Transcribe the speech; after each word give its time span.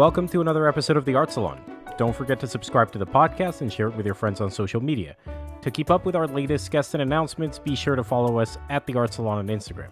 Welcome 0.00 0.28
to 0.28 0.40
another 0.40 0.66
episode 0.66 0.96
of 0.96 1.04
The 1.04 1.14
Art 1.14 1.30
Salon. 1.30 1.60
Don't 1.98 2.16
forget 2.16 2.40
to 2.40 2.46
subscribe 2.46 2.90
to 2.92 2.98
the 2.98 3.04
podcast 3.04 3.60
and 3.60 3.70
share 3.70 3.88
it 3.88 3.96
with 3.96 4.06
your 4.06 4.14
friends 4.14 4.40
on 4.40 4.50
social 4.50 4.80
media. 4.82 5.14
To 5.60 5.70
keep 5.70 5.90
up 5.90 6.06
with 6.06 6.16
our 6.16 6.26
latest 6.26 6.70
guests 6.70 6.94
and 6.94 7.02
announcements, 7.02 7.58
be 7.58 7.76
sure 7.76 7.96
to 7.96 8.02
follow 8.02 8.38
us 8.38 8.56
at 8.70 8.86
The 8.86 8.94
Art 8.94 9.12
Salon 9.12 9.36
on 9.36 9.48
Instagram. 9.48 9.90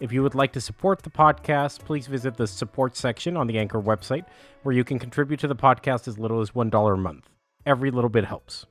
If 0.00 0.10
you 0.10 0.22
would 0.22 0.34
like 0.34 0.54
to 0.54 0.60
support 0.62 1.02
the 1.02 1.10
podcast, 1.10 1.80
please 1.80 2.06
visit 2.06 2.34
the 2.34 2.46
support 2.46 2.96
section 2.96 3.36
on 3.36 3.46
the 3.46 3.58
Anchor 3.58 3.82
website, 3.82 4.24
where 4.62 4.74
you 4.74 4.84
can 4.84 4.98
contribute 4.98 5.40
to 5.40 5.48
the 5.48 5.54
podcast 5.54 6.08
as 6.08 6.18
little 6.18 6.40
as 6.40 6.52
$1 6.52 6.94
a 6.94 6.96
month. 6.96 7.28
Every 7.66 7.90
little 7.90 8.08
bit 8.08 8.24
helps. 8.24 8.64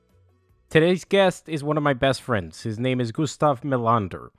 Today's 0.68 1.04
guest 1.04 1.48
is 1.48 1.62
one 1.62 1.76
of 1.76 1.84
my 1.84 1.94
best 1.94 2.20
friends. 2.22 2.62
His 2.62 2.80
name 2.80 3.00
is 3.00 3.12
Gustav 3.12 3.60
Melander. 3.60 4.30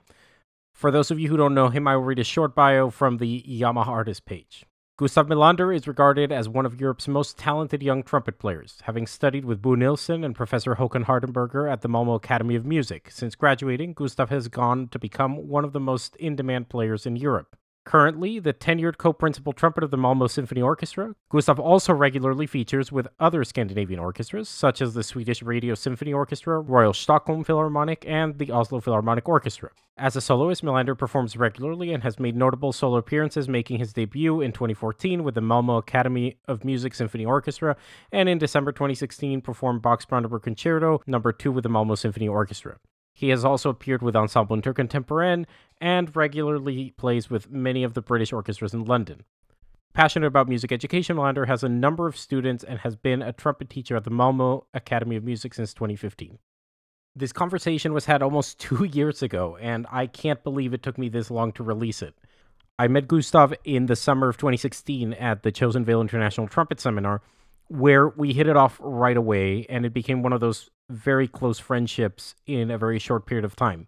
For 0.74 0.90
those 0.90 1.10
of 1.10 1.18
you 1.18 1.30
who 1.30 1.38
don't 1.38 1.54
know 1.54 1.70
him, 1.70 1.88
I 1.88 1.96
will 1.96 2.04
read 2.04 2.18
a 2.18 2.22
short 2.24 2.54
bio 2.54 2.90
from 2.90 3.16
the 3.16 3.42
Yamaha 3.48 3.86
artist 3.86 4.26
page. 4.26 4.66
Gustav 4.96 5.26
Melander 5.26 5.74
is 5.74 5.88
regarded 5.88 6.30
as 6.30 6.48
one 6.48 6.64
of 6.64 6.80
Europe's 6.80 7.08
most 7.08 7.36
talented 7.36 7.82
young 7.82 8.04
trumpet 8.04 8.38
players, 8.38 8.78
having 8.84 9.08
studied 9.08 9.44
with 9.44 9.60
Bo 9.60 9.74
Nilsson 9.74 10.22
and 10.22 10.36
Professor 10.36 10.76
Håkan 10.76 11.06
Hardenberger 11.06 11.68
at 11.68 11.80
the 11.80 11.88
Malmo 11.88 12.14
Academy 12.14 12.54
of 12.54 12.64
Music. 12.64 13.10
Since 13.10 13.34
graduating, 13.34 13.94
Gustav 13.94 14.30
has 14.30 14.46
gone 14.46 14.86
to 14.92 14.98
become 15.00 15.48
one 15.48 15.64
of 15.64 15.72
the 15.72 15.80
most 15.80 16.14
in 16.14 16.36
demand 16.36 16.68
players 16.68 17.06
in 17.06 17.16
Europe. 17.16 17.56
Currently, 17.84 18.38
the 18.38 18.54
tenured 18.54 18.96
co 18.96 19.12
principal 19.12 19.52
trumpet 19.52 19.84
of 19.84 19.90
the 19.90 19.98
Malmo 19.98 20.26
Symphony 20.26 20.62
Orchestra, 20.62 21.14
Gustav 21.28 21.60
also 21.60 21.92
regularly 21.92 22.46
features 22.46 22.90
with 22.90 23.06
other 23.20 23.44
Scandinavian 23.44 24.00
orchestras, 24.00 24.48
such 24.48 24.80
as 24.80 24.94
the 24.94 25.02
Swedish 25.02 25.42
Radio 25.42 25.74
Symphony 25.74 26.12
Orchestra, 26.12 26.60
Royal 26.60 26.94
Stockholm 26.94 27.44
Philharmonic, 27.44 28.02
and 28.06 28.38
the 28.38 28.50
Oslo 28.50 28.80
Philharmonic 28.80 29.28
Orchestra. 29.28 29.70
As 29.98 30.16
a 30.16 30.22
soloist, 30.22 30.64
Melander 30.64 30.96
performs 30.96 31.36
regularly 31.36 31.92
and 31.92 32.02
has 32.02 32.18
made 32.18 32.34
notable 32.34 32.72
solo 32.72 32.96
appearances, 32.96 33.50
making 33.50 33.78
his 33.78 33.92
debut 33.92 34.40
in 34.40 34.52
2014 34.52 35.22
with 35.22 35.34
the 35.34 35.42
Malmo 35.42 35.76
Academy 35.76 36.38
of 36.48 36.64
Music 36.64 36.94
Symphony 36.94 37.26
Orchestra, 37.26 37.76
and 38.10 38.30
in 38.30 38.38
December 38.38 38.72
2016 38.72 39.42
performed 39.42 39.82
Bach's 39.82 40.06
Brandenburg 40.06 40.42
Concerto 40.42 41.02
No. 41.06 41.20
2 41.20 41.52
with 41.52 41.62
the 41.62 41.68
Malmo 41.68 41.96
Symphony 41.96 42.28
Orchestra. 42.28 42.78
He 43.14 43.28
has 43.28 43.44
also 43.44 43.70
appeared 43.70 44.02
with 44.02 44.16
Ensemble 44.16 44.56
Intercontemporain 44.56 45.46
and 45.80 46.14
regularly 46.16 46.92
plays 46.96 47.30
with 47.30 47.50
many 47.50 47.84
of 47.84 47.94
the 47.94 48.02
British 48.02 48.32
orchestras 48.32 48.74
in 48.74 48.84
London. 48.84 49.22
Passionate 49.94 50.26
about 50.26 50.48
music 50.48 50.72
education, 50.72 51.16
Melander 51.16 51.46
has 51.46 51.62
a 51.62 51.68
number 51.68 52.08
of 52.08 52.16
students 52.16 52.64
and 52.64 52.80
has 52.80 52.96
been 52.96 53.22
a 53.22 53.32
trumpet 53.32 53.70
teacher 53.70 53.94
at 53.94 54.02
the 54.02 54.10
Malmo 54.10 54.66
Academy 54.74 55.14
of 55.14 55.22
Music 55.22 55.54
since 55.54 55.72
2015. 55.72 56.38
This 57.14 57.32
conversation 57.32 57.92
was 57.92 58.06
had 58.06 58.20
almost 58.20 58.58
two 58.58 58.84
years 58.84 59.22
ago, 59.22 59.56
and 59.60 59.86
I 59.92 60.08
can't 60.08 60.42
believe 60.42 60.74
it 60.74 60.82
took 60.82 60.98
me 60.98 61.08
this 61.08 61.30
long 61.30 61.52
to 61.52 61.62
release 61.62 62.02
it. 62.02 62.14
I 62.76 62.88
met 62.88 63.06
Gustav 63.06 63.54
in 63.62 63.86
the 63.86 63.94
summer 63.94 64.28
of 64.28 64.36
2016 64.36 65.12
at 65.12 65.44
the 65.44 65.52
Chosen 65.52 65.84
Vale 65.84 66.00
International 66.00 66.48
Trumpet 66.48 66.80
Seminar, 66.80 67.22
where 67.68 68.08
we 68.08 68.32
hit 68.32 68.46
it 68.46 68.56
off 68.56 68.78
right 68.80 69.16
away, 69.16 69.66
and 69.68 69.84
it 69.86 69.92
became 69.92 70.22
one 70.22 70.32
of 70.32 70.40
those 70.40 70.70
very 70.90 71.26
close 71.26 71.58
friendships 71.58 72.34
in 72.46 72.70
a 72.70 72.78
very 72.78 72.98
short 72.98 73.26
period 73.26 73.44
of 73.44 73.56
time. 73.56 73.86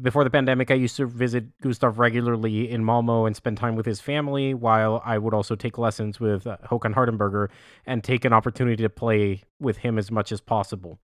Before 0.00 0.22
the 0.22 0.30
pandemic, 0.30 0.70
I 0.70 0.74
used 0.74 0.96
to 0.98 1.06
visit 1.06 1.60
Gustav 1.60 1.98
regularly 1.98 2.70
in 2.70 2.84
Malmo 2.84 3.26
and 3.26 3.34
spend 3.34 3.56
time 3.56 3.74
with 3.74 3.84
his 3.84 4.00
family, 4.00 4.54
while 4.54 5.02
I 5.04 5.18
would 5.18 5.34
also 5.34 5.56
take 5.56 5.76
lessons 5.76 6.20
with 6.20 6.46
uh, 6.46 6.56
Håkan 6.66 6.94
Hardenberger 6.94 7.48
and 7.84 8.04
take 8.04 8.24
an 8.24 8.32
opportunity 8.32 8.80
to 8.82 8.88
play 8.88 9.42
with 9.58 9.78
him 9.78 9.98
as 9.98 10.10
much 10.12 10.30
as 10.30 10.40
possible. 10.40 11.00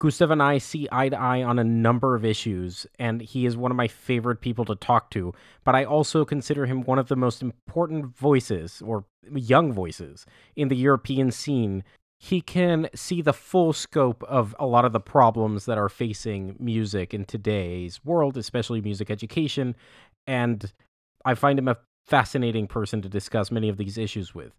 Gustav 0.00 0.30
and 0.30 0.42
I 0.42 0.58
see 0.58 0.88
eye 0.90 1.08
to 1.08 1.18
eye 1.18 1.42
on 1.42 1.58
a 1.58 1.64
number 1.64 2.14
of 2.14 2.24
issues, 2.24 2.86
and 2.98 3.22
he 3.22 3.46
is 3.46 3.56
one 3.56 3.70
of 3.70 3.76
my 3.76 3.88
favorite 3.88 4.40
people 4.40 4.64
to 4.66 4.74
talk 4.74 5.10
to. 5.10 5.32
But 5.62 5.74
I 5.74 5.84
also 5.84 6.24
consider 6.24 6.66
him 6.66 6.82
one 6.82 6.98
of 6.98 7.08
the 7.08 7.16
most 7.16 7.40
important 7.42 8.06
voices, 8.16 8.82
or 8.84 9.04
young 9.32 9.72
voices, 9.72 10.26
in 10.56 10.68
the 10.68 10.76
European 10.76 11.30
scene. 11.30 11.84
He 12.18 12.40
can 12.40 12.88
see 12.94 13.22
the 13.22 13.32
full 13.32 13.72
scope 13.72 14.22
of 14.24 14.54
a 14.58 14.66
lot 14.66 14.84
of 14.84 14.92
the 14.92 15.00
problems 15.00 15.66
that 15.66 15.78
are 15.78 15.88
facing 15.88 16.56
music 16.58 17.14
in 17.14 17.24
today's 17.24 18.04
world, 18.04 18.36
especially 18.36 18.80
music 18.80 19.10
education. 19.10 19.76
And 20.26 20.72
I 21.24 21.34
find 21.34 21.58
him 21.58 21.68
a 21.68 21.78
fascinating 22.06 22.66
person 22.66 23.00
to 23.02 23.08
discuss 23.08 23.50
many 23.50 23.68
of 23.68 23.76
these 23.76 23.96
issues 23.96 24.34
with. 24.34 24.52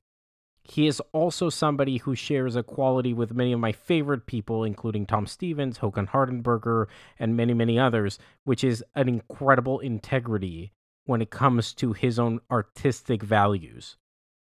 He 0.68 0.88
is 0.88 1.00
also 1.12 1.50
somebody 1.50 1.98
who 1.98 2.16
shares 2.16 2.56
a 2.56 2.64
quality 2.64 3.14
with 3.14 3.36
many 3.36 3.54
of 3.54 3.60
my 3.60 3.72
favorite 3.72 4.26
people, 4.26 4.64
including 4.64 5.06
Tom 5.06 5.28
Stevens, 5.28 5.78
Håkan 5.78 6.10
Hardenberger, 6.10 6.88
and 7.20 7.38
many, 7.38 7.54
many 7.54 7.78
others, 7.78 8.18
which 8.46 8.64
is 8.64 8.84
an 8.96 9.08
incredible 9.08 9.80
integrity 9.80 10.72
when 11.06 11.22
it 11.22 11.30
comes 11.30 11.72
to 11.76 11.94
his 11.94 12.18
own 12.18 12.40
artistic 12.50 13.22
values. 13.22 13.98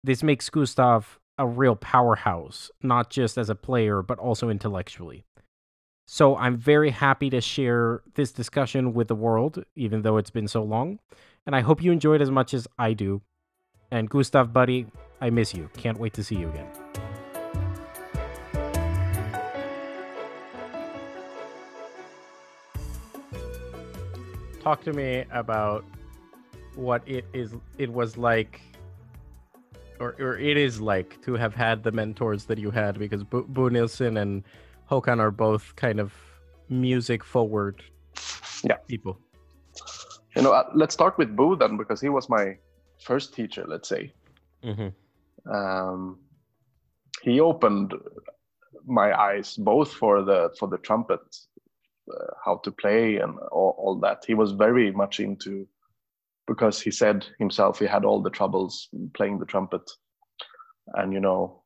This 0.02 0.24
makes 0.24 0.50
Gustav 0.50 1.20
a 1.38 1.46
real 1.46 1.76
powerhouse, 1.76 2.72
not 2.82 3.10
just 3.10 3.38
as 3.38 3.50
a 3.50 3.56
player, 3.56 4.02
but 4.02 4.18
also 4.18 4.50
intellectually. 4.50 5.26
So 6.08 6.38
I'm 6.38 6.56
very 6.56 6.92
happy 6.92 7.30
to 7.32 7.42
share 7.42 8.02
this 8.16 8.32
discussion 8.32 8.94
with 8.94 9.10
the 9.10 9.16
world, 9.16 9.66
even 9.76 10.04
though 10.04 10.16
it's 10.16 10.30
been 10.30 10.48
so 10.48 10.64
long. 10.64 11.00
And 11.46 11.54
I 11.54 11.60
hope 11.60 11.84
you 11.84 11.92
enjoyed 11.92 12.22
as 12.22 12.32
much 12.32 12.54
as 12.54 12.66
I 12.80 12.94
do. 12.94 13.22
And 13.92 14.10
Gustav, 14.10 14.54
buddy, 14.54 14.88
I 15.20 15.30
miss 15.30 15.54
you. 15.54 15.70
Can't 15.78 16.00
wait 16.00 16.14
to 16.14 16.24
see 16.24 16.36
you 16.36 16.50
again. 16.50 16.68
Talk 24.62 24.84
to 24.84 24.94
me 24.94 25.26
about 25.32 25.86
what 26.76 27.02
it 27.08 27.26
is 27.34 27.54
it 27.78 27.92
was 27.92 28.18
like 28.18 28.62
or, 30.00 30.16
or 30.20 30.38
it 30.38 30.58
is 30.58 30.80
like 30.80 31.20
to 31.24 31.34
have 31.34 31.56
had 31.56 31.82
the 31.82 31.92
mentors 31.92 32.46
that 32.46 32.60
you 32.60 32.70
had 32.70 33.00
because 33.00 33.24
Bo, 33.24 33.44
Bo 33.48 33.70
Nilsson 33.70 34.18
and 34.18 34.44
Håkan 34.92 35.20
are 35.20 35.32
both 35.32 35.76
kind 35.76 36.00
of 36.00 36.14
music 36.70 37.24
forward 37.24 37.82
yeah 38.64 38.76
people. 38.88 39.18
You 40.36 40.44
know, 40.44 40.52
uh, 40.52 40.70
let's 40.76 40.94
start 40.94 41.18
with 41.18 41.36
Bo 41.36 41.56
then 41.56 41.78
because 41.78 42.00
he 42.00 42.10
was 42.10 42.30
my 42.30 42.58
first 43.02 43.34
teacher, 43.34 43.66
let's 43.68 43.90
say. 43.90 44.14
Mm-hmm 44.64 44.90
um, 45.46 46.20
he 47.22 47.40
opened 47.40 47.94
my 48.86 49.18
eyes 49.18 49.56
both 49.56 49.94
for 49.94 50.24
the 50.24 50.50
for 50.60 50.68
the 50.68 50.78
trumpet, 50.78 51.22
uh, 52.12 52.34
how 52.44 52.58
to 52.64 52.72
play 52.72 53.18
and 53.18 53.38
all, 53.52 53.76
all 53.78 54.00
that. 54.00 54.24
He 54.26 54.34
was 54.34 54.52
very 54.52 54.92
much 54.92 55.20
into 55.20 55.68
because 56.48 56.80
he 56.80 56.92
said 56.92 57.26
himself 57.40 57.80
he 57.80 57.86
had 57.86 58.06
all 58.06 58.22
the 58.22 58.30
troubles 58.30 58.90
playing 59.14 59.40
the 59.40 59.46
trumpet, 59.46 59.90
and 60.94 61.14
you 61.14 61.20
know, 61.20 61.64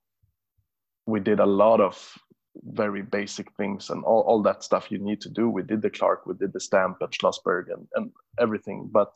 we 1.06 1.20
did 1.20 1.40
a 1.40 1.46
lot 1.46 1.80
of 1.80 2.18
very 2.64 3.02
basic 3.02 3.52
things 3.54 3.90
and 3.90 4.04
all, 4.04 4.22
all 4.22 4.42
that 4.42 4.64
stuff 4.64 4.92
you 4.92 5.00
need 5.00 5.22
to 5.22 5.30
do. 5.30 5.50
We 5.50 5.64
did 5.64 5.82
the 5.82 5.90
Clarke 5.90 6.26
we 6.26 6.36
did 6.36 6.54
the 6.54 6.60
stamp 6.60 6.98
at 7.02 7.12
Schlossberg 7.12 7.72
and, 7.72 7.88
and 7.96 8.12
everything. 8.40 8.90
But 8.92 9.16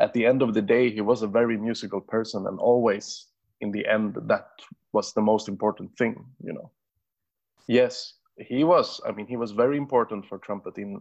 at 0.00 0.12
the 0.12 0.26
end 0.26 0.42
of 0.42 0.54
the 0.54 0.62
day, 0.62 0.90
he 0.90 1.00
was 1.00 1.22
a 1.22 1.28
very 1.28 1.56
musical 1.56 2.00
person 2.00 2.46
and 2.46 2.58
always 2.58 3.26
in 3.60 3.70
the 3.70 3.86
end 3.86 4.16
that 4.26 4.48
was 4.92 5.12
the 5.12 5.22
most 5.22 5.48
important 5.48 5.96
thing 5.96 6.24
you 6.42 6.52
know. 6.52 6.70
Yes 7.68 8.14
he 8.36 8.64
was 8.64 9.00
i 9.06 9.12
mean 9.12 9.26
he 9.26 9.36
was 9.36 9.52
very 9.52 9.76
important 9.76 10.26
for 10.26 10.38
trumpet 10.38 10.76
in 10.78 11.00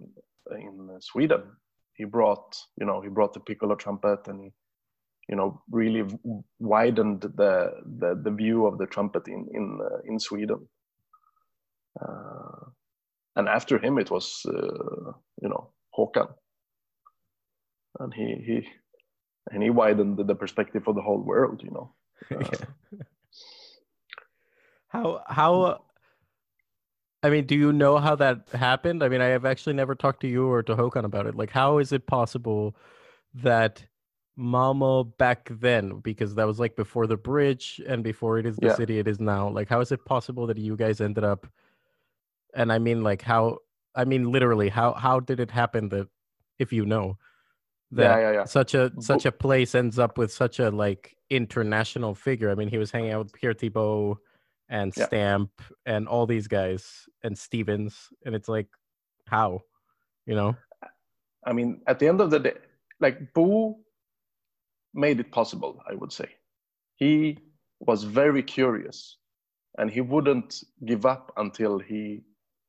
in 0.51 0.97
sweden. 0.99 1.43
He 1.95 2.05
brought 2.05 2.57
you 2.79 2.85
know 2.85 3.01
he 3.01 3.09
brought 3.09 3.33
the 3.33 3.39
piccolo 3.39 3.75
trumpet 3.75 4.27
and 4.27 4.41
he 4.41 4.51
you 5.29 5.35
know 5.35 5.61
really 5.71 6.03
widened 6.59 7.21
the 7.21 7.71
the, 7.99 8.19
the 8.23 8.31
view 8.31 8.65
of 8.65 8.77
the 8.77 8.87
trumpet 8.87 9.27
in 9.27 9.47
in 9.53 9.79
uh, 9.81 9.99
in 10.05 10.19
sweden. 10.19 10.67
Uh, 12.01 12.65
and 13.35 13.47
after 13.47 13.77
him 13.79 13.97
it 13.97 14.11
was 14.11 14.45
uh, 14.47 15.11
you 15.41 15.49
know 15.49 15.71
Håkan. 15.97 16.27
And 17.99 18.13
he 18.13 18.35
he 18.45 18.67
and 19.51 19.63
he 19.63 19.69
widened 19.69 20.17
the 20.17 20.35
perspective 20.35 20.83
for 20.83 20.93
the 20.93 21.01
whole 21.01 21.21
world 21.21 21.61
you 21.63 21.71
know 21.71 21.93
how 24.87 25.23
how 25.27 25.83
I 27.23 27.29
mean, 27.29 27.45
do 27.45 27.55
you 27.55 27.71
know 27.71 27.97
how 27.97 28.15
that 28.15 28.49
happened? 28.53 29.01
I 29.01 29.07
mean, 29.07 29.21
I 29.21 29.27
have 29.27 29.45
actually 29.45 29.73
never 29.73 29.95
talked 29.95 30.19
to 30.21 30.27
you 30.27 30.45
or 30.45 30.61
to 30.63 30.75
Håkan 30.75 31.05
about 31.05 31.25
it. 31.25 31.35
Like, 31.35 31.49
how 31.49 31.77
is 31.77 31.93
it 31.93 32.05
possible 32.05 32.75
that 33.33 33.85
Malmo 34.35 35.05
back 35.05 35.47
then, 35.49 35.99
because 35.99 36.35
that 36.35 36.45
was 36.45 36.59
like 36.59 36.75
before 36.75 37.07
the 37.07 37.15
bridge 37.15 37.81
and 37.87 38.03
before 38.03 38.39
it 38.39 38.45
is 38.45 38.57
the 38.57 38.67
yeah. 38.67 38.75
city 38.75 38.99
it 38.99 39.07
is 39.07 39.21
now, 39.21 39.47
like, 39.47 39.69
how 39.69 39.79
is 39.79 39.93
it 39.93 40.03
possible 40.03 40.45
that 40.47 40.57
you 40.57 40.75
guys 40.75 40.99
ended 40.99 41.23
up? 41.23 41.47
And 42.53 42.73
I 42.73 42.77
mean, 42.77 43.03
like, 43.03 43.21
how? 43.21 43.59
I 43.95 44.03
mean, 44.03 44.31
literally, 44.31 44.69
how 44.69 44.93
how 44.93 45.21
did 45.21 45.39
it 45.39 45.51
happen 45.51 45.89
that, 45.89 46.09
if 46.59 46.73
you 46.73 46.85
know, 46.85 47.17
that 47.95 48.03
yeah, 48.03 48.19
yeah, 48.19 48.31
yeah. 48.31 48.45
such 48.45 48.73
a 48.73 48.91
such 48.99 49.25
a 49.25 49.31
place 49.31 49.75
ends 49.75 49.99
up 49.99 50.17
with 50.17 50.31
such 50.31 50.59
a 50.59 50.69
like 50.69 51.15
international 51.29 52.15
figure. 52.15 52.49
I 52.49 52.55
mean, 52.55 52.69
he 52.69 52.77
was 52.77 52.91
hanging 52.91 53.11
out 53.11 53.25
with 53.25 53.33
Pierre 53.33 53.53
Thibaud 53.53 54.17
and. 54.69 54.93
Stamp 54.93 55.51
and 55.85 56.07
all 56.07 56.25
these 56.25 56.47
guys 56.47 57.05
and 57.23 57.37
Stevens, 57.37 58.09
and 58.25 58.33
it's 58.35 58.47
like, 58.49 58.67
how, 59.27 59.61
you 60.25 60.35
know? 60.35 60.55
I 61.45 61.53
mean, 61.53 61.81
at 61.87 61.99
the 61.99 62.07
end 62.07 62.21
of 62.21 62.31
the 62.31 62.39
day, 62.39 62.55
like 62.99 63.33
Bo 63.33 63.79
made 64.93 65.19
it 65.19 65.31
possible. 65.31 65.81
I 65.89 65.95
would 65.95 66.11
say 66.11 66.29
he 66.95 67.37
was 67.79 68.03
very 68.03 68.43
curious 68.43 69.17
and 69.77 69.89
he 69.89 70.01
wouldn't 70.01 70.63
give 70.85 71.05
up 71.05 71.33
until 71.37 71.79
he 71.79 72.21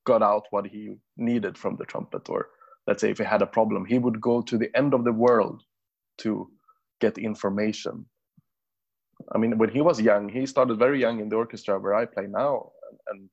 got 0.05 0.23
out 0.23 0.47
what 0.51 0.67
he 0.67 0.97
needed 1.17 1.57
from 1.57 1.77
the 1.77 1.85
trumpet 1.85 2.29
or 2.29 2.49
let's 2.87 3.01
say 3.01 3.11
if 3.11 3.19
he 3.19 3.25
had 3.25 3.43
a 3.43 3.47
problem 3.47 3.85
he 3.85 3.99
would 3.99 4.21
go 4.21 4.43
to 4.43 4.59
the 4.59 4.71
end 4.77 4.95
of 4.95 5.05
the 5.05 5.13
world 5.13 5.63
to 6.19 6.51
get 7.01 7.19
information. 7.19 8.07
I 9.35 9.39
mean 9.39 9.59
when 9.59 9.71
he 9.71 9.81
was 9.81 10.01
young 10.01 10.29
he 10.29 10.47
started 10.47 10.79
very 10.79 11.01
young 11.01 11.21
in 11.21 11.29
the 11.29 11.37
orchestra 11.37 11.79
where 11.79 11.95
i 11.95 12.05
play 12.05 12.27
now 12.29 12.73
and 13.09 13.29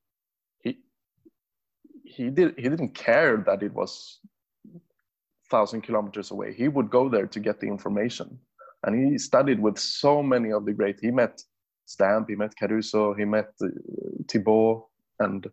he 0.63 0.79
he 2.03 2.29
did 2.29 2.55
he 2.57 2.67
didn't 2.69 2.93
care 2.93 3.37
that 3.47 3.63
it 3.63 3.73
was 3.73 4.19
thousand 5.51 5.81
kilometers 5.81 6.31
away. 6.31 6.53
He 6.53 6.67
would 6.69 6.89
go 6.89 7.09
there 7.09 7.27
to 7.27 7.39
get 7.39 7.59
the 7.59 7.67
information. 7.67 8.39
And 8.83 8.91
he 8.95 9.17
studied 9.19 9.59
with 9.59 9.77
so 9.77 10.23
many 10.23 10.51
of 10.51 10.65
the 10.65 10.73
great 10.73 10.97
he 10.99 11.11
met 11.11 11.43
Stamp, 11.85 12.29
he 12.29 12.35
met 12.35 12.53
Caruso, 12.57 13.13
he 13.13 13.25
met 13.25 13.49
uh, 13.61 13.67
Thibaud, 14.29 14.85
and 15.19 15.45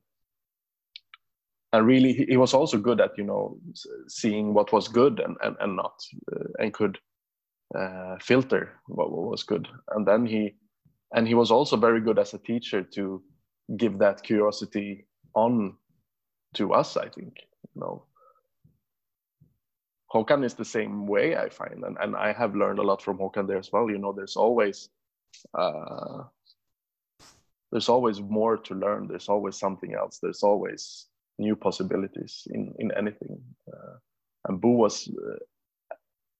and 1.72 1.86
really 1.86 2.12
he, 2.12 2.36
was 2.36 2.54
also 2.54 2.78
good 2.78 3.00
at 3.00 3.16
you 3.18 3.24
know 3.24 3.58
seeing 4.08 4.54
what 4.54 4.72
was 4.72 4.88
good 4.88 5.20
and 5.20 5.36
and, 5.42 5.56
and 5.60 5.76
not 5.76 5.94
uh, 6.34 6.44
and 6.58 6.72
could 6.72 6.98
uh, 7.78 8.16
filter 8.20 8.72
what, 8.86 9.10
what 9.10 9.30
was 9.30 9.42
good 9.42 9.68
and 9.90 10.06
then 10.06 10.24
he 10.24 10.54
and 11.14 11.28
he 11.28 11.34
was 11.34 11.50
also 11.50 11.76
very 11.76 12.00
good 12.00 12.18
as 12.18 12.34
a 12.34 12.38
teacher 12.38 12.82
to 12.82 13.22
give 13.76 13.98
that 13.98 14.22
curiosity 14.22 15.06
on 15.34 15.76
to 16.54 16.72
us 16.72 16.96
i 16.96 17.08
think 17.08 17.34
you 17.74 17.80
know 17.80 18.02
Håkan 20.10 20.42
is 20.42 20.54
the 20.54 20.64
same 20.64 21.06
way 21.06 21.36
I 21.36 21.50
find, 21.50 21.84
and, 21.84 21.98
and 22.00 22.16
I 22.16 22.32
have 22.32 22.56
learned 22.56 22.78
a 22.78 22.82
lot 22.82 23.02
from 23.02 23.18
Håkan 23.18 23.46
there 23.46 23.58
as 23.58 23.70
well. 23.70 23.90
You 23.90 23.98
know, 23.98 24.14
there's 24.14 24.36
always 24.36 24.88
uh, 25.52 26.22
there's 27.70 27.90
always 27.90 28.18
more 28.18 28.56
to 28.56 28.74
learn. 28.74 29.06
There's 29.06 29.28
always 29.28 29.58
something 29.58 29.94
else. 29.94 30.18
There's 30.18 30.42
always 30.42 31.08
new 31.38 31.56
possibilities 31.56 32.46
in 32.50 32.74
in 32.78 32.90
anything. 32.96 33.40
Uh, 33.72 33.96
and 34.46 34.60
Bo 34.60 34.70
was 34.70 35.08
uh, 35.08 35.36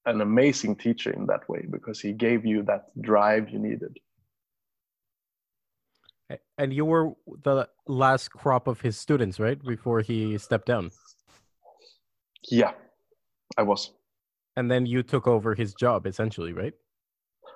an 0.06 0.20
amazing 0.20 0.76
teacher 0.76 1.10
in 1.10 1.26
that 1.26 1.48
way 1.48 1.66
because 1.70 2.00
he 2.00 2.12
gave 2.12 2.46
you 2.46 2.62
that 2.64 2.86
drive 3.02 3.50
you 3.50 3.58
needed. 3.58 3.98
And 6.58 6.72
you 6.74 6.84
were 6.84 7.12
the 7.44 7.68
last 7.86 8.30
crop 8.30 8.66
of 8.66 8.80
his 8.80 8.98
students, 8.98 9.38
right? 9.38 9.58
Before 9.62 10.00
he 10.00 10.36
stepped 10.38 10.66
down. 10.66 10.90
Yeah, 12.50 12.72
I 13.56 13.62
was. 13.62 13.92
And 14.56 14.70
then 14.70 14.84
you 14.84 15.02
took 15.02 15.26
over 15.26 15.54
his 15.54 15.72
job, 15.74 16.06
essentially, 16.06 16.52
right? 16.52 16.74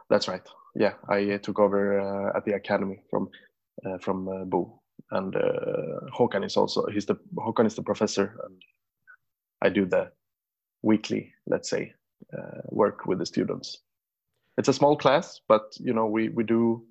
That's 0.09 0.29
right. 0.29 0.43
Yeah, 0.75 0.94
I 1.09 1.33
uh, 1.33 1.39
took 1.39 1.59
over 1.59 2.00
uh, 2.00 2.37
at 2.37 2.44
the 2.44 2.55
academy 2.55 3.03
from 3.11 3.29
uh, 3.85 3.99
from 3.99 4.29
uh, 4.29 4.44
Bo, 4.44 4.81
and 5.12 5.37
uh, 5.37 6.00
Håkan 6.19 6.44
is 6.44 6.56
also 6.56 6.87
he's 6.87 7.06
the 7.06 7.17
Håkan 7.37 7.67
is 7.67 7.75
the 7.75 7.82
professor, 7.82 8.38
and 8.44 8.62
I 9.62 9.69
do 9.69 9.87
the 9.87 10.11
weekly, 10.82 11.32
let's 11.47 11.70
say, 11.70 11.94
uh, 12.37 12.62
work 12.70 13.06
with 13.06 13.19
the 13.19 13.26
students. 13.26 13.79
It's 14.59 14.69
a 14.69 14.73
small 14.73 14.97
class, 14.97 15.41
but 15.49 15.62
you 15.79 15.93
know 15.93 16.06
we 16.06 16.31
we 16.31 16.44
do, 16.44 16.85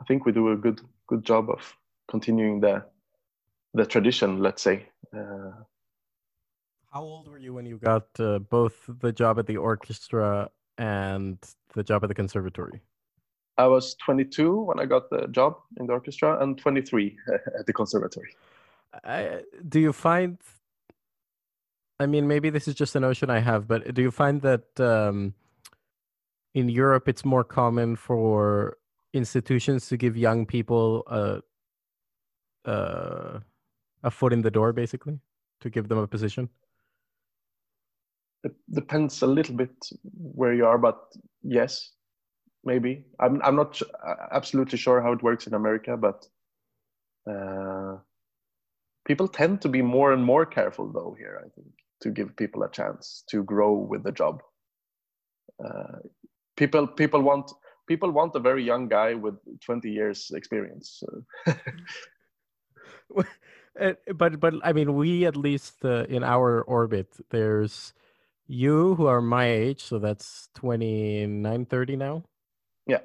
I 0.00 0.04
think 0.04 0.26
we 0.26 0.32
do 0.32 0.52
a 0.52 0.56
good 0.56 0.80
good 1.06 1.24
job 1.24 1.50
of 1.50 1.76
continuing 2.08 2.60
the 2.60 2.84
the 3.74 3.86
tradition, 3.86 4.40
let's 4.40 4.62
say. 4.62 4.88
Uh, 5.14 5.52
how 6.92 7.02
old 7.02 7.28
were 7.28 7.38
you 7.38 7.54
when 7.54 7.66
you 7.66 7.78
got 7.78 8.08
uh, 8.18 8.38
both 8.38 8.74
the 9.00 9.12
job 9.12 9.38
at 9.38 9.46
the 9.46 9.56
orchestra 9.56 10.50
and 10.76 11.38
the 11.74 11.82
job 11.82 12.02
at 12.04 12.08
the 12.08 12.14
conservatory? 12.14 12.80
I 13.58 13.66
was 13.66 13.94
22 13.96 14.60
when 14.60 14.80
I 14.80 14.86
got 14.86 15.10
the 15.10 15.26
job 15.28 15.56
in 15.78 15.86
the 15.86 15.92
orchestra 15.92 16.42
and 16.42 16.58
23 16.58 17.16
at 17.58 17.66
the 17.66 17.72
conservatory. 17.72 18.34
I, 19.04 19.42
do 19.68 19.80
you 19.80 19.92
find 19.92 20.38
I 21.98 22.06
mean 22.06 22.28
maybe 22.28 22.50
this 22.50 22.68
is 22.68 22.74
just 22.74 22.94
a 22.94 23.00
notion 23.00 23.30
I 23.30 23.38
have 23.38 23.66
but 23.66 23.94
do 23.94 24.02
you 24.02 24.10
find 24.10 24.42
that 24.42 24.80
um, 24.80 25.34
in 26.54 26.68
Europe 26.68 27.08
it's 27.08 27.24
more 27.24 27.44
common 27.44 27.96
for 27.96 28.76
institutions 29.14 29.88
to 29.88 29.96
give 29.96 30.16
young 30.16 30.44
people 30.44 31.04
a 31.06 31.42
uh, 32.70 33.40
a 34.02 34.10
foot 34.10 34.32
in 34.32 34.42
the 34.42 34.50
door 34.50 34.72
basically 34.74 35.18
to 35.60 35.70
give 35.70 35.88
them 35.88 35.98
a 35.98 36.06
position 36.06 36.50
it 38.44 38.54
depends 38.72 39.22
a 39.22 39.26
little 39.26 39.54
bit 39.54 39.74
where 40.16 40.52
you 40.52 40.66
are, 40.66 40.78
but 40.78 40.98
yes, 41.42 41.92
maybe. 42.64 43.04
I'm 43.20 43.40
I'm 43.42 43.56
not 43.56 43.80
absolutely 44.30 44.78
sure 44.78 45.00
how 45.00 45.12
it 45.12 45.22
works 45.22 45.46
in 45.46 45.54
America, 45.54 45.96
but 45.96 46.26
uh, 47.30 47.98
people 49.06 49.28
tend 49.28 49.62
to 49.62 49.68
be 49.68 49.82
more 49.82 50.12
and 50.12 50.24
more 50.24 50.46
careful 50.46 50.92
though 50.92 51.14
here. 51.18 51.40
I 51.44 51.48
think 51.54 51.68
to 52.02 52.10
give 52.10 52.36
people 52.36 52.62
a 52.62 52.70
chance 52.70 53.24
to 53.30 53.42
grow 53.44 53.72
with 53.74 54.02
the 54.02 54.12
job. 54.12 54.42
Uh, 55.64 55.98
people 56.56 56.86
people 56.86 57.22
want 57.22 57.50
people 57.86 58.10
want 58.10 58.34
a 58.34 58.40
very 58.40 58.64
young 58.64 58.88
guy 58.88 59.14
with 59.14 59.34
20 59.64 59.90
years 59.90 60.30
experience. 60.34 61.02
Uh, 63.80 63.94
but 64.14 64.38
but 64.38 64.54
I 64.62 64.72
mean, 64.74 64.94
we 64.94 65.24
at 65.24 65.34
least 65.34 65.84
uh, 65.84 66.04
in 66.08 66.22
our 66.22 66.60
orbit, 66.62 67.08
there's 67.30 67.94
you 68.46 68.94
who 68.96 69.06
are 69.06 69.22
my 69.22 69.46
age, 69.46 69.82
so 69.82 69.98
that's 69.98 70.50
29, 70.54 71.64
30 71.64 71.96
now. 71.96 72.22
Yeah. 72.86 72.98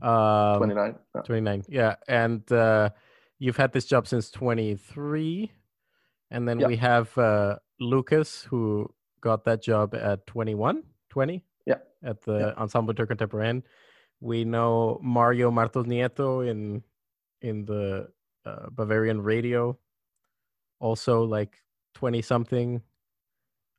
Um, 0.00 0.58
29. 0.58 0.94
Yeah. 1.14 1.22
29. 1.22 1.64
Yeah. 1.68 1.94
And 2.06 2.52
uh, 2.52 2.90
you've 3.38 3.56
had 3.56 3.72
this 3.72 3.84
job 3.84 4.06
since 4.06 4.30
23. 4.30 5.50
And 6.30 6.48
then 6.48 6.60
yeah. 6.60 6.66
we 6.66 6.76
have 6.76 7.16
uh, 7.16 7.56
Lucas, 7.80 8.42
who 8.42 8.92
got 9.20 9.44
that 9.44 9.62
job 9.62 9.94
at 9.94 10.26
21, 10.26 10.82
20. 11.10 11.44
Yeah. 11.66 11.74
At 12.02 12.22
the 12.22 12.38
yeah. 12.38 12.62
Ensemble 12.62 12.94
Intercontemporain. 12.94 13.62
We 14.20 14.44
know 14.44 15.00
Mario 15.02 15.50
Martos 15.50 15.86
Nieto 15.86 16.48
in 16.48 16.82
in 17.40 17.64
the 17.64 18.08
uh, 18.44 18.68
Bavarian 18.70 19.20
radio, 19.20 19.78
also 20.80 21.22
like 21.22 21.62
20 21.94 22.22
something. 22.22 22.82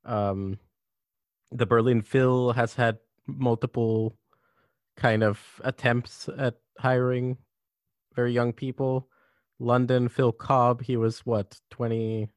Um, 0.05 0.57
the 1.51 1.65
Berlin 1.65 2.01
Phil 2.01 2.53
has 2.53 2.73
had 2.73 2.99
multiple 3.27 4.15
kind 4.99 5.23
of 5.23 5.39
attempts 5.63 6.29
at 6.37 6.55
hiring 6.77 7.37
very 8.15 8.33
young 8.33 8.53
people. 8.53 9.07
London, 9.59 10.09
Phil 10.09 10.31
Cobb, 10.31 10.81
he 10.81 10.97
was 10.97 11.25
what, 11.25 11.59
20? 11.71 12.29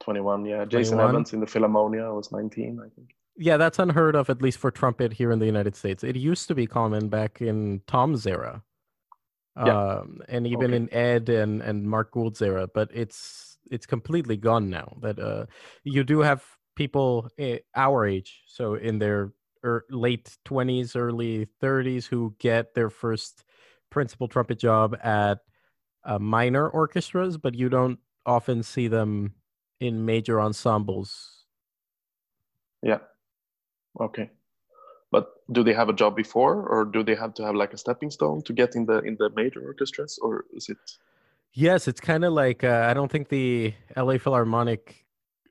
21, 0.00 0.44
yeah. 0.44 0.64
21? 0.64 0.68
Jason 0.68 1.00
Evans 1.00 1.32
in 1.32 1.40
the 1.40 1.46
Philharmonia 1.46 2.14
was 2.14 2.32
19, 2.32 2.80
I 2.84 2.88
think. 2.94 3.10
Yeah, 3.36 3.56
that's 3.56 3.78
unheard 3.78 4.16
of, 4.16 4.28
at 4.28 4.42
least 4.42 4.58
for 4.58 4.70
trumpet 4.70 5.12
here 5.12 5.30
in 5.30 5.38
the 5.38 5.46
United 5.46 5.76
States. 5.76 6.04
It 6.04 6.16
used 6.16 6.48
to 6.48 6.54
be 6.54 6.66
common 6.66 7.08
back 7.08 7.40
in 7.40 7.80
Tom's 7.86 8.26
era. 8.26 8.62
Yeah. 9.56 9.96
Um, 9.98 10.20
and 10.28 10.46
even 10.46 10.66
okay. 10.66 10.76
in 10.76 10.94
Ed 10.94 11.28
and, 11.28 11.60
and 11.60 11.84
Mark 11.84 12.12
Gould's 12.12 12.40
era, 12.40 12.68
but 12.72 12.88
it's 12.94 13.58
it's 13.70 13.86
completely 13.86 14.36
gone 14.36 14.70
now. 14.70 14.96
That 15.00 15.18
uh, 15.18 15.46
you 15.84 16.04
do 16.04 16.20
have 16.20 16.44
people 16.76 17.28
our 17.74 18.06
age, 18.06 18.42
so 18.46 18.74
in 18.74 18.98
their 18.98 19.32
er, 19.64 19.84
late 19.90 20.36
20s, 20.44 20.96
early 20.96 21.46
30s, 21.62 22.06
who 22.06 22.34
get 22.38 22.74
their 22.74 22.90
first 22.90 23.44
principal 23.90 24.28
trumpet 24.28 24.58
job 24.58 24.96
at 25.02 25.40
uh, 26.04 26.18
minor 26.18 26.68
orchestras, 26.68 27.36
but 27.36 27.54
you 27.54 27.68
don't 27.68 27.98
often 28.26 28.62
see 28.62 28.88
them 28.88 29.34
in 29.80 30.04
major 30.04 30.40
ensembles. 30.40 31.44
Yeah. 32.82 32.98
Okay. 34.00 34.30
But 35.10 35.28
do 35.50 35.64
they 35.64 35.72
have 35.72 35.88
a 35.88 35.92
job 35.92 36.14
before, 36.14 36.66
or 36.68 36.84
do 36.84 37.02
they 37.02 37.16
have 37.16 37.34
to 37.34 37.44
have 37.44 37.56
like 37.56 37.72
a 37.72 37.78
stepping 37.78 38.10
stone 38.10 38.42
to 38.42 38.52
get 38.52 38.76
in 38.76 38.86
the 38.86 38.98
in 39.00 39.16
the 39.16 39.30
major 39.30 39.60
orchestras, 39.64 40.18
or 40.22 40.44
is 40.52 40.68
it? 40.68 40.78
Yes, 41.52 41.88
it's 41.88 42.00
kind 42.00 42.24
of 42.24 42.32
like 42.32 42.62
uh, 42.62 42.86
I 42.88 42.94
don't 42.94 43.10
think 43.10 43.28
the 43.28 43.74
LA 43.96 44.18
Philharmonic 44.18 45.04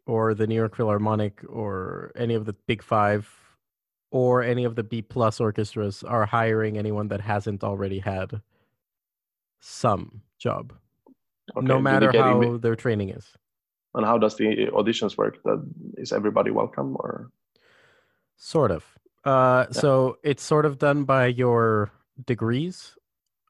or 0.06 0.34
the 0.34 0.48
New 0.48 0.56
York 0.56 0.76
Philharmonic 0.78 1.44
or 1.50 2.14
any 2.16 2.36
of 2.36 2.46
the 2.46 2.54
big 2.54 2.82
five 2.82 3.30
or 4.12 4.42
any 4.42 4.64
of 4.64 4.76
the 4.76 4.84
B 4.84 5.02
plus 5.02 5.40
orchestras 5.40 6.04
are 6.04 6.26
hiring 6.26 6.78
anyone 6.78 7.08
that 7.10 7.22
hasn't 7.22 7.64
already 7.64 8.00
had 8.00 8.42
some 9.60 10.22
job, 10.38 10.74
okay. 11.56 11.66
no 11.66 11.80
matter 11.80 12.12
how 12.12 12.58
their 12.58 12.76
training 12.76 13.10
is. 13.10 13.28
And 13.96 14.06
how 14.06 14.18
does 14.18 14.38
the 14.38 14.68
auditions 14.74 15.18
work? 15.18 15.42
That 15.44 15.66
is 15.98 16.12
everybody 16.12 16.52
welcome 16.52 16.96
or? 17.00 17.32
Sort 18.38 18.72
of. 18.72 18.86
Uh, 19.26 19.66
yeah. 19.68 19.80
So 19.80 20.18
it's 20.24 20.44
sort 20.44 20.66
of 20.66 20.78
done 20.78 21.04
by 21.04 21.28
your 21.28 21.92
degrees. 22.26 22.96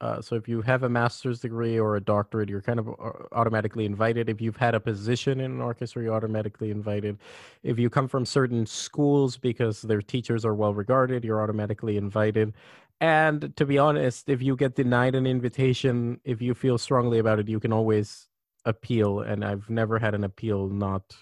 Uh, 0.01 0.21
so 0.21 0.35
if 0.35 0.47
you 0.47 0.61
have 0.61 0.83
a 0.83 0.89
master's 0.89 1.39
degree 1.41 1.77
or 1.79 1.95
a 1.97 2.01
doctorate, 2.01 2.49
you're 2.49 2.61
kind 2.61 2.79
of 2.79 2.87
uh, 2.89 3.11
automatically 3.33 3.85
invited. 3.85 4.29
If 4.29 4.39
you've 4.41 4.57
had 4.57 4.73
a 4.75 4.79
position 4.79 5.39
in 5.41 5.51
an 5.51 5.61
orchestra, 5.61 6.01
you're 6.03 6.13
automatically 6.15 6.71
invited. 6.71 7.17
If 7.63 7.77
you 7.79 7.89
come 7.89 8.07
from 8.07 8.25
certain 8.25 8.65
schools 8.65 9.37
because 9.37 9.81
their 9.81 10.01
teachers 10.01 10.45
are 10.45 10.55
well 10.55 10.73
regarded, 10.73 11.25
you're 11.25 11.41
automatically 11.43 11.97
invited. 11.97 12.53
and 13.01 13.55
to 13.55 13.65
be 13.65 13.77
honest, 13.77 14.29
if 14.29 14.41
you 14.41 14.55
get 14.55 14.75
denied 14.75 15.15
an 15.15 15.25
invitation, 15.25 16.19
if 16.25 16.41
you 16.41 16.53
feel 16.53 16.77
strongly 16.77 17.19
about 17.19 17.39
it, 17.39 17.47
you 17.47 17.59
can 17.59 17.71
always 17.73 18.27
appeal. 18.65 19.21
And 19.21 19.43
I've 19.45 19.69
never 19.69 19.99
had 19.99 20.13
an 20.15 20.23
appeal 20.23 20.67
not 20.67 21.15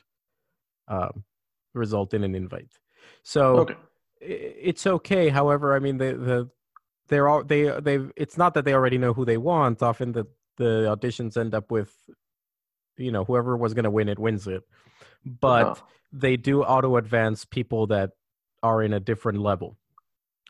um, 0.88 1.24
result 1.74 2.14
in 2.14 2.24
an 2.24 2.36
invite. 2.36 2.80
So 3.24 3.60
Okay. 3.60 3.76
it's 4.22 4.88
okay. 4.88 5.30
However, 5.30 5.76
I 5.76 5.80
mean 5.80 5.98
the 5.98 6.14
the 6.16 6.50
they're 7.10 7.28
all 7.28 7.44
they 7.44 7.70
they've 7.82 8.12
it's 8.16 8.38
not 8.38 8.54
that 8.56 8.66
they 8.66 8.74
already 8.74 8.98
know 8.98 9.14
who 9.14 9.26
they 9.26 9.38
want. 9.38 9.82
Often 9.84 10.14
the 10.14 10.26
the 10.58 10.88
auditions 10.96 11.38
end 11.38 11.54
up 11.54 11.72
with 11.72 11.94
you 12.98 13.12
know 13.12 13.24
whoever 13.26 13.56
was 13.58 13.74
going 13.74 13.84
to 13.86 13.92
win 13.92 14.10
it 14.10 14.20
wins 14.20 14.48
it, 14.48 14.64
but 15.26 15.68
Uh-huh. 15.68 15.82
they 16.12 16.38
do 16.38 16.64
auto 16.64 16.98
advance 16.98 17.46
people 17.46 17.88
that 17.88 18.12
are 18.64 18.82
in 18.84 18.94
a 18.94 19.00
different 19.00 19.40
level. 19.42 19.78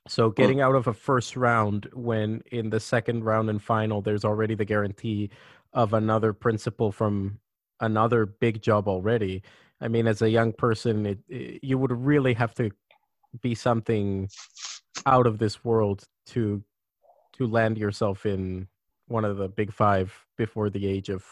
So 0.07 0.29
getting 0.31 0.61
out 0.61 0.75
of 0.75 0.87
a 0.87 0.93
first 0.93 1.35
round 1.35 1.89
when 1.93 2.41
in 2.51 2.69
the 2.69 2.79
second 2.79 3.23
round 3.25 3.49
and 3.49 3.61
final 3.61 4.01
there's 4.01 4.23
already 4.25 4.55
the 4.55 4.65
guarantee 4.65 5.29
of 5.73 5.93
another 5.93 6.33
principal 6.33 6.91
from 6.91 7.39
another 7.81 8.25
big 8.25 8.61
job 8.61 8.87
already. 8.87 9.43
I 9.81 9.89
mean, 9.89 10.07
as 10.07 10.21
a 10.21 10.29
young 10.29 10.53
person, 10.53 11.05
it, 11.05 11.19
it, 11.27 11.59
you 11.63 11.77
would 11.77 11.91
really 11.91 12.33
have 12.35 12.53
to 12.55 12.71
be 13.41 13.53
something 13.55 14.29
out 15.05 15.27
of 15.27 15.37
this 15.37 15.63
world 15.63 16.03
to 16.27 16.63
to 17.33 17.47
land 17.47 17.77
yourself 17.77 18.25
in 18.25 18.67
one 19.07 19.23
of 19.23 19.37
the 19.37 19.47
big 19.47 19.71
five 19.71 20.13
before 20.37 20.69
the 20.69 20.87
age 20.87 21.09
of 21.09 21.23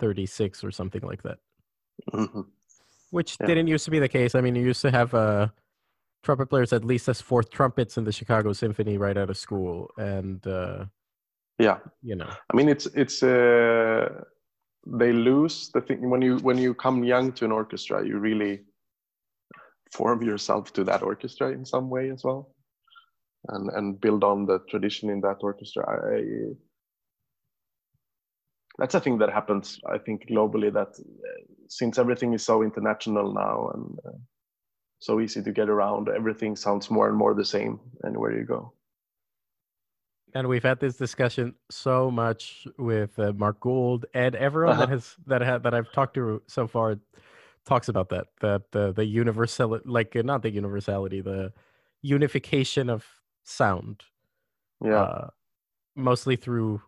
36 0.00 0.64
or 0.64 0.70
something 0.70 1.02
like 1.02 1.22
that 1.22 1.38
Mhm. 2.12 2.46
which 3.10 3.36
Yeah. 3.40 3.46
didn't 3.46 3.66
used 3.68 3.84
to 3.84 3.90
be 3.90 3.98
the 3.98 4.08
case 4.08 4.34
i 4.34 4.40
mean 4.40 4.54
you 4.54 4.64
used 4.64 4.82
to 4.82 4.90
have 4.90 5.14
uh 5.14 5.48
trumpet 6.22 6.46
players 6.46 6.72
at 6.72 6.84
least 6.84 7.08
as 7.08 7.20
fourth 7.20 7.50
trumpets 7.50 7.96
in 7.98 8.04
the 8.04 8.12
chicago 8.12 8.52
symphony 8.52 8.98
right 8.98 9.16
out 9.16 9.30
of 9.30 9.36
school 9.36 9.90
and 9.96 10.46
uh 10.46 10.84
Yeah. 11.58 11.78
you 12.02 12.16
know 12.16 12.30
I 12.50 12.56
mean, 12.56 12.68
it's 12.68 12.86
it's 12.86 13.22
uh, 13.22 14.24
they 15.00 15.12
lose 15.12 15.70
the 15.74 15.80
thing 15.80 16.10
when 16.10 16.20
you 16.22 16.38
when 16.38 16.58
you 16.58 16.74
come 16.74 17.04
young 17.04 17.32
to 17.38 17.44
an 17.44 17.52
orchestra, 17.52 18.04
you 18.04 18.18
really 18.18 18.64
form 19.96 20.22
yourself 20.22 20.72
to 20.72 20.84
that 20.84 21.02
orchestra 21.02 21.52
in 21.52 21.64
some 21.64 21.88
way 21.90 22.10
as 22.10 22.22
well, 22.24 22.42
and 23.48 23.70
and 23.76 24.00
build 24.00 24.24
on 24.24 24.46
the 24.46 24.58
tradition 24.70 25.10
in 25.10 25.20
that 25.20 25.38
orchestra. 25.40 25.84
I, 25.88 26.54
that's 28.78 28.94
a 28.94 29.00
thing 29.00 29.18
that 29.18 29.30
happens, 29.32 29.78
I 29.86 29.98
think, 29.98 30.26
globally. 30.28 30.72
That 30.72 30.88
uh, 30.88 31.42
since 31.68 31.98
everything 31.98 32.34
is 32.34 32.44
so 32.44 32.62
international 32.62 33.32
now 33.32 33.70
and 33.74 33.98
uh, 34.06 34.18
so 34.98 35.20
easy 35.20 35.42
to 35.42 35.52
get 35.52 35.68
around, 35.68 36.08
everything 36.08 36.56
sounds 36.56 36.90
more 36.90 37.08
and 37.08 37.16
more 37.16 37.34
the 37.34 37.44
same 37.44 37.78
anywhere 38.04 38.32
you 38.38 38.44
go. 38.44 38.72
and 40.34 40.48
we've 40.48 40.64
had 40.64 40.80
this 40.80 40.96
discussion 40.96 41.54
so 41.70 42.10
much 42.10 42.66
with 42.78 43.16
uh, 43.18 43.32
Mark 43.34 43.60
Gould 43.60 44.06
and 44.14 44.34
everyone 44.34 44.78
that 44.78 44.88
Uh-huh. 44.88 44.94
has 44.94 45.16
that 45.26 45.42
ha- 45.42 45.58
that 45.58 45.74
I've 45.74 45.92
talked 45.92 46.14
to 46.14 46.42
so 46.46 46.66
far 46.66 46.98
talks 47.66 47.88
about 47.88 48.08
that 48.10 48.26
that 48.40 48.62
uh, 48.74 48.92
the 48.92 49.04
universal 49.04 49.80
like 49.84 50.14
uh, 50.16 50.22
not 50.22 50.42
the 50.42 50.50
universality 50.50 51.20
the 51.20 51.52
unification 52.02 52.90
of 52.90 53.04
sound 53.42 54.02
Yeah. 54.84 55.02
uh, 55.02 55.28
mostly 55.96 56.36
through 56.36 56.82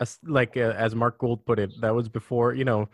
as 0.00 0.18
like 0.24 0.56
uh, 0.56 0.74
as 0.76 0.94
Mark 0.94 1.18
Gould 1.18 1.44
put 1.46 1.58
it 1.58 1.70
that 1.80 1.94
was 1.94 2.08
before 2.08 2.52
you 2.54 2.64
know 2.64 2.88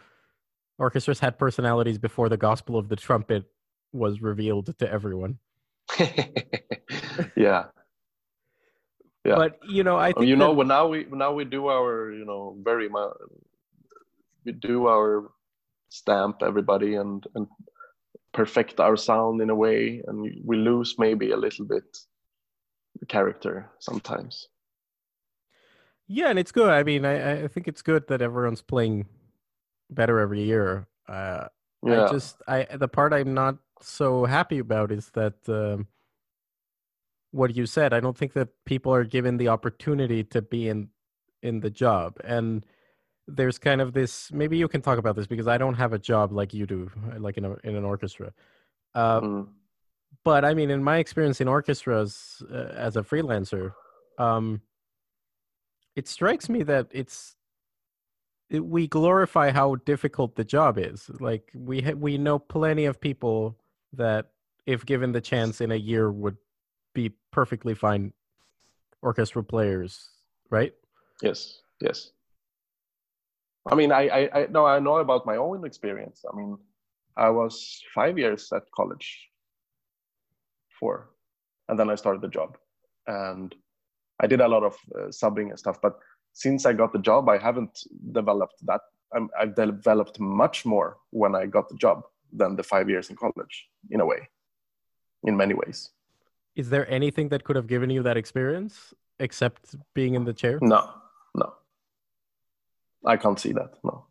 orchestras 0.78 1.18
had 1.20 1.38
personalities 1.38 1.98
before 1.98 2.28
the 2.28 2.36
gospel 2.36 2.76
of 2.76 2.88
the 2.88 2.96
trumpet 2.96 3.44
was 3.92 4.20
revealed 4.22 4.78
to 4.78 4.90
everyone 4.90 5.38
yeah. 7.36 7.64
Yeah. 9.24 9.34
but 9.36 9.58
you 9.68 9.82
know 9.84 9.96
I 9.98 10.12
think 10.12 10.26
you 10.26 10.36
know 10.36 10.48
that- 10.48 10.54
when 10.56 10.68
now 10.68 10.86
we 10.88 11.06
now 11.10 11.32
we 11.32 11.44
do 11.44 11.66
our 11.68 12.12
you 12.12 12.24
know 12.24 12.56
very 12.62 12.88
much 12.88 13.12
we 14.44 14.52
do 14.52 14.86
our 14.88 15.30
stamp 15.90 16.42
everybody 16.42 16.94
and 16.94 17.26
and 17.34 17.46
perfect 18.32 18.80
our 18.80 18.96
sound 18.96 19.42
in 19.42 19.50
a 19.50 19.54
way 19.54 20.02
and 20.06 20.42
we 20.44 20.56
lose 20.56 20.94
maybe 20.98 21.32
a 21.32 21.36
little 21.36 21.66
bit 21.66 21.84
the 23.00 23.06
character 23.06 23.70
sometimes 23.80 24.48
Yeah, 26.12 26.28
and 26.28 26.40
it's 26.40 26.50
good. 26.50 26.70
I 26.70 26.82
mean, 26.82 27.04
I, 27.04 27.44
I 27.44 27.48
think 27.48 27.68
it's 27.68 27.82
good 27.82 28.08
that 28.08 28.20
everyone's 28.20 28.62
playing 28.62 29.06
better 29.90 30.18
every 30.18 30.42
year. 30.42 30.88
Uh, 31.08 31.46
yeah 31.86 32.06
I 32.06 32.10
just, 32.10 32.42
I 32.48 32.66
the 32.76 32.88
part 32.88 33.12
I'm 33.12 33.32
not 33.32 33.58
so 33.80 34.24
happy 34.24 34.58
about 34.58 34.90
is 34.90 35.10
that 35.10 35.34
um, 35.46 35.86
what 37.30 37.54
you 37.54 37.64
said. 37.64 37.92
I 37.92 38.00
don't 38.00 38.18
think 38.18 38.32
that 38.32 38.48
people 38.64 38.92
are 38.92 39.04
given 39.04 39.36
the 39.36 39.48
opportunity 39.48 40.24
to 40.24 40.42
be 40.42 40.68
in 40.68 40.88
in 41.42 41.60
the 41.60 41.70
job, 41.70 42.18
and 42.24 42.66
there's 43.36 43.58
kind 43.58 43.80
of 43.80 43.92
this. 43.92 44.32
Maybe 44.32 44.56
you 44.56 44.68
can 44.68 44.82
talk 44.82 44.98
about 44.98 45.16
this 45.16 45.26
because 45.26 45.48
I 45.48 45.58
don't 45.58 45.74
have 45.74 45.92
a 45.92 45.98
job 45.98 46.32
like 46.32 46.52
you 46.54 46.66
do, 46.66 46.90
like 47.18 47.36
in 47.36 47.44
a, 47.44 47.56
in 47.64 47.76
an 47.76 47.84
orchestra. 47.84 48.32
Uh, 48.94 49.20
Mm. 49.20 49.48
but 50.24 50.44
I 50.44 50.54
mean, 50.54 50.70
in 50.70 50.82
my 50.82 50.98
experience 50.98 51.40
in 51.40 51.48
orchestras 51.48 52.42
uh, 52.52 52.72
as 52.74 52.96
a 52.96 53.02
freelancer, 53.02 53.72
um, 54.18 54.60
it 55.96 56.08
strikes 56.08 56.48
me 56.48 56.62
that 56.64 56.88
it's 56.90 57.36
it, 58.50 58.64
we 58.64 58.88
glorify 58.88 59.50
how 59.50 59.76
difficult 59.76 60.34
the 60.34 60.44
job 60.44 60.78
is. 60.78 61.08
Like 61.20 61.50
we 61.54 61.80
ha- 61.80 61.92
we 61.92 62.18
know 62.18 62.38
plenty 62.38 62.84
of 62.86 63.00
people 63.00 63.56
that, 63.92 64.30
if 64.66 64.84
given 64.84 65.12
the 65.12 65.20
chance 65.20 65.60
in 65.60 65.70
a 65.72 65.76
year, 65.76 66.10
would 66.10 66.36
be 66.94 67.12
perfectly 67.30 67.74
fine 67.74 68.12
orchestral 69.02 69.44
players, 69.44 70.08
right? 70.50 70.74
yes 71.22 71.60
yes 71.80 72.12
i 73.68 73.74
mean 73.74 73.92
I, 73.92 74.08
I 74.08 74.40
i 74.40 74.46
no 74.50 74.66
i 74.66 74.78
know 74.78 74.96
about 74.96 75.26
my 75.26 75.36
own 75.36 75.64
experience. 75.64 76.24
I 76.30 76.36
mean 76.36 76.58
i 77.16 77.28
was 77.28 77.82
five 77.94 78.18
years 78.18 78.52
at 78.52 78.62
college. 78.74 79.28
Four. 80.78 81.10
And 81.68 81.78
then 81.78 81.90
i 81.90 81.94
started 81.94 82.22
the 82.22 82.28
job. 82.28 82.56
And 83.06 83.54
i 84.20 84.26
did 84.26 84.40
a 84.40 84.48
lot 84.48 84.62
of 84.62 84.74
uh, 84.94 85.08
subbing 85.08 85.50
and 85.50 85.58
stuff 85.58 85.80
but 85.80 85.94
since 86.32 86.64
i 86.66 86.72
got 86.72 86.92
the 86.92 86.98
job 86.98 87.28
i 87.28 87.38
haven't 87.38 87.78
developed 88.12 88.58
that. 88.66 88.80
I'm, 89.14 89.28
i've 89.40 89.54
developed 89.56 90.20
much 90.20 90.64
more 90.64 90.98
when 91.10 91.34
i 91.34 91.44
got 91.46 91.68
the 91.68 91.76
job 91.76 92.02
than 92.32 92.56
the 92.56 92.62
five 92.62 92.88
years 92.88 93.10
in 93.10 93.16
college 93.16 93.68
in 93.90 94.00
a 94.00 94.06
way 94.06 94.28
in 95.24 95.36
many 95.36 95.54
ways. 95.54 95.90
Is 96.56 96.70
there 96.70 96.88
anything 96.90 97.28
that 97.28 97.44
could 97.44 97.56
have 97.56 97.66
given 97.66 97.90
you 97.90 98.02
that 98.02 98.16
experience 98.16 98.94
except 99.18 99.76
being 99.94 100.14
in 100.14 100.24
the 100.24 100.32
chair? 100.32 100.58
no 100.62 100.99
i 103.04 103.16
can't 103.16 103.38
see 103.40 103.52
that 103.52 103.74
no 103.84 104.06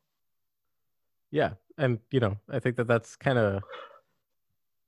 Yeah, 1.31 1.51
and 1.77 1.99
you 2.11 2.19
know, 2.19 2.37
I 2.49 2.57
think 2.59 2.75
that 2.77 2.87
that's 2.87 3.15
kind 3.15 3.37
of. 3.37 3.61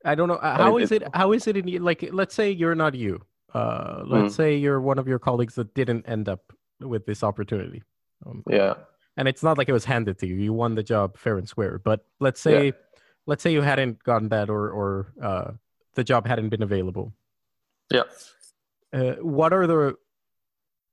I 0.03 0.15
don't 0.15 0.27
know. 0.27 0.41
uh, 0.41 0.57
How 0.57 0.77
it- 0.77 0.83
is 0.83 0.91
it? 0.91 1.03
How 1.13 1.33
is 1.33 1.45
it 1.45 1.55
in 1.55 1.67
you? 1.67 1.77
Like, 1.79 2.09
let's 2.11 2.33
say 2.33 2.49
you're 2.49 2.73
not 2.73 2.95
you. 2.95 3.21
Uh, 3.53 4.01
let's 4.07 4.33
Mm. 4.33 4.37
say 4.37 4.49
you're 4.57 4.81
one 4.81 4.97
of 4.97 5.07
your 5.07 5.19
colleagues 5.19 5.53
that 5.55 5.69
didn't 5.75 6.03
end 6.09 6.25
up 6.33 6.41
with 6.79 7.05
this 7.05 7.21
opportunity, 7.23 7.83
um, 8.25 8.41
yeah 8.49 8.73
and 9.17 9.27
it's 9.27 9.43
not 9.43 9.57
like 9.59 9.69
it 9.69 9.73
was 9.73 9.85
handed 9.85 10.17
to 10.17 10.25
you. 10.25 10.35
You 10.35 10.53
won 10.53 10.73
the 10.73 10.81
job 10.93 11.15
fair 11.17 11.37
and 11.37 11.47
square. 11.47 11.77
But 11.77 11.99
let's 12.19 12.41
say, 12.41 12.73
let's 13.29 13.43
say 13.43 13.51
you 13.53 13.61
hadn't 13.61 14.01
gotten 14.03 14.29
that, 14.29 14.49
or 14.49 14.71
or 14.71 15.13
uh, 15.21 15.51
the 15.93 16.03
job 16.03 16.25
hadn't 16.25 16.49
been 16.49 16.63
available. 16.63 17.13
yeah 17.93 18.07
Uh, 18.93 19.15
what 19.21 19.53
are 19.53 19.67
the 19.67 19.95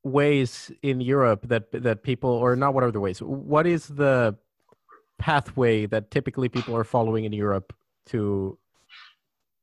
ways 0.05 0.71
in 0.83 1.01
Europe 1.01 1.49
that 1.49 1.71
that 1.73 2.03
people, 2.03 2.31
or 2.31 2.57
not? 2.57 2.75
What 2.75 2.85
are 2.85 2.91
the 2.93 3.01
ways? 3.01 3.21
What 3.23 3.67
is 3.67 3.89
the 3.89 4.37
pathway 5.19 5.87
that 5.87 6.11
typically 6.11 6.49
people 6.49 6.77
are 6.77 6.85
following 6.85 7.25
in 7.25 7.33
Europe 7.33 7.73
to 8.07 8.59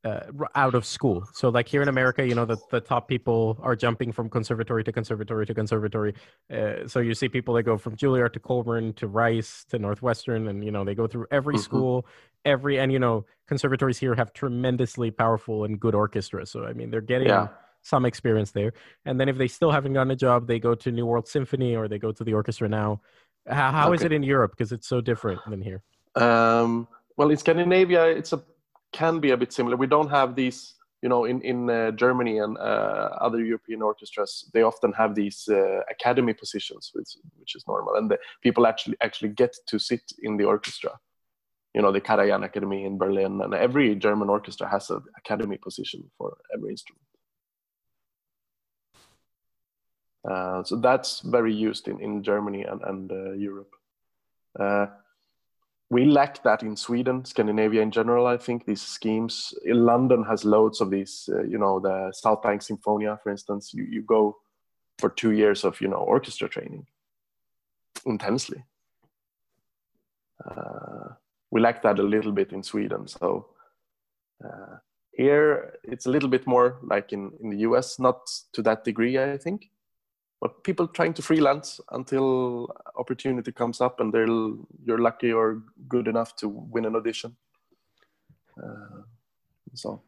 uh, 0.04 0.20
out 0.54 0.76
of 0.76 0.86
school? 0.86 1.28
So, 1.34 1.50
like 1.50 1.68
here 1.68 1.82
in 1.82 1.88
America, 1.88 2.26
you 2.28 2.36
know, 2.36 2.46
the 2.46 2.58
the 2.70 2.80
top 2.80 3.08
people 3.08 3.58
are 3.62 3.76
jumping 3.76 4.12
from 4.12 4.30
conservatory 4.30 4.84
to 4.84 4.92
conservatory 4.92 5.46
to 5.46 5.54
conservatory. 5.54 6.14
Uh, 6.52 6.88
so 6.88 7.00
you 7.00 7.14
see 7.14 7.30
people 7.30 7.54
that 7.56 7.64
go 7.64 7.78
from 7.78 7.96
Juilliard 7.96 8.34
to 8.34 8.40
Colburn 8.40 8.94
to 8.94 9.08
Rice 9.08 9.66
to 9.70 9.80
Northwestern, 9.80 10.48
and 10.48 10.64
you 10.64 10.72
know 10.72 10.84
they 10.84 10.96
go 10.96 11.08
through 11.08 11.28
every 11.32 11.56
Mhm. 11.56 11.64
school, 11.64 12.06
every 12.44 12.80
and 12.80 12.92
you 12.92 13.00
know 13.00 13.26
conservatories 13.48 13.98
here 13.98 14.16
have 14.16 14.34
tremendously 14.34 15.12
powerful 15.12 15.64
and 15.64 15.80
good 15.80 15.96
orchestras. 15.96 16.52
So 16.52 16.66
I 16.66 16.74
mean, 16.74 16.92
they're 16.92 17.02
getting 17.02 17.28
yeah 17.30 17.48
some 17.86 18.04
experience 18.06 18.52
there. 18.52 18.74
And 19.06 19.20
then 19.20 19.30
if 19.30 19.38
they 19.38 19.48
still 19.48 19.72
haven't 19.72 19.94
gotten 19.94 20.12
a 20.12 20.16
job, 20.16 20.48
they 20.48 20.60
go 20.60 20.74
to 20.76 20.92
New 20.92 21.06
World 21.06 21.28
Symphony 21.28 21.76
or 21.76 21.88
they 21.88 22.00
go 22.00 22.12
to 22.12 22.24
the 22.24 22.34
orchestra 22.34 22.68
now. 22.68 23.02
How, 23.48 23.72
how 23.72 23.94
is 23.94 24.02
Okay. 24.02 24.08
it 24.08 24.12
in 24.12 24.24
Europe? 24.24 24.52
Because 24.52 24.72
it's 24.72 24.88
so 24.88 25.02
different 25.02 25.40
than 25.48 25.62
here. 25.62 25.84
Um, 26.16 26.88
well, 27.16 27.30
in 27.30 27.38
Scandinavia, 27.38 28.06
it's 28.08 28.34
a 28.34 28.42
can 28.92 29.20
be 29.20 29.32
a 29.32 29.38
bit 29.38 29.52
similar. 29.54 29.76
We 29.76 29.88
don't 29.88 30.10
have 30.10 30.36
these, 30.36 30.76
you 31.04 31.10
know, 31.10 31.26
in 31.26 31.42
in 31.42 31.70
uh, 31.70 31.92
Germany 31.92 32.40
and 32.40 32.58
uh, 32.58 33.10
other 33.26 33.42
European 33.44 33.82
orchestras. 33.82 34.50
They 34.54 34.64
often 34.64 34.92
have 34.94 35.14
these 35.14 35.40
uh, 35.48 35.82
academy 35.96 36.34
positions, 36.34 36.84
which 36.96 37.12
which 37.40 37.56
is 37.58 37.64
normal, 37.68 37.96
and 37.96 38.10
the 38.10 38.18
people 38.42 38.66
actually 38.66 38.98
actually 39.02 39.32
get 39.42 39.54
to 39.68 39.78
sit 39.78 40.06
in 40.28 40.38
the 40.38 40.46
orchestra. 40.46 40.92
You 41.76 41.82
know, 41.82 41.92
the 41.92 42.02
Karajan 42.02 42.44
Academy 42.46 42.86
in 42.86 42.98
Berlin, 42.98 43.42
and 43.44 43.54
every 43.54 43.96
German 43.96 44.30
orchestra 44.30 44.68
has 44.76 44.90
an 44.90 45.04
academy 45.22 45.58
position 45.58 46.00
for 46.18 46.38
every 46.54 46.70
instrument. 46.76 47.05
Uh, 50.30 50.64
so 50.64 50.76
that's 50.78 51.20
very 51.22 51.54
used 51.54 51.88
in, 51.88 52.00
in 52.00 52.24
Germany 52.24 52.64
and, 52.64 52.82
and 52.84 53.12
uh, 53.12 53.32
Europe. 53.34 53.72
Uh, 54.60 54.88
we 55.92 56.06
lack 56.06 56.42
that 56.44 56.64
in 56.64 56.76
Sweden, 56.76 57.24
Scandinavia 57.26 57.82
in 57.82 57.92
general. 57.92 58.26
I 58.26 58.38
think 58.38 58.66
these 58.66 58.82
schemes. 58.82 59.54
London 59.66 60.24
has 60.24 60.44
loads 60.44 60.82
of 60.82 60.90
these. 60.90 61.30
Uh, 61.32 61.44
you 61.44 61.60
know, 61.60 61.80
the 61.80 62.12
South 62.12 62.42
Bank 62.42 62.62
Sinfonia, 62.62 63.22
for 63.22 63.30
instance. 63.30 63.72
You 63.74 63.84
you 63.84 64.02
go 64.02 64.38
for 64.98 65.10
two 65.10 65.32
years 65.32 65.64
of 65.64 65.80
you 65.80 65.88
know 65.88 65.98
orchestra 65.98 66.50
training 66.50 66.88
intensely. 68.06 68.64
Uh, 70.44 71.10
we 71.52 71.62
lack 71.62 71.84
that 71.84 72.00
a 72.00 72.04
little 72.04 72.32
bit 72.32 72.52
in 72.52 72.64
Sweden. 72.64 73.08
So 73.08 73.48
here 75.12 75.78
it's 75.84 76.08
a 76.08 76.10
little 76.10 76.30
bit 76.30 76.48
more 76.48 76.80
like 76.82 77.14
in 77.14 77.32
in 77.42 77.52
the 77.52 77.58
US, 77.58 78.00
not 78.00 78.28
to 78.54 78.64
that 78.64 78.84
degree, 78.84 79.20
I 79.20 79.38
think 79.38 79.70
but 80.46 80.64
people 80.64 80.88
trying 80.88 81.12
to 81.12 81.24
freelance 81.24 81.82
until 81.90 82.70
opportunity 82.98 83.52
comes 83.52 83.82
up 83.82 84.00
and 84.00 84.14
they're 84.14 84.28
you're 84.86 85.00
lucky 85.00 85.32
or 85.32 85.64
good 85.88 86.08
enough 86.08 86.36
to 86.36 86.48
win 86.48 86.86
an 86.86 86.96
audition 86.96 87.36
uh, 88.64 89.02
so 89.74 90.04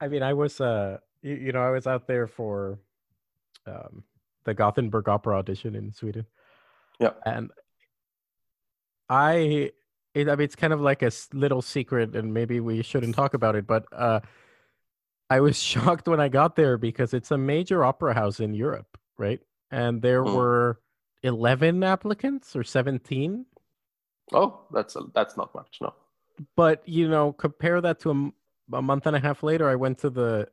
i 0.00 0.08
mean 0.08 0.22
i 0.22 0.32
was 0.32 0.62
uh 0.62 0.96
you, 1.20 1.34
you, 1.34 1.52
know 1.52 1.60
i 1.60 1.68
was 1.68 1.86
out 1.86 2.06
there 2.06 2.26
for 2.26 2.78
um 3.66 4.02
the 4.44 4.54
gothenburg 4.54 5.10
opera 5.10 5.36
audition 5.36 5.74
in 5.74 5.92
sweden 5.92 6.24
yeah 6.98 7.12
and 7.26 7.50
i 9.10 9.70
it, 10.14 10.28
I 10.28 10.36
mean, 10.36 10.44
it's 10.44 10.56
kind 10.56 10.74
of 10.74 10.80
like 10.80 11.02
a 11.02 11.10
little 11.32 11.62
secret, 11.62 12.14
and 12.14 12.34
maybe 12.34 12.60
we 12.60 12.82
shouldn't 12.82 13.14
talk 13.14 13.32
about 13.32 13.56
it. 13.56 13.66
But 13.66 13.86
uh, 13.90 14.20
I 15.30 15.40
was 15.40 15.58
shocked 15.70 16.06
when 16.06 16.20
I 16.20 16.28
got 16.28 16.54
there 16.54 16.76
because 16.76 17.14
it's 17.14 17.30
a 17.30 17.38
major 17.38 17.82
opera 17.82 18.12
house 18.12 18.38
in 18.38 18.52
Europe, 18.52 18.98
right? 19.16 19.40
And 19.72 20.00
there 20.00 20.22
mm. 20.22 20.34
were 20.34 20.80
11 21.24 21.82
applicants 21.82 22.54
or 22.54 22.62
17 22.62 23.44
oh 24.32 24.60
that's 24.70 24.94
a, 24.96 25.00
that's 25.14 25.36
not 25.36 25.54
much 25.54 25.78
no. 25.80 25.92
But 26.56 26.88
you 26.88 27.08
know 27.08 27.32
compare 27.32 27.80
that 27.80 28.00
to 28.00 28.10
a, 28.10 28.76
a 28.76 28.82
month 28.82 29.06
and 29.06 29.16
a 29.16 29.20
half 29.20 29.42
later 29.42 29.68
i 29.68 29.74
went 29.74 29.98
to 29.98 30.10
the 30.10 30.48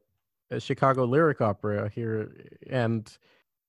uh, 0.52 0.60
chicago 0.60 1.06
lyric 1.06 1.42
opera 1.42 1.90
here 1.94 2.32
and 2.70 3.18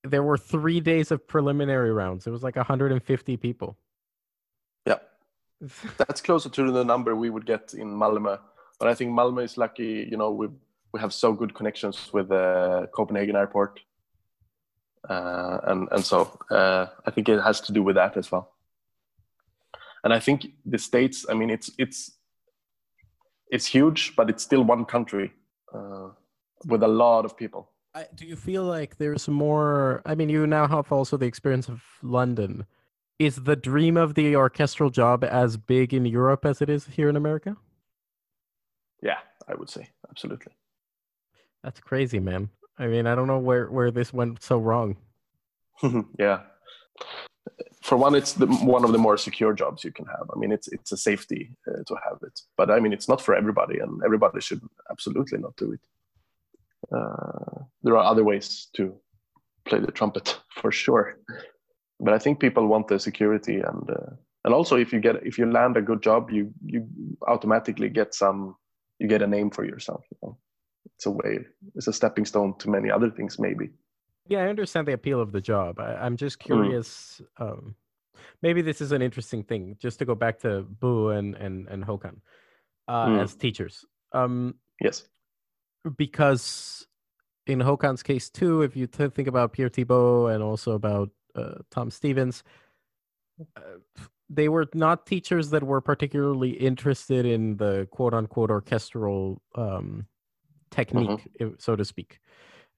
there 0.04 0.23
were 0.23 0.38
three 0.38 0.80
days 0.80 1.11
of 1.11 1.26
preliminary 1.26 1.92
rounds. 1.92 2.26
It 2.26 2.30
was 2.30 2.42
like 2.42 2.57
150 2.57 3.37
people. 3.37 3.76
Yeah. 4.87 4.97
That's 5.99 6.21
closer 6.21 6.49
to 6.49 6.73
the 6.73 6.85
number 6.85 7.14
we 7.14 7.30
would 7.30 7.47
get 7.47 7.75
in 7.75 7.88
malmö 7.88 8.38
but 8.78 8.88
i 8.88 8.95
think 8.95 9.12
malmö 9.12 9.45
is 9.45 9.59
lucky 9.59 10.09
you 10.11 10.16
know 10.16 10.30
we 10.30 10.49
we 10.92 10.99
have 10.99 11.12
so 11.12 11.35
good 11.35 11.52
connections 11.54 12.11
with 12.14 12.28
the 12.30 12.37
uh, 12.37 12.87
copenhagen 12.87 13.37
airport 13.37 13.80
uh, 15.09 15.59
and 15.64 15.88
and 15.90 16.04
so 16.04 16.38
uh, 16.50 16.87
I 17.07 17.11
think 17.11 17.28
it 17.28 17.40
has 17.40 17.61
to 17.62 17.73
do 17.73 17.83
with 17.83 17.97
that 17.97 18.16
as 18.16 18.30
well. 18.30 18.52
And 20.04 20.12
I 20.12 20.21
think 20.21 20.47
the 20.64 20.78
states, 20.78 21.26
I 21.28 21.35
mean, 21.35 21.50
it's 21.50 21.71
it's 21.78 22.12
it's 23.50 23.66
huge, 23.66 24.14
but 24.16 24.30
it's 24.30 24.42
still 24.42 24.62
one 24.62 24.85
country 24.85 25.33
uh, 25.75 26.09
with 26.66 26.83
a 26.83 26.88
lot 26.88 27.24
of 27.24 27.37
people. 27.37 27.70
I, 27.94 28.07
do 28.14 28.24
you 28.24 28.37
feel 28.37 28.64
like 28.64 28.98
there's 28.98 29.29
more? 29.29 30.03
I 30.07 30.14
mean, 30.14 30.29
you 30.29 30.46
now 30.46 30.66
have 30.68 30.92
also 30.92 31.16
the 31.16 31.27
experience 31.27 31.68
of 31.68 31.83
London. 32.03 32.66
Is 33.18 33.37
the 33.37 33.57
dream 33.57 33.98
of 33.98 34.14
the 34.14 34.35
orchestral 34.37 34.88
job 34.88 35.24
as 35.24 35.59
big 35.59 35.92
in 35.92 36.07
Europe 36.07 36.46
as 36.46 36.62
it 36.62 36.70
is 36.70 36.87
here 36.87 37.09
in 37.11 37.16
America? 37.16 37.57
Yeah, 39.03 39.18
I 39.46 39.55
would 39.55 39.68
say 39.68 39.90
absolutely. 40.09 40.53
That's 41.62 41.81
crazy, 41.81 42.20
man. 42.20 42.48
I 42.81 42.87
mean, 42.87 43.07
I 43.07 43.14
don't 43.14 43.27
know 43.27 43.38
where 43.38 43.66
where 43.71 43.90
this 43.90 44.12
went 44.12 44.43
so 44.43 44.59
wrong. 44.59 44.97
yeah. 46.19 46.40
For 47.83 47.97
one, 47.97 48.14
it's 48.14 48.33
the, 48.33 48.47
one 48.47 48.85
of 48.85 48.93
the 48.93 48.99
more 48.99 49.16
secure 49.16 49.53
jobs 49.53 49.85
you 49.85 49.93
can 49.93 50.07
have. 50.07 50.27
I 50.35 50.38
mean, 50.38 50.51
it's 50.51 50.69
it's 50.69 50.93
a 50.93 50.97
safety 50.97 51.55
uh, 51.69 51.83
to 51.87 51.95
have 52.07 52.19
it, 52.23 52.40
but 52.57 52.71
I 52.71 52.81
mean, 52.81 52.93
it's 52.93 53.09
not 53.09 53.21
for 53.21 53.35
everybody, 53.35 53.79
and 53.79 54.03
everybody 54.05 54.40
should 54.40 54.62
absolutely 54.90 55.38
not 55.38 55.57
do 55.57 55.73
it. 55.73 55.81
Uh, 56.97 57.64
there 57.83 57.97
are 57.97 58.11
other 58.11 58.25
ways 58.25 58.69
to 58.77 58.95
play 59.66 59.79
the 59.79 59.93
trumpet 59.93 60.40
for 60.61 60.73
sure, 60.73 61.19
but 62.01 62.14
I 62.14 62.19
think 62.19 62.40
people 62.40 62.66
want 62.66 62.88
the 62.88 62.99
security 62.99 63.61
and 63.61 63.90
uh, 63.90 64.12
and 64.45 64.55
also 64.55 64.77
if 64.77 64.93
you 64.93 65.01
get 65.01 65.27
if 65.27 65.38
you 65.38 65.51
land 65.51 65.77
a 65.77 65.83
good 65.83 66.03
job, 66.03 66.31
you 66.31 66.53
you 66.64 66.87
automatically 67.29 67.90
get 67.90 68.14
some 68.14 68.57
you 68.99 69.09
get 69.09 69.23
a 69.23 69.27
name 69.27 69.51
for 69.51 69.64
yourself. 69.64 70.05
You 70.11 70.19
know? 70.23 70.38
It's 70.87 71.07
a 71.07 71.11
way 71.11 71.38
it's 71.75 71.88
a 71.88 71.93
stepping 71.93 72.25
stone 72.25 72.57
to 72.59 72.71
many 72.71 72.90
other 72.90 73.11
things 73.11 73.38
maybe 73.38 73.71
yeah 74.29 74.40
i 74.40 74.49
understand 74.49 74.87
the 74.87 74.93
appeal 74.93 75.21
of 75.21 75.33
the 75.33 75.40
job 75.40 75.79
I, 75.81 76.07
am 76.07 76.16
just 76.16 76.38
mm. 76.38 76.45
curious 76.47 77.21
mm. 77.38 77.51
um, 77.51 77.75
maybe 78.43 78.62
this 78.62 78.81
is 78.81 78.93
an 78.93 79.03
interesting 79.03 79.43
thing 79.43 79.77
just 79.79 79.99
to 80.01 80.05
go 80.05 80.14
back 80.14 80.38
to 80.40 80.62
Bo 80.62 81.09
and 81.09 81.35
and 81.35 81.69
and 81.69 81.85
Håkan 81.85 82.16
uh, 82.88 83.07
mm. 83.07 83.23
as 83.23 83.35
teachers 83.35 83.85
um, 84.12 84.55
yes 84.81 85.05
because 85.97 86.87
in 87.47 87.61
Håkan's 87.61 88.03
case 88.03 88.29
too 88.29 88.62
if 88.62 88.77
you 88.77 88.87
t- 88.87 89.09
think 89.09 89.29
about 89.29 89.53
Pierre 89.53 89.71
Thibaud 89.71 90.35
and 90.35 90.43
also 90.43 90.73
about 90.73 91.11
uh, 91.35 91.55
Tom 91.71 91.90
Stevens 91.90 92.43
uh, 93.57 93.79
they 94.29 94.49
were 94.49 94.69
not 94.75 95.07
teachers 95.07 95.51
that 95.51 95.62
were 95.62 95.81
particularly 95.81 96.51
interested 96.51 97.27
in 97.27 97.57
the 97.57 97.88
quote 97.90 98.14
unquote 98.14 98.51
orchestral 98.51 99.43
um, 99.55 100.07
technique, 100.70 101.09
mm-hmm. 101.40 101.50
so 101.59 101.76
to 101.76 101.85
speak. 101.85 102.20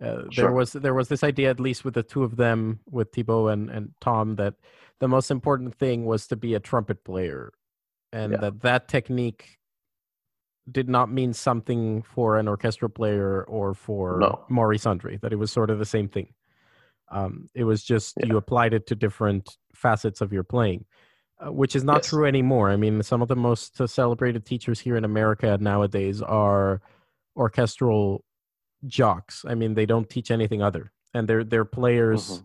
Uh, 0.02 0.24
sure. 0.30 0.46
There 0.46 0.52
was 0.52 0.72
there 0.72 0.94
was 0.94 1.08
this 1.08 1.22
idea, 1.22 1.50
at 1.50 1.60
least 1.60 1.84
with 1.84 1.94
the 1.94 2.02
two 2.02 2.24
of 2.24 2.36
them, 2.36 2.80
with 2.90 3.12
Thibaud 3.12 3.52
and, 3.52 3.70
and 3.70 3.90
Tom, 4.00 4.36
that 4.36 4.54
the 4.98 5.08
most 5.08 5.30
important 5.30 5.74
thing 5.76 6.04
was 6.04 6.26
to 6.28 6.36
be 6.36 6.54
a 6.54 6.60
trumpet 6.60 7.04
player, 7.04 7.52
and 8.12 8.32
yeah. 8.32 8.38
that 8.38 8.60
that 8.62 8.88
technique 8.88 9.58
did 10.70 10.88
not 10.88 11.10
mean 11.10 11.32
something 11.32 12.02
for 12.02 12.38
an 12.38 12.48
orchestra 12.48 12.88
player 12.88 13.44
or 13.44 13.74
for 13.74 14.18
no. 14.18 14.44
Maurice 14.48 14.86
Andre. 14.86 15.18
That 15.18 15.32
it 15.32 15.36
was 15.36 15.52
sort 15.52 15.70
of 15.70 15.78
the 15.78 15.84
same 15.84 16.08
thing. 16.08 16.34
Um, 17.10 17.48
it 17.54 17.64
was 17.64 17.84
just 17.84 18.14
yeah. 18.18 18.26
you 18.26 18.36
applied 18.36 18.74
it 18.74 18.86
to 18.88 18.96
different 18.96 19.56
facets 19.74 20.20
of 20.20 20.32
your 20.32 20.44
playing, 20.44 20.84
uh, 21.38 21.52
which 21.52 21.76
is 21.76 21.84
not 21.84 21.98
yes. 21.98 22.08
true 22.08 22.26
anymore. 22.26 22.70
I 22.70 22.76
mean, 22.76 23.02
some 23.04 23.22
of 23.22 23.28
the 23.28 23.36
most 23.36 23.76
celebrated 23.86 24.44
teachers 24.44 24.80
here 24.80 24.96
in 24.96 25.04
America 25.04 25.58
nowadays 25.60 26.22
are 26.22 26.80
orchestral 27.36 28.24
jocks. 28.86 29.44
I 29.46 29.54
mean, 29.54 29.74
they 29.74 29.86
don't 29.86 30.08
teach 30.08 30.30
anything 30.30 30.62
other, 30.62 30.92
and 31.14 31.28
they're 31.28 31.44
they're 31.44 31.64
players. 31.64 32.30
Mm-hmm. 32.30 32.44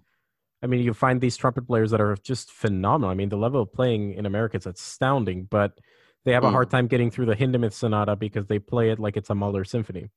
I 0.63 0.67
mean, 0.67 0.81
you 0.81 0.93
find 0.93 1.21
these 1.21 1.37
trumpet 1.37 1.67
players 1.67 1.91
that 1.91 2.01
are 2.01 2.15
just 2.23 2.51
phenomenal. 2.51 3.11
I 3.11 3.13
mean, 3.13 3.29
the 3.29 3.37
level 3.37 3.61
of 3.61 3.71
playing 3.71 4.13
in 4.13 4.25
America 4.25 4.57
is 4.57 4.65
astounding, 4.65 5.43
but 5.43 5.79
they 6.25 6.31
have 6.33 6.43
mm. 6.43 6.47
a 6.47 6.51
hard 6.51 6.69
mm. 6.69 6.71
time 6.71 6.87
getting 6.87 7.11
through 7.11 7.27
the 7.27 7.35
Hindemith 7.35 7.73
Sonata 7.73 8.15
because 8.15 8.47
they 8.47 8.57
play 8.57 8.89
it 8.89 8.99
like 8.99 9.17
it's 9.17 9.29
a 9.29 9.35
Mahler 9.35 9.63
symphony. 9.63 10.09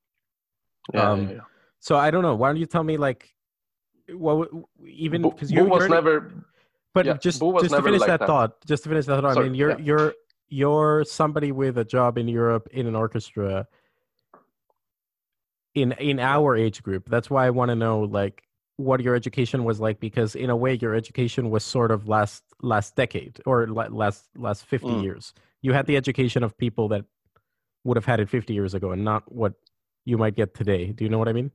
Yeah, 0.93 1.11
um, 1.11 1.23
yeah, 1.23 1.33
yeah. 1.35 1.39
So 1.79 1.95
I 1.95 2.09
don't 2.11 2.23
know. 2.23 2.35
Why 2.35 2.49
don't 2.49 2.57
you 2.57 2.65
tell 2.65 2.83
me, 2.83 2.97
like, 2.97 3.29
what 4.09 4.49
even 4.85 5.21
because 5.21 5.51
you 5.51 5.63
was 5.65 5.87
never. 5.87 6.31
But 6.93 7.05
yeah, 7.05 7.13
just 7.13 7.39
just 7.39 7.69
to 7.69 7.81
finish 7.81 8.01
like 8.01 8.07
that, 8.07 8.19
that, 8.19 8.27
thought, 8.27 8.65
just 8.65 8.83
to 8.83 8.89
finish 8.89 9.05
that 9.05 9.21
thought. 9.21 9.35
Sorry, 9.35 9.45
I 9.45 9.49
mean, 9.49 9.57
you're 9.57 9.79
you're 9.79 10.13
you're 10.49 11.05
somebody 11.05 11.51
with 11.51 11.77
a 11.77 11.85
job 11.85 12.17
in 12.17 12.27
Europe 12.27 12.67
in 12.71 12.87
an 12.87 12.95
orchestra 12.95 13.67
in 15.75 15.93
in 15.93 16.19
our 16.19 16.55
age 16.55 16.83
group. 16.83 17.09
That's 17.09 17.29
why 17.29 17.45
i 17.47 17.49
want 17.49 17.69
to 17.69 17.75
know 17.75 18.01
like 18.01 18.43
what 18.77 19.01
your 19.01 19.15
education 19.15 19.63
was 19.63 19.79
like 19.79 19.99
because 19.99 20.35
in 20.35 20.49
a 20.49 20.55
way 20.55 20.73
your 20.81 20.95
education 20.95 21.49
was 21.49 21.63
sort 21.63 21.91
of 21.91 22.07
last 22.07 22.43
last 22.61 22.95
decade 22.95 23.39
or 23.45 23.67
last 23.67 24.25
last 24.35 24.65
50 24.65 24.87
mm. 24.87 25.03
years. 25.03 25.33
You 25.61 25.73
had 25.73 25.85
the 25.85 25.97
education 25.97 26.43
of 26.43 26.57
people 26.57 26.87
that 26.89 27.05
would 27.83 27.97
have 27.97 28.05
had 28.05 28.19
it 28.19 28.29
50 28.29 28.53
years 28.53 28.73
ago 28.73 28.91
and 28.91 29.03
not 29.03 29.31
what 29.31 29.53
you 30.05 30.17
might 30.17 30.35
get 30.35 30.53
today. 30.55 30.91
Do 30.91 31.03
you 31.03 31.09
know 31.09 31.19
what 31.19 31.29
i 31.29 31.33
mean? 31.33 31.51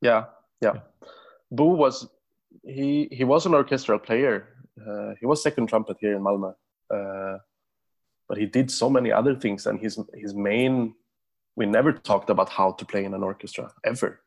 Yeah 0.00 0.24
yeah, 0.60 0.72
yeah. 0.74 0.80
Bo 1.50 1.64
was 1.64 2.08
he 2.62 3.08
he 3.10 3.24
was 3.24 3.46
an 3.46 3.54
orchestral 3.54 3.98
player. 3.98 4.48
Uh, 4.78 5.14
he 5.20 5.26
was 5.26 5.42
second 5.42 5.68
trumpet 5.68 5.96
here 6.00 6.14
in 6.16 6.22
malmö. 6.22 6.54
Uh, 6.90 7.38
but 8.28 8.38
he 8.38 8.46
did 8.46 8.70
so 8.70 8.88
many 8.88 9.12
other 9.12 9.34
things 9.34 9.66
and 9.66 9.80
his 9.80 9.98
his 10.14 10.34
main 10.34 10.94
we 11.56 11.66
never 11.66 11.92
talked 11.92 12.30
about 12.30 12.48
how 12.48 12.72
to 12.72 12.84
play 12.84 13.04
in 13.04 13.14
an 13.14 13.22
orchestra 13.22 13.72
ever. 13.84 14.20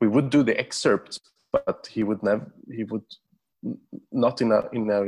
We 0.00 0.08
would 0.08 0.30
do 0.30 0.42
the 0.42 0.58
excerpts, 0.58 1.20
but 1.52 1.88
he 1.90 2.02
would 2.02 2.22
never. 2.22 2.52
He 2.70 2.84
would 2.84 3.04
not 4.12 4.40
in 4.40 4.52
a 4.52 4.68
in 4.72 4.90
a 4.90 5.02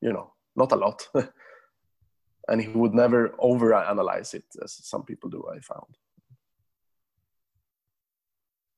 you 0.00 0.12
know 0.12 0.32
not 0.56 0.72
a 0.72 0.76
lot, 0.76 1.08
and 2.48 2.60
he 2.60 2.68
would 2.68 2.94
never 2.94 3.34
over 3.38 3.74
analyze 3.74 4.34
it 4.34 4.44
as 4.62 4.72
some 4.72 5.04
people 5.04 5.30
do. 5.30 5.44
I 5.52 5.60
found. 5.60 5.96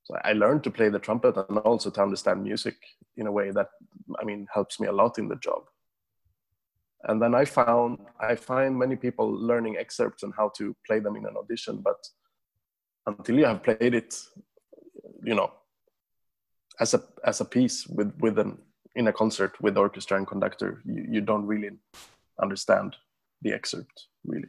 So 0.05 0.18
I 0.25 0.33
learned 0.33 0.64
to 0.64 0.70
play 0.70 0.88
the 0.88 0.98
trumpet 0.98 1.37
and 1.37 1.59
also 1.59 1.88
to 1.90 2.03
understand 2.03 2.42
music 2.42 2.77
in 3.16 3.27
a 3.27 3.33
way 3.33 3.51
that 3.53 3.68
I 4.20 4.25
mean 4.25 4.48
helps 4.53 4.81
me 4.81 4.88
a 4.88 4.92
lot 4.92 5.18
in 5.18 5.29
the 5.29 5.37
job 5.37 5.62
and 7.04 7.20
then 7.20 7.34
i 7.34 7.44
found 7.44 7.98
i 8.20 8.34
find 8.34 8.78
many 8.78 8.96
people 8.96 9.30
learning 9.30 9.76
excerpts 9.76 10.22
and 10.22 10.32
how 10.36 10.48
to 10.56 10.74
play 10.86 11.00
them 11.00 11.16
in 11.16 11.26
an 11.26 11.36
audition 11.36 11.80
but 11.82 12.06
until 13.06 13.36
you 13.38 13.44
have 13.44 13.62
played 13.62 13.94
it 13.94 14.14
you 15.24 15.34
know 15.34 15.50
as 16.80 16.94
a 16.94 17.02
as 17.24 17.40
a 17.40 17.44
piece 17.44 17.86
with 17.86 18.12
with 18.20 18.38
an 18.38 18.58
in 18.94 19.08
a 19.08 19.12
concert 19.12 19.60
with 19.60 19.76
orchestra 19.76 20.16
and 20.18 20.26
conductor, 20.26 20.82
you, 20.84 21.06
you 21.08 21.20
don't 21.20 21.46
really 21.46 21.70
understand 22.42 22.96
the 23.42 23.52
excerpt 23.52 24.06
really. 24.24 24.48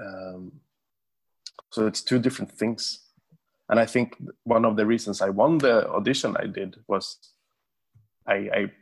Um, 0.00 0.52
so 1.70 1.86
it's 1.86 2.02
two 2.02 2.18
different 2.18 2.52
things, 2.52 3.00
and 3.68 3.78
I 3.78 3.86
think 3.86 4.16
one 4.44 4.64
of 4.64 4.76
the 4.76 4.86
reasons 4.86 5.20
I 5.20 5.30
won 5.30 5.58
the 5.58 5.88
audition 5.88 6.36
I 6.38 6.46
did 6.46 6.76
was 6.88 7.18
I 8.26 8.34
I, 8.34 8.72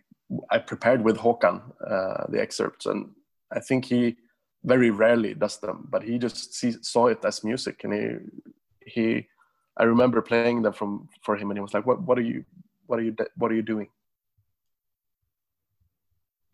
I 0.50 0.58
prepared 0.58 1.02
with 1.02 1.18
Håkan 1.18 1.62
uh, 1.86 2.26
the 2.28 2.40
excerpts, 2.40 2.86
and 2.86 3.10
I 3.50 3.60
think 3.60 3.84
he 3.86 4.16
very 4.64 4.90
rarely 4.90 5.34
does 5.34 5.58
them, 5.58 5.86
but 5.90 6.02
he 6.02 6.18
just 6.18 6.54
saw 6.84 7.06
it 7.06 7.24
as 7.24 7.44
music, 7.44 7.84
and 7.84 7.92
he 7.94 8.08
he 8.84 9.26
I 9.76 9.84
remember 9.84 10.20
playing 10.20 10.62
them 10.62 10.72
from 10.72 11.08
for 11.22 11.36
him, 11.36 11.50
and 11.50 11.58
he 11.58 11.62
was 11.62 11.72
like, 11.72 11.86
"What 11.86 12.02
what 12.02 12.18
are 12.18 12.22
you 12.22 12.44
what 12.86 12.98
are 12.98 13.02
you 13.02 13.14
what 13.36 13.50
are 13.52 13.54
you 13.54 13.62
doing?" 13.62 13.88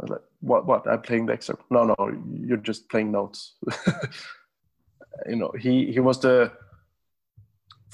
I 0.00 0.04
was 0.04 0.10
like, 0.10 0.22
"What 0.40 0.66
what? 0.66 0.86
I'm 0.86 1.02
playing 1.02 1.26
the 1.26 1.32
excerpt." 1.32 1.64
No, 1.70 1.84
no, 1.84 1.96
you're 2.30 2.58
just 2.58 2.88
playing 2.88 3.10
notes. 3.10 3.54
you 5.26 5.36
know, 5.36 5.52
he 5.58 5.90
he 5.90 6.00
was 6.00 6.20
the 6.20 6.52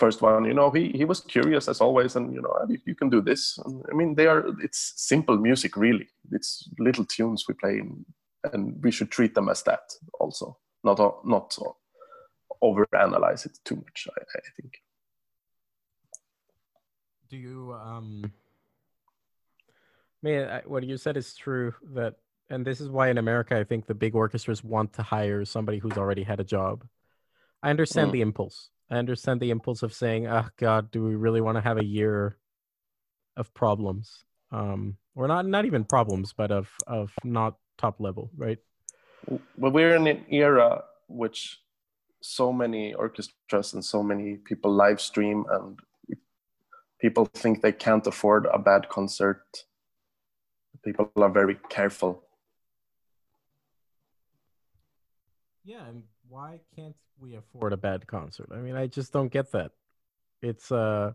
first 0.04 0.22
one. 0.22 0.44
You 0.44 0.54
know, 0.54 0.70
he 0.70 0.82
he 1.00 1.04
was 1.04 1.20
curious 1.20 1.68
as 1.68 1.80
always, 1.80 2.16
and 2.16 2.34
you 2.34 2.42
know, 2.42 2.52
you 2.86 2.94
can 2.94 3.10
do 3.10 3.20
this. 3.20 3.58
And, 3.64 3.84
I 3.90 3.94
mean, 3.94 4.14
they 4.14 4.26
are 4.26 4.42
it's 4.66 4.80
simple 4.96 5.36
music, 5.36 5.76
really. 5.76 6.08
It's 6.32 6.68
little 6.78 7.04
tunes 7.04 7.44
we 7.46 7.54
play, 7.54 7.76
and 8.52 8.82
we 8.84 8.90
should 8.90 9.10
treat 9.10 9.34
them 9.34 9.48
as 9.48 9.62
that 9.62 9.84
also, 10.20 10.56
not 10.82 10.98
not 11.24 11.58
over 12.62 12.86
analyze 12.92 13.46
it 13.46 13.58
too 13.64 13.76
much. 13.76 14.08
I, 14.16 14.22
I 14.38 14.50
think 14.56 14.72
do 17.30 17.36
you 17.36 17.72
um 17.72 18.32
I, 20.22 20.62
what 20.66 20.84
you 20.84 20.98
said 20.98 21.16
is 21.16 21.34
true 21.34 21.72
that 21.94 22.16
and 22.50 22.66
this 22.66 22.80
is 22.80 22.90
why 22.90 23.08
in 23.08 23.18
america 23.18 23.56
i 23.56 23.64
think 23.64 23.86
the 23.86 23.94
big 23.94 24.14
orchestras 24.14 24.62
want 24.62 24.92
to 24.94 25.02
hire 25.02 25.44
somebody 25.44 25.78
who's 25.78 25.96
already 25.96 26.24
had 26.24 26.40
a 26.40 26.44
job 26.44 26.84
i 27.62 27.70
understand 27.70 28.10
mm. 28.10 28.14
the 28.14 28.20
impulse 28.20 28.70
i 28.90 28.96
understand 28.96 29.40
the 29.40 29.50
impulse 29.50 29.82
of 29.82 29.92
saying 29.92 30.26
oh 30.26 30.48
god 30.58 30.90
do 30.90 31.02
we 31.04 31.14
really 31.14 31.40
want 31.40 31.56
to 31.56 31.62
have 31.62 31.78
a 31.78 31.84
year 31.84 32.36
of 33.36 33.52
problems? 33.54 34.24
Um 34.52 34.96
or 35.14 35.26
not 35.26 35.46
not 35.46 35.64
even 35.64 35.84
problems 35.84 36.32
but 36.32 36.50
of 36.50 36.68
of 36.86 37.12
not 37.24 37.56
top 37.78 38.00
level 38.00 38.30
right? 38.36 38.58
Well 39.56 39.72
we're 39.72 39.96
in 39.96 40.06
an 40.06 40.24
era 40.30 40.84
which 41.08 41.60
so 42.22 42.52
many 42.52 42.94
orchestras 42.94 43.72
and 43.72 43.84
so 43.84 44.02
many 44.02 44.36
people 44.36 44.72
live 44.72 45.00
stream 45.00 45.44
and 45.50 45.78
people 47.00 47.24
think 47.24 47.62
they 47.62 47.72
can't 47.72 48.06
afford 48.06 48.46
a 48.52 48.58
bad 48.58 48.88
concert. 48.88 49.42
People 50.84 51.10
are 51.16 51.30
very 51.30 51.58
careful. 51.68 52.22
Yeah 55.64 55.86
and 55.86 56.02
why 56.30 56.60
can't 56.76 56.96
we 57.18 57.34
afford 57.34 57.72
a 57.72 57.76
bad 57.76 58.06
concert? 58.06 58.48
I 58.54 58.58
mean 58.58 58.76
i 58.76 58.86
just 58.86 59.12
don't 59.12 59.32
get 59.32 59.52
that. 59.52 59.72
It's 60.40 60.70
uh 60.72 61.12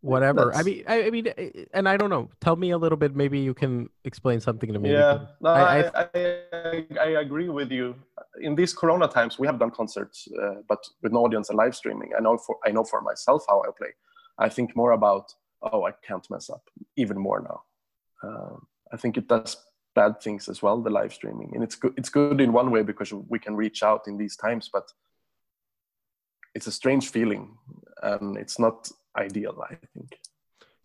whatever. 0.00 0.46
That's... 0.46 0.58
i 0.58 0.62
mean 0.62 0.84
I, 0.88 1.02
I, 1.04 1.10
mean 1.10 1.26
and 1.74 1.88
i 1.88 1.96
don't 1.96 2.10
know. 2.10 2.30
Tell 2.40 2.56
me 2.56 2.70
a 2.70 2.78
little 2.78 2.96
bit. 2.96 3.14
Maybe 3.14 3.38
you 3.38 3.54
can 3.54 3.90
explain 4.04 4.40
something 4.40 4.72
to 4.72 4.78
me. 4.78 4.92
Yeah. 4.92 5.26
No, 5.40 5.50
I, 5.50 5.90
I, 5.94 6.08
I, 6.14 6.86
I, 7.00 7.08
agree 7.24 7.50
with 7.50 7.70
you. 7.70 7.94
In 8.40 8.54
these 8.54 8.72
corona 8.72 9.06
times 9.06 9.38
we 9.38 9.46
have 9.46 9.58
done 9.58 9.70
concerts 9.70 10.26
uh, 10.42 10.56
but 10.68 10.82
with 11.02 11.12
no 11.12 11.20
audience 11.26 11.50
and 11.50 11.58
live 11.58 11.76
streaming. 11.76 12.10
I 12.16 12.20
know 12.20 12.38
for 12.38 12.56
i 12.64 12.70
know 12.70 12.84
for 12.84 13.00
myself 13.02 13.44
how 13.48 13.60
i 13.62 13.70
play. 13.76 13.92
I 14.40 14.48
think 14.48 14.74
more 14.74 14.92
about, 14.92 15.26
oh, 15.62 15.84
I 15.84 15.92
can't 16.06 16.26
mess 16.30 16.48
up 16.48 16.62
even 16.96 17.18
more 17.18 17.40
now. 17.50 17.58
Uh, 18.26 18.56
I 18.92 18.96
think 18.96 19.18
it 19.18 19.28
does 19.28 19.56
bad 19.94 20.20
things 20.20 20.48
as 20.48 20.62
well, 20.62 20.80
the 20.80 20.90
live 20.90 21.12
streaming. 21.12 21.52
And 21.54 21.62
it's 21.62 21.74
good, 21.74 21.94
it's 21.96 22.08
good 22.08 22.40
in 22.40 22.52
one 22.52 22.70
way 22.70 22.82
because 22.82 23.12
we 23.12 23.38
can 23.38 23.56
reach 23.56 23.82
out 23.82 24.06
in 24.06 24.16
these 24.16 24.36
times, 24.36 24.70
but 24.72 24.92
it's 26.54 26.66
a 26.66 26.72
strange 26.72 27.10
feeling 27.10 27.56
and 28.02 28.36
it's 28.36 28.58
not 28.58 28.90
ideal, 29.16 29.62
I 29.68 29.74
think. 29.94 30.18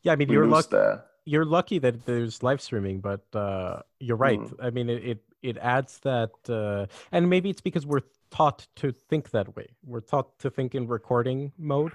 Yeah, 0.01 0.13
I 0.13 0.15
mean, 0.15 0.29
we 0.29 0.35
you're 0.35 0.47
lucky. 0.47 0.69
The... 0.71 1.03
You're 1.25 1.45
lucky 1.45 1.79
that 1.79 2.05
there's 2.05 2.43
live 2.43 2.61
streaming, 2.61 2.99
but 2.99 3.25
uh, 3.33 3.81
you're 3.99 4.17
right. 4.17 4.39
Mm. 4.39 4.53
I 4.61 4.69
mean, 4.69 4.89
it, 4.89 5.03
it 5.03 5.23
it 5.41 5.57
adds 5.57 5.99
that, 5.99 6.31
uh, 6.49 6.85
and 7.11 7.29
maybe 7.29 7.49
it's 7.49 7.61
because 7.61 7.85
we're 7.85 8.01
taught 8.31 8.67
to 8.77 8.91
think 8.91 9.31
that 9.31 9.55
way. 9.55 9.67
We're 9.83 10.01
taught 10.01 10.37
to 10.39 10.49
think 10.49 10.75
in 10.75 10.87
recording 10.87 11.51
mode, 11.57 11.93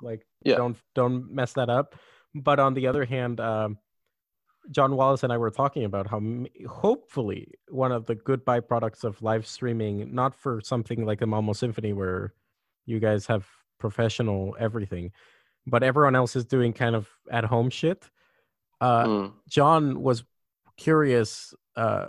like 0.00 0.26
yeah. 0.42 0.56
don't 0.56 0.76
don't 0.94 1.30
mess 1.30 1.52
that 1.54 1.68
up. 1.68 1.96
But 2.34 2.58
on 2.58 2.72
the 2.72 2.86
other 2.86 3.04
hand, 3.04 3.40
um, 3.40 3.78
John 4.70 4.96
Wallace 4.96 5.22
and 5.22 5.32
I 5.32 5.38
were 5.38 5.50
talking 5.50 5.84
about 5.84 6.06
how 6.06 6.20
hopefully 6.68 7.52
one 7.68 7.92
of 7.92 8.06
the 8.06 8.14
good 8.14 8.44
byproducts 8.44 9.04
of 9.04 9.20
live 9.22 9.46
streaming, 9.46 10.14
not 10.14 10.34
for 10.34 10.60
something 10.60 11.04
like 11.04 11.18
the 11.18 11.26
Malmo 11.26 11.52
Symphony 11.52 11.92
where 11.92 12.32
you 12.86 13.00
guys 13.00 13.26
have 13.26 13.46
professional 13.78 14.56
everything, 14.58 15.10
but 15.66 15.82
everyone 15.82 16.14
else 16.14 16.36
is 16.36 16.44
doing 16.44 16.72
kind 16.72 16.94
of 16.94 17.08
at 17.30 17.44
home 17.44 17.70
shit. 17.70 18.08
Uh, 18.80 19.04
mm. 19.04 19.32
John 19.48 20.02
was 20.02 20.24
curious 20.76 21.54
uh, 21.76 22.06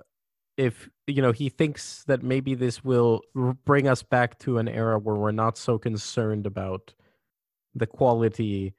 if 0.58 0.90
you 1.08 1.22
know 1.22 1.32
he 1.32 1.50
thinks 1.50 2.04
that 2.06 2.24
maybe 2.24 2.56
this 2.56 2.84
will 2.84 3.22
bring 3.66 3.88
us 3.88 4.04
back 4.04 4.38
to 4.40 4.58
an 4.58 4.68
era 4.68 5.00
where 5.00 5.16
we're 5.16 5.32
not 5.32 5.58
so 5.58 5.78
concerned 5.78 6.46
about 6.46 6.94
the 7.76 7.88
quality 7.88 8.74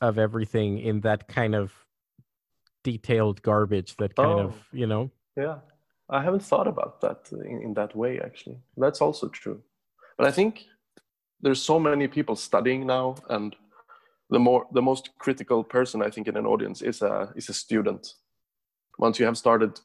of 0.00 0.18
everything 0.18 0.78
in 0.78 1.00
that 1.00 1.28
kind 1.28 1.54
of 1.54 1.83
detailed 2.84 3.42
garbage 3.42 3.96
that 3.96 4.14
kind 4.14 4.40
oh, 4.40 4.44
of 4.44 4.54
you 4.72 4.86
know? 4.86 5.10
Yeah. 5.36 5.58
I 6.08 6.22
haven't 6.22 6.44
thought 6.44 6.68
about 6.68 7.00
that 7.00 7.30
in, 7.32 7.62
in 7.62 7.74
that 7.74 7.96
way 7.96 8.20
actually. 8.20 8.58
That's 8.76 9.00
also 9.00 9.28
true. 9.28 9.60
But 10.16 10.26
i 10.28 10.30
think 10.30 10.64
there's 11.40 11.62
so 11.62 11.78
many 11.80 12.06
people 12.08 12.36
studying 12.36 12.86
now 12.86 13.16
and 13.28 13.56
the 14.30 14.38
more 14.38 14.66
the 14.72 14.82
most 14.90 15.10
critical 15.18 15.64
person 15.64 16.02
i 16.02 16.10
think 16.10 16.28
in 16.28 16.36
an 16.36 16.46
audience 16.46 16.82
is 16.82 17.02
a 17.02 17.32
is 17.36 17.48
a 17.48 17.54
student. 17.54 18.14
Once 18.98 19.18
you 19.18 19.26
have 19.26 19.36
started 19.36 19.80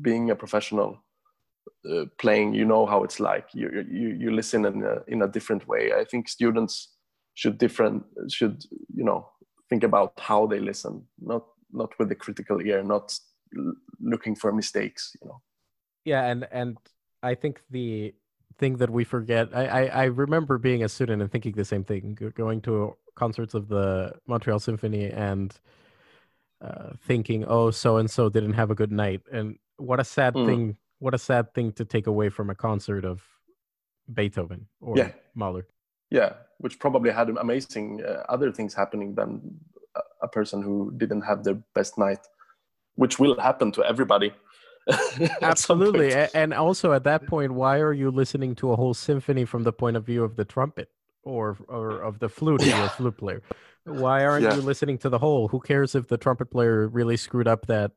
being 0.00 0.30
a 0.30 0.36
professional 0.36 0.90
uh, 1.90 2.04
playing 2.18 2.54
you 2.54 2.64
know 2.64 2.86
how 2.86 3.04
it's 3.04 3.20
like. 3.20 3.46
You 3.54 3.68
you 3.90 4.08
you 4.22 4.30
listen 4.30 4.64
in 4.64 4.82
a, 4.82 5.02
in 5.06 5.22
a 5.22 5.28
different 5.28 5.68
way. 5.68 5.92
I 5.92 6.04
think 6.04 6.28
students 6.28 6.96
should 7.34 7.58
different 7.58 8.04
should 8.28 8.64
you 8.94 9.04
know 9.04 9.28
think 9.68 9.84
about 9.84 10.12
how 10.18 10.46
they 10.46 10.58
listen 10.58 11.04
not 11.18 11.44
not 11.72 11.92
with 11.98 12.10
a 12.10 12.14
critical 12.14 12.60
ear 12.60 12.82
not 12.82 13.18
looking 14.00 14.34
for 14.34 14.52
mistakes 14.52 15.16
you 15.20 15.28
know 15.28 15.40
yeah 16.04 16.24
and 16.24 16.46
and 16.50 16.76
i 17.22 17.34
think 17.34 17.60
the 17.70 18.14
thing 18.58 18.76
that 18.78 18.90
we 18.90 19.04
forget 19.04 19.48
I, 19.54 19.66
I, 19.66 19.84
I 19.84 20.04
remember 20.04 20.58
being 20.58 20.82
a 20.82 20.88
student 20.88 21.20
and 21.20 21.30
thinking 21.30 21.52
the 21.52 21.64
same 21.64 21.84
thing 21.84 22.18
going 22.34 22.62
to 22.62 22.96
concerts 23.14 23.54
of 23.54 23.68
the 23.68 24.14
montreal 24.26 24.58
symphony 24.58 25.10
and 25.10 25.54
uh, 26.60 26.90
thinking 27.06 27.44
oh 27.44 27.70
so 27.70 27.98
and 27.98 28.10
so 28.10 28.28
didn't 28.28 28.54
have 28.54 28.70
a 28.70 28.74
good 28.74 28.92
night 28.92 29.20
and 29.30 29.58
what 29.76 30.00
a 30.00 30.04
sad 30.04 30.34
mm. 30.34 30.46
thing 30.46 30.76
what 31.00 31.14
a 31.14 31.18
sad 31.18 31.52
thing 31.52 31.72
to 31.72 31.84
take 31.84 32.06
away 32.06 32.30
from 32.30 32.48
a 32.48 32.54
concert 32.54 33.04
of 33.04 33.22
beethoven 34.12 34.66
or 34.80 34.96
yeah. 34.96 35.10
mahler 35.34 35.66
yeah 36.10 36.32
which 36.58 36.78
probably 36.78 37.10
had 37.10 37.28
amazing 37.28 38.02
uh, 38.02 38.22
other 38.28 38.50
things 38.50 38.72
happening 38.72 39.14
than 39.14 39.40
a 40.26 40.28
person 40.38 40.58
who 40.66 40.92
didn't 40.96 41.22
have 41.22 41.44
their 41.44 41.58
best 41.78 41.98
night 42.06 42.22
which 42.96 43.18
will 43.18 43.38
happen 43.38 43.70
to 43.72 43.84
everybody. 43.84 44.32
Absolutely. 45.42 46.10
and 46.34 46.54
also 46.54 46.92
at 46.92 47.04
that 47.04 47.26
point 47.26 47.52
why 47.52 47.78
are 47.80 47.92
you 47.92 48.10
listening 48.10 48.54
to 48.54 48.72
a 48.72 48.76
whole 48.76 48.94
symphony 48.94 49.44
from 49.44 49.62
the 49.64 49.72
point 49.72 49.96
of 49.96 50.04
view 50.04 50.22
of 50.22 50.36
the 50.36 50.44
trumpet 50.44 50.88
or 51.22 51.56
or 51.68 52.00
of 52.08 52.20
the 52.20 52.28
flute 52.28 52.62
yeah. 52.62 52.84
or 52.84 52.88
flute 52.88 53.16
player? 53.16 53.42
Why 53.84 54.24
aren't 54.24 54.44
yeah. 54.44 54.54
you 54.54 54.62
listening 54.62 54.98
to 54.98 55.08
the 55.08 55.18
whole? 55.18 55.48
Who 55.48 55.60
cares 55.60 55.94
if 55.94 56.08
the 56.08 56.18
trumpet 56.24 56.50
player 56.50 56.88
really 56.88 57.16
screwed 57.16 57.48
up 57.48 57.66
that 57.66 57.92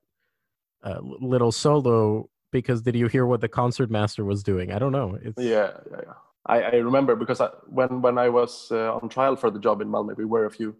uh, 0.84 1.00
little 1.02 1.52
solo 1.52 2.30
because 2.52 2.82
did 2.82 2.96
you 2.96 3.08
hear 3.08 3.26
what 3.26 3.42
the 3.42 3.50
concert 3.62 3.90
master 3.92 4.24
was 4.26 4.44
doing? 4.44 4.72
I 4.72 4.80
don't 4.80 4.92
know. 4.92 5.18
It's 5.22 5.42
yeah 5.42 5.72
yeah, 5.92 6.02
yeah. 6.08 6.14
I, 6.46 6.62
I 6.62 6.76
remember 6.78 7.16
because 7.16 7.40
I, 7.40 7.50
when 7.68 8.02
when 8.02 8.18
I 8.18 8.30
was 8.30 8.72
uh, 8.72 8.96
on 8.96 9.10
trial 9.10 9.36
for 9.36 9.52
the 9.52 9.60
job 9.60 9.82
in 9.82 9.90
Malmö, 9.90 10.18
we 10.18 10.26
were 10.26 10.46
a 10.46 10.52
few, 10.52 10.76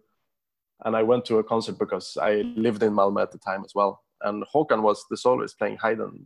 and 0.86 0.96
I 0.96 1.04
went 1.04 1.26
to 1.26 1.40
a 1.40 1.44
concert 1.44 1.78
because 1.78 2.18
I 2.22 2.42
lived 2.56 2.84
in 2.84 2.94
Malmö 2.94 3.22
at 3.22 3.32
the 3.32 3.38
time 3.38 3.64
as 3.66 3.74
well. 3.76 4.04
And 4.22 4.44
Håkan 4.54 4.82
was 4.82 5.06
the 5.10 5.18
soloist 5.18 5.58
playing 5.58 5.78
Haydn 5.78 6.26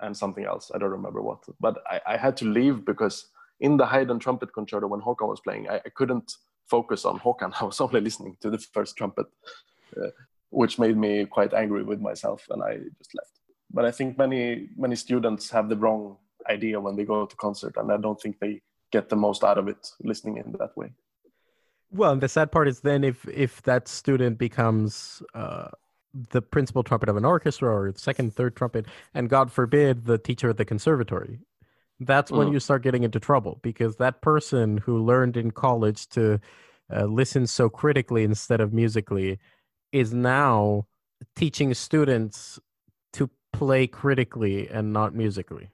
and 0.00 0.16
something 0.16 0.44
else. 0.44 0.70
I 0.74 0.78
don't 0.78 0.90
remember 0.90 1.22
what, 1.22 1.44
but 1.60 1.78
I, 1.88 2.00
I 2.06 2.16
had 2.16 2.36
to 2.38 2.44
leave 2.44 2.84
because 2.84 3.26
in 3.60 3.76
the 3.76 3.86
Haydn 3.86 4.18
trumpet 4.18 4.52
concerto 4.52 4.86
when 4.86 5.00
Håkan 5.00 5.28
was 5.28 5.40
playing, 5.40 5.68
I, 5.68 5.76
I 5.76 5.90
couldn't 5.94 6.32
focus 6.68 7.04
on 7.04 7.18
Håkan. 7.18 7.52
I 7.60 7.64
was 7.64 7.80
only 7.80 8.00
listening 8.00 8.36
to 8.40 8.50
the 8.50 8.58
first 8.58 8.96
trumpet, 8.96 9.26
uh, 9.96 10.08
which 10.50 10.78
made 10.78 10.96
me 10.96 11.26
quite 11.26 11.52
angry 11.52 11.82
with 11.82 12.00
myself, 12.00 12.46
and 12.50 12.62
I 12.62 12.78
just 12.98 13.14
left. 13.14 13.32
But 13.72 13.84
I 13.84 13.92
think 13.92 14.18
many 14.18 14.68
many 14.76 14.96
students 14.96 15.50
have 15.50 15.68
the 15.68 15.76
wrong 15.76 16.16
idea 16.48 16.80
when 16.80 16.96
they 16.96 17.04
go 17.04 17.26
to 17.26 17.36
concert 17.36 17.76
and 17.76 17.92
i 17.92 17.96
don't 17.96 18.20
think 18.20 18.38
they 18.38 18.60
get 18.92 19.08
the 19.08 19.16
most 19.16 19.44
out 19.44 19.58
of 19.58 19.68
it 19.68 19.90
listening 20.02 20.36
in 20.38 20.52
that 20.58 20.76
way 20.76 20.90
Well, 21.92 22.12
and 22.12 22.22
the 22.22 22.28
sad 22.28 22.52
part 22.52 22.68
is 22.68 22.80
then 22.80 23.04
if 23.04 23.26
if 23.28 23.62
that 23.62 23.88
student 23.88 24.38
becomes 24.38 25.22
uh, 25.34 25.68
the 26.30 26.42
principal 26.42 26.82
trumpet 26.82 27.08
of 27.08 27.16
an 27.16 27.24
orchestra 27.24 27.68
or 27.68 27.92
the 27.92 27.98
second, 27.98 28.34
third 28.34 28.56
trumpet, 28.56 28.86
and 29.14 29.28
God 29.28 29.50
forbid 29.50 30.04
the 30.06 30.18
teacher 30.18 30.50
at 30.50 30.56
the 30.56 30.64
conservatory, 30.64 31.40
that's 32.00 32.30
when 32.30 32.48
Mm. 32.48 32.52
you 32.52 32.60
start 32.60 32.82
getting 32.82 33.02
into 33.02 33.20
trouble 33.20 33.58
because 33.62 33.96
that 33.96 34.20
person 34.22 34.78
who 34.78 34.98
learned 35.04 35.36
in 35.36 35.50
college 35.50 36.08
to 36.10 36.40
uh, 36.94 37.04
listen 37.04 37.46
so 37.46 37.68
critically 37.68 38.24
instead 38.24 38.60
of 38.60 38.72
musically 38.72 39.38
is 39.92 40.12
now 40.14 40.86
teaching 41.36 41.74
students 41.74 42.58
to 43.12 43.28
play 43.52 43.86
critically 43.86 44.68
and 44.68 44.92
not 44.92 45.14
musically. 45.14 45.70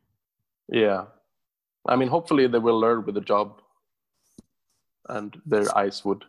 Yeah. 0.68 1.04
I 1.86 1.96
mean, 1.96 2.08
hopefully 2.08 2.46
they 2.48 2.58
will 2.58 2.80
learn 2.80 3.04
with 3.06 3.14
the 3.14 3.20
job 3.20 3.60
and 5.08 5.40
their 5.46 5.66
eyes 5.76 6.04
would 6.04 6.24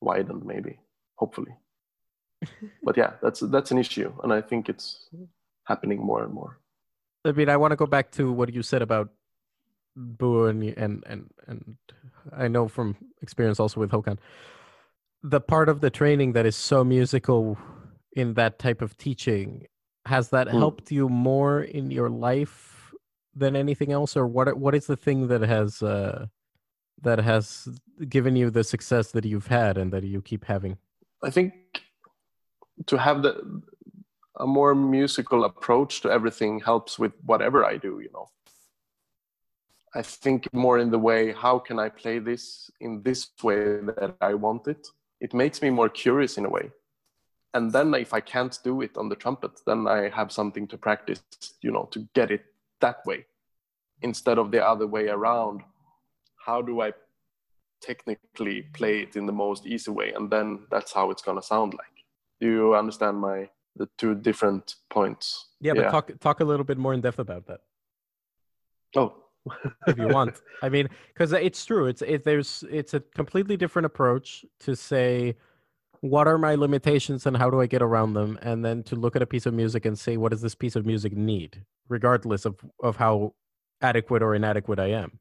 widen, 0.00 0.42
maybe, 0.44 0.78
hopefully. 1.16 1.54
but 2.82 2.96
yeah, 2.96 3.12
that's 3.22 3.40
that's 3.40 3.70
an 3.70 3.78
issue. 3.78 4.12
And 4.22 4.32
I 4.32 4.40
think 4.40 4.68
it's 4.68 5.08
happening 5.64 5.98
more 6.00 6.24
and 6.24 6.32
more. 6.32 6.58
I 7.24 7.32
mean, 7.32 7.48
I 7.48 7.56
want 7.56 7.72
to 7.72 7.76
go 7.76 7.86
back 7.86 8.10
to 8.12 8.32
what 8.32 8.52
you 8.52 8.62
said 8.62 8.82
about 8.82 9.10
Bo 9.96 10.46
and 10.46 10.62
and 10.64 11.04
and 11.06 11.30
and 11.46 11.76
I 12.32 12.48
know 12.48 12.68
from 12.68 12.96
experience 13.22 13.60
also 13.60 13.80
with 13.80 13.90
Håkan, 13.90 14.18
the 15.22 15.40
part 15.40 15.68
of 15.68 15.80
the 15.80 15.90
training 15.90 16.32
that 16.32 16.46
is 16.46 16.56
so 16.56 16.84
musical 16.84 17.58
in 18.12 18.34
that 18.34 18.58
type 18.58 18.82
of 18.82 18.96
teaching 18.96 19.66
has 20.06 20.30
that 20.30 20.48
Mm. 20.48 20.58
helped 20.58 20.90
you 20.90 21.08
more 21.08 21.60
in 21.62 21.90
your 21.90 22.08
life 22.08 22.92
than 23.34 23.54
anything 23.54 23.92
else, 23.92 24.16
or 24.16 24.26
what? 24.26 24.56
What 24.58 24.74
is 24.74 24.86
the 24.86 24.96
thing 24.96 25.28
that 25.28 25.42
has 25.42 25.82
uh, 25.82 26.26
that 27.02 27.18
has 27.18 27.68
given 28.08 28.36
you 28.36 28.50
the 28.50 28.64
success 28.64 29.10
that 29.12 29.24
you've 29.24 29.46
had 29.46 29.78
and 29.78 29.92
that 29.92 30.04
you 30.04 30.22
keep 30.22 30.44
having? 30.44 30.78
I 31.22 31.30
think 31.30 31.54
to 32.86 32.96
have 32.96 33.22
the 33.22 33.62
a 34.40 34.46
more 34.46 34.74
musical 34.74 35.44
approach 35.44 36.00
to 36.00 36.10
everything 36.10 36.60
helps 36.60 36.98
with 36.98 37.12
whatever 37.24 37.64
I 37.64 37.76
do, 37.76 38.00
you 38.00 38.10
know. 38.12 38.28
I 39.94 40.02
think 40.02 40.52
more 40.52 40.78
in 40.78 40.90
the 40.90 40.98
way 40.98 41.32
how 41.32 41.58
can 41.58 41.78
I 41.78 41.88
play 41.88 42.20
this 42.20 42.70
in 42.80 43.02
this 43.02 43.28
way 43.42 43.80
that 43.80 44.16
I 44.20 44.34
want 44.34 44.66
it. 44.68 44.86
It 45.20 45.34
makes 45.34 45.60
me 45.60 45.68
more 45.68 45.88
curious 45.88 46.38
in 46.38 46.46
a 46.46 46.48
way. 46.48 46.70
And 47.52 47.72
then 47.72 47.92
if 47.94 48.14
I 48.14 48.20
can't 48.20 48.56
do 48.62 48.80
it 48.80 48.96
on 48.96 49.08
the 49.08 49.16
trumpet, 49.16 49.60
then 49.66 49.88
I 49.88 50.08
have 50.08 50.30
something 50.30 50.68
to 50.68 50.78
practice, 50.78 51.22
you 51.60 51.72
know, 51.72 51.88
to 51.90 52.08
get 52.14 52.30
it 52.30 52.44
that 52.80 53.04
way 53.04 53.26
instead 54.02 54.38
of 54.38 54.52
the 54.52 54.64
other 54.64 54.86
way 54.86 55.08
around. 55.08 55.62
How 56.36 56.62
do 56.62 56.80
I 56.80 56.92
technically 57.80 58.62
play 58.72 59.00
it 59.02 59.16
in 59.16 59.26
the 59.26 59.32
most 59.32 59.66
easy 59.66 59.90
way? 59.90 60.12
And 60.12 60.30
then 60.30 60.60
that's 60.70 60.92
how 60.92 61.10
it's 61.10 61.22
gonna 61.22 61.42
sound 61.42 61.74
like. 61.74 62.04
Do 62.40 62.50
you 62.50 62.74
understand 62.74 63.18
my 63.18 63.48
the 63.76 63.88
two 63.98 64.14
different 64.14 64.76
points? 64.88 65.48
Yeah, 65.60 65.74
but 65.74 65.90
talk 65.90 66.10
talk 66.20 66.40
a 66.40 66.44
little 66.44 66.64
bit 66.64 66.78
more 66.78 66.94
in 66.94 67.00
depth 67.00 67.18
about 67.18 67.46
that. 67.46 67.60
Oh, 68.96 69.14
if 69.86 69.98
you 69.98 70.08
want. 70.08 70.40
I 70.62 70.68
mean, 70.68 70.88
because 71.08 71.32
it's 71.32 71.64
true. 71.64 71.86
It's 71.86 72.02
it, 72.02 72.24
there's 72.24 72.64
it's 72.70 72.94
a 72.94 73.00
completely 73.00 73.56
different 73.56 73.86
approach 73.86 74.44
to 74.60 74.74
say 74.74 75.36
what 76.00 76.26
are 76.26 76.38
my 76.38 76.54
limitations 76.54 77.26
and 77.26 77.36
how 77.36 77.50
do 77.50 77.60
I 77.60 77.66
get 77.66 77.82
around 77.82 78.14
them, 78.14 78.38
and 78.42 78.64
then 78.64 78.82
to 78.84 78.96
look 78.96 79.16
at 79.16 79.22
a 79.22 79.26
piece 79.26 79.46
of 79.46 79.54
music 79.54 79.84
and 79.84 79.98
say 79.98 80.16
what 80.16 80.30
does 80.30 80.40
this 80.40 80.54
piece 80.54 80.76
of 80.76 80.86
music 80.86 81.16
need, 81.16 81.62
regardless 81.88 82.44
of 82.44 82.58
of 82.82 82.96
how 82.96 83.34
adequate 83.82 84.22
or 84.22 84.34
inadequate 84.34 84.78
I 84.78 84.88
am. 84.88 85.18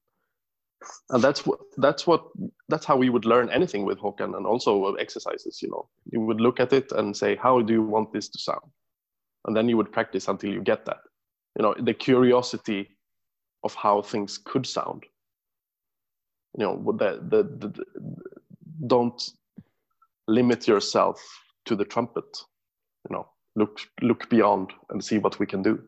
And 1.09 1.23
that's 1.23 1.45
what 1.45 1.59
that's 1.77 2.07
what 2.07 2.23
that's 2.69 2.85
how 2.85 2.95
we 2.95 3.09
would 3.09 3.25
learn 3.25 3.49
anything 3.49 3.85
with 3.85 3.99
Håkan 3.99 4.35
and 4.35 4.45
also 4.45 4.95
exercises. 4.95 5.61
You 5.61 5.69
know, 5.69 5.89
you 6.11 6.21
would 6.21 6.39
look 6.39 6.59
at 6.59 6.73
it 6.73 6.91
and 6.93 7.15
say, 7.15 7.35
how 7.35 7.61
do 7.61 7.73
you 7.73 7.83
want 7.83 8.13
this 8.13 8.29
to 8.29 8.39
sound, 8.39 8.71
and 9.45 9.55
then 9.55 9.67
you 9.67 9.77
would 9.77 9.91
practice 9.91 10.27
until 10.27 10.51
you 10.51 10.61
get 10.61 10.85
that. 10.85 10.99
You 11.57 11.63
know, 11.63 11.75
the 11.79 11.93
curiosity 11.93 12.97
of 13.63 13.75
how 13.75 14.01
things 14.01 14.37
could 14.37 14.65
sound. 14.65 15.03
You 16.57 16.65
know, 16.65 16.95
the, 16.97 17.19
the, 17.29 17.43
the, 17.43 17.67
the 17.67 17.85
don't 18.87 19.21
limit 20.27 20.67
yourself 20.67 21.21
to 21.65 21.75
the 21.75 21.85
trumpet. 21.85 22.37
You 23.09 23.17
know, 23.17 23.27
look 23.55 23.79
look 24.01 24.29
beyond 24.29 24.71
and 24.89 25.03
see 25.03 25.17
what 25.17 25.39
we 25.39 25.45
can 25.45 25.61
do. 25.61 25.83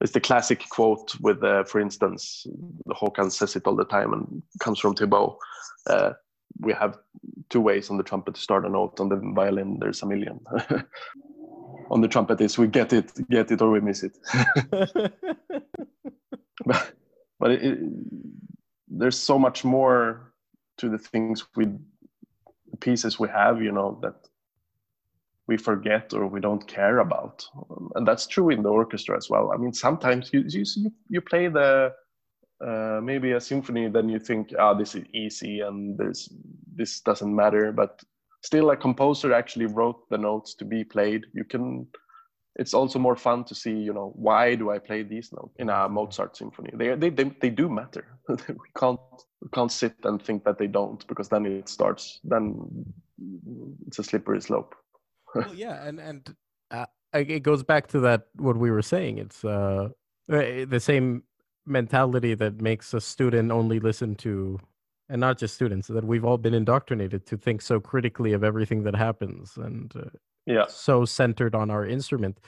It's 0.00 0.12
the 0.12 0.20
classic 0.20 0.68
quote 0.70 1.14
with, 1.20 1.42
uh, 1.42 1.64
for 1.64 1.80
instance, 1.80 2.46
Håkan 2.88 3.32
says 3.32 3.56
it 3.56 3.66
all 3.66 3.74
the 3.74 3.84
time 3.84 4.12
and 4.12 4.42
comes 4.60 4.78
from 4.78 4.94
Thibaud. 4.94 5.36
Uh, 5.88 6.12
we 6.60 6.72
have 6.72 6.98
two 7.50 7.60
ways 7.60 7.90
on 7.90 7.96
the 7.96 8.04
trumpet 8.04 8.34
to 8.34 8.40
start 8.40 8.64
a 8.64 8.68
note. 8.68 9.00
On 9.00 9.08
the 9.08 9.20
violin, 9.34 9.78
there's 9.80 10.02
a 10.02 10.06
million. 10.06 10.40
on 11.90 12.00
the 12.00 12.08
trumpet 12.08 12.40
is 12.40 12.58
we 12.58 12.66
get 12.68 12.92
it, 12.92 13.10
get 13.28 13.50
it, 13.50 13.60
or 13.60 13.70
we 13.70 13.80
miss 13.80 14.02
it. 14.02 14.16
but 16.64 16.92
but 17.40 17.50
it, 17.50 17.62
it, 17.62 17.78
there's 18.88 19.18
so 19.18 19.38
much 19.38 19.64
more 19.64 20.32
to 20.78 20.88
the 20.88 20.98
things 20.98 21.44
we 21.56 21.66
the 22.70 22.76
pieces 22.80 23.18
we 23.18 23.28
have 23.28 23.62
you 23.62 23.72
know 23.72 23.98
that 24.02 24.27
we 25.48 25.56
forget 25.56 26.12
or 26.12 26.26
we 26.26 26.40
don't 26.40 26.66
care 26.68 26.98
about. 26.98 27.44
And 27.96 28.06
that's 28.06 28.26
true 28.26 28.50
in 28.50 28.62
the 28.62 28.68
orchestra 28.68 29.16
as 29.16 29.28
well. 29.30 29.50
I 29.52 29.56
mean 29.56 29.72
sometimes 29.72 30.30
you 30.32 30.44
you, 30.46 30.64
you 31.08 31.20
play 31.20 31.48
the 31.48 31.92
uh, 32.64 33.00
maybe 33.02 33.32
a 33.32 33.40
symphony 33.40 33.88
then 33.88 34.08
you 34.08 34.18
think 34.18 34.52
ah 34.58 34.74
this 34.74 34.94
is 34.94 35.04
easy 35.14 35.60
and 35.60 35.96
there's 35.98 36.28
this 36.76 37.00
doesn't 37.00 37.34
matter. 37.34 37.72
But 37.72 38.02
still 38.42 38.70
a 38.70 38.76
composer 38.76 39.32
actually 39.32 39.66
wrote 39.66 40.08
the 40.10 40.18
notes 40.18 40.54
to 40.56 40.64
be 40.64 40.84
played. 40.84 41.24
You 41.32 41.44
can 41.44 41.86
it's 42.56 42.74
also 42.74 42.98
more 42.98 43.16
fun 43.16 43.44
to 43.44 43.54
see 43.54 43.76
you 43.88 43.94
know 43.94 44.12
why 44.16 44.56
do 44.56 44.70
i 44.70 44.78
play 44.78 45.02
these 45.04 45.32
notes 45.32 45.54
in 45.58 45.70
a 45.70 45.88
mozart 45.88 46.36
symphony? 46.36 46.72
They 46.74 46.94
they 46.94 47.10
they, 47.10 47.32
they 47.40 47.50
do 47.50 47.68
matter. 47.70 48.04
We 48.28 48.70
can't 48.78 49.00
we 49.40 49.48
can't 49.54 49.72
sit 49.72 49.96
and 50.04 50.20
think 50.20 50.44
that 50.44 50.58
they 50.58 50.66
don't 50.66 51.06
because 51.06 51.28
then 51.30 51.46
it 51.46 51.68
starts 51.70 52.20
then 52.22 52.44
it's 53.86 53.98
a 53.98 54.04
slippery 54.04 54.42
slope 54.42 54.74
well, 55.34 55.54
yeah 55.54 55.86
and 55.86 56.00
and 56.00 56.34
uh, 56.70 56.86
it 57.12 57.42
goes 57.42 57.62
back 57.62 57.86
to 57.88 58.00
that 58.00 58.26
what 58.36 58.56
we 58.56 58.70
were 58.70 58.82
saying. 58.82 59.18
It's 59.18 59.44
uh 59.44 59.88
the 60.28 60.80
same 60.80 61.22
mentality 61.64 62.34
that 62.34 62.60
makes 62.60 62.92
a 62.94 63.00
student 63.00 63.50
only 63.50 63.80
listen 63.80 64.14
to 64.14 64.58
and 65.08 65.20
not 65.20 65.38
just 65.38 65.54
students 65.54 65.88
that 65.88 66.04
we've 66.04 66.24
all 66.24 66.36
been 66.38 66.54
indoctrinated 66.54 67.24
to 67.26 67.36
think 67.36 67.62
so 67.62 67.80
critically 67.80 68.32
of 68.32 68.44
everything 68.44 68.82
that 68.82 68.94
happens 68.94 69.56
and 69.56 69.94
uh, 69.96 70.04
yeah. 70.46 70.66
so 70.68 71.04
centered 71.04 71.54
on 71.54 71.70
our 71.70 71.86
instrument. 71.86 72.38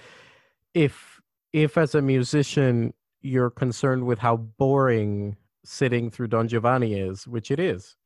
If 0.75 1.21
if 1.53 1.77
as 1.77 1.95
a 1.95 2.03
musician 2.03 2.95
you're 3.23 3.51
concerned 3.51 4.05
with 4.05 4.19
how 4.19 4.37
boring 4.37 5.37
sitting 5.65 6.11
through 6.11 6.27
don 6.27 6.49
giovanni 6.49 6.95
is 6.95 7.27
which 7.27 7.51
it 7.51 7.61
is 7.61 7.97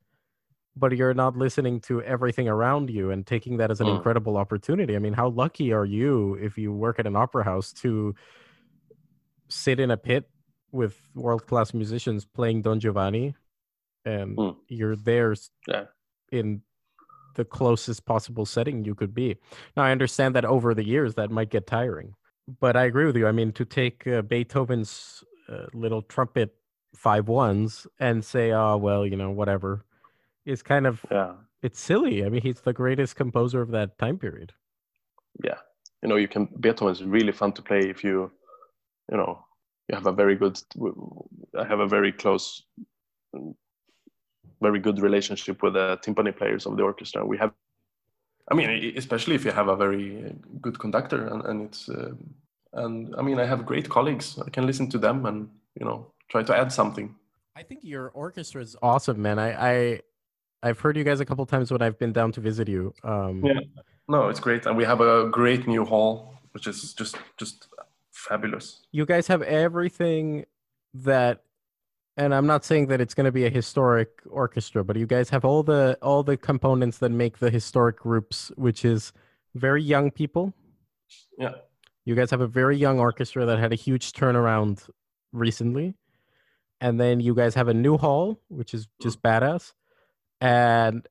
but 0.77 0.93
you're 0.97 1.15
not 1.15 1.37
listening 1.37 1.81
to 1.81 2.03
everything 2.03 2.49
around 2.49 2.91
you 2.91 3.11
and 3.11 3.27
taking 3.27 3.57
that 3.59 3.71
as 3.71 3.81
an 3.81 3.87
Mm. 3.87 3.97
incredible 3.97 4.37
opportunity 4.37 4.97
i 4.97 4.99
mean 4.99 5.13
how 5.13 5.29
lucky 5.29 5.73
are 5.73 5.85
you 5.85 6.35
if 6.35 6.59
you 6.59 6.73
work 6.73 6.99
at 6.99 7.07
an 7.07 7.17
opera 7.17 7.45
house 7.45 7.73
to 7.73 8.15
sit 9.49 9.79
in 9.81 9.91
a 9.91 9.97
pit 9.97 10.29
with 10.73 11.01
world 11.15 11.47
class 11.47 11.73
musicians 11.75 12.25
playing 12.25 12.63
don 12.63 12.81
giovanni 12.81 13.35
and 14.05 14.37
Mm. 14.37 14.57
you're 14.69 14.97
there 14.97 15.35
Yeah. 15.69 15.87
in 16.33 16.63
the 17.37 17.45
closest 17.45 18.05
possible 18.05 18.47
setting 18.47 18.85
you 18.85 18.95
could 18.95 19.13
be. 19.13 19.37
Now, 19.77 19.83
I 19.83 19.91
understand 19.91 20.37
that 20.37 20.45
over 20.45 20.73
the 20.73 20.85
years 20.87 21.15
that 21.15 21.31
might 21.33 21.51
get 21.51 21.67
tiring, 21.67 22.15
but 22.61 22.77
I 22.77 22.85
agree 22.85 23.07
with 23.07 23.17
you. 23.17 23.27
I 23.27 23.33
mean, 23.33 23.51
to 23.53 23.65
take 23.65 24.07
uh, 24.07 24.23
Beethoven's 24.23 25.25
uh, 25.49 25.67
little 25.73 26.03
trumpet 26.03 26.55
five 26.95 27.27
ones 27.29 27.89
and 27.99 28.25
say, 28.25 28.53
oh, 28.53 28.77
well, 28.77 29.05
you 29.05 29.17
know, 29.17 29.31
whatever, 29.33 29.85
is 30.45 30.63
kind 30.63 30.87
of, 30.87 31.05
yeah 31.11 31.33
it's 31.63 31.81
silly. 31.81 32.25
I 32.25 32.29
mean, 32.29 32.43
he's 32.43 32.61
the 32.61 32.75
greatest 32.75 33.17
composer 33.17 33.63
of 33.63 33.71
that 33.71 33.99
time 33.99 34.19
period. 34.19 34.53
yeah 35.43 35.59
you 36.05 36.09
know 36.09 36.17
you 36.17 36.29
can 36.29 36.45
beethoven 36.61 36.93
is 36.93 37.03
really 37.03 37.33
fun 37.33 37.51
to 37.53 37.63
play 37.63 37.81
if 37.95 38.05
you 38.05 38.31
you 39.11 39.17
know 39.17 39.33
you 39.89 39.95
have 39.97 40.07
a 40.07 40.13
very 40.13 40.37
good 40.37 40.57
i 41.63 41.65
have 41.65 41.81
a 41.81 41.89
very 41.97 42.13
close 42.13 42.63
very 44.61 44.79
good 44.79 44.99
relationship 45.01 45.63
with 45.63 45.73
the 45.75 45.99
timpani 46.05 46.33
players 46.41 46.67
of 46.67 46.77
the 46.77 46.83
orchestra 46.83 47.25
we 47.33 47.37
have 47.39 47.53
i 48.51 48.55
mean 48.55 48.71
especially 48.97 49.35
if 49.35 49.45
you 49.45 49.51
have 49.61 49.69
a 49.69 49.77
very 49.77 50.33
good 50.61 50.79
conductor 50.79 51.27
and, 51.27 51.41
and 51.49 51.63
it's 51.67 51.89
uh, 51.89 52.13
and 52.75 53.15
i 53.19 53.23
mean 53.23 53.39
i 53.41 53.47
have 53.53 53.67
great 53.67 53.89
colleagues 53.89 54.39
i 54.47 54.51
can 54.51 54.67
listen 54.67 54.89
to 54.89 54.99
them 54.99 55.27
and 55.27 55.49
you 55.81 55.85
know 55.87 55.99
try 56.29 56.43
to 56.43 56.55
add 56.55 56.71
something 56.73 57.15
I 57.57 57.63
think 57.63 57.85
your 57.85 58.09
orchestra 58.11 58.61
is 58.63 58.75
awesome, 58.83 59.23
man. 59.23 59.39
I, 59.39 59.51
I 59.73 60.01
I've 60.65 60.81
heard 60.81 60.97
you 60.97 61.05
guys 61.05 61.21
a 61.21 61.25
couple 61.27 61.45
times 61.47 61.71
when 61.71 61.83
I've 61.83 61.99
been 61.99 62.13
down 62.13 62.33
to 62.33 62.41
visit 62.41 62.69
you. 62.69 62.95
Um, 63.05 63.45
Yeah. 63.45 63.61
no 64.09 64.29
it's 64.31 64.41
great 64.41 64.67
and 64.67 64.77
we 64.77 64.85
have 64.85 65.01
a 65.01 65.29
great 65.31 65.67
new 65.67 65.85
hall 65.85 66.11
which 66.53 66.67
is 66.67 66.93
just 67.01 67.17
just 67.43 67.69
fabulous 68.13 68.67
you 68.93 69.05
guys 69.13 69.27
have 69.33 69.43
everything 69.43 70.45
that 70.93 71.45
and 72.17 72.35
I'm 72.35 72.47
not 72.47 72.65
saying 72.65 72.87
that 72.89 73.01
it's 73.01 73.15
going 73.15 73.25
to 73.25 73.33
be 73.33 73.45
a 73.45 73.51
historic 73.51 74.09
orchestra, 74.31 74.85
but 74.85 74.95
you 74.97 75.07
guys 75.07 75.31
have 75.31 75.45
all 75.45 75.63
the 75.65 75.99
all 76.01 76.23
the 76.23 76.37
components 76.37 76.99
that 76.99 77.11
make 77.11 77.39
the 77.39 77.51
historic 77.51 77.97
groups, 77.99 78.53
which 78.55 78.85
is 78.85 79.13
very 79.57 79.83
young 79.83 80.13
people. 80.13 80.55
Yeah. 81.39 81.55
You 82.05 82.15
guys 82.15 82.31
have 82.31 82.41
a 82.41 82.47
very 82.47 82.77
young 82.77 83.01
orchestra 83.01 83.45
that 83.47 83.59
had 83.59 83.73
a 83.73 83.77
huge 83.77 84.13
turnaround 84.13 84.89
recently. 85.33 85.95
And 86.81 87.01
then 87.01 87.19
you 87.19 87.35
guys 87.35 87.55
have 87.57 87.67
a 87.67 87.75
new 87.75 87.97
hall, 87.97 88.39
which 88.49 88.75
is 88.75 88.87
just 89.03 89.21
badass. 89.21 89.73
And 90.45 91.09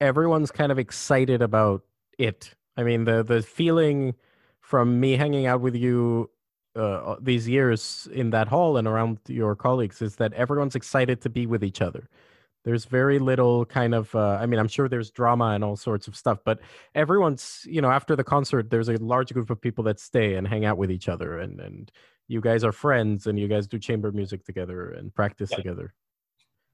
everyone's 0.00 0.50
kind 0.50 0.72
of 0.72 0.78
excited 0.78 1.42
about 1.42 1.82
it. 2.18 2.54
I 2.76 2.82
mean, 2.82 3.04
the 3.04 3.22
the 3.22 3.40
feeling 3.40 4.14
from 4.60 4.98
me 4.98 5.12
hanging 5.16 5.46
out 5.46 5.60
with 5.60 5.76
you 5.76 6.28
uh, 6.74 7.16
these 7.20 7.48
years 7.48 8.08
in 8.12 8.30
that 8.30 8.48
hall 8.48 8.76
and 8.76 8.88
around 8.88 9.18
your 9.28 9.54
colleagues 9.54 10.02
is 10.02 10.16
that 10.16 10.32
everyone's 10.32 10.74
excited 10.74 11.20
to 11.20 11.30
be 11.30 11.46
with 11.46 11.62
each 11.62 11.80
other. 11.80 12.08
There's 12.64 12.84
very 12.84 13.18
little 13.18 13.64
kind 13.64 13.94
of, 13.94 14.14
uh, 14.14 14.38
I 14.40 14.46
mean, 14.46 14.58
I'm 14.58 14.68
sure 14.68 14.88
there's 14.88 15.10
drama 15.10 15.50
and 15.54 15.62
all 15.62 15.76
sorts 15.76 16.08
of 16.08 16.16
stuff, 16.16 16.38
but 16.44 16.60
everyone's, 16.94 17.66
you 17.68 17.80
know, 17.80 17.90
after 17.90 18.16
the 18.16 18.24
concert, 18.24 18.70
there's 18.70 18.88
a 18.88 18.96
large 18.96 19.32
group 19.32 19.50
of 19.50 19.60
people 19.60 19.84
that 19.84 20.00
stay 20.00 20.34
and 20.34 20.48
hang 20.48 20.64
out 20.64 20.78
with 20.78 20.90
each 20.90 21.08
other. 21.08 21.38
And, 21.38 21.60
and 21.60 21.92
you 22.28 22.40
guys 22.40 22.64
are 22.64 22.72
friends 22.72 23.26
and 23.26 23.38
you 23.38 23.48
guys 23.48 23.66
do 23.68 23.78
chamber 23.78 24.10
music 24.10 24.44
together 24.44 24.90
and 24.90 25.14
practice 25.14 25.50
yeah. 25.50 25.56
together. 25.56 25.94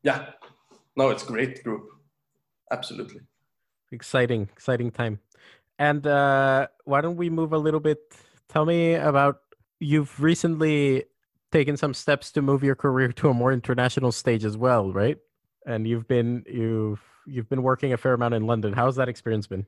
Yeah. 0.03 0.27
No, 0.99 1.11
it's 1.11 1.23
great 1.23 1.63
group. 1.63 1.91
Absolutely. 2.73 3.21
Exciting, 3.93 4.49
exciting 4.53 4.91
time. 4.91 5.21
And 5.79 6.05
uh, 6.05 6.67
why 6.87 7.01
don't 7.03 7.17
we 7.17 7.31
move 7.31 7.53
a 7.53 7.59
little 7.59 7.79
bit? 7.79 8.01
Tell 8.49 8.65
me 8.67 8.95
about 8.95 9.37
you've 9.79 10.21
recently 10.21 11.05
taken 11.53 11.77
some 11.77 11.95
steps 11.95 12.33
to 12.33 12.43
move 12.43 12.65
your 12.65 12.75
career 12.75 13.13
to 13.13 13.29
a 13.29 13.35
more 13.35 13.53
international 13.53 14.11
stage 14.11 14.45
as 14.45 14.57
well, 14.57 14.93
right? 14.93 15.19
And 15.65 15.87
you've 15.87 16.09
been 16.09 16.45
you've 16.49 17.01
you've 17.29 17.49
been 17.49 17.63
working 17.63 17.93
a 17.93 17.97
fair 17.97 18.15
amount 18.15 18.35
in 18.35 18.49
London. 18.49 18.73
How's 18.73 18.97
that 18.97 19.09
experience 19.09 19.47
been? 19.47 19.67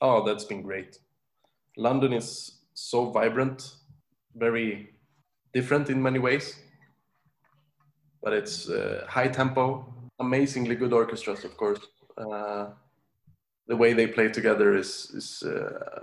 Oh, 0.00 0.24
that's 0.24 0.44
been 0.44 0.62
great. 0.62 0.96
London 1.76 2.12
is 2.12 2.60
so 2.74 3.10
vibrant, 3.10 3.68
very 4.36 4.90
different 5.52 5.90
in 5.90 6.00
many 6.00 6.20
ways, 6.20 6.56
but 8.22 8.32
it's 8.32 8.68
uh, 8.70 9.06
high 9.08 9.28
tempo, 9.28 9.92
amazingly 10.22 10.74
good 10.74 10.92
orchestras, 10.92 11.44
of 11.44 11.56
course. 11.56 11.80
Uh, 12.16 12.66
the 13.66 13.76
way 13.76 13.92
they 13.92 14.06
play 14.06 14.28
together 14.28 14.76
is 14.76 15.10
is 15.14 15.42
uh, 15.42 16.00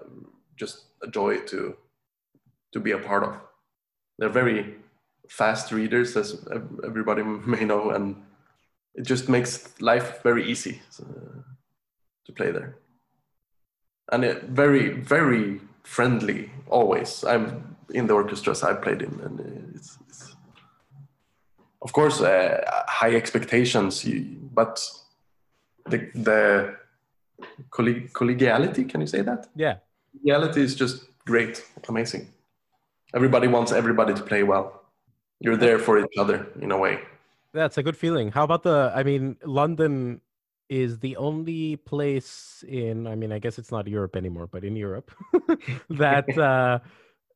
just 0.55 0.85
a 1.01 1.07
joy 1.07 1.37
to 1.51 1.75
to 2.73 2.79
be 2.79 2.91
a 2.91 2.99
part 2.99 3.23
of. 3.23 3.33
They're 4.17 4.37
very 4.43 4.75
fast 5.29 5.71
readers, 5.71 6.17
as 6.17 6.45
everybody 6.83 7.23
may 7.55 7.65
know, 7.65 7.91
and 7.91 8.15
it 8.95 9.03
just 9.03 9.29
makes 9.29 9.79
life 9.81 10.21
very 10.23 10.43
easy 10.49 10.81
uh, 11.01 11.41
to 12.25 12.33
play 12.33 12.51
there. 12.51 12.75
And 14.11 14.23
it, 14.23 14.43
very, 14.43 14.89
very 14.89 15.61
friendly 15.83 16.51
always. 16.67 17.23
I'm 17.23 17.77
in 17.93 18.07
the 18.07 18.13
orchestras 18.13 18.63
I've 18.63 18.81
played 18.81 19.01
in, 19.01 19.19
and 19.23 19.39
of 21.81 21.93
course 21.93 22.21
uh, 22.21 22.83
high 22.87 23.15
expectations, 23.15 24.05
but 24.53 24.83
the 25.85 26.09
the 26.13 26.75
collegiality. 27.71 28.89
Can 28.89 29.01
you 29.01 29.07
say 29.07 29.21
that? 29.21 29.47
Yeah, 29.55 29.75
collegiality 30.13 30.57
is 30.57 30.75
just 30.75 31.05
great, 31.25 31.63
amazing 31.87 32.27
everybody 33.13 33.47
wants 33.47 33.71
everybody 33.71 34.13
to 34.13 34.21
play 34.21 34.43
well. 34.43 34.81
You're 35.39 35.57
there 35.57 35.79
for 35.79 35.99
each 35.99 36.17
other 36.17 36.47
in 36.61 36.71
a 36.71 36.77
way. 36.77 36.99
That's 37.53 37.77
a 37.77 37.83
good 37.83 37.97
feeling. 37.97 38.31
How 38.31 38.43
about 38.43 38.63
the? 38.63 38.91
I 38.93 39.03
mean, 39.03 39.37
London 39.43 40.21
is 40.69 40.99
the 40.99 41.15
only 41.15 41.77
place 41.77 42.63
in. 42.67 43.07
I 43.07 43.15
mean, 43.15 43.31
I 43.31 43.39
guess 43.39 43.57
it's 43.57 43.71
not 43.71 43.87
Europe 43.87 44.15
anymore, 44.15 44.47
but 44.47 44.63
in 44.63 44.75
Europe, 44.75 45.11
that 45.89 46.37
uh, 46.37 46.79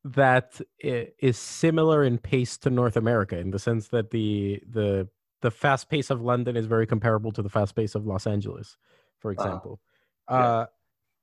that 0.04 0.60
is 0.78 1.38
similar 1.38 2.04
in 2.04 2.18
pace 2.18 2.58
to 2.58 2.70
North 2.70 2.96
America, 2.96 3.38
in 3.38 3.50
the 3.50 3.58
sense 3.58 3.88
that 3.88 4.10
the 4.10 4.62
the 4.68 5.08
the 5.40 5.50
fast 5.50 5.88
pace 5.88 6.10
of 6.10 6.22
London 6.22 6.56
is 6.56 6.66
very 6.66 6.86
comparable 6.86 7.32
to 7.32 7.42
the 7.42 7.48
fast 7.48 7.74
pace 7.74 7.94
of 7.94 8.06
Los 8.06 8.26
Angeles, 8.26 8.76
for 9.18 9.30
uh-huh. 9.32 9.42
example. 9.42 9.80
Uh, 10.28 10.34
yeah. 10.34 10.38
uh, 10.38 10.66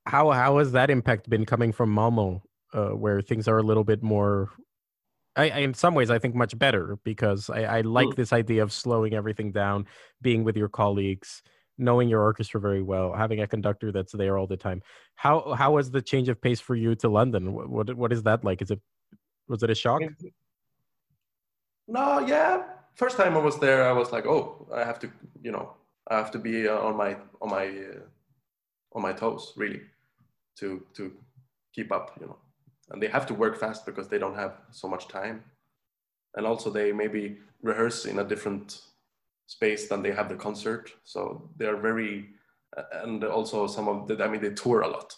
how 0.05 0.31
how 0.31 0.57
has 0.57 0.71
that 0.71 0.89
impact 0.89 1.29
been 1.29 1.45
coming 1.45 1.71
from 1.71 1.89
Malmo 1.89 2.43
uh, 2.73 2.89
where 2.89 3.21
things 3.21 3.47
are 3.47 3.57
a 3.57 3.63
little 3.63 3.83
bit 3.83 4.01
more 4.01 4.49
I, 5.35 5.49
I, 5.49 5.57
in 5.59 5.73
some 5.73 5.95
ways 5.95 6.09
i 6.09 6.19
think 6.19 6.35
much 6.35 6.57
better 6.57 6.97
because 7.03 7.49
i, 7.49 7.63
I 7.63 7.81
like 7.81 8.07
mm. 8.07 8.15
this 8.15 8.33
idea 8.33 8.63
of 8.63 8.71
slowing 8.71 9.13
everything 9.13 9.51
down 9.51 9.87
being 10.21 10.43
with 10.43 10.57
your 10.57 10.69
colleagues 10.69 11.41
knowing 11.81 12.07
your 12.07 12.21
orchestra 12.21 12.59
very 12.59 12.81
well 12.81 13.13
having 13.13 13.41
a 13.41 13.47
conductor 13.47 13.91
that's 13.91 14.13
there 14.13 14.37
all 14.37 14.47
the 14.47 14.57
time. 14.57 14.81
How 15.15 15.53
how 15.53 15.73
was 15.73 15.91
the 15.91 16.01
change 16.01 16.29
of 16.29 16.41
pace 16.41 16.59
for 16.59 16.75
you 16.75 16.95
to 16.95 17.09
london? 17.09 17.53
What 17.53 17.69
what, 17.69 17.93
what 17.95 18.13
is 18.13 18.23
that 18.23 18.43
like? 18.43 18.61
Is 18.61 18.71
it 18.71 18.79
was 19.47 19.63
it 19.63 19.69
a 19.69 19.75
shock? 19.75 20.01
No 21.87 22.19
yeah. 22.19 22.63
First 22.95 23.17
time 23.17 23.35
i 23.35 23.39
was 23.39 23.57
there 23.57 23.87
i 23.87 23.93
was 23.93 24.11
like 24.11 24.25
oh 24.25 24.67
i 24.75 24.83
have 24.83 24.99
to 24.99 25.09
you 25.41 25.51
know 25.51 25.73
i 26.09 26.17
have 26.17 26.29
to 26.31 26.39
be 26.39 26.67
uh, 26.67 26.77
on 26.87 26.95
my 26.95 27.15
on 27.41 27.49
my 27.49 27.65
uh, 27.67 28.03
on 28.93 29.01
my 29.01 29.13
toes 29.13 29.53
really 29.55 29.81
to 30.59 30.85
to 30.93 31.11
keep 31.73 31.91
up 31.91 32.17
you 32.19 32.27
know. 32.27 32.37
And 32.91 33.01
they 33.01 33.07
have 33.07 33.25
to 33.27 33.33
work 33.33 33.57
fast 33.57 33.85
because 33.85 34.09
they 34.09 34.17
don't 34.17 34.35
have 34.35 34.57
so 34.71 34.87
much 34.87 35.07
time. 35.07 35.43
And 36.35 36.45
also 36.45 36.69
they 36.69 36.91
maybe 36.91 37.37
rehearse 37.61 38.05
in 38.05 38.19
a 38.19 38.23
different 38.23 38.81
space 39.51 39.89
than 39.89 40.01
they 40.01 40.13
have 40.13 40.29
the 40.29 40.35
concert. 40.35 40.91
So 41.03 41.49
they're 41.57 41.81
very 41.89 42.29
and 43.03 43.21
also 43.25 43.67
some 43.67 43.89
of 43.89 44.07
the 44.07 44.23
i 44.23 44.27
mean 44.29 44.41
they 44.41 44.53
tour 44.63 44.81
a 44.81 44.87
lot. 44.87 45.09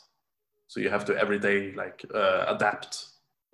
So 0.67 0.79
you 0.79 0.89
have 0.89 1.05
to 1.05 1.13
every 1.15 1.39
day 1.39 1.71
like 1.83 2.03
uh, 2.21 2.45
adapt 2.47 3.05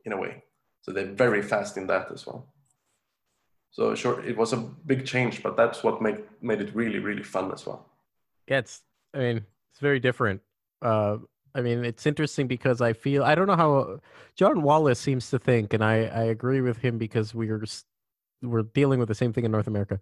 in 0.05 0.13
a 0.13 0.17
way. 0.17 0.43
So 0.83 0.93
they're 0.93 1.13
very 1.25 1.41
fast 1.41 1.75
in 1.75 1.85
that 1.87 2.09
as 2.13 2.25
well. 2.25 2.41
So 3.71 3.93
sure 3.93 4.15
it 4.31 4.37
was 4.37 4.53
a 4.53 4.57
big 4.91 5.05
change 5.05 5.43
but 5.43 5.57
that's 5.57 5.83
what 5.83 6.01
made 6.01 6.19
made 6.41 6.61
it 6.61 6.73
really 6.73 6.99
really 6.99 7.23
fun 7.35 7.51
as 7.51 7.65
well. 7.65 7.81
Yeah 8.47 8.59
it's 8.59 8.81
i 9.13 9.17
mean 9.25 9.37
it's 9.71 9.81
very 9.81 9.99
different. 9.99 10.41
Uh 10.81 11.17
I 11.55 11.61
mean, 11.61 11.83
it's 11.83 12.05
interesting 12.05 12.47
because 12.47 12.79
I 12.79 12.93
feel 12.93 13.23
I 13.23 13.33
don't 13.35 13.47
know 13.47 13.55
how 13.55 13.99
John 14.35 14.61
Wallace 14.61 14.99
seems 14.99 15.31
to 15.31 15.39
think, 15.39 15.73
and 15.73 15.83
I 15.83 15.95
I 16.21 16.25
agree 16.35 16.61
with 16.61 16.77
him 16.77 16.99
because 16.99 17.33
we're 17.33 17.65
we're 18.43 18.67
dealing 18.79 18.99
with 18.99 19.09
the 19.09 19.15
same 19.15 19.33
thing 19.33 19.45
in 19.45 19.51
North 19.51 19.67
America. 19.67 19.99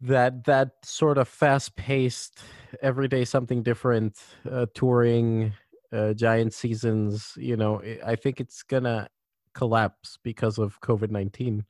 That 0.00 0.44
that 0.44 0.72
sort 0.84 1.18
of 1.18 1.28
fast 1.28 1.76
paced, 1.76 2.40
everyday 2.82 3.24
something 3.24 3.62
different, 3.62 4.18
uh, 4.50 4.66
touring, 4.74 5.52
uh, 5.92 6.12
giant 6.14 6.52
seasons. 6.52 7.32
You 7.36 7.56
know, 7.56 7.80
I 8.04 8.16
think 8.16 8.40
it's 8.40 8.62
gonna 8.62 9.08
collapse 9.54 10.18
because 10.22 10.58
of 10.58 10.80
COVID 10.80 11.10
nineteen. 11.10 11.64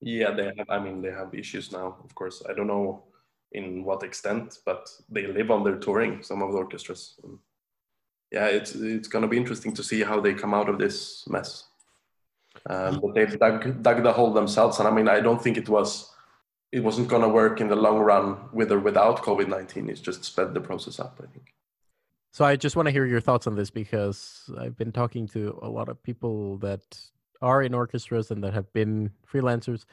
Yeah, 0.00 0.32
they 0.32 0.52
have. 0.56 0.68
I 0.68 0.78
mean, 0.78 1.00
they 1.00 1.10
have 1.10 1.34
issues 1.34 1.72
now. 1.72 1.96
Of 2.04 2.14
course, 2.14 2.42
I 2.48 2.52
don't 2.52 2.66
know 2.66 3.04
in 3.52 3.82
what 3.82 4.02
extent, 4.02 4.58
but 4.66 4.90
they 5.08 5.26
live 5.26 5.50
on 5.50 5.64
their 5.64 5.76
touring. 5.76 6.22
Some 6.22 6.42
of 6.42 6.52
the 6.52 6.58
orchestras 6.58 7.18
yeah, 8.30 8.46
it's 8.46 8.74
it's 8.74 9.08
to 9.08 9.26
be 9.26 9.36
interesting 9.36 9.74
to 9.74 9.82
see 9.82 10.02
how 10.02 10.20
they 10.20 10.34
come 10.34 10.54
out 10.54 10.68
of 10.68 10.78
this 10.78 11.26
mess. 11.28 11.64
Um, 12.68 13.00
but 13.00 13.14
they've 13.14 13.38
dug, 13.38 13.82
dug 13.82 14.02
the 14.02 14.12
hole 14.12 14.32
themselves, 14.32 14.78
and 14.78 14.88
I 14.88 14.90
mean, 14.90 15.08
I 15.08 15.20
don't 15.20 15.40
think 15.40 15.56
it 15.56 15.68
was 15.68 16.12
it 16.72 16.80
wasn't 16.80 17.08
going 17.08 17.22
to 17.22 17.28
work 17.28 17.60
in 17.60 17.68
the 17.68 17.76
long 17.76 17.98
run 17.98 18.36
with 18.52 18.70
or 18.70 18.78
without 18.78 19.22
COVID 19.22 19.48
nineteen. 19.48 19.88
It's 19.88 20.00
just 20.00 20.24
sped 20.24 20.54
the 20.54 20.60
process 20.60 21.00
up, 21.00 21.20
I 21.22 21.26
think. 21.26 21.54
So 22.32 22.44
I 22.44 22.56
just 22.56 22.76
want 22.76 22.86
to 22.86 22.92
hear 22.92 23.06
your 23.06 23.20
thoughts 23.20 23.46
on 23.46 23.56
this 23.56 23.70
because 23.70 24.50
I've 24.58 24.76
been 24.76 24.92
talking 24.92 25.26
to 25.28 25.58
a 25.62 25.68
lot 25.68 25.88
of 25.88 26.02
people 26.02 26.58
that 26.58 27.00
are 27.40 27.62
in 27.62 27.74
orchestras 27.74 28.30
and 28.30 28.44
that 28.44 28.52
have 28.52 28.72
been 28.72 29.12
freelancers. 29.32 29.84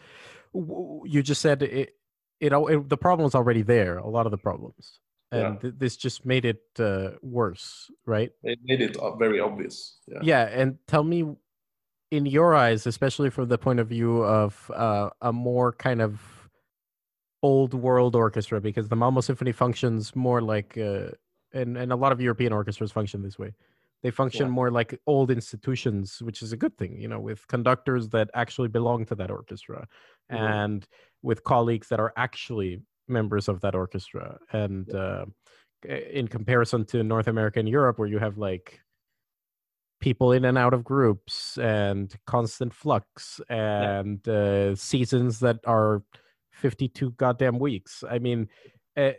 You 0.54 1.22
just 1.24 1.42
said 1.42 1.64
it, 1.64 1.96
it, 2.40 2.54
it 2.54 2.90
the 2.90 2.98
problem 2.98 3.26
is 3.28 3.36
already 3.36 3.62
there. 3.62 3.98
A 3.98 4.08
lot 4.08 4.26
of 4.26 4.32
the 4.32 4.38
problems 4.38 5.00
and 5.32 5.56
yeah. 5.56 5.60
th- 5.60 5.74
this 5.78 5.98
just 5.98 6.26
made 6.26 6.46
it 6.46 6.62
uh, 6.80 7.12
worse 7.22 7.90
right 8.06 8.32
it 8.44 8.60
made 8.64 8.82
it 8.82 8.98
very 9.18 9.40
obvious 9.40 9.98
yeah. 10.08 10.20
yeah 10.22 10.44
and 10.52 10.78
tell 10.88 11.04
me 11.04 11.26
in 12.12 12.26
your 12.26 12.56
eyes 12.56 12.86
especially 12.86 13.30
from 13.30 13.48
the 13.48 13.58
point 13.58 13.80
of 13.80 13.88
view 13.88 14.24
of 14.24 14.72
uh, 14.74 15.10
a 15.22 15.34
more 15.34 15.74
kind 15.74 16.02
of 16.02 16.35
old 17.44 17.74
world 17.74 18.16
orchestra 18.16 18.60
because 18.60 18.88
the 18.90 18.96
malmo 18.96 19.22
symphony 19.22 19.52
functions 19.52 20.16
more 20.16 20.42
like 20.42 20.78
uh, 20.78 21.08
and, 21.54 21.78
and 21.78 21.92
a 21.92 21.96
lot 21.96 22.12
of 22.12 22.22
european 22.22 22.54
orchestras 22.54 22.92
function 22.92 23.22
this 23.22 23.38
way 23.38 23.54
they 24.04 24.12
function 24.12 24.48
yeah. 24.48 24.52
more 24.52 24.72
like 24.72 25.00
old 25.08 25.32
institutions 25.32 26.22
which 26.22 26.42
is 26.42 26.52
a 26.52 26.58
good 26.58 26.78
thing 26.78 27.00
you 27.00 27.08
know 27.08 27.20
with 27.20 27.48
conductors 27.48 28.10
that 28.10 28.30
actually 28.34 28.68
belong 28.68 29.06
to 29.06 29.16
that 29.16 29.32
orchestra 29.32 29.88
mm-hmm. 30.32 30.44
and 30.44 30.88
with 31.22 31.44
colleagues 31.44 31.88
that 31.90 32.00
are 32.00 32.14
actually 32.18 32.82
members 33.08 33.48
of 33.48 33.62
that 33.62 33.76
orchestra 33.76 34.38
and 34.52 34.94
uh, 34.94 35.26
in 36.12 36.28
comparison 36.28 36.86
to 36.86 37.04
north 37.04 37.28
america 37.28 37.60
and 37.60 37.70
europe 37.70 38.00
where 38.00 38.08
you 38.08 38.20
have 38.20 38.38
like 38.38 38.80
people 40.00 40.32
in 40.32 40.46
and 40.46 40.58
out 40.58 40.74
of 40.74 40.84
groups 40.84 41.58
and 41.58 42.16
constant 42.28 42.74
flux 42.74 43.40
and 43.50 44.28
uh, 44.28 44.76
seasons 44.76 45.40
that 45.40 45.60
are 45.66 46.04
52 46.56 47.12
goddamn 47.12 47.60
weeks. 47.60 48.04
I 48.10 48.20
mean, 48.20 48.50
uh, 48.98 49.12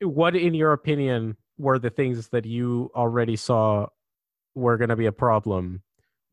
what, 0.00 0.34
in 0.34 0.54
your 0.54 0.72
opinion, 0.72 1.36
were 1.58 1.78
the 1.78 1.90
things 1.90 2.28
that 2.28 2.44
you 2.44 2.90
already 2.94 3.36
saw 3.36 3.86
were 4.54 4.76
going 4.76 4.90
to 4.90 4.96
be 4.96 5.06
a 5.06 5.12
problem 5.12 5.82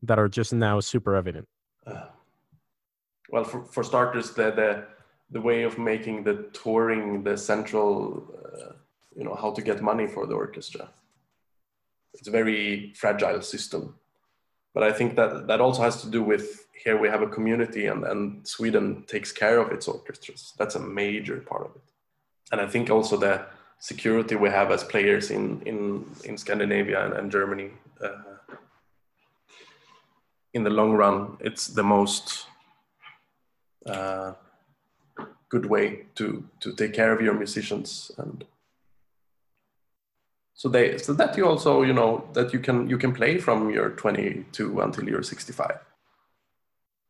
that 0.02 0.18
are 0.18 0.28
just 0.28 0.52
now 0.52 0.80
super 0.80 1.14
evident? 1.16 1.48
Well, 3.32 3.44
for, 3.44 3.62
for 3.62 3.84
starters, 3.84 4.32
the, 4.32 4.50
the 4.50 4.86
the 5.30 5.40
way 5.40 5.62
of 5.62 5.78
making 5.78 6.24
the 6.24 6.48
touring 6.52 7.22
the 7.22 7.36
central, 7.36 8.24
uh, 8.34 8.72
you 9.14 9.24
know, 9.24 9.34
how 9.34 9.52
to 9.52 9.62
get 9.62 9.82
money 9.82 10.06
for 10.06 10.26
the 10.26 10.34
orchestra. 10.34 10.90
It's 12.14 12.28
a 12.28 12.32
very 12.32 12.92
fragile 12.96 13.40
system, 13.40 13.94
but 14.74 14.82
I 14.82 14.92
think 14.92 15.14
that 15.16 15.46
that 15.46 15.60
also 15.60 15.82
has 15.82 16.02
to 16.02 16.10
do 16.10 16.22
with 16.22 16.66
here 16.82 16.98
we 16.98 17.08
have 17.08 17.22
a 17.22 17.26
community 17.26 17.86
and, 17.86 18.04
and 18.04 18.46
Sweden 18.46 19.04
takes 19.06 19.32
care 19.32 19.58
of 19.58 19.70
its 19.70 19.88
orchestras. 19.88 20.54
That's 20.58 20.74
a 20.74 20.80
major 20.80 21.38
part 21.38 21.66
of 21.66 21.76
it. 21.76 21.82
And 22.52 22.60
I 22.60 22.66
think 22.66 22.90
also 22.90 23.16
the 23.16 23.46
security 23.78 24.34
we 24.36 24.50
have 24.50 24.70
as 24.70 24.84
players 24.84 25.30
in, 25.30 25.62
in, 25.62 26.04
in 26.24 26.36
Scandinavia 26.36 27.04
and, 27.04 27.14
and 27.14 27.30
Germany, 27.30 27.70
uh, 28.02 28.54
in 30.52 30.64
the 30.64 30.70
long 30.70 30.92
run, 30.92 31.36
it's 31.40 31.68
the 31.68 31.82
most 31.82 32.46
uh, 33.86 34.32
good 35.48 35.66
way 35.66 36.06
to 36.14 36.44
to 36.60 36.72
take 36.72 36.92
care 36.94 37.12
of 37.12 37.20
your 37.20 37.34
musicians 37.34 38.10
and 38.18 38.44
so 40.54 40.68
they 40.68 40.96
so 40.98 41.12
that 41.12 41.36
you 41.36 41.46
also 41.46 41.82
you 41.82 41.92
know 41.92 42.24
that 42.32 42.52
you 42.52 42.60
can 42.60 42.88
you 42.88 42.96
can 42.96 43.12
play 43.12 43.38
from 43.38 43.70
your 43.70 43.90
22 43.90 44.80
until 44.80 45.08
you're 45.08 45.22
65 45.22 45.89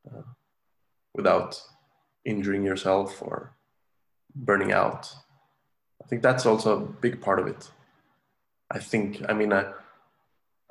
uh, 0.06 0.22
without 1.14 1.60
injuring 2.24 2.64
yourself 2.64 3.22
or 3.22 3.54
burning 4.34 4.72
out. 4.72 5.12
I 6.02 6.06
think 6.06 6.22
that's 6.22 6.46
also 6.46 6.76
a 6.76 6.80
big 6.80 7.20
part 7.20 7.38
of 7.38 7.46
it. 7.46 7.70
I 8.70 8.78
think 8.78 9.22
i 9.28 9.32
mean 9.32 9.52
i, 9.52 9.62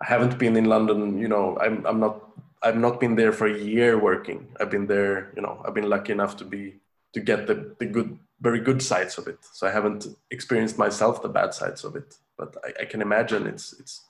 I 0.02 0.06
haven't 0.06 0.40
been 0.40 0.56
in 0.56 0.66
london 0.66 1.18
you 1.20 1.28
know 1.28 1.58
i'm, 1.60 1.86
I'm 1.86 2.00
not 2.00 2.16
i've 2.64 2.78
not 2.78 3.00
been 3.00 3.16
there 3.16 3.32
for 3.32 3.48
a 3.48 3.58
year 3.58 3.98
working. 4.00 4.48
I've 4.60 4.72
been 4.72 4.88
there 4.88 5.32
you 5.36 5.42
know 5.42 5.62
i've 5.66 5.74
been 5.74 5.90
lucky 5.90 6.14
enough 6.14 6.38
to 6.38 6.46
be 6.46 6.80
to 7.14 7.20
get 7.20 7.48
the, 7.48 7.76
the 7.80 7.86
good 7.86 8.18
very 8.42 8.62
good 8.62 8.82
sides 8.82 9.18
of 9.18 9.28
it. 9.28 9.40
So 9.42 9.68
i 9.68 9.72
haven't 9.72 10.08
experienced 10.32 10.78
myself 10.78 11.22
the 11.22 11.30
bad 11.30 11.54
sides 11.54 11.84
of 11.84 11.96
it 11.96 12.16
but 12.38 12.56
i, 12.64 12.84
I 12.84 12.86
can 12.86 13.02
imagine 13.02 13.48
it's 13.48 13.74
it's 13.74 14.06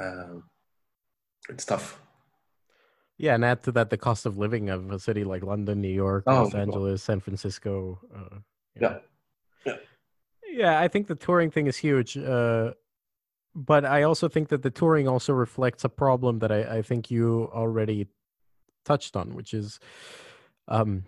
uh, 0.00 0.36
it's 1.48 1.64
tough 1.64 2.00
yeah 3.20 3.34
and 3.34 3.44
add 3.44 3.62
to 3.62 3.70
that 3.72 3.90
the 3.90 3.98
cost 3.98 4.24
of 4.24 4.38
living 4.38 4.70
of 4.70 4.90
a 4.90 4.98
city 4.98 5.24
like 5.24 5.42
london 5.42 5.80
new 5.80 5.88
york 5.88 6.24
oh, 6.26 6.44
los 6.44 6.54
angeles 6.54 7.02
san 7.02 7.20
francisco 7.20 7.98
uh, 8.16 8.38
yeah. 8.80 8.98
yeah. 9.66 9.76
Yeah 10.48 10.80
i 10.80 10.88
think 10.88 11.06
the 11.06 11.14
touring 11.14 11.50
thing 11.50 11.66
is 11.66 11.76
huge 11.76 12.16
uh, 12.16 12.72
but 13.54 13.84
i 13.84 14.02
also 14.02 14.28
think 14.28 14.48
that 14.48 14.62
the 14.62 14.70
touring 14.70 15.06
also 15.06 15.32
reflects 15.34 15.84
a 15.84 15.88
problem 15.88 16.38
that 16.38 16.50
i, 16.50 16.78
I 16.78 16.82
think 16.82 17.10
you 17.10 17.50
already 17.52 18.08
touched 18.84 19.16
on 19.16 19.34
which 19.34 19.52
is 19.52 19.78
um, 20.68 21.04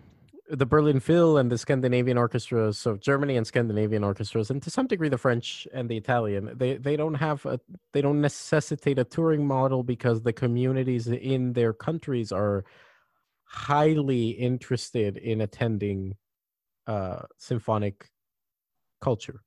the 0.49 0.65
Berlin 0.65 0.99
Phil 0.99 1.37
and 1.37 1.51
the 1.51 1.57
Scandinavian 1.57 2.17
orchestras, 2.17 2.77
so 2.77 2.97
Germany 2.97 3.37
and 3.37 3.47
Scandinavian 3.47 4.03
orchestras, 4.03 4.49
and 4.49 4.61
to 4.61 4.69
some 4.69 4.87
degree 4.87 5.09
the 5.09 5.17
French 5.17 5.67
and 5.73 5.89
the 5.89 5.97
Italian, 5.97 6.51
they 6.55 6.77
they 6.77 6.95
don't 6.95 7.13
have 7.13 7.45
a 7.45 7.59
they 7.93 8.01
don't 8.01 8.21
necessitate 8.21 8.99
a 8.99 9.03
touring 9.03 9.47
model 9.47 9.83
because 9.83 10.21
the 10.21 10.33
communities 10.33 11.07
in 11.07 11.53
their 11.53 11.73
countries 11.73 12.31
are 12.31 12.65
highly 13.45 14.29
interested 14.29 15.17
in 15.17 15.41
attending 15.41 16.15
uh, 16.87 17.21
symphonic 17.37 18.09
culture. 19.01 19.41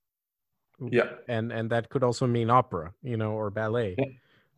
Yeah, 0.80 1.10
and 1.28 1.52
and 1.52 1.70
that 1.70 1.88
could 1.90 2.04
also 2.04 2.26
mean 2.26 2.50
opera, 2.50 2.92
you 3.02 3.16
know, 3.16 3.32
or 3.32 3.50
ballet. 3.50 3.96
Yeah. 3.98 4.04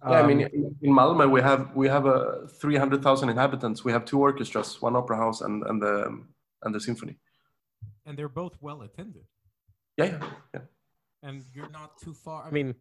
Yeah, 0.07 0.11
I 0.11 0.27
mean, 0.27 0.45
um, 0.45 0.77
in 0.81 0.93
Malmö 0.93 1.29
we 1.29 1.41
have 1.41 1.75
we 1.75 1.89
have 1.89 2.07
a 2.07 2.47
three 2.47 2.77
hundred 2.77 3.03
thousand 3.03 3.31
inhabitants. 3.31 3.85
We 3.85 3.91
have 3.91 4.05
two 4.05 4.21
orchestras, 4.21 4.81
one 4.81 4.95
opera 4.95 5.17
house 5.17 5.41
and 5.41 5.65
and 5.65 5.83
the 5.83 6.23
and 6.63 6.75
the 6.75 6.81
symphony. 6.81 7.17
And 8.07 8.17
they're 8.17 8.29
both 8.29 8.57
well 8.61 8.83
attended. 8.83 9.25
Yeah, 9.97 10.05
yeah, 10.05 10.31
yeah. 10.55 10.61
And 11.25 11.43
you're 11.53 11.71
not 11.71 11.99
too 11.99 12.15
far. 12.15 12.47
I 12.47 12.51
mean, 12.51 12.77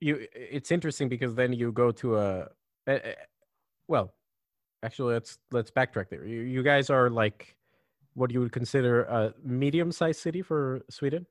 you. 0.00 0.26
It's 0.32 0.70
interesting 0.70 1.08
because 1.08 1.34
then 1.34 1.52
you 1.52 1.72
go 1.72 1.90
to 1.90 2.18
a, 2.18 2.48
a, 2.86 2.94
a 2.94 3.14
well, 3.88 4.14
actually, 4.84 5.14
let's 5.14 5.38
let's 5.50 5.72
backtrack 5.72 6.08
there. 6.08 6.24
You 6.24 6.42
you 6.42 6.62
guys 6.62 6.88
are 6.88 7.10
like 7.10 7.56
what 8.14 8.30
you 8.30 8.38
would 8.40 8.52
consider 8.52 9.02
a 9.04 9.34
medium-sized 9.44 10.20
city 10.20 10.42
for 10.42 10.82
Sweden. 10.88 11.26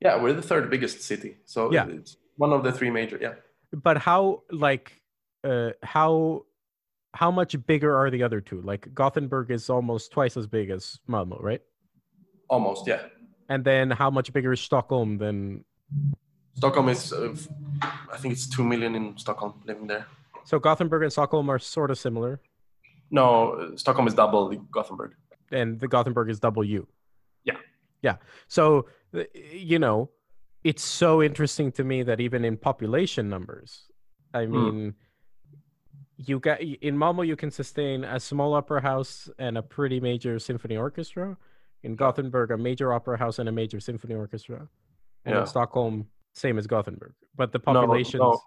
Yeah, 0.00 0.20
we're 0.20 0.34
the 0.34 0.42
third 0.42 0.68
biggest 0.68 1.00
city, 1.00 1.38
so 1.46 1.72
yeah. 1.72 1.86
it's 1.88 2.18
one 2.36 2.52
of 2.52 2.62
the 2.62 2.72
three 2.72 2.90
major. 2.90 3.18
Yeah 3.18 3.34
but 3.72 3.98
how 3.98 4.42
like 4.50 5.00
uh 5.44 5.70
how 5.82 6.44
how 7.14 7.30
much 7.30 7.54
bigger 7.66 7.94
are 7.96 8.10
the 8.10 8.22
other 8.22 8.40
two? 8.40 8.62
Like 8.62 8.92
Gothenburg 8.94 9.50
is 9.50 9.68
almost 9.68 10.12
twice 10.12 10.36
as 10.36 10.46
big 10.46 10.70
as 10.70 10.98
Malmo, 11.06 11.38
right? 11.40 11.60
Almost, 12.48 12.86
yeah. 12.86 13.02
And 13.48 13.64
then 13.64 13.90
how 13.90 14.10
much 14.10 14.32
bigger 14.32 14.52
is 14.52 14.60
Stockholm 14.60 15.18
than? 15.18 15.64
Stockholm 16.54 16.88
is, 16.88 17.12
uh, 17.12 17.34
I 17.82 18.16
think 18.18 18.32
it's 18.32 18.48
two 18.48 18.64
million 18.64 18.94
in 18.94 19.16
Stockholm 19.18 19.54
living 19.66 19.86
there. 19.86 20.06
So 20.44 20.58
Gothenburg 20.58 21.02
and 21.02 21.12
Stockholm 21.12 21.50
are 21.50 21.58
sort 21.58 21.90
of 21.90 21.98
similar. 21.98 22.40
No, 23.10 23.72
Stockholm 23.76 24.06
is 24.06 24.14
double 24.14 24.48
the 24.48 24.56
Gothenburg. 24.70 25.14
And 25.50 25.78
the 25.78 25.88
Gothenburg 25.88 26.30
is 26.30 26.40
double 26.40 26.64
you. 26.64 26.86
Yeah. 27.44 27.56
Yeah. 28.02 28.16
So 28.48 28.86
you 29.34 29.78
know, 29.78 30.10
it's 30.64 30.82
so 30.82 31.22
interesting 31.22 31.72
to 31.72 31.84
me 31.84 32.02
that 32.02 32.20
even 32.20 32.44
in 32.44 32.56
population 32.56 33.28
numbers, 33.28 33.86
I 34.32 34.44
hmm. 34.44 34.52
mean, 34.52 34.74
mm. 34.74 34.94
you 36.16 36.38
got 36.38 36.60
in 36.60 36.96
Malmo 36.96 37.22
you 37.22 37.36
can 37.36 37.50
sustain 37.50 38.04
a 38.04 38.20
small 38.20 38.54
opera 38.54 38.80
house 38.80 39.28
and 39.38 39.58
a 39.58 39.62
pretty 39.62 40.00
major 40.00 40.38
symphony 40.38 40.76
orchestra. 40.76 41.36
In 41.82 41.96
Gothenburg, 41.96 42.52
a 42.52 42.56
major 42.56 42.92
opera 42.92 43.18
house 43.18 43.40
and 43.40 43.48
a 43.48 43.52
major 43.52 43.80
symphony 43.80 44.14
orchestra. 44.14 44.68
And 45.24 45.34
yeah. 45.34 45.40
in 45.40 45.46
Stockholm, 45.46 46.06
same 46.32 46.56
as 46.56 46.68
Gothenburg. 46.68 47.14
But 47.36 47.50
the 47.50 47.58
populations. 47.58 48.20
No, 48.20 48.40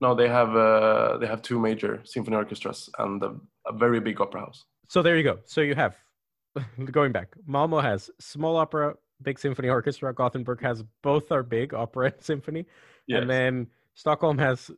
no, 0.00 0.08
no 0.08 0.14
they 0.14 0.28
have 0.28 0.56
uh, 0.56 1.18
they 1.18 1.26
have 1.26 1.42
two 1.42 1.58
major 1.58 2.00
symphony 2.04 2.36
orchestras 2.36 2.88
and 2.98 3.22
a, 3.22 3.36
a 3.66 3.72
very 3.72 4.00
big 4.00 4.20
opera 4.20 4.40
house. 4.40 4.64
So 4.88 5.02
there 5.02 5.16
you 5.16 5.22
go. 5.22 5.38
So 5.44 5.60
you 5.60 5.74
have 5.74 5.94
going 6.90 7.12
back. 7.12 7.34
Malmo 7.46 7.80
has 7.80 8.10
small 8.18 8.56
opera, 8.56 8.94
big 9.22 9.38
symphony 9.38 9.68
orchestra. 9.68 10.12
Gothenburg 10.14 10.62
has 10.62 10.84
both 11.02 11.30
our 11.32 11.42
big 11.42 11.74
opera 11.74 12.06
and 12.06 12.14
symphony, 12.20 12.66
yes. 13.06 13.20
and 13.20 13.30
then 13.30 13.66
Stockholm 13.94 14.38
has 14.38 14.70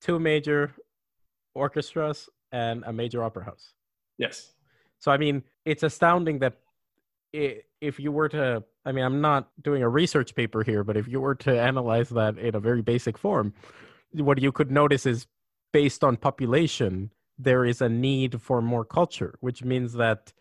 two 0.00 0.18
major 0.18 0.72
orchestras 1.54 2.28
and 2.52 2.84
a 2.86 2.92
major 2.92 3.22
opera 3.22 3.44
house. 3.44 3.72
Yes. 4.18 4.52
So 4.98 5.10
I 5.10 5.16
mean, 5.16 5.42
it's 5.64 5.82
astounding 5.82 6.38
that 6.40 6.58
if 7.32 8.00
you 8.00 8.12
were 8.12 8.28
to, 8.30 8.64
I 8.84 8.92
mean, 8.92 9.04
I'm 9.04 9.20
not 9.20 9.50
doing 9.62 9.82
a 9.82 9.88
research 9.88 10.34
paper 10.34 10.62
here, 10.62 10.84
but 10.84 10.96
if 10.96 11.06
you 11.06 11.20
were 11.20 11.34
to 11.36 11.60
analyze 11.60 12.08
that 12.10 12.38
in 12.38 12.54
a 12.54 12.60
very 12.60 12.82
basic 12.82 13.18
form, 13.18 13.52
what 14.12 14.40
you 14.40 14.52
could 14.52 14.70
notice 14.70 15.04
is 15.06 15.26
based 15.72 16.02
on 16.02 16.16
population, 16.16 17.10
there 17.38 17.64
is 17.64 17.82
a 17.82 17.88
need 17.88 18.40
for 18.40 18.62
more 18.62 18.84
culture, 18.84 19.34
which 19.40 19.62
means 19.62 19.94
that 19.94 20.32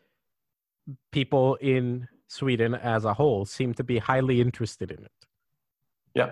people 1.12 1.56
in 1.56 2.08
Sweden 2.28 2.76
as 2.76 3.06
a 3.06 3.14
whole 3.14 3.46
seem 3.46 3.74
to 3.76 3.84
be 3.84 3.98
highly 3.98 4.42
interested 4.42 4.92
in 4.92 5.04
it. 5.06 5.12
Yeah. 6.14 6.32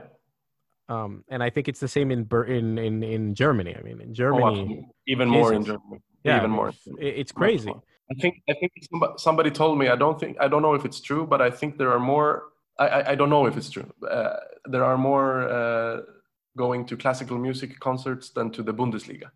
Um, 0.90 1.24
and 1.30 1.42
I 1.42 1.50
think 1.50 1.68
it's 1.68 1.80
the 1.80 1.88
same 1.88 2.12
in 2.12 2.28
in 2.48 2.78
in, 2.78 3.04
in 3.04 3.36
Germany. 3.36 3.76
I 3.78 3.82
mean, 3.82 4.02
in 4.02 4.14
Germany, 4.14 4.86
oh, 4.86 4.94
even 5.08 5.30
more 5.30 5.54
in 5.54 5.64
Germany. 5.64 6.02
Yeah, 6.24 6.38
even 6.38 6.52
more. 6.52 6.74
It's 7.00 7.32
crazy. 7.32 7.74
I 8.12 8.16
think 8.22 8.36
I 8.50 8.54
think 8.54 8.72
somebody 9.18 9.50
told 9.50 9.78
me. 9.78 9.88
I 9.88 9.96
don't 9.96 10.20
think 10.20 10.38
I 10.40 10.48
don't 10.48 10.62
know 10.62 10.74
if 10.74 10.86
it's 10.86 11.00
true, 11.00 11.26
but 11.26 11.42
I 11.42 11.50
think 11.50 11.78
there 11.78 11.92
are 11.92 12.00
more. 12.00 12.44
I 12.78 13.12
I, 13.12 13.16
don't 13.16 13.30
know 13.30 13.46
if 13.46 13.56
it's 13.56 13.70
true. 13.70 13.90
Uh, 14.10 14.38
there 14.66 14.84
are 14.84 14.98
more 14.98 15.48
uh, 15.48 16.02
going 16.58 16.86
to 16.88 16.98
classical 16.98 17.38
music 17.38 17.80
concerts 17.80 18.32
than 18.32 18.52
to 18.52 18.64
the 18.64 18.74
Bundesliga. 18.74 19.30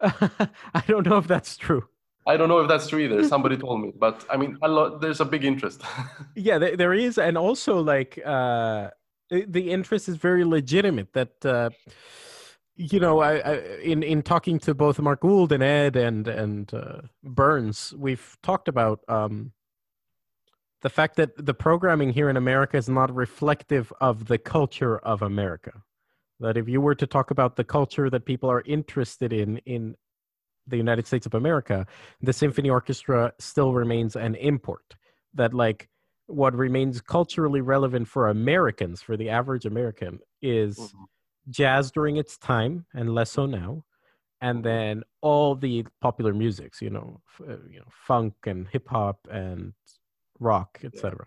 I 0.00 0.82
don't 0.86 1.06
know 1.06 1.18
if 1.18 1.26
that's 1.26 1.56
true. 1.56 1.84
I 2.28 2.36
don't 2.36 2.48
know 2.48 2.58
if 2.58 2.68
that's 2.68 2.86
true 2.86 2.98
either. 2.98 3.26
Somebody 3.26 3.56
told 3.56 3.80
me, 3.80 3.90
but 3.96 4.24
I 4.30 4.36
mean, 4.36 4.58
a 4.60 4.68
lot, 4.68 5.00
there's 5.00 5.20
a 5.20 5.24
big 5.24 5.44
interest. 5.44 5.82
yeah, 6.34 6.58
there, 6.58 6.76
there 6.76 6.92
is, 6.92 7.16
and 7.16 7.38
also 7.38 7.80
like 7.80 8.20
uh, 8.24 8.90
the 9.30 9.70
interest 9.70 10.10
is 10.10 10.16
very 10.16 10.44
legitimate. 10.44 11.14
That 11.14 11.44
uh, 11.44 11.70
you 12.76 13.00
know, 13.00 13.20
I, 13.20 13.38
I, 13.38 13.54
in 13.82 14.02
in 14.02 14.22
talking 14.22 14.58
to 14.60 14.74
both 14.74 15.00
Mark 15.00 15.20
Gould 15.20 15.52
and 15.52 15.62
Ed 15.62 15.96
and 15.96 16.28
and 16.28 16.72
uh, 16.74 17.00
Burns, 17.24 17.94
we've 17.96 18.36
talked 18.42 18.68
about 18.68 19.00
um, 19.08 19.52
the 20.82 20.90
fact 20.90 21.16
that 21.16 21.30
the 21.44 21.54
programming 21.54 22.10
here 22.10 22.28
in 22.28 22.36
America 22.36 22.76
is 22.76 22.90
not 22.90 23.14
reflective 23.14 23.90
of 24.02 24.26
the 24.26 24.38
culture 24.38 24.98
of 24.98 25.22
America. 25.22 25.72
That 26.40 26.58
if 26.58 26.68
you 26.68 26.82
were 26.82 26.94
to 26.94 27.06
talk 27.06 27.30
about 27.30 27.56
the 27.56 27.64
culture 27.64 28.10
that 28.10 28.26
people 28.26 28.50
are 28.50 28.62
interested 28.66 29.32
in 29.32 29.56
in 29.64 29.96
the 30.68 30.76
United 30.76 31.06
States 31.06 31.26
of 31.26 31.34
America, 31.34 31.86
the 32.20 32.32
symphony 32.32 32.70
orchestra 32.70 33.32
still 33.38 33.72
remains 33.72 34.16
an 34.16 34.34
import. 34.36 34.96
That 35.34 35.54
like 35.54 35.88
what 36.26 36.54
remains 36.54 37.00
culturally 37.00 37.60
relevant 37.60 38.08
for 38.08 38.28
Americans, 38.28 39.02
for 39.02 39.16
the 39.16 39.30
average 39.30 39.64
American, 39.64 40.18
is 40.42 40.78
Mhm. 40.78 41.06
jazz 41.50 41.90
during 41.90 42.16
its 42.16 42.36
time 42.38 42.86
and 42.94 43.14
less 43.14 43.30
so 43.32 43.46
now, 43.46 43.84
and 44.40 44.64
then 44.64 45.02
all 45.22 45.54
the 45.54 45.86
popular 46.00 46.34
musics, 46.34 46.80
you 46.82 46.90
know, 46.90 47.20
f- 47.28 47.48
uh, 47.48 47.62
you 47.70 47.78
know, 47.80 47.88
funk 47.90 48.34
and 48.46 48.68
hip 48.68 48.88
hop 48.88 49.26
and 49.30 49.72
rock, 50.38 50.80
etc. 50.84 51.26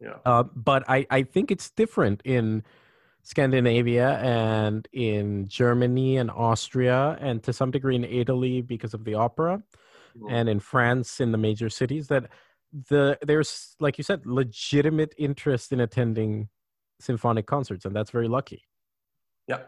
Yeah. 0.00 0.18
Uh, 0.24 0.42
but 0.42 0.82
I, 0.88 1.06
I 1.10 1.22
think 1.22 1.50
it's 1.50 1.70
different 1.70 2.22
in 2.24 2.64
Scandinavia 3.22 4.18
and 4.18 4.88
in 4.92 5.46
Germany 5.48 6.16
and 6.16 6.30
Austria 6.30 7.16
and 7.20 7.42
to 7.44 7.52
some 7.52 7.70
degree 7.70 7.94
in 7.96 8.04
Italy 8.04 8.62
because 8.62 8.94
of 8.94 9.04
the 9.04 9.14
opera 9.14 9.62
Mm. 10.16 10.30
and 10.30 10.48
in 10.48 10.60
France 10.60 11.20
in 11.20 11.32
the 11.32 11.38
major 11.38 11.70
cities 11.70 12.08
that 12.08 12.28
the 12.90 13.18
there's 13.22 13.74
like 13.80 13.96
you 13.98 14.04
said 14.04 14.26
legitimate 14.26 15.14
interest 15.16 15.72
in 15.72 15.80
attending 15.80 16.48
symphonic 17.00 17.46
concerts 17.46 17.84
and 17.86 17.96
that's 17.96 18.10
very 18.10 18.28
lucky. 18.28 18.62
Yeah. 19.48 19.60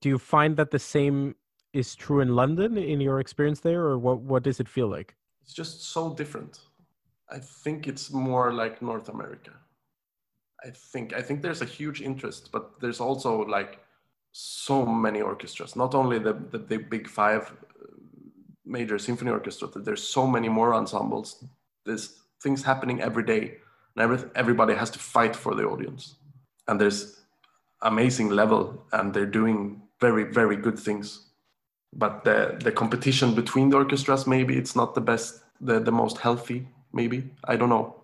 Do 0.00 0.08
you 0.08 0.18
find 0.18 0.56
that 0.56 0.70
the 0.70 0.78
same 0.78 1.36
is 1.72 1.94
true 1.94 2.20
in 2.20 2.34
London 2.34 2.76
in 2.76 3.00
your 3.00 3.20
experience 3.20 3.60
there 3.60 3.82
or 3.82 3.98
what 3.98 4.18
what 4.20 4.42
does 4.42 4.60
it 4.60 4.68
feel 4.68 4.88
like? 4.88 5.14
It's 5.42 5.52
just 5.52 5.84
so 5.92 6.14
different. 6.14 6.60
I 7.30 7.38
think 7.38 7.86
it's 7.86 8.10
more 8.10 8.52
like 8.52 8.82
North 8.82 9.08
America. 9.08 9.52
I 10.64 10.70
think 10.70 11.12
I 11.12 11.20
think 11.20 11.42
there's 11.42 11.62
a 11.62 11.66
huge 11.66 12.00
interest, 12.00 12.50
but 12.50 12.80
there's 12.80 13.00
also 13.00 13.42
like 13.42 13.80
so 14.32 14.86
many 14.86 15.20
orchestras. 15.20 15.76
Not 15.76 15.94
only 15.94 16.18
the 16.18 16.32
the, 16.50 16.58
the 16.58 16.78
big 16.78 17.08
five 17.08 17.52
uh, 17.52 17.86
major 18.64 18.98
symphony 18.98 19.30
orchestras. 19.30 19.72
There's 19.84 20.02
so 20.02 20.26
many 20.26 20.48
more 20.48 20.74
ensembles. 20.74 21.44
There's 21.84 22.20
things 22.42 22.62
happening 22.62 23.02
every 23.02 23.24
day, 23.24 23.58
and 23.94 24.02
every, 24.02 24.30
everybody 24.34 24.74
has 24.74 24.90
to 24.90 24.98
fight 24.98 25.36
for 25.36 25.54
the 25.54 25.64
audience. 25.64 26.16
And 26.66 26.80
there's 26.80 27.20
amazing 27.82 28.30
level, 28.30 28.86
and 28.92 29.12
they're 29.12 29.26
doing 29.40 29.82
very 30.00 30.24
very 30.24 30.56
good 30.56 30.78
things. 30.78 31.26
But 31.92 32.24
the 32.24 32.56
the 32.58 32.72
competition 32.72 33.34
between 33.34 33.70
the 33.70 33.76
orchestras 33.76 34.26
maybe 34.26 34.56
it's 34.56 34.74
not 34.74 34.94
the 34.94 35.02
best, 35.02 35.42
the 35.60 35.78
the 35.78 35.92
most 35.92 36.18
healthy. 36.18 36.68
Maybe 36.92 37.30
I 37.44 37.56
don't 37.56 37.68
know 37.68 38.03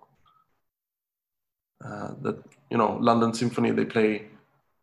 uh, 1.84 2.12
that 2.22 2.42
you 2.70 2.78
know 2.78 2.98
London 3.00 3.32
Symphony 3.34 3.70
they 3.70 3.84
play 3.84 4.26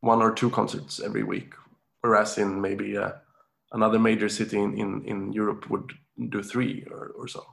one 0.01 0.21
or 0.21 0.33
two 0.33 0.49
concerts 0.49 0.99
every 0.99 1.23
week, 1.23 1.53
whereas 2.01 2.37
in 2.37 2.61
maybe 2.61 2.97
uh, 2.97 3.11
another 3.71 3.99
major 3.99 4.29
city 4.29 4.57
in, 4.57 4.77
in, 4.77 5.03
in 5.05 5.33
Europe 5.33 5.69
would 5.69 5.91
do 6.29 6.41
three 6.43 6.85
or, 6.91 7.11
or 7.17 7.27
so 7.27 7.45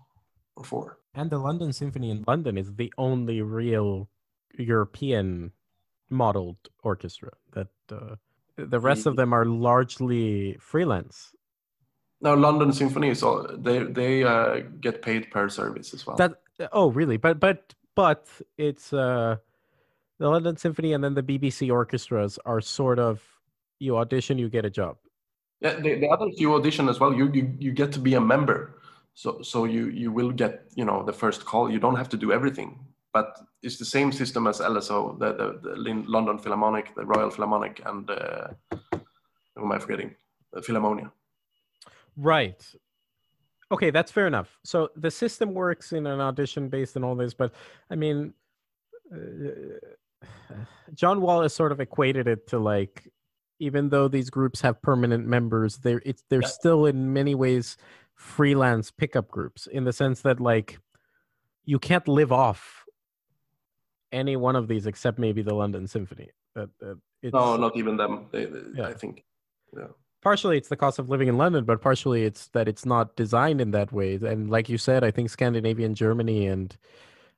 or 0.57 0.64
four. 0.64 0.99
And 1.14 1.30
the 1.30 1.38
London 1.38 1.72
Symphony 1.72 2.11
in 2.11 2.24
London 2.26 2.59
is 2.59 2.74
the 2.74 2.92
only 2.99 3.40
real 3.42 4.09
European 4.59 5.53
modeled 6.11 6.57
orchestra. 6.82 7.30
That 7.53 7.68
uh, 7.90 8.16
the 8.57 8.80
rest 8.80 9.07
of 9.07 9.16
them 9.16 9.32
are 9.32 9.45
largely 9.45 10.57
freelance. 10.61 11.34
Now 12.20 12.34
London 12.34 12.72
Symphony 12.72 13.11
is 13.11 13.22
all 13.22 13.47
they 13.57 13.82
they 13.84 14.24
uh, 14.24 14.61
get 14.80 15.03
paid 15.03 15.30
per 15.30 15.49
service 15.49 15.92
as 15.95 16.07
well. 16.07 16.16
That 16.16 16.40
oh 16.72 16.90
really? 16.90 17.16
But 17.16 17.38
but 17.38 17.74
but 17.95 18.28
it's 18.59 18.92
uh, 18.92 19.36
the 20.18 20.28
London 20.28 20.57
Symphony 20.57 20.92
and 20.92 21.03
then 21.03 21.14
the 21.14 21.22
BBC 21.22 21.70
orchestras 21.70 22.38
are 22.45 22.61
sort 22.61 22.99
of 22.99 23.22
you 23.78 23.97
audition, 23.97 24.38
you 24.38 24.49
get 24.49 24.64
a 24.64 24.70
job. 24.70 24.97
Yeah, 25.61 25.74
the, 25.74 25.95
the 25.99 26.09
others 26.09 26.34
you 26.36 26.55
audition 26.55 26.88
as 26.88 27.01
well. 27.01 27.12
You, 27.12 27.30
you 27.32 27.55
you 27.59 27.72
get 27.72 27.92
to 27.92 27.99
be 27.99 28.14
a 28.14 28.20
member, 28.20 28.80
so 29.14 29.40
so 29.42 29.64
you 29.64 29.88
you 29.88 30.12
will 30.12 30.30
get 30.30 30.64
you 30.74 30.84
know 30.84 31.03
the 31.05 31.12
first 31.12 31.45
call. 31.45 31.70
You 31.70 31.78
don't 31.78 31.97
have 31.97 32.09
to 32.11 32.16
do 32.16 32.32
everything, 32.32 32.84
but 33.12 33.38
it's 33.62 33.78
the 33.78 33.84
same 33.84 34.12
system 34.12 34.47
as 34.47 34.61
LSO, 34.61 35.18
the 35.18 35.32
the, 35.32 35.47
the 35.62 36.05
London 36.07 36.38
Philharmonic, 36.38 36.95
the 36.95 37.05
Royal 37.05 37.30
Philharmonic, 37.30 37.80
and 37.86 38.11
uh, 38.11 38.49
who 39.55 39.64
am 39.64 39.72
I 39.72 39.78
forgetting? 39.78 40.14
The 40.53 40.61
Philharmonia. 40.61 41.11
Right. 42.16 42.62
Okay, 43.73 43.91
that's 43.91 44.12
fair 44.12 44.27
enough. 44.27 44.59
So 44.65 44.91
the 44.97 45.11
system 45.11 45.55
works 45.55 45.93
in 45.93 46.07
an 46.07 46.21
audition 46.21 46.69
based 46.69 46.97
on 46.97 47.05
all 47.05 47.15
this, 47.15 47.35
but 47.35 47.53
I 47.91 47.97
mean, 47.97 48.35
uh, 49.12 50.27
John 50.95 51.21
Wallace 51.21 51.55
sort 51.55 51.73
of 51.73 51.81
equated 51.81 52.29
it 52.29 52.47
to 52.49 52.59
like, 52.59 53.09
even 53.59 53.89
though 53.89 54.09
these 54.09 54.31
groups 54.31 54.61
have 54.61 54.81
permanent 54.83 55.27
members, 55.27 55.79
they're 55.79 56.03
it's 56.05 56.23
they're 56.29 56.43
Yeah. 56.43 56.49
still 56.49 56.87
in 56.87 57.12
many 57.12 57.35
ways 57.35 57.77
freelance 58.15 58.91
pickup 58.91 59.29
groups 59.31 59.67
in 59.67 59.85
the 59.85 59.93
sense 59.93 60.23
that 60.23 60.41
like 60.41 60.79
you 61.65 61.79
can't 61.79 62.07
live 62.07 62.31
off 62.33 62.85
any 64.12 64.37
one 64.37 64.55
of 64.55 64.69
these 64.69 64.87
except 64.87 65.19
maybe 65.19 65.43
the 65.43 65.55
London 65.55 65.87
Symphony. 65.89 66.31
That, 66.55 66.69
that 66.79 66.99
it's, 67.23 67.33
No, 67.33 67.57
not 67.57 67.77
even 67.77 67.97
them. 67.97 68.27
They, 68.31 68.45
they, 68.45 68.61
Yeah. 68.77 68.87
I 68.89 68.93
think. 68.95 69.25
Yeah. 69.77 69.89
Partially 70.25 70.57
it's 70.57 70.68
the 70.70 70.77
cost 70.77 70.99
of 70.99 71.09
living 71.09 71.29
in 71.29 71.37
London, 71.39 71.64
but 71.64 71.81
partially 71.81 72.25
it's 72.25 72.49
that 72.49 72.66
it's 72.66 72.85
not 72.85 73.14
designed 73.14 73.61
in 73.61 73.70
that 73.72 73.93
way. 73.93 74.14
And 74.14 74.51
like 74.51 74.68
you 74.68 74.79
said, 74.79 75.05
I 75.05 75.11
think 75.11 75.31
Scandinavia 75.31 75.87
and 75.87 75.95
Germany 75.95 76.47
and 76.47 76.77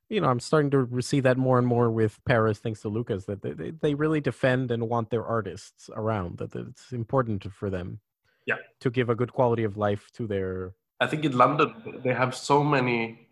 you 0.09 0.21
know, 0.21 0.29
I'm 0.29 0.39
starting 0.39 0.71
to 0.71 1.03
see 1.03 1.19
that 1.21 1.37
more 1.37 1.59
and 1.59 1.67
more 1.67 1.91
with 1.91 2.21
Paris, 2.25 2.59
thanks 2.61 2.81
to 2.83 2.89
Lucas, 2.89 3.25
that 3.25 3.43
they, 3.43 3.51
they, 3.51 3.71
they 3.73 3.95
really 3.95 4.21
defend 4.21 4.71
and 4.71 4.89
want 4.89 5.11
their 5.11 5.25
artists 5.25 5.91
around, 5.97 6.39
that 6.39 6.55
it's 6.55 6.93
important 6.93 7.53
for 7.53 7.71
them 7.71 7.99
Yeah. 8.47 8.59
to 8.83 8.89
give 8.89 9.09
a 9.11 9.17
good 9.17 9.33
quality 9.33 9.65
of 9.65 9.77
life 9.77 10.05
to 10.17 10.27
their 10.29 10.75
I 11.01 11.07
think 11.09 11.25
in 11.25 11.37
London 11.37 11.75
they 12.05 12.15
have 12.15 12.35
so 12.35 12.63
many. 12.65 13.29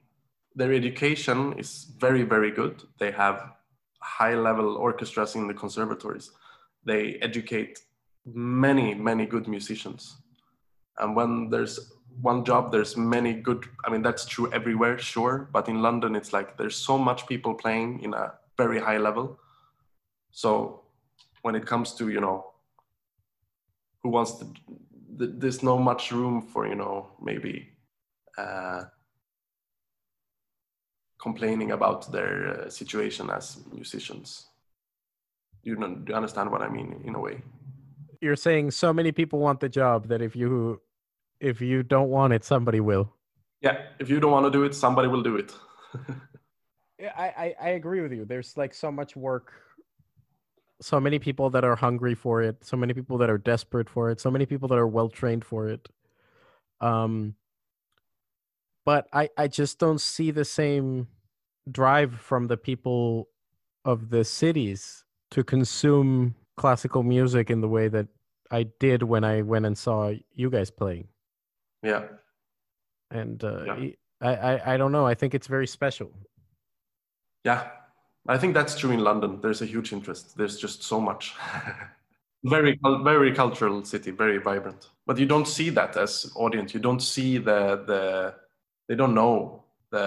Their 0.56 0.72
education 0.72 1.38
is 1.58 1.70
very 1.98 2.24
very 2.34 2.50
good. 2.50 2.82
They 2.98 3.12
have 3.12 3.36
high 4.00 4.34
level 4.34 4.76
orchestras 4.76 5.34
in 5.34 5.46
the 5.46 5.54
conservatories. 5.54 6.26
They 6.84 7.02
educate 7.28 7.74
many 8.26 8.94
many 8.94 9.26
good 9.26 9.48
musicians, 9.48 10.16
and 10.98 11.14
when 11.16 11.50
there's 11.50 11.92
one 12.20 12.44
job, 12.44 12.70
there's 12.72 12.96
many 12.96 13.34
good. 13.34 13.64
I 13.84 13.90
mean 13.90 14.02
that's 14.02 14.24
true 14.24 14.50
everywhere, 14.52 14.98
sure, 14.98 15.48
but 15.52 15.68
in 15.68 15.82
London 15.82 16.14
it's 16.16 16.32
like 16.32 16.56
there's 16.56 16.76
so 16.76 16.98
much 16.98 17.26
people 17.26 17.54
playing 17.54 18.00
in 18.02 18.14
a 18.14 18.34
very 18.56 18.80
high 18.80 18.98
level. 18.98 19.38
So 20.30 20.84
when 21.42 21.54
it 21.54 21.66
comes 21.66 21.94
to 21.94 22.08
you 22.08 22.20
know 22.20 22.54
who 24.02 24.10
wants 24.10 24.32
to 24.38 24.44
th- 25.18 25.30
there's 25.38 25.62
no 25.62 25.78
much 25.78 26.12
room 26.12 26.42
for 26.42 26.66
you 26.66 26.74
know 26.74 27.10
maybe 27.20 27.68
uh, 28.38 28.84
complaining 31.20 31.72
about 31.72 32.12
their 32.12 32.32
uh, 32.48 32.70
situation 32.70 33.30
as 33.30 33.58
musicians 33.72 34.46
you 35.62 35.76
know 35.76 35.94
do 35.94 36.12
you 36.12 36.16
understand 36.16 36.50
what 36.50 36.62
i 36.62 36.68
mean 36.68 37.00
in 37.04 37.14
a 37.14 37.20
way 37.20 37.42
you're 38.24 38.42
saying 38.48 38.70
so 38.70 38.92
many 38.92 39.12
people 39.12 39.38
want 39.38 39.60
the 39.60 39.68
job 39.68 40.08
that 40.08 40.20
if 40.22 40.34
you 40.34 40.80
if 41.40 41.60
you 41.60 41.82
don't 41.82 42.08
want 42.08 42.32
it, 42.32 42.44
somebody 42.44 42.80
will. 42.80 43.06
yeah 43.60 43.76
if 43.98 44.08
you 44.12 44.18
don't 44.20 44.32
want 44.36 44.46
to 44.46 44.50
do 44.58 44.64
it 44.64 44.74
somebody 44.74 45.08
will 45.08 45.22
do 45.22 45.36
it 45.36 45.52
Yeah, 46.98 47.12
I, 47.16 47.26
I, 47.26 47.54
I 47.60 47.68
agree 47.70 48.00
with 48.00 48.12
you. 48.12 48.24
There's 48.24 48.56
like 48.56 48.72
so 48.72 48.90
much 48.92 49.16
work, 49.16 49.52
so 50.80 51.00
many 51.00 51.18
people 51.18 51.50
that 51.50 51.64
are 51.64 51.76
hungry 51.76 52.14
for 52.14 52.42
it, 52.42 52.64
so 52.64 52.76
many 52.76 52.94
people 52.94 53.18
that 53.18 53.30
are 53.30 53.38
desperate 53.38 53.90
for 53.90 54.10
it, 54.10 54.20
so 54.20 54.30
many 54.30 54.46
people 54.46 54.68
that 54.68 54.78
are 54.78 54.86
well 54.86 55.08
trained 55.08 55.44
for 55.44 55.68
it. 55.68 55.88
Um, 56.80 57.34
but 58.84 59.08
I, 59.12 59.28
I 59.36 59.48
just 59.48 59.78
don't 59.78 60.00
see 60.00 60.30
the 60.30 60.44
same 60.44 61.08
drive 61.70 62.14
from 62.14 62.46
the 62.46 62.56
people 62.56 63.28
of 63.84 64.10
the 64.10 64.24
cities 64.24 65.04
to 65.32 65.42
consume 65.42 66.36
classical 66.56 67.02
music 67.02 67.50
in 67.50 67.60
the 67.60 67.68
way 67.68 67.88
that 67.88 68.06
I 68.50 68.64
did 68.78 69.02
when 69.02 69.24
I 69.24 69.42
went 69.42 69.66
and 69.66 69.76
saw 69.76 70.12
you 70.34 70.50
guys 70.50 70.70
playing. 70.70 71.08
yeah 71.82 72.04
And 73.10 73.42
uh, 73.44 73.64
Yeah. 73.64 73.90
I, 74.20 74.34
I, 74.50 74.74
I 74.74 74.76
don't 74.76 74.92
know. 74.92 75.06
I 75.06 75.14
think 75.14 75.34
it's 75.34 75.48
very 75.48 75.66
special. 75.66 76.10
yeah 77.44 77.62
i 78.34 78.38
think 78.38 78.54
that's 78.54 78.74
true 78.80 78.92
in 78.96 79.00
london 79.10 79.30
there's 79.42 79.62
a 79.62 79.66
huge 79.74 79.92
interest 79.92 80.24
there's 80.38 80.56
just 80.56 80.82
so 80.82 80.98
much 81.08 81.34
very 82.54 82.78
very 83.12 83.32
cultural 83.34 83.84
city 83.84 84.10
very 84.24 84.38
vibrant 84.38 84.82
but 85.06 85.18
you 85.18 85.26
don't 85.26 85.48
see 85.56 85.68
that 85.78 85.96
as 86.04 86.32
audience 86.44 86.72
you 86.76 86.80
don't 86.80 87.02
see 87.14 87.30
the 87.48 87.60
the 87.90 88.02
they 88.88 88.96
don't 89.00 89.14
know 89.14 89.62
the 89.90 90.06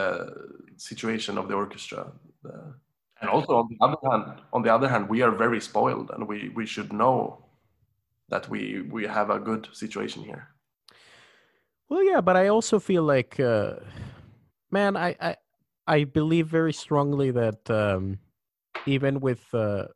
situation 0.78 1.38
of 1.38 1.48
the 1.48 1.56
orchestra 1.64 2.02
the, 2.44 2.56
and 3.22 3.30
also 3.30 3.56
on 3.56 3.68
the 3.70 3.78
other 3.82 3.98
hand 4.10 4.42
on 4.54 4.62
the 4.62 4.74
other 4.74 4.88
hand 4.88 5.10
we 5.10 5.22
are 5.22 5.32
very 5.32 5.62
spoiled 5.62 6.12
and 6.12 6.28
we 6.28 6.50
we 6.56 6.66
should 6.66 6.92
know 6.94 7.44
that 8.30 8.48
we 8.50 8.82
we 8.92 9.06
have 9.06 9.30
a 9.30 9.40
good 9.40 9.68
situation 9.74 10.24
here 10.24 10.48
Well, 11.90 12.04
yeah, 12.04 12.22
but 12.22 12.36
I 12.36 12.50
also 12.50 12.80
feel 12.80 13.04
like, 13.04 13.40
uh, 13.40 13.76
man, 14.72 14.98
I, 14.98 15.16
I 15.22 15.36
I 15.88 16.04
believe 16.04 16.48
very 16.48 16.74
strongly 16.74 17.32
that 17.32 17.70
um, 17.70 18.20
even 18.86 19.22
with 19.22 19.48
uh, 19.54 19.88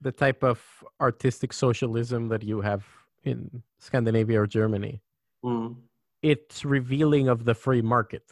the 0.00 0.12
type 0.12 0.44
of 0.44 0.62
artistic 1.00 1.52
socialism 1.52 2.28
that 2.28 2.44
you 2.44 2.60
have 2.60 2.86
in 3.24 3.62
Scandinavia 3.78 4.40
or 4.40 4.46
Germany. 4.46 5.02
Mm. 5.44 5.76
It's 6.22 6.64
revealing 6.64 7.28
of 7.28 7.44
the 7.44 7.54
free 7.54 7.82
market. 7.82 8.22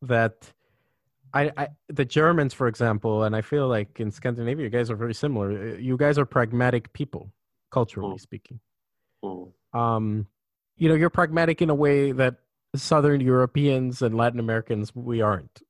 That 0.00 0.53
I, 1.34 1.52
I 1.56 1.68
the 1.88 2.04
Germans, 2.04 2.54
for 2.54 2.68
example, 2.68 3.24
and 3.24 3.34
I 3.34 3.42
feel 3.42 3.66
like 3.68 3.98
in 4.00 4.10
Scandinavia, 4.10 4.64
you 4.64 4.70
guys 4.70 4.88
are 4.90 4.96
very 4.96 5.14
similar. 5.14 5.50
Uh, 5.50 5.76
You 5.78 5.96
guys 5.96 6.16
are 6.18 6.24
pragmatic 6.24 6.92
people, 6.92 7.32
culturally 7.70 8.14
Mm. 8.16 8.20
speaking. 8.20 8.60
Mm. 9.24 9.52
um, 9.72 10.26
you 10.76 10.88
know, 10.88 10.94
you're 10.94 11.10
pragmatic 11.10 11.62
in 11.62 11.70
a 11.70 11.74
way 11.74 12.12
that 12.12 12.34
Southern 12.76 13.20
Europeans 13.20 14.02
and 14.02 14.16
Latin 14.16 14.40
Americans 14.40 14.94
we 14.94 15.20
aren't. 15.22 15.62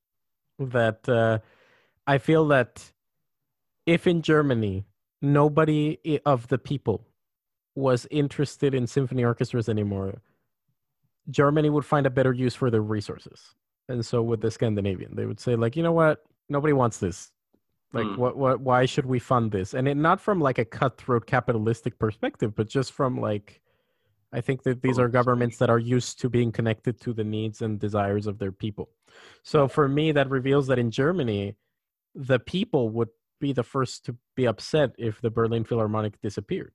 That 0.59 1.09
uh, 1.09 1.39
I 2.07 2.19
feel 2.19 2.47
that 2.49 2.93
if 3.87 4.07
in 4.07 4.23
Germany 4.23 4.85
nobody 5.23 6.21
of 6.27 6.49
the 6.49 6.59
people 6.59 7.07
was 7.75 8.07
interested 8.11 8.75
in 8.75 8.87
symphony 8.87 9.25
orchestras 9.25 9.69
anymore, 9.69 10.23
Germany 11.31 11.71
would 11.71 11.85
find 11.85 12.07
a 12.07 12.11
better 12.11 12.33
use 12.33 12.55
for 12.55 12.71
their 12.71 12.83
resources. 12.83 13.55
And 13.89 14.05
so 14.05 14.22
with 14.22 14.41
the 14.41 14.51
Scandinavian, 14.51 15.14
they 15.14 15.26
would 15.26 15.41
say 15.41 15.57
like, 15.57 15.76
you 15.76 15.82
know 15.82 15.93
what, 15.93 16.24
nobody 16.49 16.72
wants 16.72 16.99
this. 16.99 17.30
Like, 17.93 18.07
Mm. 18.07 18.16
what, 18.16 18.37
what, 18.37 18.61
why 18.61 18.87
should 18.87 19.07
we 19.07 19.18
fund 19.18 19.53
this? 19.53 19.74
And 19.74 19.87
it 19.87 19.97
not 19.97 20.20
from 20.20 20.41
like 20.41 20.59
a 20.59 20.64
cutthroat 20.64 21.26
capitalistic 21.26 21.99
perspective, 21.99 22.55
but 22.55 22.68
just 22.68 22.93
from 22.93 23.20
like, 23.20 23.61
I 24.32 24.41
think 24.41 24.64
that 24.64 24.82
these 24.82 24.99
are 24.99 25.09
governments 25.09 25.59
that 25.59 25.70
are 25.70 25.78
used 25.78 26.18
to 26.20 26.28
being 26.28 26.51
connected 26.51 27.01
to 27.03 27.12
the 27.12 27.22
needs 27.22 27.62
and 27.62 27.78
desires 27.78 28.26
of 28.26 28.39
their 28.39 28.51
people. 28.51 28.89
So 29.45 29.68
for 29.68 29.87
me, 29.87 30.11
that 30.11 30.28
reveals 30.28 30.66
that 30.66 30.78
in 30.78 30.91
Germany, 30.91 31.55
the 32.16 32.41
people 32.41 32.89
would 32.89 33.11
be 33.41 33.53
the 33.53 33.62
first 33.62 34.05
to 34.07 34.16
be 34.35 34.47
upset 34.47 34.91
if 34.99 35.20
the 35.20 35.30
Berlin 35.30 35.62
Philharmonic 35.62 36.20
disappeared. 36.20 36.72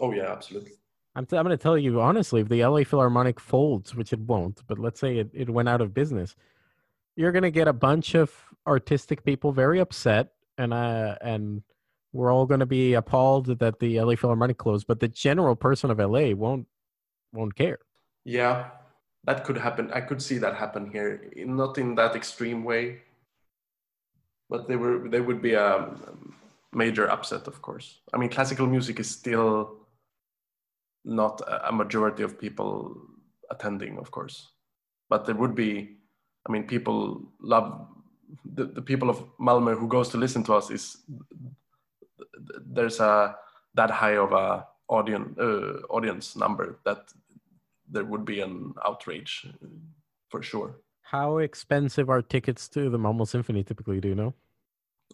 Oh 0.00 0.12
yeah, 0.12 0.30
absolutely. 0.30 0.74
I'm, 1.16 1.24
t- 1.24 1.36
I'm 1.36 1.44
going 1.44 1.56
to 1.56 1.62
tell 1.62 1.78
you 1.78 2.02
honestly, 2.02 2.42
if 2.42 2.48
the 2.48 2.62
LA 2.62 2.84
Philharmonic 2.84 3.40
folds, 3.40 3.94
which 3.94 4.12
it 4.12 4.20
won't, 4.20 4.60
but 4.66 4.78
let's 4.78 5.00
say 5.00 5.16
it, 5.16 5.30
it 5.32 5.48
went 5.48 5.66
out 5.66 5.80
of 5.80 5.94
business, 5.94 6.36
you're 7.16 7.32
going 7.32 7.42
to 7.42 7.50
get 7.50 7.66
a 7.66 7.72
bunch 7.72 8.14
of 8.14 8.30
artistic 8.66 9.24
people 9.24 9.50
very 9.50 9.80
upset, 9.80 10.32
and 10.58 10.74
uh, 10.74 11.16
and 11.22 11.62
we're 12.12 12.30
all 12.30 12.44
going 12.44 12.60
to 12.60 12.66
be 12.66 12.92
appalled 12.92 13.46
that 13.58 13.78
the 13.80 13.98
LA 13.98 14.14
Philharmonic 14.14 14.58
closed. 14.58 14.86
But 14.86 15.00
the 15.00 15.08
general 15.08 15.56
person 15.56 15.90
of 15.90 15.98
LA 15.98 16.34
won't 16.34 16.66
won't 17.32 17.54
care. 17.54 17.78
Yeah, 18.24 18.68
that 19.24 19.44
could 19.44 19.56
happen. 19.56 19.90
I 19.94 20.02
could 20.02 20.20
see 20.20 20.36
that 20.38 20.54
happen 20.54 20.90
here, 20.90 21.32
not 21.34 21.78
in 21.78 21.94
that 21.94 22.14
extreme 22.14 22.62
way, 22.62 22.98
but 24.50 24.68
they 24.68 24.76
were 24.76 25.08
they 25.08 25.22
would 25.22 25.40
be 25.40 25.54
a 25.54 25.96
major 26.74 27.10
upset, 27.10 27.46
of 27.46 27.62
course. 27.62 28.00
I 28.12 28.18
mean, 28.18 28.28
classical 28.28 28.66
music 28.66 29.00
is 29.00 29.08
still 29.08 29.85
not 31.06 31.40
a 31.64 31.72
majority 31.72 32.22
of 32.22 32.38
people 32.38 32.96
attending, 33.50 33.96
of 33.98 34.10
course, 34.10 34.52
but 35.08 35.24
there 35.24 35.36
would 35.36 35.54
be. 35.54 35.96
I 36.48 36.52
mean, 36.52 36.64
people 36.64 37.22
love 37.40 37.88
the, 38.44 38.66
the 38.66 38.82
people 38.82 39.10
of 39.10 39.24
Malmö 39.38 39.78
who 39.78 39.88
goes 39.88 40.08
to 40.10 40.16
listen 40.16 40.42
to 40.44 40.54
us 40.54 40.70
is 40.70 40.98
there's 42.66 43.00
a 43.00 43.36
that 43.74 43.90
high 43.90 44.16
of 44.16 44.32
a 44.32 44.66
audience 44.88 45.38
uh, 45.38 45.80
audience 45.90 46.36
number 46.36 46.78
that 46.84 47.12
there 47.88 48.04
would 48.04 48.24
be 48.24 48.40
an 48.40 48.74
outrage 48.84 49.46
for 50.28 50.42
sure. 50.42 50.80
How 51.02 51.38
expensive 51.38 52.10
are 52.10 52.22
tickets 52.22 52.68
to 52.70 52.90
the 52.90 52.98
Malmo 52.98 53.24
Symphony 53.24 53.62
typically? 53.62 54.00
Do 54.00 54.08
you 54.08 54.14
know? 54.14 54.34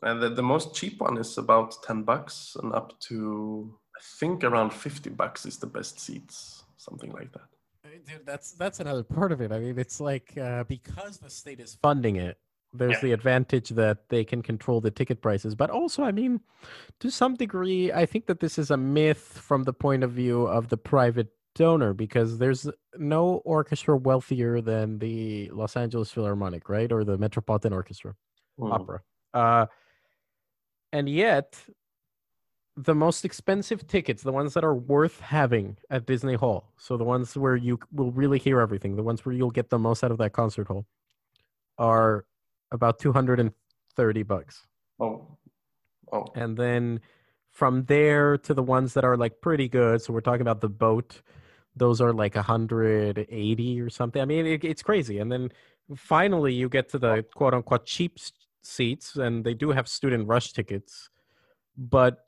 And 0.03 0.23
the, 0.23 0.31
the 0.31 0.43
most 0.43 0.75
cheap 0.75 1.01
one 1.01 1.19
is 1.19 1.37
about 1.37 1.75
10 1.85 2.03
bucks 2.03 2.57
and 2.63 2.73
up 2.73 2.99
to, 3.01 3.79
think 4.03 4.45
around 4.45 4.73
50 4.73 5.11
bucks 5.11 5.47
is 5.47 5.59
the 5.59 5.67
best 5.67 5.99
seats, 6.01 6.65
something 6.77 7.13
like 7.13 7.33
that. 7.33 7.43
Dude, 8.07 8.27
that's 8.27 8.53
that's 8.53 8.81
another 8.81 9.03
part 9.05 9.33
of 9.33 9.41
it. 9.41 9.53
I 9.53 9.59
mean, 9.59 9.79
it's 9.79 10.01
like 10.01 10.37
uh, 10.39 10.65
because 10.65 11.19
the 11.19 11.31
state 11.31 11.61
is 11.61 11.75
funding 11.83 12.17
it, 12.17 12.39
there's 12.73 12.95
Yeah. 12.97 13.01
the 13.03 13.13
advantage 13.13 13.69
that 13.71 14.09
they 14.09 14.25
can 14.25 14.43
control 14.43 14.81
the 14.81 14.91
ticket 14.91 15.21
prices. 15.21 15.55
But 15.55 15.71
also, 15.71 16.03
I 16.03 16.11
mean, 16.13 16.41
to 17.01 17.11
some 17.11 17.35
degree, 17.35 17.93
I 17.93 18.07
think 18.07 18.27
that 18.27 18.41
this 18.41 18.59
is 18.59 18.71
a 18.71 18.77
myth 18.77 19.39
from 19.39 19.65
the 19.65 19.73
point 19.73 20.03
of 20.05 20.13
view 20.13 20.47
of 20.47 20.69
the 20.69 20.77
private 20.79 21.29
donor 21.55 21.93
because 21.93 22.39
there's 22.39 22.67
no 22.97 23.43
orchestra 23.45 23.95
wealthier 23.97 24.61
than 24.63 24.99
the 24.99 25.51
Los 25.51 25.77
Angeles 25.77 26.11
Philharmonic, 26.11 26.69
right, 26.69 26.91
or 26.91 27.05
the 27.05 27.19
Metropolitan 27.19 27.73
Orchestra 27.73 28.15
Mm. 28.59 28.73
opera. 28.73 29.03
Uh, 29.35 29.67
and 30.93 31.09
yet, 31.09 31.63
the 32.77 32.95
most 32.95 33.25
expensive 33.25 33.87
tickets, 33.87 34.23
the 34.23 34.33
ones 34.33 34.55
that 34.55 34.65
are 34.65 34.75
worth 34.75 35.21
having 35.21 35.77
at 35.91 36.07
Disney 36.07 36.35
Hall, 36.35 36.73
so 36.79 36.97
the 36.97 37.05
ones 37.05 37.37
where 37.37 37.57
you 37.57 37.79
will 37.93 38.13
really 38.13 38.39
hear 38.39 38.61
everything, 38.61 38.97
the 38.97 39.03
ones 39.03 39.25
where 39.25 39.35
you'll 39.35 39.51
get 39.51 39.69
the 39.69 39.79
most 39.79 40.03
out 40.03 40.11
of 40.11 40.19
that 40.19 40.33
concert 40.33 40.69
hall, 40.69 40.87
are 41.79 42.25
about 42.71 42.99
230 42.99 44.23
bucks. 44.23 44.67
Oh, 44.99 45.37
oh, 46.13 46.27
And 46.35 46.57
then 46.57 47.01
from 47.51 47.85
there 47.85 48.39
to 48.39 48.55
the 48.55 48.63
ones 48.63 48.95
that 48.95 49.05
are 49.05 49.17
like 49.17 49.41
pretty 49.43 49.69
good, 49.69 50.01
so 50.01 50.13
we're 50.13 50.21
talking 50.21 50.41
about 50.41 50.63
the 50.63 50.71
boat, 50.71 51.21
those 51.77 52.01
are 52.01 52.13
like 52.13 52.35
180 52.35 53.81
or 53.81 53.91
something. 53.91 54.23
I 54.23 54.25
mean, 54.25 54.47
it, 54.47 54.65
it's 54.65 54.83
crazy. 54.83 55.19
And 55.19 55.31
then 55.31 55.51
finally 55.95 56.55
you 56.55 56.71
get 56.71 56.89
to 56.91 56.99
the 56.99 57.25
quote 57.35 57.53
unquote 57.53 57.85
cheap 57.85 58.19
seats, 58.63 59.17
and 59.17 59.45
they 59.45 59.53
do 59.53 59.71
have 59.73 59.89
student 59.89 60.27
rush 60.27 60.53
tickets, 60.55 61.11
but 61.77 62.27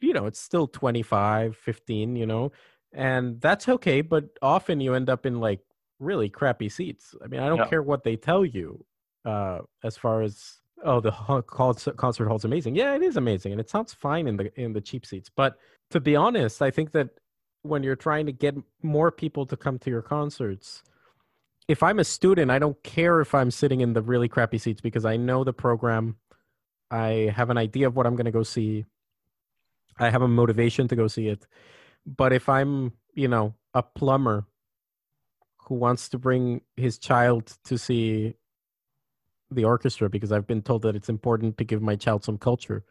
you 0.00 0.12
know, 0.12 0.26
it's 0.26 0.40
still 0.40 0.66
25, 0.66 1.56
15, 1.56 2.16
you 2.16 2.26
know, 2.26 2.52
and 2.92 3.40
that's 3.40 3.68
okay. 3.68 4.00
But 4.00 4.24
often 4.42 4.80
you 4.80 4.94
end 4.94 5.08
up 5.10 5.26
in 5.26 5.40
like 5.40 5.60
really 5.98 6.28
crappy 6.28 6.68
seats. 6.68 7.14
I 7.22 7.28
mean, 7.28 7.40
I 7.40 7.48
don't 7.48 7.58
Yeah. 7.58 7.66
care 7.68 7.82
what 7.82 8.04
they 8.04 8.16
tell 8.16 8.44
you 8.44 8.84
uh, 9.24 9.60
as 9.84 9.96
far 9.96 10.22
as 10.22 10.56
oh 10.82 10.98
the 11.00 11.10
concert 11.46 11.96
concert 11.98 12.26
hall's 12.28 12.44
amazing. 12.46 12.74
Yeah, 12.74 12.94
it 12.94 13.02
is 13.02 13.16
amazing, 13.16 13.52
and 13.52 13.60
it 13.60 13.68
sounds 13.68 13.92
fine 13.92 14.26
in 14.26 14.36
the 14.36 14.60
in 14.60 14.72
the 14.72 14.80
cheap 14.80 15.04
seats. 15.04 15.30
But 15.34 15.58
to 15.90 16.00
be 16.00 16.16
honest, 16.16 16.62
I 16.62 16.70
think 16.70 16.92
that 16.92 17.10
when 17.62 17.82
you're 17.82 17.96
trying 17.96 18.24
to 18.26 18.32
get 18.32 18.54
more 18.82 19.10
people 19.10 19.44
to 19.46 19.56
come 19.56 19.78
to 19.80 19.90
your 19.90 20.00
concerts, 20.00 20.82
if 21.68 21.82
I'm 21.82 21.98
a 21.98 22.04
student, 22.04 22.50
I 22.50 22.58
don't 22.58 22.82
care 22.82 23.20
if 23.20 23.34
I'm 23.34 23.50
sitting 23.50 23.82
in 23.82 23.92
the 23.92 24.00
really 24.00 24.28
crappy 24.28 24.56
seats 24.56 24.80
because 24.80 25.04
I 25.04 25.16
know 25.18 25.44
the 25.44 25.52
program. 25.52 26.16
I 26.90 27.30
have 27.36 27.50
an 27.50 27.58
idea 27.58 27.86
of 27.86 27.94
what 27.94 28.06
I'm 28.06 28.16
going 28.16 28.24
to 28.24 28.30
go 28.32 28.42
see. 28.42 28.86
I 30.00 30.10
have 30.10 30.22
a 30.22 30.28
motivation 30.28 30.88
to 30.88 30.96
go 30.96 31.06
see 31.06 31.28
it. 31.28 31.46
But 32.06 32.32
if 32.32 32.48
I'm, 32.48 32.92
you 33.14 33.28
know, 33.28 33.54
a 33.74 33.82
plumber 33.82 34.46
who 35.58 35.76
wants 35.76 36.08
to 36.10 36.18
bring 36.18 36.62
his 36.76 36.98
child 36.98 37.56
to 37.64 37.78
see 37.78 38.34
the 39.50 39.64
orchestra 39.64 40.08
because 40.08 40.32
I've 40.32 40.46
been 40.46 40.62
told 40.62 40.82
that 40.82 40.96
it's 40.96 41.08
important 41.08 41.58
to 41.58 41.64
give 41.64 41.82
my 41.82 41.96
child 41.96 42.24
some 42.24 42.38
culture. 42.38 42.84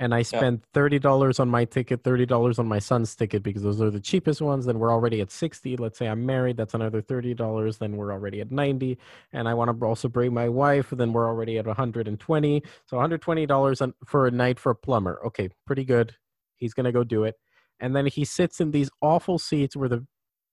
And 0.00 0.12
I 0.12 0.22
spend 0.22 0.62
thirty 0.74 0.98
dollars 0.98 1.38
on 1.38 1.48
my 1.48 1.64
ticket, 1.64 2.02
thirty 2.02 2.26
dollars 2.26 2.58
on 2.58 2.66
my 2.66 2.80
son's 2.80 3.14
ticket 3.14 3.44
because 3.44 3.62
those 3.62 3.80
are 3.80 3.90
the 3.90 4.00
cheapest 4.00 4.42
ones. 4.42 4.66
Then 4.66 4.80
we're 4.80 4.92
already 4.92 5.20
at 5.20 5.30
sixty. 5.30 5.76
Let's 5.76 5.98
say 5.98 6.08
I'm 6.08 6.26
married, 6.26 6.56
that's 6.56 6.74
another 6.74 7.00
thirty 7.00 7.32
dollars. 7.32 7.78
Then 7.78 7.96
we're 7.96 8.12
already 8.12 8.40
at 8.40 8.50
ninety, 8.50 8.98
and 9.32 9.48
I 9.48 9.54
want 9.54 9.78
to 9.78 9.86
also 9.86 10.08
bring 10.08 10.34
my 10.34 10.48
wife. 10.48 10.90
Then 10.90 11.12
we're 11.12 11.28
already 11.28 11.58
at 11.58 11.66
one 11.66 11.76
hundred 11.76 12.08
and 12.08 12.18
twenty. 12.18 12.62
So 12.86 12.96
one 12.96 13.04
hundred 13.04 13.22
twenty 13.22 13.46
dollars 13.46 13.80
for 14.04 14.26
a 14.26 14.32
night 14.32 14.58
for 14.58 14.70
a 14.70 14.74
plumber. 14.74 15.20
Okay, 15.26 15.48
pretty 15.64 15.84
good. 15.84 16.16
He's 16.56 16.74
gonna 16.74 16.92
go 16.92 17.04
do 17.04 17.22
it, 17.22 17.36
and 17.78 17.94
then 17.94 18.06
he 18.06 18.24
sits 18.24 18.60
in 18.60 18.72
these 18.72 18.90
awful 19.00 19.38
seats 19.38 19.76
where 19.76 19.88
the 19.88 20.04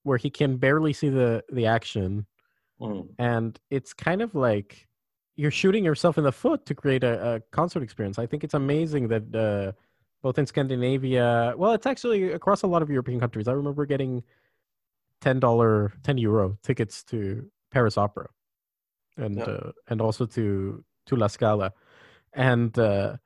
where 0.03 0.17
he 0.17 0.29
can 0.29 0.57
barely 0.57 0.93
see 0.93 1.09
the 1.09 1.43
the 1.51 1.65
action 1.65 2.27
Mm. 2.81 3.09
and 3.19 3.59
it's 3.69 3.93
kind 3.93 4.23
of 4.23 4.33
like 4.33 4.87
you're 5.35 5.51
shooting 5.51 5.83
yourself 5.85 6.17
in 6.17 6.23
the 6.23 6.31
foot 6.31 6.65
to 6.65 6.75
create 6.75 7.03
a, 7.03 7.35
a 7.35 7.39
concert 7.51 7.83
experience. 7.83 8.19
I 8.19 8.25
think 8.25 8.43
it's 8.43 8.53
amazing 8.53 9.07
that 9.09 9.35
uh, 9.35 9.71
both 10.21 10.37
in 10.37 10.45
Scandinavia, 10.45 11.53
well, 11.57 11.71
it's 11.73 11.85
actually 11.85 12.31
across 12.31 12.61
a 12.63 12.67
lot 12.67 12.81
of 12.81 12.89
European 12.89 13.19
countries. 13.19 13.47
I 13.47 13.53
remember 13.53 13.85
getting 13.85 14.23
ten 15.21 15.39
dollar, 15.39 15.93
ten 16.03 16.17
euro 16.17 16.57
tickets 16.63 17.03
to 17.05 17.49
Paris 17.71 17.97
Opera, 17.97 18.29
and 19.17 19.37
Yeah. 19.37 19.43
uh, 19.45 19.71
and 19.87 20.01
also 20.01 20.25
to 20.27 20.83
to 21.07 21.15
La 21.15 21.27
Scala, 21.27 21.73
and 22.33 22.77
uh, 22.77 23.17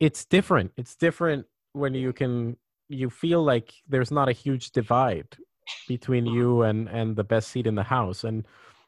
it's 0.00 0.24
different. 0.24 0.72
It's 0.76 0.96
different 0.96 1.46
when 1.72 1.94
you 1.94 2.12
can 2.12 2.56
you 2.88 3.10
feel 3.10 3.42
like 3.42 3.74
there's 3.88 4.10
not 4.10 4.28
a 4.28 4.32
huge 4.32 4.70
divide 4.72 5.36
between 5.86 6.26
you 6.26 6.62
and 6.62 6.88
and 6.88 7.16
the 7.16 7.24
best 7.24 7.48
seat 7.48 7.66
in 7.66 7.74
the 7.74 7.82
house 7.82 8.24
and 8.24 8.46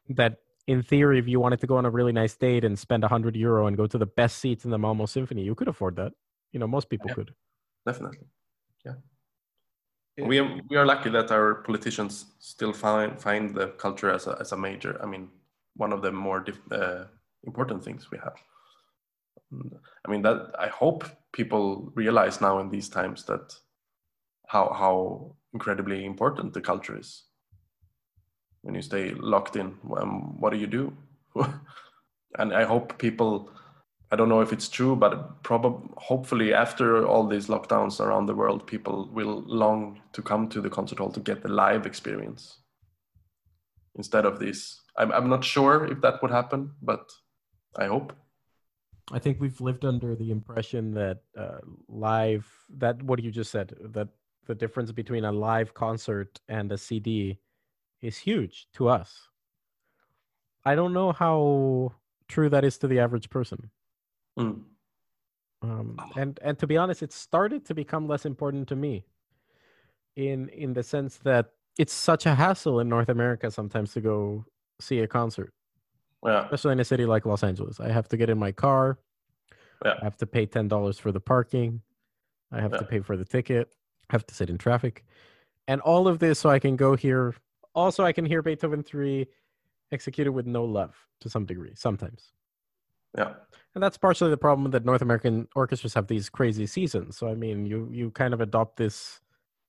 that 0.09 0.37
in 0.67 0.83
theory 0.83 1.17
if 1.19 1.27
you 1.27 1.39
wanted 1.39 1.59
to 1.59 1.67
go 1.67 1.77
on 1.77 1.85
a 1.85 1.89
really 1.89 2.11
nice 2.11 2.35
date 2.35 2.63
and 2.63 2.77
spend 2.77 3.03
100 3.03 3.35
euro 3.35 3.67
and 3.67 3.75
go 3.77 3.87
to 3.87 3.97
the 3.97 4.05
best 4.05 4.37
seats 4.37 4.65
in 4.65 4.71
the 4.71 4.77
malmo 4.77 5.05
symphony 5.05 5.41
you 5.41 5.55
could 5.55 5.67
afford 5.67 5.95
that 5.95 6.11
you 6.51 6.59
know 6.59 6.67
most 6.67 6.89
people 6.89 7.09
Yeah. 7.09 7.15
could 7.15 7.33
Definitely. 7.85 8.27
Yeah. 8.85 8.93
Yeah. 10.17 10.25
We 10.27 10.39
are, 10.39 10.59
we 10.69 10.77
are 10.77 10.85
lucky 10.85 11.09
that 11.09 11.31
our 11.31 11.55
politicians 11.63 12.25
still 12.39 12.73
find 12.73 13.19
find 13.19 13.55
the 13.55 13.69
culture 13.69 14.11
as 14.11 14.27
a, 14.27 14.37
as 14.39 14.51
a 14.51 14.57
major. 14.57 14.99
I 15.01 15.05
mean, 15.05 15.29
one 15.75 15.93
of 15.93 16.01
the 16.01 16.11
more 16.11 16.41
dif- 16.41 16.71
uh, 16.71 17.05
important 17.43 17.83
things 17.83 18.11
we 18.11 18.19
have. 18.19 18.35
I 20.05 20.11
mean 20.11 20.21
that 20.21 20.51
I 20.59 20.67
hope 20.67 21.05
people 21.33 21.91
realize 21.95 22.39
now 22.41 22.59
in 22.59 22.69
these 22.69 22.89
times 22.89 23.25
that 23.25 23.53
how 24.47 24.71
how 24.73 25.35
incredibly 25.53 26.05
important 26.05 26.53
the 26.53 26.61
culture 26.61 26.97
is. 26.99 27.23
When 28.63 28.75
you 28.75 28.81
stay 28.81 29.13
locked 29.13 29.55
in, 29.55 29.77
um, 29.97 30.39
what 30.39 30.53
do 30.53 30.59
you 30.59 30.67
do? 30.67 30.93
and 32.37 32.53
I 32.53 32.63
hope 32.63 32.97
people. 32.97 33.49
I 34.13 34.17
don't 34.17 34.27
know 34.27 34.41
if 34.41 34.51
it's 34.51 34.67
true, 34.67 34.95
but 34.95 35.41
probably, 35.41 35.89
hopefully, 35.95 36.53
after 36.53 37.07
all 37.07 37.25
these 37.25 37.47
lockdowns 37.47 38.01
around 38.01 38.25
the 38.25 38.35
world, 38.35 38.67
people 38.67 39.09
will 39.13 39.41
long 39.47 40.01
to 40.11 40.21
come 40.21 40.49
to 40.49 40.59
the 40.59 40.69
concert 40.69 40.99
hall 40.99 41.11
to 41.11 41.21
get 41.21 41.41
the 41.41 41.47
live 41.47 41.85
experience 41.85 42.57
instead 43.95 44.25
of 44.25 44.39
this. 44.39 44.81
I'm, 44.97 45.11
I'm 45.11 45.29
not 45.29 45.43
sure 45.43 45.85
if 45.85 46.01
that 46.01 46.21
would 46.21 46.31
happen, 46.31 46.71
but 46.81 47.09
I 47.77 47.85
hope. 47.85 48.13
I 49.11 49.19
think 49.19 49.39
we've 49.39 49.59
lived 49.59 49.85
under 49.85 50.15
the 50.15 50.31
impression 50.31 50.93
that 50.93 51.19
uh, 51.37 51.59
live, 51.87 52.47
that 52.77 53.01
what 53.03 53.21
you 53.23 53.31
just 53.31 53.51
said, 53.51 53.73
that 53.79 54.07
the 54.47 54.55
difference 54.55 54.91
between 54.91 55.25
a 55.25 55.31
live 55.31 55.73
concert 55.73 56.39
and 56.47 56.71
a 56.71 56.77
CD 56.77 57.39
is 58.01 58.17
huge 58.17 58.67
to 58.73 58.87
us. 58.89 59.29
I 60.65 60.75
don't 60.75 60.93
know 60.93 61.11
how 61.11 61.93
true 62.27 62.49
that 62.49 62.63
is 62.63 62.77
to 62.79 62.87
the 62.87 62.99
average 62.99 63.29
person. 63.29 63.69
Mm. 64.37 64.61
Um, 65.63 65.97
and 66.15 66.39
and 66.41 66.57
to 66.59 66.67
be 66.67 66.77
honest, 66.77 67.03
it 67.03 67.11
started 67.13 67.65
to 67.65 67.75
become 67.75 68.07
less 68.07 68.25
important 68.25 68.67
to 68.69 68.75
me. 68.75 69.05
In 70.15 70.49
in 70.49 70.73
the 70.73 70.83
sense 70.83 71.17
that 71.19 71.51
it's 71.77 71.93
such 71.93 72.25
a 72.25 72.35
hassle 72.35 72.79
in 72.79 72.89
North 72.89 73.09
America 73.09 73.49
sometimes 73.49 73.93
to 73.93 74.01
go 74.01 74.45
see 74.79 74.99
a 74.99 75.07
concert. 75.07 75.53
Yeah. 76.25 76.43
Especially 76.45 76.73
in 76.73 76.79
a 76.79 76.85
city 76.85 77.05
like 77.05 77.25
Los 77.25 77.43
Angeles. 77.43 77.79
I 77.79 77.89
have 77.89 78.07
to 78.09 78.17
get 78.17 78.29
in 78.29 78.37
my 78.37 78.51
car. 78.51 78.99
Yeah. 79.85 79.95
I 79.99 80.03
have 80.03 80.17
to 80.17 80.25
pay 80.27 80.45
ten 80.45 80.67
dollars 80.67 80.99
for 80.99 81.11
the 81.11 81.19
parking. 81.19 81.81
I 82.51 82.59
have 82.61 82.71
Yeah. 82.73 82.79
to 82.79 82.85
pay 82.85 82.99
for 82.99 83.15
the 83.17 83.25
ticket. 83.25 83.73
I 84.09 84.13
have 84.13 84.25
to 84.27 84.35
sit 84.35 84.49
in 84.49 84.57
traffic. 84.57 85.03
And 85.67 85.79
all 85.81 86.07
of 86.07 86.19
this 86.19 86.39
so 86.39 86.49
I 86.49 86.59
can 86.59 86.75
go 86.75 86.95
here. 86.95 87.35
Also, 87.73 88.03
I 88.03 88.11
can 88.11 88.25
hear 88.25 88.41
Beethoven 88.41 88.83
3 88.83 89.27
executed 89.91 90.31
with 90.31 90.45
no 90.45 90.63
love 90.63 90.95
to 91.21 91.29
some 91.29 91.45
degree, 91.45 91.73
sometimes. 91.75 92.33
Yeah. 93.17 93.33
And 93.75 93.83
that's 93.83 93.97
partially 93.97 94.29
the 94.29 94.37
problem 94.37 94.71
that 94.71 94.85
North 94.85 95.01
American 95.01 95.47
orchestras 95.55 95.93
have 95.93 96.07
these 96.07 96.29
crazy 96.29 96.65
seasons. 96.65 97.17
So 97.17 97.27
I 97.27 97.35
mean, 97.35 97.65
you 97.65 97.89
you 97.91 98.11
kind 98.11 98.33
of 98.33 98.41
adopt 98.41 98.77
this 98.77 99.19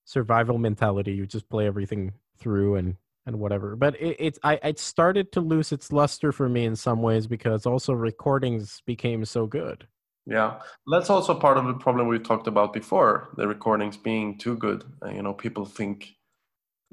survival 0.04 0.58
mentality. 0.58 1.12
You 1.12 1.26
just 1.26 1.48
play 1.48 1.66
everything 1.66 2.12
through 2.38 2.76
and 2.76 2.96
and 3.26 3.38
whatever. 3.38 3.76
But 3.76 4.00
it, 4.00 4.16
it's 4.18 4.38
I 4.42 4.54
it 4.62 4.78
started 4.78 5.32
to 5.32 5.40
lose 5.40 5.72
its 5.72 5.92
luster 5.92 6.32
for 6.32 6.48
me 6.48 6.64
in 6.64 6.76
some 6.76 7.02
ways 7.02 7.26
because 7.26 7.66
also 7.66 7.92
recordings 7.92 8.82
became 8.86 9.24
so 9.24 9.46
good. 9.46 9.86
Yeah, 10.24 10.60
that's 10.86 11.10
also 11.10 11.34
part 11.34 11.58
of 11.58 11.66
the 11.66 11.74
problem 11.74 12.06
we 12.06 12.18
talked 12.20 12.46
about 12.46 12.72
before. 12.72 13.30
The 13.36 13.48
recordings 13.48 13.96
being 13.96 14.38
too 14.38 14.56
good. 14.56 14.84
Uh, 15.04 15.10
you 15.10 15.22
know, 15.22 15.34
people 15.34 15.64
think 15.64 16.14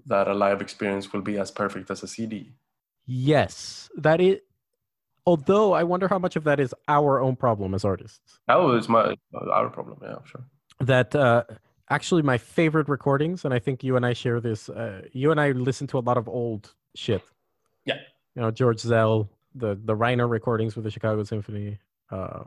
that 0.06 0.28
a 0.28 0.34
live 0.34 0.62
experience 0.62 1.12
will 1.14 1.22
be 1.22 1.38
as 1.38 1.52
perfect 1.52 1.90
as 1.92 2.04
a 2.04 2.08
CD. 2.08 2.54
Yes, 3.06 3.90
that 3.98 4.22
is. 4.22 4.40
Although 5.26 5.74
I 5.74 5.84
wonder 5.84 6.08
how 6.08 6.18
much 6.20 6.36
of 6.36 6.44
that 6.46 6.60
is 6.60 6.74
our 6.88 7.20
own 7.22 7.36
problem 7.36 7.74
as 7.74 7.86
artists. 7.86 8.40
That 8.48 8.56
was 8.56 8.90
my 8.90 9.16
our 9.34 9.70
problem. 9.70 10.00
Yeah, 10.02 10.16
sure. 10.26 10.44
that 10.80 11.14
uh, 11.16 11.44
actually 11.90 12.22
my 12.24 12.38
favorite 12.38 12.90
recordings, 12.90 13.46
and 13.46 13.54
I 13.54 13.60
think 13.60 13.84
you 13.84 13.96
and 13.96 14.06
I 14.06 14.14
share 14.14 14.40
this. 14.40 14.70
Uh, 14.70 15.04
you 15.12 15.30
and 15.32 15.40
I 15.40 15.52
listen 15.52 15.86
to 15.88 15.98
a 15.98 16.02
lot 16.02 16.18
of 16.18 16.28
old 16.28 16.74
shit. 16.96 17.22
Yeah. 17.86 17.98
You 18.36 18.42
know 18.42 18.52
George 18.52 18.82
Szell, 18.82 19.28
the 19.54 19.76
the 19.84 19.96
Reiner 19.96 20.28
recordings 20.30 20.76
with 20.76 20.84
the 20.86 20.92
Chicago 20.92 21.24
Symphony. 21.24 21.78
Uh, 22.12 22.44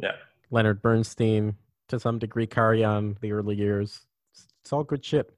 Yeah. 0.00 0.12
Leonard 0.50 0.80
Bernstein, 0.80 1.56
to 1.88 1.98
some 1.98 2.18
degree, 2.18 2.46
Karajan, 2.46 3.18
the 3.20 3.32
early 3.32 3.56
years. 3.56 4.06
It's, 4.32 4.46
it's 4.62 4.72
all 4.72 4.84
good 4.84 5.04
shit. 5.04 5.35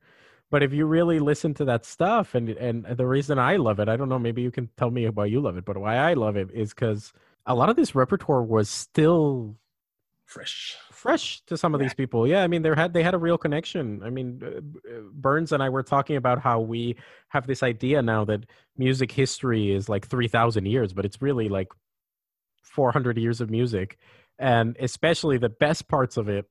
But 0.50 0.62
if 0.62 0.72
you 0.72 0.86
really 0.86 1.18
listen 1.18 1.52
to 1.54 1.64
that 1.66 1.84
stuff, 1.84 2.34
and 2.34 2.48
and 2.48 2.84
the 2.84 3.06
reason 3.06 3.38
I 3.38 3.56
love 3.56 3.80
it, 3.80 3.88
I 3.88 3.96
don't 3.96 4.08
know, 4.08 4.18
maybe 4.18 4.42
you 4.42 4.50
can 4.50 4.70
tell 4.76 4.90
me 4.90 5.06
why 5.08 5.26
you 5.26 5.40
love 5.40 5.56
it, 5.56 5.64
but 5.64 5.76
why 5.76 5.96
I 5.96 6.14
love 6.14 6.36
it 6.36 6.50
is 6.52 6.70
because 6.70 7.12
a 7.46 7.54
lot 7.54 7.68
of 7.68 7.76
this 7.76 7.94
repertoire 7.94 8.42
was 8.42 8.68
still 8.68 9.56
Fresh. 10.24 10.76
fresh 10.92 11.40
to 11.46 11.56
some 11.56 11.72
of 11.72 11.80
these 11.80 11.94
people. 11.94 12.26
Yeah, 12.26 12.42
I 12.42 12.48
mean, 12.48 12.60
they 12.60 12.74
had 12.74 12.92
they 12.92 13.02
had 13.02 13.14
a 13.14 13.18
real 13.18 13.38
connection. 13.38 14.02
I 14.04 14.10
mean, 14.10 14.42
uh, 14.44 15.00
Burns 15.12 15.52
and 15.52 15.62
I 15.62 15.70
were 15.70 15.82
talking 15.82 16.16
about 16.16 16.40
how 16.40 16.60
we 16.60 16.96
have 17.28 17.46
this 17.46 17.62
idea 17.62 18.02
now 18.02 18.26
that 18.26 18.44
music 18.76 19.10
history 19.10 19.72
is 19.74 19.88
like 19.88 20.06
three 20.06 20.28
thousand 20.28 20.66
years, 20.66 20.92
but 20.92 21.06
it's 21.06 21.22
really 21.22 21.48
like 21.48 21.68
four 22.62 22.92
hundred 22.92 23.16
years 23.16 23.40
of 23.40 23.48
music, 23.50 23.98
and 24.38 24.76
especially 24.80 25.38
the 25.38 25.48
best 25.48 25.88
parts 25.88 26.18
of 26.18 26.28
it 26.28 26.44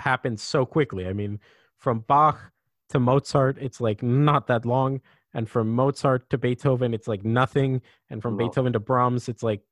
happened 0.00 0.40
so 0.40 0.66
quickly. 0.66 1.06
I 1.06 1.12
mean, 1.12 1.38
from 1.78 2.00
Bach 2.00 2.52
to 2.90 3.00
Mozart, 3.00 3.58
it's 3.60 3.80
like 3.80 4.02
not 4.02 4.46
that 4.48 4.64
long, 4.64 5.00
and 5.34 5.48
from 5.48 5.70
Mozart 5.70 6.28
to 6.30 6.38
Beethoven, 6.38 6.94
it's 6.94 7.08
like 7.08 7.24
nothing, 7.24 7.82
and 8.08 8.22
from 8.22 8.36
No. 8.36 8.46
Beethoven 8.46 8.72
to 8.72 8.80
Brahms, 8.80 9.28
it's 9.28 9.42
like 9.42 9.62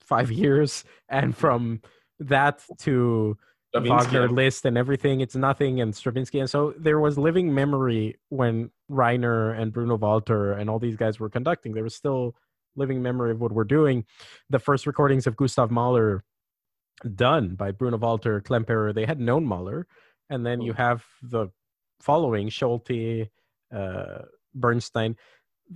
five 0.00 0.30
years, 0.42 0.84
and 1.08 1.36
from 1.36 1.80
that 2.20 2.62
to 2.78 3.36
Wagner 3.74 4.28
Liszt 4.28 4.64
and 4.64 4.78
everything. 4.78 5.20
It's 5.20 5.36
nothing 5.36 5.80
and 5.80 5.94
Stravinsky. 5.94 6.40
And 6.40 6.48
so 6.48 6.74
there 6.78 6.98
was 6.98 7.18
living 7.18 7.54
memory 7.54 8.16
when 8.30 8.70
Reiner 8.90 9.58
and 9.58 9.72
Bruno 9.72 9.96
Walter 9.96 10.52
and 10.52 10.70
all 10.70 10.78
these 10.78 10.96
guys 10.96 11.20
were 11.20 11.28
conducting. 11.28 11.72
There 11.72 11.84
was 11.84 11.94
still 11.94 12.34
living 12.76 13.02
memory 13.02 13.30
of 13.30 13.40
what 13.40 13.52
we're 13.52 13.64
doing. 13.64 14.04
The 14.50 14.58
first 14.58 14.86
recordings 14.86 15.26
of 15.26 15.36
Gustav 15.36 15.70
Mahler 15.70 16.24
done 17.14 17.54
by 17.54 17.70
Bruno 17.70 17.98
Walter, 17.98 18.40
Klemperer, 18.40 18.94
they 18.94 19.04
had 19.04 19.20
known 19.20 19.44
Mahler. 19.44 19.86
And 20.30 20.44
then 20.44 20.60
you 20.60 20.72
oh. 20.72 20.76
have 20.76 21.04
the 21.22 21.48
following 22.00 22.48
Solti, 22.48 23.28
uh, 23.74 24.22
Bernstein. 24.54 25.16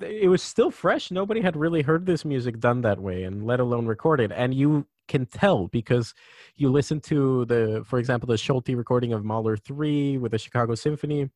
It 0.00 0.28
was 0.30 0.42
still 0.42 0.70
fresh. 0.70 1.10
Nobody 1.10 1.40
had 1.42 1.56
really 1.56 1.82
heard 1.82 2.06
this 2.06 2.24
music 2.24 2.58
done 2.60 2.80
that 2.82 2.98
way, 3.00 3.24
and 3.24 3.44
let 3.46 3.60
alone 3.60 3.86
recorded. 3.86 4.32
And 4.32 4.54
you 4.54 4.86
can 5.08 5.26
tell 5.26 5.68
because 5.68 6.14
you 6.56 6.70
listen 6.70 7.00
to 7.00 7.44
the, 7.46 7.82
for 7.86 7.98
example, 7.98 8.26
the 8.26 8.36
Solti 8.36 8.76
recording 8.76 9.12
of 9.12 9.24
Mahler 9.24 9.56
3 9.56 10.16
with 10.18 10.32
the 10.32 10.38
Chicago 10.38 10.74
Symphony 10.74 11.28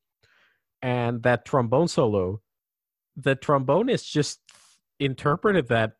and 0.82 1.22
that 1.22 1.44
trombone 1.44 1.88
solo. 1.88 2.40
The 3.16 3.36
trombonist 3.36 4.10
just 4.10 4.40
interpreted 5.00 5.68
that 5.68 5.94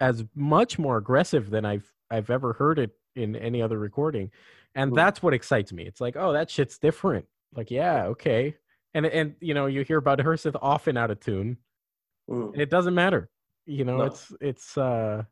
as 0.00 0.24
much 0.34 0.78
more 0.78 0.96
aggressive 0.96 1.50
than 1.50 1.64
I've 1.64 1.92
I've 2.10 2.30
ever 2.30 2.54
heard 2.54 2.78
it 2.78 2.92
in 3.16 3.36
any 3.36 3.60
other 3.60 3.78
recording. 3.78 4.30
And 4.74 4.92
Mm. 4.92 4.96
that's 4.96 5.22
what 5.22 5.34
excites 5.34 5.72
me. 5.72 5.84
It's 5.84 6.00
like, 6.00 6.16
oh, 6.16 6.32
that 6.32 6.50
shit's 6.50 6.78
different. 6.78 7.26
Like, 7.54 7.70
yeah, 7.70 8.04
okay. 8.06 8.56
And 8.94 9.06
and 9.06 9.34
you 9.40 9.54
know, 9.54 9.66
you 9.66 9.82
hear 9.82 9.98
about 9.98 10.18
Herseth 10.18 10.56
often 10.60 10.96
out 10.96 11.10
of 11.10 11.20
tune 11.20 11.58
Mm. 12.28 12.52
and 12.52 12.60
it 12.60 12.70
doesn't 12.70 12.94
matter 12.94 13.30
you 13.66 13.84
know 13.84 13.98
No. 13.98 14.04
it's 14.04 14.32
it's 14.40 14.76
uh 14.78 15.22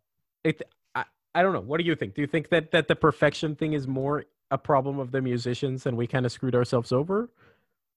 it 0.45 0.62
I, 0.95 1.05
I 1.35 1.43
don't 1.43 1.53
know 1.53 1.61
what 1.61 1.79
do 1.79 1.85
you 1.85 1.95
think 1.95 2.14
do 2.14 2.23
you 2.23 2.27
think 2.27 2.49
that 2.49 2.71
that 2.73 2.89
the 2.89 2.97
perfection 2.97 3.55
thing 3.55 3.75
is 3.75 3.87
more 3.87 4.25
a 4.51 4.59
problem 4.59 4.99
of 4.99 5.11
the 5.11 5.21
musicians 5.21 5.87
and 5.87 5.97
we 5.97 6.07
kind 6.07 6.25
of 6.25 6.33
screwed 6.33 6.55
ourselves 6.55 6.93
over 6.93 7.31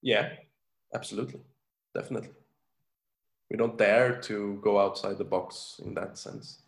Yeah, 0.02 0.34
absolutely, 0.94 1.42
definitely. 1.94 2.32
We 3.50 3.58
don't 3.58 3.78
dare 3.78 4.20
to 4.22 4.60
go 4.62 4.80
outside 4.80 5.18
the 5.18 5.24
box 5.24 5.80
in 5.84 5.94
that 5.96 6.18
sense. 6.18 6.62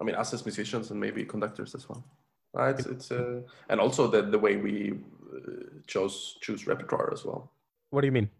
I 0.00 0.04
mean, 0.04 0.14
us 0.14 0.34
as 0.34 0.44
musicians 0.44 0.90
and 0.90 1.00
maybe 1.00 1.24
conductors 1.24 1.74
as 1.74 1.88
well. 1.88 2.04
Uh, 2.56 2.64
it's 2.72 2.86
it's 2.86 3.10
uh, 3.10 3.40
and 3.68 3.80
also 3.80 4.06
the 4.06 4.22
the 4.22 4.38
way 4.38 4.56
we 4.56 4.94
uh, 5.34 5.80
chose 5.86 6.38
choose 6.40 6.66
repertoire 6.66 7.12
as 7.12 7.24
well. 7.24 7.50
what 7.90 8.00
do 8.02 8.06
you 8.06 8.12
mean 8.12 8.30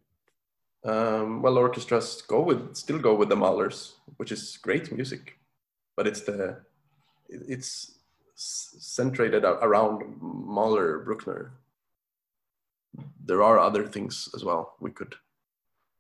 Um, 0.84 1.40
well, 1.42 1.56
orchestras 1.58 2.22
go 2.28 2.40
with 2.42 2.76
still 2.76 2.98
go 2.98 3.14
with 3.16 3.28
the 3.28 3.36
Mahlers, 3.36 3.94
which 4.18 4.32
is 4.32 4.58
great 4.62 4.92
music, 4.92 5.38
but 5.96 6.06
it's 6.06 6.22
the 6.22 6.60
it's 7.28 7.98
centrated 8.36 9.44
around 9.44 10.02
Mahler, 10.20 10.98
Bruckner. 11.06 11.52
There 13.26 13.42
are 13.42 13.58
other 13.58 13.86
things 13.88 14.28
as 14.34 14.44
well 14.44 14.76
we 14.80 14.90
could 14.90 15.14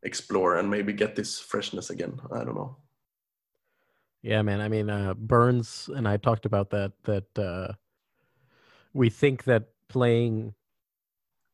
explore 0.02 0.58
and 0.58 0.68
maybe 0.70 0.92
get 0.92 1.16
this 1.16 1.40
freshness 1.40 1.90
again. 1.90 2.20
I 2.30 2.44
don't 2.44 2.54
know. 2.56 2.76
yeah 4.24 4.42
man 4.42 4.60
i 4.60 4.68
mean 4.68 4.88
uh 4.88 5.12
burns 5.14 5.90
and 5.96 6.08
i 6.08 6.16
talked 6.16 6.46
about 6.46 6.70
that 6.70 6.92
that 7.04 7.28
uh 7.38 7.68
we 8.94 9.10
think 9.10 9.44
that 9.44 9.64
playing 9.88 10.54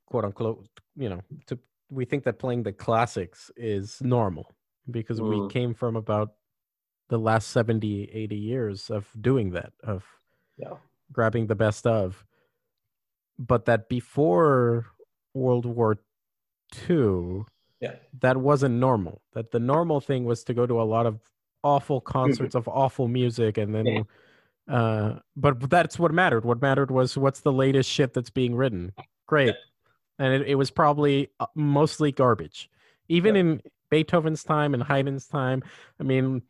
quote 0.07 0.25
unquote 0.25 0.67
you 0.97 1.09
know 1.09 1.21
to 1.47 1.59
we 1.91 2.05
think 2.05 2.23
that 2.25 2.39
playing 2.39 2.63
the 2.63 2.73
classics 2.73 3.51
is 3.57 4.01
normal 4.03 4.47
because 4.91 5.21
we 5.21 5.37
Mm. 5.37 5.51
came 5.51 5.75
from 5.75 5.97
about 5.97 6.35
the 7.09 7.19
last 7.19 7.49
70 7.49 8.05
80 8.13 8.37
years 8.37 8.91
of 8.91 9.09
doing 9.21 9.51
that 9.51 9.73
of 9.83 10.05
Yeah. 10.57 10.77
grabbing 11.13 11.47
the 11.49 11.57
best 11.57 11.87
of 11.87 12.25
but 13.39 13.65
that 13.65 13.89
before 13.89 14.87
world 15.35 15.67
war 15.67 15.99
ii 16.89 17.43
Yeah. 17.81 17.97
that 18.21 18.37
wasn't 18.37 18.77
normal 18.77 19.23
that 19.33 19.51
the 19.51 19.59
normal 19.61 20.01
thing 20.01 20.25
was 20.25 20.45
to 20.45 20.55
go 20.55 20.67
to 20.67 20.81
a 20.81 20.85
lot 20.85 21.07
of 21.07 21.21
awful 21.65 22.01
concerts 22.01 22.55
of 22.55 22.69
awful 22.69 23.09
music 23.09 23.59
and 23.59 23.75
then 23.75 23.87
Yeah. 23.87 24.03
Uh, 24.69 25.19
but 25.37 25.69
that's 25.69 25.99
what 25.99 26.13
mattered. 26.13 26.45
What 26.45 26.63
mattered 26.63 26.91
was 26.91 27.17
what's 27.17 27.41
the 27.41 27.53
latest 27.53 27.91
shit 27.91 28.13
that's 28.13 28.31
being 28.31 28.55
written. 28.55 28.93
Great, 29.27 29.55
and 30.19 30.33
it, 30.35 30.49
it 30.49 30.55
was 30.57 30.71
probably 30.71 31.29
uh, 31.41 31.47
mostly 31.55 32.13
garbage. 32.13 32.71
Even 33.09 33.35
Yeah. 33.35 33.41
in 33.41 33.63
Beethoven's 33.91 34.45
time 34.45 34.75
and 34.75 34.83
Haydn's 34.83 35.27
time, 35.27 35.63
I 35.99 36.05
mean, 36.05 36.43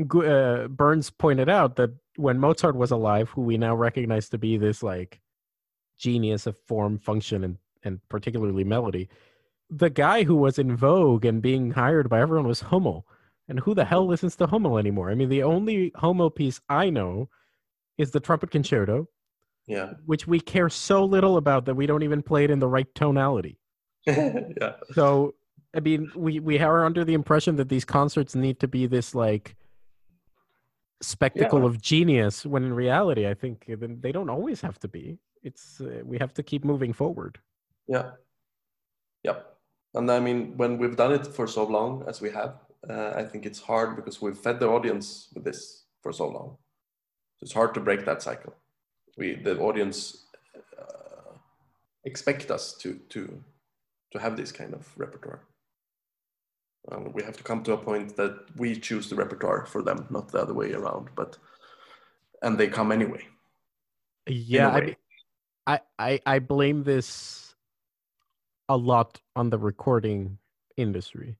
uh, 0.00 0.68
Burns 0.68 1.10
pointed 1.10 1.48
out 1.48 1.76
that 1.76 1.90
when 2.16 2.38
Mozart 2.38 2.76
was 2.76 2.90
alive, 2.92 3.28
who 3.30 3.42
we 3.42 3.58
now 3.58 3.74
recognize 3.74 4.28
to 4.28 4.38
be 4.38 4.56
this 4.56 4.82
like 4.82 5.20
genius 5.98 6.46
of 6.46 6.56
form, 6.66 6.98
function, 6.98 7.42
and 7.44 7.58
and 7.82 8.00
particularly 8.08 8.64
melody, 8.64 9.08
the 9.70 9.90
guy 9.90 10.22
who 10.24 10.36
was 10.36 10.58
in 10.58 10.76
vogue 10.76 11.24
and 11.24 11.42
being 11.42 11.70
hired 11.72 12.08
by 12.08 12.20
everyone 12.20 12.46
was 12.46 12.60
Hummel. 12.60 13.06
And 13.48 13.60
who 13.60 13.74
the 13.74 13.84
hell 13.84 14.04
listens 14.04 14.34
to 14.36 14.46
Hummel 14.48 14.76
anymore? 14.76 15.08
I 15.08 15.14
mean, 15.14 15.28
the 15.28 15.44
only 15.44 15.92
Hummel 15.94 16.30
piece 16.30 16.60
I 16.68 16.90
know 16.90 17.28
is 17.98 18.10
the 18.10 18.20
trumpet 18.20 18.50
concerto, 18.50 19.08
Yeah. 19.66 19.94
which 20.04 20.26
we 20.26 20.40
care 20.40 20.68
so 20.68 21.04
little 21.04 21.36
about 21.36 21.64
that 21.66 21.74
we 21.74 21.86
don't 21.86 22.02
even 22.02 22.22
play 22.22 22.44
it 22.44 22.50
in 22.50 22.58
the 22.58 22.68
right 22.68 22.86
tonality. 22.94 23.58
yeah. 24.06 24.74
So, 24.92 25.34
I 25.74 25.80
mean, 25.80 26.10
we 26.14 26.40
we 26.40 26.58
are 26.60 26.84
under 26.84 27.04
the 27.04 27.14
impression 27.14 27.56
that 27.56 27.68
these 27.68 27.84
concerts 27.84 28.34
need 28.34 28.60
to 28.60 28.68
be 28.68 28.86
this 28.86 29.14
like 29.14 29.56
spectacle 31.02 31.60
Yeah. 31.60 31.66
of 31.66 31.80
genius, 31.82 32.46
when 32.46 32.62
in 32.64 32.72
reality, 32.72 33.26
I 33.26 33.34
think 33.34 33.64
then 33.68 34.00
they 34.00 34.12
don't 34.12 34.30
always 34.30 34.60
have 34.60 34.78
to 34.80 34.88
be. 34.88 35.18
It's 35.42 35.80
uh, 35.80 36.00
we 36.04 36.18
have 36.18 36.32
to 36.34 36.42
keep 36.42 36.64
moving 36.64 36.92
forward. 36.92 37.38
Yeah. 37.88 38.12
Yep. 39.24 39.38
And 39.94 40.10
I 40.10 40.20
mean, 40.20 40.56
when 40.56 40.78
we've 40.78 40.96
done 40.96 41.12
it 41.12 41.26
for 41.26 41.46
so 41.46 41.64
long 41.64 42.04
as 42.08 42.20
we 42.20 42.30
have, 42.30 42.54
uh, 42.88 43.12
I 43.16 43.24
think 43.24 43.44
it's 43.46 43.60
hard 43.60 43.96
because 43.96 44.20
we've 44.22 44.38
fed 44.38 44.60
the 44.60 44.68
audience 44.68 45.28
with 45.34 45.44
this 45.44 45.84
for 46.02 46.12
so 46.12 46.28
long. 46.28 46.56
It's 47.42 47.52
hard 47.52 47.74
to 47.74 47.80
break 47.80 48.04
that 48.04 48.22
cycle. 48.22 48.54
We, 49.16 49.36
the 49.36 49.58
audience, 49.58 50.26
uh, 50.78 51.36
expect 52.04 52.50
us 52.50 52.74
to 52.78 53.00
to 53.10 53.42
to 54.12 54.18
have 54.18 54.36
this 54.36 54.52
kind 54.52 54.74
of 54.74 54.86
repertoire. 54.96 55.42
Um, 56.90 57.12
we 57.12 57.22
have 57.24 57.36
to 57.36 57.42
come 57.42 57.62
to 57.64 57.72
a 57.72 57.76
point 57.76 58.16
that 58.16 58.36
we 58.56 58.78
choose 58.78 59.10
the 59.10 59.16
repertoire 59.16 59.66
for 59.66 59.82
them, 59.82 60.06
not 60.10 60.30
the 60.30 60.40
other 60.40 60.54
way 60.54 60.72
around. 60.72 61.08
But 61.16 61.38
and 62.42 62.56
they 62.58 62.68
come 62.68 62.92
anyway. 62.92 63.26
Yeah, 64.28 64.70
I, 64.70 64.80
mean, 64.80 64.96
I, 65.66 65.80
I 65.98 66.20
I 66.26 66.38
blame 66.38 66.84
this 66.84 67.54
a 68.68 68.76
lot 68.76 69.20
on 69.34 69.50
the 69.50 69.58
recording 69.58 70.38
industry, 70.76 71.38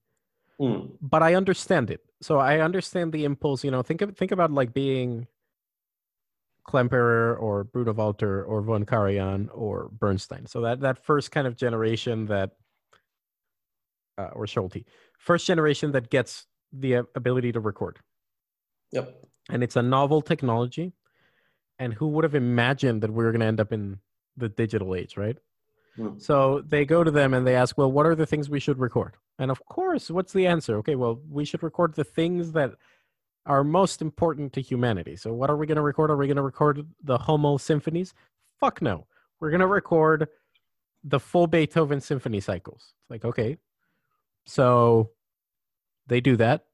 Mm, 0.59 0.91
but 1.01 1.21
I 1.21 1.35
understand 1.35 1.91
it. 1.91 2.01
So 2.21 2.39
I 2.39 2.59
understand 2.59 3.13
the 3.13 3.25
impulse. 3.25 3.63
You 3.63 3.71
know, 3.71 3.83
think 3.83 4.01
of 4.01 4.17
think 4.17 4.31
about 4.31 4.51
like 4.51 4.73
being 4.73 5.27
Klemperer 6.67 7.39
or 7.41 7.63
Bruno 7.63 7.93
Walter 7.93 8.43
or 8.43 8.61
von 8.61 8.85
Karajan 8.85 9.49
or 9.53 9.89
Bernstein. 9.91 10.45
So 10.45 10.61
that 10.61 10.81
that 10.81 11.03
first 11.03 11.31
kind 11.31 11.47
of 11.47 11.55
generation 11.55 12.25
that, 12.27 12.51
uh, 14.17 14.29
or 14.33 14.45
Solti, 14.45 14.83
first 15.17 15.47
generation 15.47 15.91
that 15.93 16.09
gets 16.09 16.45
the 16.73 16.97
uh, 16.97 17.03
ability 17.15 17.53
to 17.53 17.59
record 17.61 17.99
Yep. 18.91 19.15
and 19.49 19.63
it's 19.63 19.75
a 19.75 19.81
novel 19.81 20.21
technology. 20.21 20.93
And 21.79 21.93
who 21.93 22.07
would 22.07 22.23
have 22.23 22.33
imagined 22.35 23.03
that 23.03 23.11
we 23.13 23.23
were 23.23 23.31
going 23.31 23.41
to 23.41 23.45
end 23.45 23.59
up 23.59 23.71
in 23.71 23.99
the 24.35 24.49
digital 24.49 24.95
age, 24.95 25.15
right? 25.15 25.37
Mm. 25.97 26.19
So 26.19 26.63
they 26.67 26.85
go 26.85 27.03
to 27.03 27.11
them 27.11 27.33
and 27.35 27.45
they 27.45 27.55
ask, 27.55 27.77
well, 27.77 27.91
what 27.91 28.05
are 28.05 28.15
the 28.15 28.25
things 28.25 28.49
we 28.49 28.59
should 28.59 28.79
record? 28.79 29.13
And 29.39 29.51
of 29.51 29.63
course, 29.65 30.09
what's 30.09 30.33
the 30.33 30.47
answer? 30.47 30.77
Okay, 30.77 30.95
well, 30.95 31.21
we 31.29 31.45
should 31.45 31.61
record 31.61 31.93
the 31.93 32.03
things 32.03 32.51
that 32.53 32.71
are 33.47 33.63
most 33.63 34.01
important 34.01 34.53
to 34.53 34.61
humanity. 34.61 35.15
So 35.15 35.33
what 35.33 35.49
are 35.49 35.57
we 35.57 35.65
going 35.65 35.77
to 35.77 35.81
record? 35.81 36.11
Are 36.11 36.17
we 36.17 36.27
going 36.27 36.37
to 36.37 36.43
record 36.43 36.85
the 37.03 37.17
Hummel 37.17 37.57
symphonies? 37.57 38.13
Fuck 38.59 38.81
no. 38.81 39.07
We're 39.39 39.49
going 39.49 39.61
to 39.61 39.67
record 39.67 40.27
the 41.03 41.19
full 41.19 41.47
Beethoven 41.47 42.01
symphony 42.01 42.39
cycles. 42.39 42.93
It's 43.01 43.09
like, 43.09 43.25
okay. 43.25 43.57
So 44.45 45.11
they 46.07 46.21
do 46.21 46.35
that. 46.37 46.65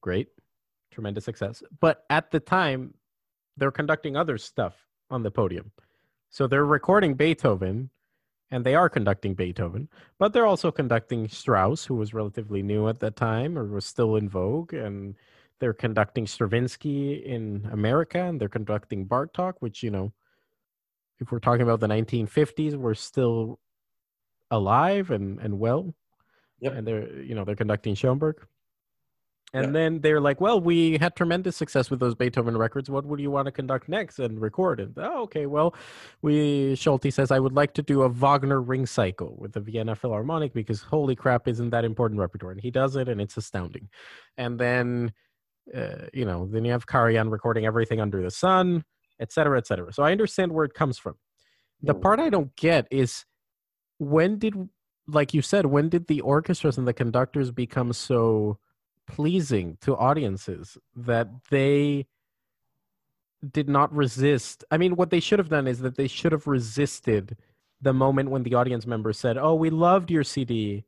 Great. 0.00 0.28
Tremendous 0.90 1.24
success. 1.24 1.62
But 1.80 2.04
at 2.10 2.30
the 2.30 2.40
time, 2.40 2.94
they're 3.56 3.70
conducting 3.70 4.16
other 4.16 4.38
stuff 4.38 4.74
on 5.10 5.22
the 5.22 5.30
podium. 5.30 5.70
So 6.30 6.46
they're 6.46 6.64
recording 6.64 7.14
Beethoven 7.14 7.90
and 8.50 8.64
they 8.64 8.74
are 8.74 8.88
conducting 8.88 9.34
Beethoven, 9.34 9.88
but 10.18 10.32
they're 10.32 10.46
also 10.46 10.70
conducting 10.70 11.28
Strauss, 11.28 11.84
who 11.84 11.94
was 11.94 12.14
relatively 12.14 12.62
new 12.62 12.88
at 12.88 13.00
that 13.00 13.16
time 13.16 13.58
or 13.58 13.64
was 13.66 13.86
still 13.86 14.16
in 14.16 14.28
vogue, 14.28 14.72
and 14.72 15.16
they're 15.64 15.72
conducting 15.72 16.26
Stravinsky 16.26 17.14
in 17.14 17.66
America, 17.72 18.20
and 18.20 18.38
they're 18.38 18.50
conducting 18.50 19.06
Bartok, 19.06 19.54
which 19.60 19.82
you 19.82 19.90
know, 19.90 20.12
if 21.20 21.32
we're 21.32 21.38
talking 21.38 21.62
about 21.62 21.80
the 21.80 21.86
1950s, 21.86 22.76
we're 22.76 22.92
still 22.92 23.58
alive 24.50 25.10
and 25.10 25.40
and 25.40 25.58
well, 25.58 25.94
Yep. 26.60 26.72
and 26.74 26.86
they're 26.86 27.22
you 27.22 27.34
know 27.34 27.46
they're 27.46 27.56
conducting 27.56 27.94
Schoenberg. 27.94 28.46
And 29.54 29.74
then 29.74 30.00
they're 30.00 30.20
like, 30.20 30.40
well, 30.40 30.60
we 30.60 30.98
had 30.98 31.14
tremendous 31.14 31.56
success 31.56 31.88
with 31.88 32.00
those 32.00 32.16
Beethoven 32.16 32.58
records. 32.58 32.90
What 32.90 33.06
would 33.06 33.20
you 33.20 33.30
want 33.30 33.46
to 33.46 33.52
conduct 33.52 33.88
next 33.88 34.18
and 34.18 34.40
record? 34.40 34.80
And 34.80 34.92
oh, 34.98 35.22
okay, 35.22 35.46
well, 35.46 35.76
we 36.22 36.74
Solti 36.74 37.12
says 37.12 37.30
I 37.30 37.38
would 37.38 37.52
like 37.52 37.72
to 37.74 37.82
do 37.82 38.02
a 38.02 38.08
Wagner 38.08 38.60
ring 38.60 38.84
cycle 38.84 39.36
with 39.38 39.52
the 39.52 39.60
Vienna 39.60 39.94
Philharmonic 39.94 40.52
because 40.52 40.82
holy 40.82 41.14
crap, 41.14 41.46
isn't 41.48 41.70
that 41.70 41.84
important 41.84 42.18
repertoire? 42.20 42.50
And 42.50 42.60
he 42.60 42.72
does 42.72 42.96
it, 42.96 43.08
and 43.08 43.20
it's 43.20 43.36
astounding. 43.36 43.88
And 44.36 44.58
then, 44.58 45.12
uh, 45.74 46.06
you 46.12 46.24
know, 46.24 46.46
then 46.50 46.64
you 46.64 46.72
have 46.72 46.86
Karajan 46.86 47.30
recording 47.30 47.64
everything 47.66 48.00
under 48.00 48.22
the 48.22 48.30
sun, 48.30 48.84
et 49.20 49.32
cetera, 49.32 49.58
et 49.58 49.66
cetera. 49.66 49.92
So 49.92 50.02
I 50.02 50.12
understand 50.12 50.52
where 50.52 50.64
it 50.64 50.74
comes 50.74 50.98
from. 50.98 51.14
The 51.82 51.94
Mm. 51.94 52.02
part 52.02 52.20
I 52.20 52.30
don't 52.30 52.54
get 52.56 52.86
is 52.90 53.24
when 53.98 54.38
did, 54.38 54.54
like 55.06 55.32
you 55.34 55.42
said, 55.42 55.66
when 55.66 55.88
did 55.88 56.06
the 56.06 56.20
orchestras 56.20 56.78
and 56.78 56.86
the 56.86 56.92
conductors 56.92 57.50
become 57.50 57.92
so 57.92 58.58
pleasing 59.06 59.76
to 59.82 59.96
audiences 59.96 60.76
that 60.96 61.28
they 61.50 62.06
did 63.52 63.68
not 63.68 63.92
resist. 63.94 64.64
I 64.70 64.78
mean, 64.78 64.96
what 64.96 65.10
they 65.10 65.20
should 65.20 65.38
have 65.38 65.50
done 65.50 65.66
is 65.66 65.80
that 65.80 65.96
they 65.96 66.06
should 66.06 66.32
have 66.32 66.46
resisted 66.46 67.36
the 67.80 67.92
moment 67.92 68.30
when 68.30 68.42
the 68.42 68.54
audience 68.54 68.86
member 68.86 69.12
said, 69.12 69.36
"Oh, 69.36 69.54
we 69.54 69.68
loved 69.70 70.10
your 70.10 70.24
CD 70.24 70.84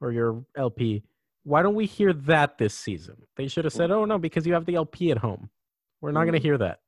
or 0.00 0.12
your 0.12 0.44
LP. 0.56 1.02
Why 1.44 1.62
don't 1.62 1.74
we 1.74 1.86
hear 1.86 2.12
that 2.12 2.58
this 2.58 2.74
season?" 2.74 3.26
They 3.36 3.48
should 3.48 3.64
have 3.64 3.72
said, 3.72 3.90
"Oh 3.90 4.04
no, 4.04 4.18
because 4.18 4.46
you 4.46 4.54
have 4.54 4.66
the 4.66 4.76
LP 4.76 5.10
at 5.10 5.18
home. 5.18 5.50
We're 6.00 6.12
not 6.12 6.24
going 6.24 6.34
to 6.34 6.38
Mm. 6.40 6.42
hear 6.42 6.58
that." 6.58 6.80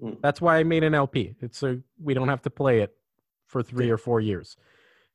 Mm. 0.00 0.20
That's 0.20 0.40
why 0.40 0.58
I 0.58 0.64
made 0.64 0.82
an 0.84 0.94
LP. 0.94 1.34
It's 1.40 1.58
so 1.58 1.80
we 2.00 2.14
don't 2.14 2.28
have 2.28 2.42
to 2.42 2.50
play 2.50 2.80
it 2.80 2.96
for 3.46 3.62
3 3.62 3.86
Yeah. 3.86 3.92
or 3.92 3.96
4 3.98 4.20
years. 4.20 4.56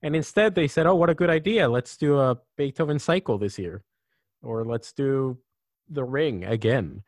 And 0.02 0.16
instead 0.16 0.56
they 0.56 0.68
said, 0.68 0.86
"Oh, 0.86 0.96
what 0.96 1.10
a 1.10 1.16
good 1.16 1.30
idea. 1.30 1.68
Let's 1.68 1.98
do 1.98 2.18
a 2.18 2.40
Beethoven 2.56 3.00
cycle 3.00 3.38
this 3.38 3.60
year." 3.60 3.84
Or 4.42 4.64
let's 4.64 4.94
do 4.94 5.40
The 5.90 6.04
Ring 6.06 6.46
again. 6.46 7.04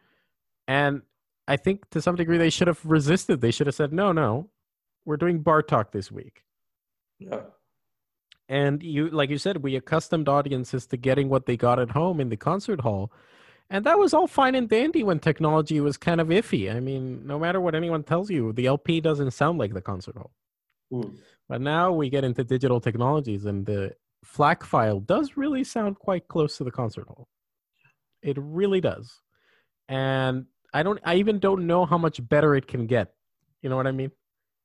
And 0.67 1.03
I 1.47 1.55
think 1.57 1.89
to 1.91 2.01
some 2.01 2.15
degree 2.15 2.37
they 2.37 2.49
should 2.49 2.67
have 2.67 2.85
resisted. 2.85 3.39
They 3.41 3.51
should 3.51 3.67
have 3.67 3.75
said, 3.75 3.93
"No, 3.93 4.11
no. 4.11 4.49
We're 5.05 5.17
doing 5.17 5.43
Bartok 5.43 5.91
this 5.91 6.11
week." 6.11 6.43
Yeah. 7.19 7.43
And 8.51 8.83
you 8.83 9.09
like 9.09 9.29
you 9.29 9.37
said, 9.37 9.63
we 9.63 9.77
accustomed 9.77 10.27
audiences 10.27 10.85
to 10.87 10.97
getting 10.97 11.29
what 11.29 11.45
they 11.45 11.55
got 11.55 11.79
at 11.79 11.91
home 11.91 12.19
in 12.19 12.27
the 12.27 12.35
concert 12.35 12.81
hall. 12.81 13.09
And 13.69 13.85
that 13.85 13.97
was 13.97 14.13
all 14.13 14.27
fine 14.27 14.55
and 14.55 14.67
dandy 14.67 15.03
when 15.03 15.19
technology 15.19 15.79
was 15.79 15.95
kind 15.95 16.19
of 16.19 16.27
iffy. 16.27 16.69
I 16.69 16.81
mean, 16.81 17.25
no 17.25 17.39
matter 17.39 17.61
what 17.61 17.75
anyone 17.75 18.03
tells 18.03 18.29
you, 18.29 18.51
the 18.51 18.65
LP 18.65 18.99
doesn't 18.99 19.31
sound 19.31 19.57
like 19.57 19.73
the 19.73 19.79
concert 19.79 20.17
hall. 20.17 20.31
Mm. 20.91 21.15
But 21.47 21.61
now 21.61 21.93
we 21.93 22.09
get 22.09 22.25
into 22.25 22.43
digital 22.43 22.81
technologies, 22.81 23.45
and 23.45 23.65
the 23.65 23.95
FLAC 24.25 24.65
file 24.65 24.99
does 24.99 25.37
really 25.37 25.63
sound 25.63 25.97
quite 25.97 26.27
close 26.27 26.57
to 26.57 26.65
the 26.65 26.71
concert 26.71 27.07
hall. 27.07 27.29
It 28.21 28.37
really 28.37 28.81
does. 28.81 29.21
And 29.87 30.47
I 30.73 30.83
don't, 30.83 30.99
I 31.05 31.15
even 31.15 31.39
don't 31.39 31.65
know 31.67 31.85
how 31.85 31.97
much 31.97 32.27
better 32.27 32.53
it 32.53 32.67
can 32.67 32.85
get. 32.85 33.13
You 33.61 33.69
know 33.69 33.77
what 33.77 33.87
I 33.87 33.93
mean? 33.93 34.11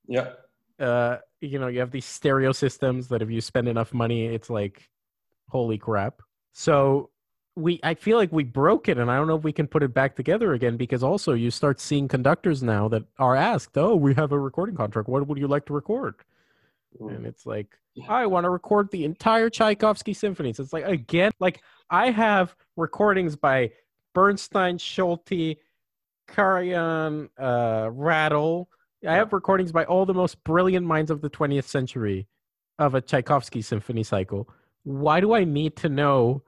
Yeah. 0.08 0.30
Uh, 0.78 1.18
you 1.40 1.58
know, 1.58 1.68
you 1.68 1.80
have 1.80 1.90
these 1.90 2.04
stereo 2.04 2.52
systems 2.52 3.08
that 3.08 3.22
if 3.22 3.30
you 3.30 3.40
spend 3.40 3.68
enough 3.68 3.94
money, 3.94 4.26
it's 4.26 4.50
like, 4.50 4.88
holy 5.48 5.78
crap. 5.78 6.22
So 6.52 7.10
we, 7.54 7.80
I 7.82 7.94
feel 7.94 8.18
like 8.18 8.32
we 8.32 8.44
broke 8.44 8.88
it, 8.88 8.98
and 8.98 9.10
I 9.10 9.16
don't 9.16 9.26
know 9.26 9.36
if 9.36 9.44
we 9.44 9.52
can 9.52 9.66
put 9.66 9.82
it 9.82 9.94
back 9.94 10.14
together 10.16 10.52
again 10.52 10.76
because 10.76 11.02
also 11.02 11.32
you 11.32 11.50
start 11.50 11.80
seeing 11.80 12.08
conductors 12.08 12.62
now 12.62 12.88
that 12.88 13.04
are 13.18 13.34
asked, 13.34 13.76
"Oh, 13.78 13.96
we 13.96 14.14
have 14.14 14.32
a 14.32 14.38
recording 14.38 14.76
contract. 14.76 15.08
What 15.08 15.26
would 15.26 15.38
you 15.38 15.48
like 15.48 15.64
to 15.66 15.72
record?" 15.72 16.16
Mm. 17.00 17.16
and 17.16 17.26
it's 17.26 17.44
like 17.46 17.78
Yeah. 17.94 18.06
I 18.08 18.26
want 18.26 18.44
to 18.44 18.50
record 18.50 18.90
the 18.90 19.04
entire 19.04 19.50
Tchaikovsky 19.50 20.14
symphonies. 20.14 20.58
It's 20.60 20.72
like 20.72 20.84
again, 20.86 21.32
like 21.40 21.62
I 21.90 22.10
have 22.10 22.54
recordings 22.76 23.36
by 23.36 23.72
Bernstein, 24.14 24.78
Solti, 24.78 25.58
Karajan, 26.28 27.28
uh, 27.38 27.90
Rattle. 27.92 28.68
I 29.06 29.14
have 29.14 29.32
recordings 29.32 29.72
by 29.72 29.84
all 29.84 30.06
the 30.06 30.14
most 30.14 30.42
brilliant 30.44 30.86
minds 30.86 31.10
of 31.10 31.20
the 31.20 31.30
20th 31.30 31.64
century 31.68 32.26
of 32.78 32.94
a 32.94 33.00
Tchaikovsky 33.00 33.62
symphony 33.62 34.02
cycle. 34.02 34.48
Why 34.84 35.20
do 35.20 35.34
I 35.34 35.44
need 35.44 35.76
to 35.76 35.88
know 35.88 36.42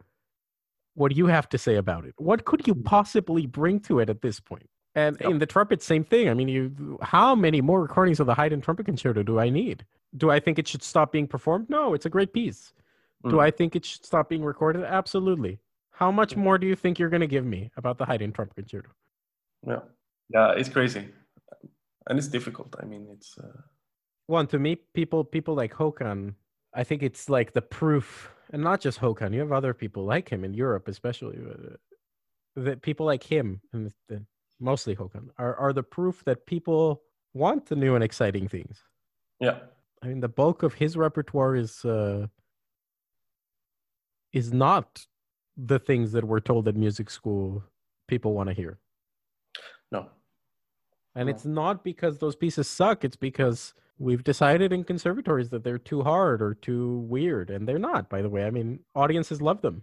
what 0.94 1.14
you 1.16 1.26
have 1.26 1.48
to 1.50 1.58
say 1.58 1.76
about 1.76 2.04
it? 2.04 2.14
What 2.18 2.44
could 2.44 2.66
you 2.66 2.74
possibly 2.74 3.46
bring 3.46 3.80
to 3.80 4.00
it 4.00 4.08
at 4.10 4.22
this 4.22 4.40
point? 4.40 4.68
And 4.94 5.16
Yep. 5.20 5.30
in 5.30 5.38
the 5.38 5.46
trumpet, 5.46 5.82
same 5.82 6.02
thing. 6.04 6.28
I 6.28 6.34
mean, 6.34 6.48
you 6.48 6.98
how 7.02 7.34
many 7.34 7.60
more 7.60 7.80
recordings 7.82 8.18
of 8.20 8.26
the 8.26 8.34
Haydn 8.34 8.60
trumpet 8.60 8.86
concerto 8.86 9.22
do 9.22 9.38
I 9.38 9.48
need? 9.50 9.84
Do 10.16 10.30
I 10.30 10.40
think 10.40 10.58
it 10.58 10.66
should 10.66 10.82
stop 10.82 11.12
being 11.12 11.28
performed? 11.28 11.68
No, 11.68 11.94
it's 11.94 12.06
a 12.06 12.10
great 12.10 12.32
piece. 12.32 12.72
Do 13.24 13.36
Mm. 13.36 13.42
I 13.42 13.50
think 13.50 13.76
it 13.76 13.84
should 13.84 14.04
stop 14.04 14.28
being 14.28 14.44
recorded? 14.44 14.84
Absolutely. 14.84 15.58
How 15.90 16.10
much 16.10 16.34
Mm. 16.34 16.38
more 16.38 16.58
do 16.58 16.66
you 16.66 16.74
think 16.74 16.98
you're 16.98 17.10
going 17.10 17.20
to 17.20 17.26
give 17.26 17.44
me 17.44 17.70
about 17.76 17.98
the 17.98 18.06
Haydn 18.06 18.32
trumpet 18.32 18.54
concerto? 18.56 18.90
Yeah, 19.66 19.80
yeah, 20.30 20.52
it's 20.52 20.68
crazy, 20.68 21.08
and 22.08 22.18
it's 22.18 22.28
difficult. 22.28 22.74
I 22.82 22.86
mean, 22.86 23.06
it's 23.10 23.36
uh, 23.38 23.60
One 24.26 24.46
to 24.48 24.58
me, 24.58 24.76
people 24.94 25.24
people 25.24 25.54
like 25.54 25.72
Håkan. 25.74 26.34
I 26.74 26.84
think 26.84 27.02
it's 27.02 27.28
like 27.28 27.52
the 27.52 27.62
proof, 27.62 28.30
and 28.52 28.62
not 28.62 28.80
just 28.80 29.00
Håkan. 29.00 29.32
You 29.32 29.40
have 29.40 29.52
other 29.52 29.74
people 29.74 30.04
like 30.04 30.28
him 30.28 30.44
in 30.44 30.54
Europe, 30.54 30.88
especially 30.88 31.38
uh, 31.38 31.76
that 32.56 32.82
people 32.82 33.06
like 33.06 33.22
him 33.22 33.60
and 33.72 33.92
the, 34.08 34.24
mostly 34.60 34.94
Håkan 34.96 35.28
are 35.38 35.54
are 35.56 35.72
the 35.72 35.82
proof 35.82 36.24
that 36.24 36.46
people 36.46 37.02
want 37.34 37.66
the 37.66 37.76
new 37.76 37.94
and 37.94 38.04
exciting 38.04 38.48
things. 38.48 38.82
yeah, 39.40 39.58
I 40.02 40.08
mean, 40.08 40.20
the 40.20 40.28
bulk 40.28 40.62
of 40.62 40.74
his 40.74 40.96
repertoire 40.96 41.56
is 41.56 41.84
uh, 41.84 42.26
is 44.32 44.52
not 44.52 45.06
the 45.56 45.78
things 45.78 46.12
that 46.12 46.24
we're 46.24 46.40
told 46.40 46.68
at 46.68 46.76
music 46.76 47.10
school 47.10 47.62
people 48.06 48.32
want 48.32 48.48
to 48.48 48.54
hear, 48.54 48.78
and 51.18 51.28
it's 51.28 51.44
not 51.44 51.82
because 51.84 52.18
those 52.18 52.36
pieces 52.36 52.68
suck. 52.68 53.04
It's 53.04 53.16
because 53.16 53.74
we've 53.98 54.22
decided 54.24 54.72
in 54.72 54.84
conservatories 54.84 55.48
that 55.50 55.62
they're 55.64 55.78
too 55.92 56.02
hard 56.02 56.40
or 56.42 56.54
too 56.54 56.98
weird, 57.14 57.50
and 57.50 57.66
they're 57.66 57.78
not. 57.92 58.08
By 58.08 58.22
the 58.22 58.28
way, 58.34 58.44
I 58.44 58.50
mean, 58.50 58.80
audiences 58.94 59.40
love 59.42 59.60
them. 59.62 59.82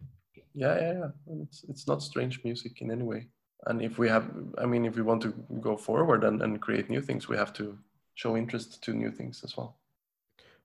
yeah, 0.54 0.76
yeah, 0.84 0.94
yeah. 1.02 1.10
It's 1.44 1.64
it's 1.72 1.86
not 1.88 2.02
strange 2.02 2.36
music 2.44 2.82
in 2.82 2.92
any 2.92 3.04
way. 3.04 3.22
And 3.68 3.82
if 3.82 3.98
we 3.98 4.08
have, 4.10 4.26
I 4.64 4.66
mean, 4.66 4.86
if 4.86 4.96
we 4.96 5.02
want 5.02 5.22
to 5.24 5.32
go 5.60 5.76
forward 5.76 6.24
and, 6.24 6.42
and 6.44 6.62
create 6.62 6.90
new 6.90 7.02
things, 7.02 7.28
we 7.28 7.36
have 7.38 7.52
to 7.54 7.78
show 8.22 8.38
interest 8.38 8.84
to 8.84 8.94
new 8.94 9.12
things 9.12 9.44
as 9.44 9.58
well. 9.58 9.78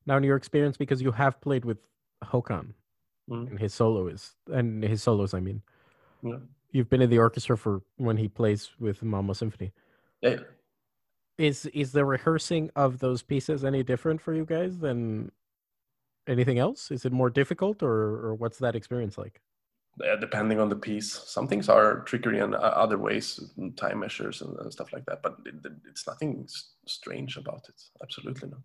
Now, 0.06 0.16
in 0.18 0.24
your 0.24 0.36
experience, 0.36 0.76
because 0.76 1.00
you 1.02 1.12
have 1.12 1.40
played 1.40 1.64
with 1.64 1.78
Håkan 2.32 2.74
Mm. 3.30 3.46
and 3.50 3.58
his 3.60 3.72
soloists 3.72 4.34
and 4.58 4.82
his 4.82 5.02
solos, 5.04 5.34
I 5.34 5.40
mean, 5.40 5.62
Yeah, 6.22 6.38
you've 6.72 6.90
been 6.90 7.00
in 7.02 7.10
the 7.10 7.18
orchestra 7.18 7.56
for 7.56 7.80
when 7.96 8.16
he 8.16 8.28
plays 8.28 8.70
with 8.80 9.00
Malmö 9.02 9.34
Symphony. 9.36 9.70
yeah. 10.22 10.40
Is 11.49 11.66
is 11.82 11.93
the 11.93 12.05
rehearsing 12.05 12.70
of 12.76 12.99
those 13.01 13.22
pieces 13.22 13.64
any 13.64 13.82
different 13.82 14.20
for 14.20 14.34
you 14.34 14.45
guys 14.45 14.78
than 14.86 15.30
anything 16.28 16.59
else 16.59 16.91
is 16.91 17.05
it 17.07 17.12
more 17.12 17.30
difficult 17.30 17.82
or 17.82 17.97
or 18.26 18.34
what's 18.34 18.59
that 18.59 18.76
experience 18.76 19.16
like 19.24 19.41
Uh, 20.01 20.16
depending 20.26 20.61
on 20.61 20.68
the 20.70 20.76
piece. 20.88 21.11
Some 21.36 21.47
things 21.49 21.68
are 21.68 22.05
trickery 22.11 22.38
in 22.45 22.55
uh, 22.55 22.59
other 22.84 22.99
ways, 23.07 23.26
mm, 23.59 23.72
time 23.76 23.99
measures 24.01 24.43
and, 24.43 24.53
and 24.61 24.72
stuff 24.72 24.93
like 24.95 25.05
that. 25.07 25.20
But 25.24 25.34
it, 25.51 25.57
it- 25.68 25.82
it's 25.91 26.07
nothing 26.07 26.49
strange 26.86 27.36
about 27.43 27.64
it. 27.72 27.78
Absolutely 28.05 28.49
not. 28.55 28.64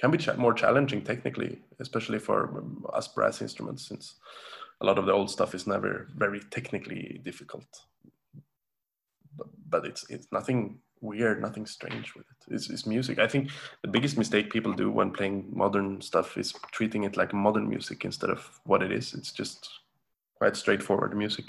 Can 0.00 0.10
be 0.10 0.18
cha- 0.18 0.36
more 0.46 0.54
challenging 0.54 1.02
technically, 1.04 1.52
especially 1.80 2.18
for 2.28 2.38
um, 2.58 2.84
us 2.98 3.08
brass 3.16 3.42
instruments, 3.42 3.88
since 3.88 4.04
a 4.82 4.86
lot 4.86 4.98
of 4.98 5.06
the 5.06 5.12
old 5.18 5.30
stuff 5.30 5.54
is 5.54 5.66
never 5.66 5.92
very 6.24 6.40
technically 6.56 7.20
difficult. 7.24 7.70
But, 9.38 9.48
but 9.74 9.82
it's 9.90 10.02
it's 10.14 10.28
nothing 10.38 10.58
weird, 11.02 11.42
nothing 11.42 11.66
strange 11.66 12.14
with 12.14 12.24
it. 12.30 12.54
It's, 12.54 12.70
it's 12.70 12.86
music. 12.86 13.18
I 13.18 13.26
think 13.26 13.50
the 13.82 13.88
biggest 13.88 14.16
mistake 14.16 14.50
people 14.50 14.72
do 14.72 14.90
when 14.90 15.10
playing 15.10 15.48
modern 15.52 16.00
stuff 16.00 16.38
is 16.38 16.52
treating 16.70 17.04
it 17.04 17.16
like 17.16 17.34
modern 17.34 17.68
music 17.68 18.04
instead 18.04 18.30
of 18.30 18.60
what 18.64 18.82
it 18.82 18.92
is. 18.92 19.12
It's 19.14 19.32
just 19.32 19.68
quite 20.36 20.56
straightforward 20.56 21.16
music. 21.16 21.44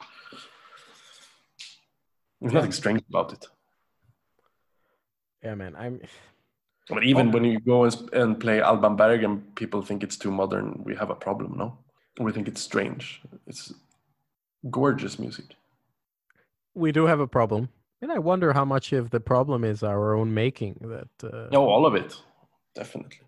There's 2.41 2.53
nothing 2.53 2.73
strange 2.73 3.01
about 3.09 3.33
it. 3.33 3.47
yeah 5.43 5.55
man 5.55 5.75
i'm 5.75 5.99
But 6.89 7.03
even 7.05 7.31
when 7.31 7.45
you 7.45 7.59
go 7.59 7.85
and, 7.85 8.13
and 8.13 8.39
play 8.39 8.59
Alban 8.59 8.97
Berg 8.97 9.23
and 9.23 9.55
people 9.55 9.81
think 9.81 10.03
it's 10.03 10.17
too 10.17 10.31
modern, 10.31 10.81
we 10.83 10.93
have 10.95 11.09
a 11.09 11.15
problem, 11.15 11.57
no? 11.57 11.77
We 12.19 12.33
think 12.33 12.49
it's 12.49 12.59
strange. 12.61 13.21
It's 13.47 13.73
gorgeous 14.69 15.17
music. 15.17 15.55
we 16.75 16.91
do 16.91 17.05
have 17.05 17.21
a 17.21 17.27
problem 17.27 17.69
and 18.03 18.11
i 18.11 18.19
wonder 18.19 18.53
how 18.53 18.65
much 18.65 18.93
of 18.93 19.09
the 19.09 19.19
problem 19.19 19.63
is 19.63 19.81
our 19.81 20.13
own 20.13 20.33
making 20.33 20.75
that 20.81 21.11
uh, 21.33 21.47
No, 21.51 21.67
all 21.67 21.85
of 21.85 21.95
it, 21.95 22.11
definitely. 22.75 23.19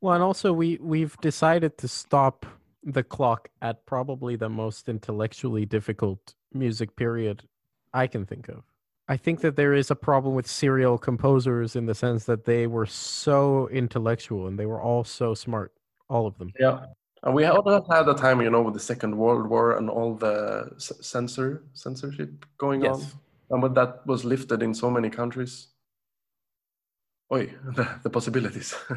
well 0.00 0.14
and 0.14 0.22
also 0.22 0.52
we 0.52 0.78
we've 0.80 1.16
decided 1.30 1.78
to 1.78 1.88
stop 1.88 2.44
the 2.82 3.02
clock 3.02 3.48
at 3.62 3.86
probably 3.86 4.36
the 4.36 4.48
most 4.48 4.88
intellectually 4.88 5.64
difficult 5.64 6.34
music 6.52 6.96
period 6.96 7.42
i 7.94 8.06
can 8.06 8.24
think 8.26 8.48
of 8.48 8.62
I 9.10 9.16
think 9.16 9.40
that 9.40 9.56
there 9.56 9.72
is 9.72 9.90
a 9.90 9.96
problem 9.96 10.34
with 10.34 10.46
serial 10.46 10.98
composers 10.98 11.74
in 11.74 11.86
the 11.86 11.94
sense 11.94 12.26
that 12.26 12.44
they 12.44 12.66
were 12.66 12.84
so 12.84 13.66
intellectual 13.72 14.46
and 14.48 14.58
they 14.58 14.66
were 14.66 14.82
all 14.82 15.02
so 15.02 15.32
smart, 15.32 15.72
all 16.10 16.26
of 16.26 16.36
them. 16.36 16.52
Yeah. 16.60 16.84
And 17.22 17.34
we 17.34 17.46
also 17.46 17.82
had 17.90 18.06
a 18.06 18.12
time, 18.14 18.42
you 18.42 18.50
know, 18.50 18.60
with 18.60 18.74
the 18.74 18.80
Second 18.92 19.16
World 19.16 19.46
War 19.48 19.78
and 19.78 19.88
all 19.88 20.14
the 20.14 20.70
censor 20.78 21.64
censorship 21.72 22.44
going 22.58 22.86
on. 22.86 23.00
And 23.50 23.62
when 23.62 23.74
that 23.74 24.06
was 24.06 24.24
lifted 24.24 24.62
in 24.62 24.74
so 24.74 24.90
many 24.90 25.10
countries. 25.10 25.68
Oi, 27.32 27.46
the, 27.74 27.88
the 28.02 28.10
possibilities. 28.10 28.74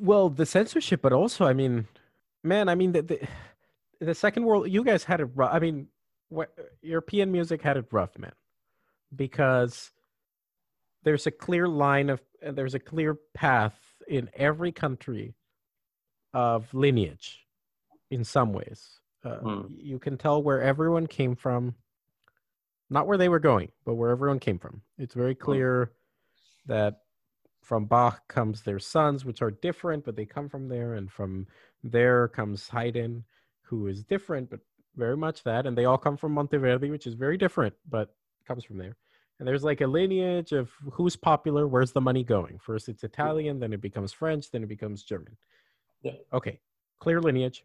Well, 0.00 0.30
the 0.30 0.46
censorship, 0.46 1.00
but 1.00 1.12
also, 1.12 1.46
I 1.46 1.52
mean, 1.52 1.86
man, 2.42 2.68
I 2.68 2.74
mean, 2.74 2.90
the 2.92 3.02
the, 3.02 3.28
the 4.00 4.14
Second 4.14 4.44
World, 4.44 4.68
you 4.68 4.82
guys 4.82 5.04
had 5.04 5.20
it 5.20 5.28
rough. 5.34 5.52
I 5.52 5.60
mean, 5.60 5.86
what, 6.28 6.50
European 6.82 7.30
music 7.30 7.62
had 7.62 7.76
it 7.76 7.86
rough, 7.92 8.18
man, 8.18 8.32
because 9.14 9.92
there's 11.04 11.26
a 11.26 11.30
clear 11.30 11.68
line 11.68 12.10
of, 12.10 12.20
there's 12.42 12.74
a 12.74 12.80
clear 12.80 13.18
path 13.34 13.78
in 14.08 14.30
every 14.34 14.72
country 14.72 15.34
of 16.34 16.72
lineage 16.74 17.40
in 18.10 18.24
some 18.24 18.52
ways. 18.52 18.98
Uh, 19.24 19.36
Hmm. 19.36 19.60
You 19.76 19.98
can 19.98 20.16
tell 20.16 20.42
where 20.42 20.62
everyone 20.62 21.06
came 21.06 21.36
from, 21.36 21.74
not 22.90 23.06
where 23.06 23.18
they 23.18 23.28
were 23.28 23.38
going, 23.38 23.70
but 23.84 23.94
where 23.94 24.10
everyone 24.10 24.40
came 24.40 24.58
from. 24.58 24.82
It's 24.98 25.14
very 25.14 25.34
clear 25.34 25.92
that 26.66 27.02
from 27.62 27.86
Bach 27.86 28.26
comes 28.28 28.62
their 28.62 28.80
sons, 28.80 29.24
which 29.24 29.42
are 29.42 29.50
different, 29.50 30.04
but 30.04 30.16
they 30.16 30.26
come 30.26 30.48
from 30.48 30.68
there, 30.68 30.94
and 30.94 31.10
from 31.10 31.46
there 31.84 32.28
comes 32.28 32.68
Haydn, 32.68 33.24
who 33.62 33.86
is 33.86 34.02
different, 34.02 34.50
but 34.50 34.60
very 34.96 35.16
much 35.16 35.44
that, 35.44 35.66
and 35.66 35.78
they 35.78 35.84
all 35.84 35.98
come 35.98 36.16
from 36.16 36.34
Monteverdi, 36.34 36.90
which 36.90 37.06
is 37.06 37.14
very 37.14 37.36
different, 37.36 37.74
but 37.88 38.14
comes 38.46 38.64
from 38.64 38.78
there. 38.78 38.96
And 39.38 39.46
there's 39.46 39.62
like 39.62 39.80
a 39.80 39.86
lineage 39.86 40.52
of 40.52 40.70
who's 40.92 41.16
popular, 41.16 41.68
where's 41.68 41.92
the 41.92 42.00
money 42.00 42.24
going. 42.24 42.58
First 42.58 42.88
it's 42.88 43.04
Italian, 43.04 43.60
then 43.60 43.72
it 43.72 43.80
becomes 43.80 44.12
French, 44.12 44.50
then 44.50 44.62
it 44.64 44.68
becomes 44.68 45.04
German. 45.04 45.36
Yeah. 46.02 46.14
Okay, 46.32 46.58
clear 46.98 47.20
lineage, 47.20 47.64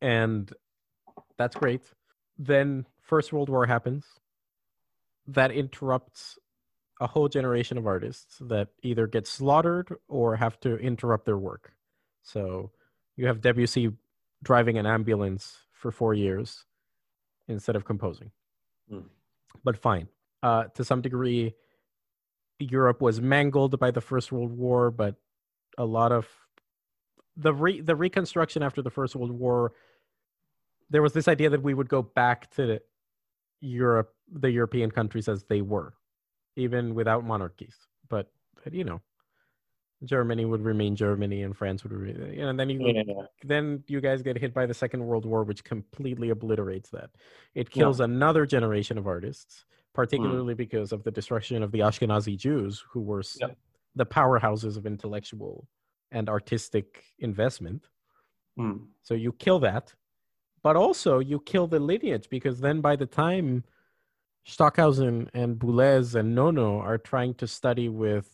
and 0.00 0.50
that's 1.36 1.56
great. 1.56 1.82
Then 2.38 2.86
First 3.00 3.32
World 3.32 3.48
War 3.48 3.66
happens. 3.66 4.04
That 5.26 5.50
interrupts 5.50 6.38
a 7.00 7.06
whole 7.06 7.28
generation 7.28 7.76
of 7.78 7.86
artists 7.86 8.38
that 8.40 8.68
either 8.82 9.06
get 9.06 9.26
slaughtered 9.26 9.94
or 10.08 10.36
have 10.36 10.58
to 10.60 10.76
interrupt 10.76 11.26
their 11.26 11.36
work. 11.36 11.72
So 12.22 12.70
you 13.16 13.26
have 13.26 13.40
Debussy 13.40 13.92
driving 14.42 14.78
an 14.78 14.86
ambulance 14.86 15.58
for 15.72 15.90
four 15.90 16.14
years 16.14 16.64
instead 17.48 17.76
of 17.76 17.84
composing. 17.84 18.30
Hmm. 18.88 19.00
But 19.64 19.76
fine. 19.76 20.08
Uh, 20.42 20.64
to 20.74 20.84
some 20.84 21.02
degree, 21.02 21.54
Europe 22.58 23.00
was 23.00 23.20
mangled 23.20 23.78
by 23.78 23.90
the 23.90 24.00
First 24.00 24.32
World 24.32 24.52
War, 24.56 24.90
but 24.90 25.16
a 25.76 25.84
lot 25.84 26.12
of 26.12 26.28
the 27.36 27.52
re- 27.52 27.80
the 27.80 27.96
reconstruction 27.96 28.62
after 28.62 28.80
the 28.80 28.90
First 28.90 29.14
World 29.14 29.32
War, 29.32 29.72
there 30.90 31.02
was 31.02 31.12
this 31.12 31.28
idea 31.28 31.50
that 31.50 31.62
we 31.62 31.74
would 31.74 31.88
go 31.88 32.02
back 32.02 32.50
to 32.56 32.80
Europe, 33.60 34.14
the 34.30 34.50
European 34.50 34.90
countries 34.90 35.28
as 35.28 35.44
they 35.44 35.62
were 35.62 35.94
even 36.56 36.94
without 36.94 37.24
monarchies. 37.24 37.76
But, 38.08 38.30
but 38.62 38.72
you 38.72 38.84
know, 38.84 39.00
Germany 40.04 40.44
would 40.44 40.62
remain 40.62 40.94
Germany, 40.94 41.42
and 41.42 41.56
France 41.56 41.82
would 41.82 41.92
remain. 41.92 42.32
You 42.32 42.42
know, 42.42 42.48
and 42.50 42.60
then 42.60 42.68
you 42.70 43.26
then 43.42 43.82
you 43.88 44.00
guys 44.00 44.22
get 44.22 44.36
hit 44.38 44.52
by 44.52 44.66
the 44.66 44.74
Second 44.74 45.04
World 45.04 45.24
War, 45.24 45.42
which 45.42 45.64
completely 45.64 46.30
obliterates 46.30 46.90
that. 46.90 47.10
It 47.54 47.68
Yeah. 47.68 47.82
kills 47.82 48.00
another 48.00 48.46
generation 48.46 48.98
of 48.98 49.06
artists, 49.06 49.64
particularly 49.94 50.54
because 50.54 50.92
of 50.92 51.02
the 51.02 51.10
destruction 51.10 51.62
of 51.62 51.72
the 51.72 51.80
Ashkenazi 51.80 52.36
Jews, 52.36 52.84
who 52.90 53.00
were 53.00 53.22
Yeah. 53.40 53.54
the 53.94 54.06
powerhouses 54.06 54.76
of 54.76 54.86
intellectual 54.86 55.66
and 56.10 56.28
artistic 56.28 57.04
investment. 57.18 57.88
Mm. 58.58 58.88
So 59.02 59.14
you 59.14 59.32
kill 59.32 59.58
that, 59.60 59.94
but 60.66 60.74
also 60.74 61.20
you 61.20 61.38
kill 61.38 61.68
the 61.68 61.78
lineage 61.78 62.28
because 62.28 62.58
then 62.58 62.80
by 62.80 62.96
the 62.96 63.06
time 63.06 63.62
Stockhausen 64.44 65.30
and 65.32 65.56
Boulez 65.60 66.16
and 66.16 66.34
Nono 66.34 66.80
are 66.80 66.98
trying 66.98 67.34
to 67.34 67.46
study 67.46 67.88
with 67.88 68.28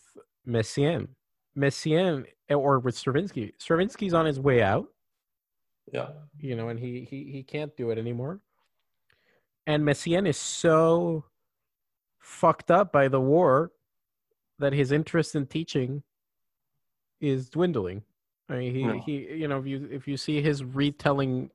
Messiaen, 0.49 1.09
Messiaen 1.55 2.25
eh, 2.49 2.55
or 2.55 2.79
with 2.79 2.97
Stravinsky, 2.97 3.53
Stravinsky's 3.59 4.15
on 4.15 4.25
his 4.25 4.41
way 4.41 4.63
out, 4.63 4.87
Yeah. 5.93 6.09
you 6.39 6.57
know, 6.57 6.71
and 6.71 6.81
he 6.81 7.05
he 7.11 7.19
he 7.35 7.43
can't 7.43 7.77
do 7.77 7.91
it 7.91 7.99
anymore. 7.99 8.41
and 9.67 9.85
Messiaen 9.85 10.27
is 10.27 10.39
so 10.39 11.27
fucked 12.19 12.71
up 12.71 12.93
by 12.93 13.09
the 13.09 13.21
war 13.21 13.73
that 14.59 14.73
his 14.73 14.91
interest 14.91 15.35
in 15.35 15.45
teaching 15.47 16.03
is 17.21 17.51
dwindling. 17.51 18.03
I 18.49 18.55
mean, 18.57 18.75
he, 18.75 18.85
No. 18.85 18.99
he 19.07 19.15
you 19.43 19.49
know 19.49 19.59
if 19.59 19.67
you 19.67 19.87
if 19.99 20.09
you 20.09 20.17
see 20.17 20.41
his 20.41 20.65
retelling 20.65 21.51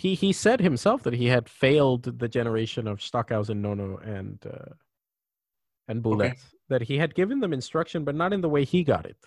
he 0.00 0.14
he 0.14 0.32
said 0.32 0.60
himself 0.60 1.02
that 1.02 1.12
he 1.12 1.26
had 1.26 1.46
failed 1.48 2.04
the 2.18 2.28
generation 2.28 2.86
of 2.86 3.02
Stockhausen, 3.02 3.60
Nono, 3.60 3.98
and 3.98 4.38
uh, 4.46 4.72
and 5.88 6.02
Boulez. 6.02 6.40
That 6.70 6.82
he 6.82 6.96
had 6.98 7.14
given 7.14 7.40
them 7.40 7.52
instruction, 7.52 8.04
but 8.04 8.14
not 8.14 8.32
in 8.32 8.40
the 8.40 8.48
way 8.48 8.64
he 8.64 8.82
got 8.84 9.04
it, 9.04 9.18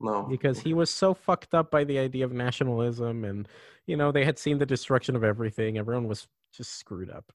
No. 0.00 0.22
because 0.24 0.58
he 0.58 0.74
was 0.74 0.90
so 0.90 1.14
fucked 1.14 1.54
up 1.54 1.70
by 1.70 1.84
the 1.84 1.98
idea 1.98 2.24
of 2.24 2.32
nationalism, 2.32 3.24
and 3.24 3.46
you 3.86 3.96
know 3.96 4.10
they 4.10 4.24
had 4.24 4.38
seen 4.38 4.58
the 4.58 4.66
destruction 4.66 5.14
of 5.14 5.22
everything. 5.22 5.78
Everyone 5.78 6.08
was 6.08 6.26
just 6.52 6.72
screwed 6.78 7.10
up, 7.10 7.30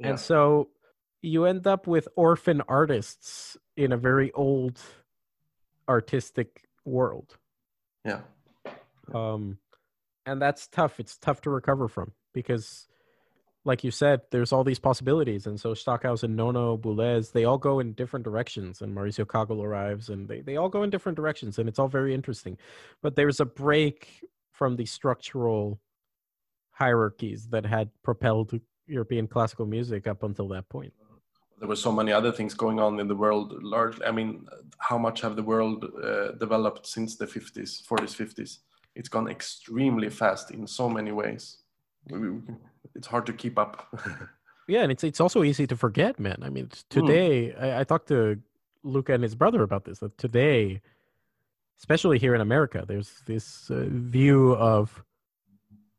Yeah. 0.00 0.08
and 0.08 0.18
so 0.18 0.70
you 1.22 1.44
end 1.44 1.66
up 1.66 1.86
with 1.86 2.08
orphan 2.16 2.60
artists 2.68 3.56
in 3.76 3.92
a 3.92 3.96
very 3.96 4.32
old 4.32 4.80
artistic 5.88 6.48
world 6.84 7.36
yeah. 8.04 8.20
um 9.14 9.58
and 10.26 10.42
that's 10.42 10.66
tough. 10.66 11.00
It's 11.00 11.16
tough 11.16 11.40
to 11.42 11.50
recover 11.50 11.88
from 11.88 12.12
because 12.34 12.88
like 13.64 13.82
you 13.82 13.90
said 13.90 14.20
there's 14.30 14.52
all 14.52 14.64
these 14.64 14.78
possibilities. 14.78 15.46
And 15.46 15.58
so 15.58 15.72
stockhausen 15.72 16.34
nono 16.36 16.76
boulez 16.76 17.32
they 17.32 17.44
all 17.44 17.58
go 17.58 17.80
in 17.80 17.92
different 17.92 18.24
directions 18.24 18.82
and 18.82 18.94
mauricio 18.94 19.24
kagel 19.24 19.62
arrives 19.62 20.08
and 20.08 20.28
they, 20.28 20.40
they 20.40 20.56
all 20.56 20.68
go 20.68 20.82
in 20.82 20.90
different 20.90 21.16
directions 21.16 21.58
and 21.58 21.68
it's 21.68 21.78
all 21.78 21.88
very 21.88 22.12
interesting. 22.12 22.58
But 23.02 23.16
there's 23.16 23.40
a 23.40 23.46
break 23.46 24.24
from 24.52 24.76
the 24.76 24.86
structural 24.86 25.80
hierarchies 26.72 27.48
that 27.48 27.64
had 27.64 27.90
propelled 28.02 28.52
european 28.86 29.26
classical 29.26 29.66
music 29.66 30.06
up 30.06 30.22
until 30.22 30.48
that 30.48 30.68
point. 30.68 30.92
There 31.58 31.68
were 31.68 31.76
so 31.76 31.90
many 31.90 32.12
other 32.12 32.32
things 32.32 32.52
going 32.52 32.78
on 32.78 33.00
in 33.00 33.08
the 33.08 33.14
world 33.14 33.54
largely 33.62 34.04
i 34.04 34.10
mean 34.10 34.46
how 34.78 34.98
much 34.98 35.22
have 35.22 35.36
the 35.36 35.42
world 35.42 35.86
uh, 36.04 36.32
developed 36.32 36.86
since 36.86 37.16
the 37.16 37.24
50s 37.26 37.82
40s 37.82 38.14
50s 38.14 38.58
it's 38.98 39.08
gone 39.08 39.28
extremely 39.28 40.10
fast 40.10 40.50
in 40.50 40.66
so 40.66 40.88
many 40.88 41.12
ways 41.12 41.58
it's 42.94 43.06
hard 43.06 43.26
to 43.26 43.32
keep 43.32 43.56
up 43.58 43.74
Yeah, 44.68 44.82
and 44.82 44.90
it's 44.90 45.04
it's 45.04 45.20
also 45.20 45.44
easy 45.44 45.66
to 45.68 45.76
forget, 45.76 46.18
man. 46.18 46.38
I 46.42 46.50
mean, 46.50 46.70
today 46.90 47.54
I, 47.54 47.80
I 47.80 47.84
talked 47.84 48.08
to 48.08 48.40
Luca 48.82 49.12
and 49.14 49.22
his 49.22 49.34
brother 49.34 49.62
about 49.62 49.84
this. 49.84 50.00
That 50.00 50.18
today, 50.18 50.80
especially 51.78 52.18
here 52.18 52.34
in 52.34 52.40
America, 52.40 52.84
there's 52.86 53.22
this 53.26 53.70
uh, 53.70 53.84
view 53.88 54.54
of 54.56 55.02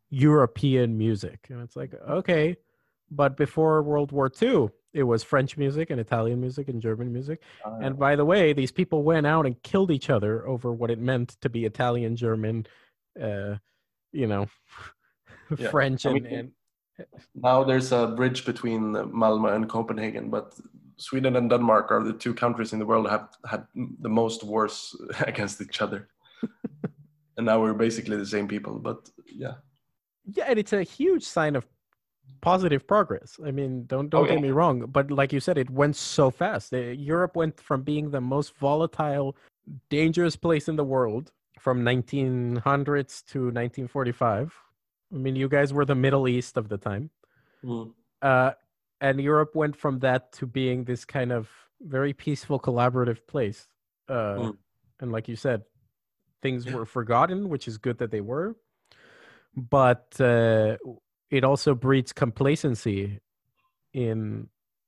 European 0.09 0.97
music, 0.97 1.47
and 1.49 1.61
it's 1.61 1.75
like 1.75 1.93
okay, 2.09 2.57
but 3.09 3.37
before 3.37 3.81
World 3.83 4.11
War 4.11 4.29
II, 4.41 4.67
it 4.93 5.03
was 5.03 5.23
French 5.23 5.55
music 5.57 5.89
and 5.89 5.99
Italian 5.99 6.41
music 6.41 6.67
and 6.67 6.81
German 6.81 7.13
music. 7.13 7.41
Uh, 7.65 7.77
And 7.81 7.97
by 7.97 8.17
the 8.17 8.25
way, 8.25 8.51
these 8.51 8.73
people 8.73 9.03
went 9.03 9.27
out 9.27 9.45
and 9.45 9.61
killed 9.63 9.91
each 9.91 10.09
other 10.09 10.45
over 10.45 10.73
what 10.73 10.91
it 10.91 10.99
meant 10.99 11.37
to 11.39 11.49
be 11.49 11.63
Italian, 11.63 12.17
German, 12.17 12.67
uh, 13.21 13.57
you 14.11 14.27
know, 14.27 14.47
Yeah, 15.57 15.69
French, 15.69 16.05
I 16.05 16.11
and, 16.11 16.23
mean, 16.23 16.33
and 16.33 16.51
now 17.35 17.63
there's 17.63 17.91
a 17.91 18.07
bridge 18.07 18.45
between 18.45 18.91
malmo 19.11 19.47
and 19.53 19.69
copenhagen 19.69 20.29
but 20.29 20.55
sweden 20.97 21.35
and 21.35 21.49
denmark 21.49 21.91
are 21.91 22.03
the 22.03 22.13
two 22.13 22.33
countries 22.33 22.73
in 22.73 22.79
the 22.79 22.85
world 22.85 23.05
that 23.05 23.11
have 23.11 23.29
had 23.45 23.67
the 24.01 24.09
most 24.09 24.43
wars 24.43 24.95
against 25.27 25.61
each 25.61 25.81
other 25.81 26.09
and 27.37 27.45
now 27.45 27.61
we're 27.61 27.73
basically 27.73 28.17
the 28.17 28.25
same 28.25 28.47
people 28.47 28.79
but 28.79 29.09
yeah 29.25 29.55
Yeah, 30.35 30.45
and 30.49 30.59
it's 30.59 30.73
a 30.73 30.83
huge 30.83 31.23
sign 31.23 31.55
of 31.55 31.65
positive 32.41 32.83
progress. 32.87 33.39
I 33.45 33.51
mean, 33.51 33.85
don't 33.87 34.09
don't 34.09 34.25
Oh, 34.25 34.33
get 34.33 34.41
me 34.41 34.51
wrong, 34.51 34.85
but 34.91 35.09
like 35.09 35.31
you 35.33 35.39
said, 35.39 35.57
it 35.57 35.69
went 35.69 35.95
so 35.95 36.29
fast. 36.29 36.73
Uh, 36.73 36.77
Europe 37.11 37.35
went 37.37 37.61
from 37.61 37.83
being 37.83 38.11
the 38.11 38.21
most 38.21 38.53
volatile, 38.59 39.35
dangerous 39.89 40.35
place 40.35 40.67
in 40.71 40.75
the 40.75 40.83
world 40.83 41.31
from 41.59 41.83
1900s 41.83 43.23
to 43.27 43.39
1945. 43.51 44.53
I 45.13 45.17
mean, 45.17 45.35
you 45.35 45.47
guys 45.49 45.73
were 45.73 45.85
the 45.85 45.95
Middle 45.95 46.27
East 46.27 46.57
of 46.57 46.67
the 46.69 46.77
time, 46.77 47.09
Mm. 47.63 47.93
uh, 48.21 48.51
and 49.01 49.21
Europe 49.21 49.55
went 49.55 49.75
from 49.75 49.99
that 49.99 50.31
to 50.33 50.45
being 50.45 50.83
this 50.85 51.05
kind 51.05 51.31
of 51.31 51.49
very 51.81 52.13
peaceful, 52.13 52.59
collaborative 52.59 53.25
place. 53.27 53.67
Uh, 54.09 54.37
Mm. 54.37 54.57
And 54.99 55.11
like 55.11 55.27
you 55.27 55.35
said, 55.35 55.63
things 56.41 56.65
were 56.65 56.85
forgotten, 56.85 57.49
which 57.49 57.67
is 57.67 57.77
good 57.77 57.97
that 57.99 58.11
they 58.11 58.21
were 58.21 58.55
but 59.55 60.19
uh, 60.21 60.77
it 61.31 61.43
also 61.43 61.73
breeds 61.73 62.13
complacency 62.13 63.19
in 63.93 64.47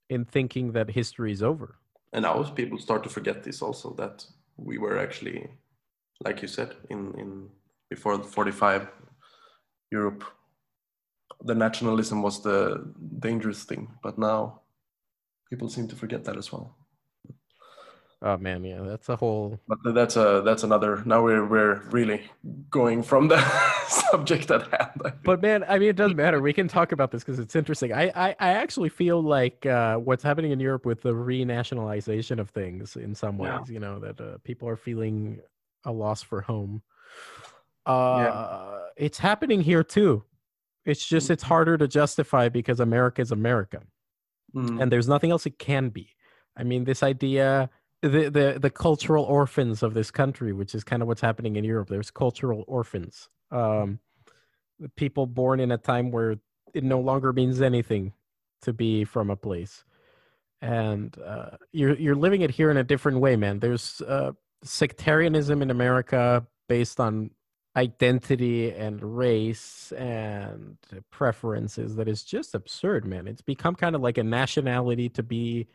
in 0.09 0.26
thinking 0.26 0.72
that 0.74 0.89
history 0.89 1.32
is 1.32 1.41
over. 1.41 1.76
and 2.13 2.24
now 2.24 2.43
people 2.43 2.78
start 2.78 3.03
to 3.03 3.09
forget 3.09 3.43
this 3.43 3.61
also 3.61 3.93
that 3.95 4.26
we 4.57 4.78
were 4.78 4.97
actually 4.97 5.47
like 6.24 6.41
you 6.41 6.47
said 6.47 6.76
in 6.89 7.13
in 7.17 7.49
before 7.89 8.17
the 8.17 8.24
45 8.24 8.88
europe 9.91 10.24
the 11.45 11.55
nationalism 11.55 12.22
was 12.22 12.41
the 12.43 12.93
dangerous 13.20 13.63
thing 13.63 13.88
but 14.03 14.17
now 14.17 14.61
people 15.49 15.70
seem 15.70 15.88
to 15.88 15.95
forget 15.95 16.24
that 16.26 16.38
as 16.38 16.51
well 16.51 16.76
Oh 18.22 18.36
man, 18.38 18.65
yeah, 18.65 18.82
that's 18.82 19.07
a 19.07 19.15
whole. 19.15 19.57
but 19.65 19.93
that's 19.93 20.17
a 20.17 20.41
that's 20.43 20.63
another 20.63 21.01
now 21.05 21.24
we're 21.24 21.45
we're 21.45 21.76
really 21.89 22.30
going 22.70 23.01
from 23.01 23.30
the 23.30 23.39
subject 23.88 24.51
at 24.51 24.63
hand 24.74 25.13
But 25.24 25.41
man, 25.41 25.63
I 25.70 25.80
mean, 25.80 25.88
it 25.89 25.95
doesn't 25.95 26.17
matter. 26.17 26.41
We 26.41 26.51
can 26.51 26.67
talk 26.67 26.91
about 26.91 27.11
this 27.11 27.24
because 27.24 27.39
it's 27.39 27.55
interesting. 27.55 27.93
I, 27.93 28.11
I 28.13 28.36
I 28.41 28.49
actually 28.55 28.89
feel 28.89 29.22
like 29.24 29.65
uh, 29.65 29.95
what's 29.97 30.22
happening 30.22 30.51
in 30.51 30.59
Europe 30.59 30.86
with 30.86 31.01
the 31.01 31.13
renationalization 31.13 32.39
of 32.39 32.49
things 32.49 32.97
in 32.97 33.15
some 33.15 33.38
ways. 33.38 33.51
Yeah. 33.67 33.74
You 33.74 33.80
know 33.80 33.99
that 33.99 34.20
uh, 34.20 34.38
people 34.43 34.67
are 34.67 34.76
feeling 34.76 35.39
a 35.86 35.92
loss 35.92 36.22
for 36.22 36.42
home. 36.42 36.82
Uh, 37.86 37.92
It's 38.96 39.18
happening 39.20 39.62
here 39.62 39.84
too. 39.84 40.24
It's 40.86 41.06
just 41.06 41.30
it's 41.30 41.44
harder 41.44 41.78
to 41.78 41.88
justify 41.88 42.50
because 42.50 42.80
America 42.80 43.22
is 43.22 43.32
America. 43.32 43.82
Mm, 44.56 44.82
and 44.82 44.92
there's 44.92 45.08
nothing 45.08 45.32
else 45.32 45.46
it 45.46 45.60
can 45.60 45.89
be. 45.89 46.10
I 46.58 46.64
mean, 46.64 46.84
this 46.84 47.04
idea, 47.04 47.70
the 48.01 48.30
the 48.30 48.58
the 48.60 48.70
cultural 48.70 49.24
orphans 49.24 49.84
of 49.84 49.93
this 49.93 50.12
country, 50.12 50.54
which 50.54 50.74
is 50.76 50.84
kind 50.84 51.01
of 51.01 51.08
what's 51.08 51.22
happening 51.22 51.56
in 51.56 51.64
Europe. 51.64 51.89
There's 51.89 52.12
cultural 52.12 52.64
orphans, 52.68 53.30
um, 53.51 54.00
people 54.96 55.26
born 55.28 55.60
in 55.60 55.72
a 55.72 55.78
time 55.78 56.12
where 56.12 56.36
it 56.74 56.84
no 56.84 57.00
longer 57.00 57.34
means 57.34 57.62
anything 57.62 58.14
to 58.62 58.74
be 58.74 59.06
from 59.06 59.30
a 59.30 59.36
place, 59.36 59.84
and 60.62 61.18
uh, 61.20 61.58
you're 61.72 61.96
you're 61.96 62.16
living 62.16 62.42
it 62.42 62.51
here 62.51 62.72
in 62.72 62.78
a 62.78 62.84
different 62.84 63.20
way, 63.20 63.36
man. 63.36 63.60
There's 63.60 64.01
uh, 64.01 64.32
sectarianism 64.64 65.62
in 65.62 65.72
America 65.72 66.46
based 66.68 67.00
on 67.00 67.32
identity 67.76 68.72
and 68.72 69.18
race 69.18 69.94
and 69.94 70.78
preferences 71.12 71.96
that 71.96 72.08
is 72.08 72.24
just 72.24 72.56
absurd, 72.56 73.06
man. 73.06 73.28
It's 73.28 73.42
become 73.42 73.76
kind 73.76 73.96
of 73.96 74.02
like 74.02 74.18
a 74.18 74.24
nationality 74.24 75.10
to 75.10 75.24
be 75.24 75.68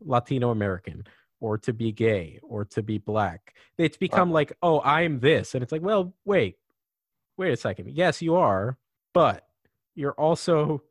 Latino 0.00 0.50
American 0.50 1.04
or 1.40 1.58
to 1.58 1.72
be 1.72 1.92
gay 1.92 2.40
or 2.42 2.64
to 2.64 2.82
be 2.82 2.98
black. 2.98 3.54
It's 3.78 3.96
become 3.96 4.32
like, 4.32 4.52
oh, 4.62 4.80
I'm 4.80 5.20
this. 5.20 5.54
And 5.54 5.62
it's 5.62 5.72
like, 5.72 5.82
well, 5.82 6.14
wait, 6.24 6.56
wait 7.36 7.52
a 7.52 7.56
second. 7.56 7.90
Yes, 7.90 8.22
you 8.22 8.36
are, 8.36 8.78
but 9.12 9.46
you're 9.94 10.12
also 10.12 10.82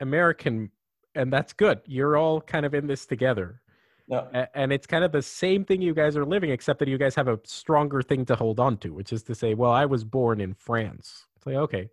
American, 0.00 0.70
and 1.14 1.32
that's 1.32 1.52
good. 1.52 1.80
You're 1.86 2.16
all 2.16 2.40
kind 2.40 2.66
of 2.66 2.74
in 2.74 2.86
this 2.88 3.06
together. 3.06 3.60
A- 4.10 4.48
and 4.58 4.72
it's 4.72 4.86
kind 4.86 5.04
of 5.04 5.12
the 5.12 5.22
same 5.22 5.64
thing 5.64 5.80
you 5.82 5.94
guys 5.94 6.16
are 6.16 6.24
living 6.24 6.50
except 6.50 6.78
that 6.80 6.88
you 6.88 6.98
guys 6.98 7.14
have 7.14 7.28
a 7.28 7.38
stronger 7.44 8.02
thing 8.02 8.24
to 8.26 8.34
hold 8.36 8.58
on 8.60 8.76
to 8.78 8.90
which 8.92 9.12
is 9.12 9.22
to 9.24 9.34
say 9.34 9.54
well 9.54 9.72
i 9.72 9.84
was 9.84 10.04
born 10.04 10.40
in 10.40 10.54
france. 10.54 11.26
It's 11.36 11.46
like 11.46 11.56
okay. 11.56 11.88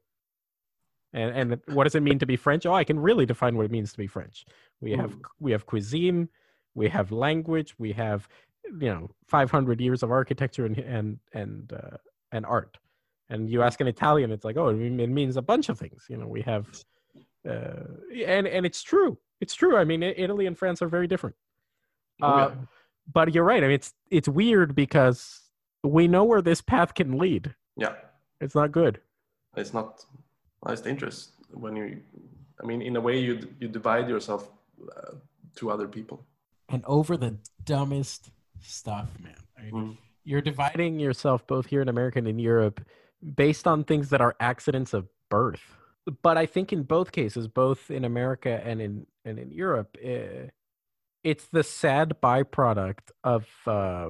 And 1.14 1.32
and 1.36 1.62
what 1.76 1.86
does 1.86 1.96
it 1.96 2.04
mean 2.04 2.20
to 2.20 2.26
be 2.26 2.36
french? 2.36 2.66
Oh 2.66 2.74
i 2.74 2.84
can 2.84 3.00
really 3.00 3.26
define 3.26 3.56
what 3.58 3.66
it 3.66 3.72
means 3.72 3.92
to 3.92 3.98
be 3.98 4.08
french. 4.08 4.46
We 4.82 4.92
have 4.92 5.12
Mm. 5.16 5.22
we 5.40 5.52
have 5.52 5.66
cuisine 5.66 6.30
we 6.76 6.88
have 6.90 7.12
language 7.12 7.74
we 7.80 7.92
have 7.94 8.28
you 8.80 8.90
know 8.94 9.10
500 9.28 9.82
years 9.82 10.04
of 10.04 10.12
architecture 10.12 10.66
and 10.66 10.78
and 10.78 11.20
and 11.34 11.74
uh, 11.74 11.98
and 12.32 12.46
art. 12.46 12.78
And 13.30 13.50
you 13.50 13.62
ask 13.64 13.82
an 13.82 13.88
italian 13.88 14.32
it's 14.32 14.46
like 14.46 14.58
oh 14.58 14.70
it 14.70 14.76
means 15.10 15.38
a 15.38 15.42
bunch 15.42 15.70
of 15.70 15.80
things. 15.80 16.06
You 16.10 16.18
know 16.18 16.28
we 16.28 16.42
have 16.42 16.68
uh, 17.50 17.86
and 18.26 18.46
and 18.48 18.66
it's 18.66 18.84
true. 18.84 19.18
It's 19.42 19.56
true. 19.56 19.78
I 19.78 19.86
mean 19.86 20.04
italy 20.04 20.46
and 20.46 20.58
france 20.58 20.82
are 20.82 20.90
very 20.90 21.08
different 21.08 21.36
Oh, 22.22 22.28
uh, 22.28 22.52
but 23.14 23.34
you're 23.34 23.44
right. 23.44 23.64
I 23.64 23.68
mean, 23.68 23.76
it's 23.76 23.94
it's 24.12 24.28
weird 24.28 24.76
because 24.76 25.42
we 25.84 26.08
know 26.08 26.24
where 26.24 26.42
this 26.42 26.62
path 26.62 26.94
can 26.94 27.18
lead. 27.18 27.56
yeah 27.78 27.96
It's 28.42 28.56
not 28.56 28.72
good. 28.72 29.00
it's 29.58 29.74
not 29.74 29.88
well, 30.62 30.74
it's 30.74 30.82
dangerous 30.82 31.32
when 31.64 31.76
you 31.76 31.86
i 32.62 32.66
mean 32.70 32.82
in 32.90 32.96
a 32.96 33.02
way 33.08 33.16
you 33.28 33.34
you 33.62 33.68
divide 33.80 34.08
yourself 34.14 34.42
uh, 34.96 35.14
to 35.58 35.64
other 35.74 35.88
people 35.98 36.18
And 36.74 36.84
over 36.86 37.18
the 37.18 37.32
dumbest 37.74 38.22
stuff, 38.62 39.10
man. 39.26 39.42
I 39.58 39.62
mean, 39.64 39.74
Mm. 39.74 39.98
you're 40.30 40.46
dividing 40.54 41.00
yourself 41.00 41.40
both 41.54 41.66
here 41.74 41.82
in 41.86 41.90
America 41.90 42.18
and 42.22 42.28
in 42.28 42.40
Europe 42.54 42.78
based 43.44 43.66
on 43.72 43.84
things 43.84 44.10
that 44.12 44.22
are 44.22 44.36
accidents 44.52 44.92
of 44.94 45.04
birth. 45.38 45.66
but 46.28 46.36
I 46.44 46.46
think 46.54 46.68
in 46.78 46.82
both 46.96 47.10
cases, 47.22 47.44
both 47.64 47.82
in 47.98 48.04
America 48.06 48.54
and 48.70 48.78
in 48.86 48.94
and 49.28 49.36
in 49.44 49.50
Europe, 49.66 49.90
uh, 50.14 50.42
it's 51.24 51.48
the 51.48 51.64
sad 51.64 52.16
byproduct 52.22 53.12
of 53.24 53.48
uh, 53.66 54.10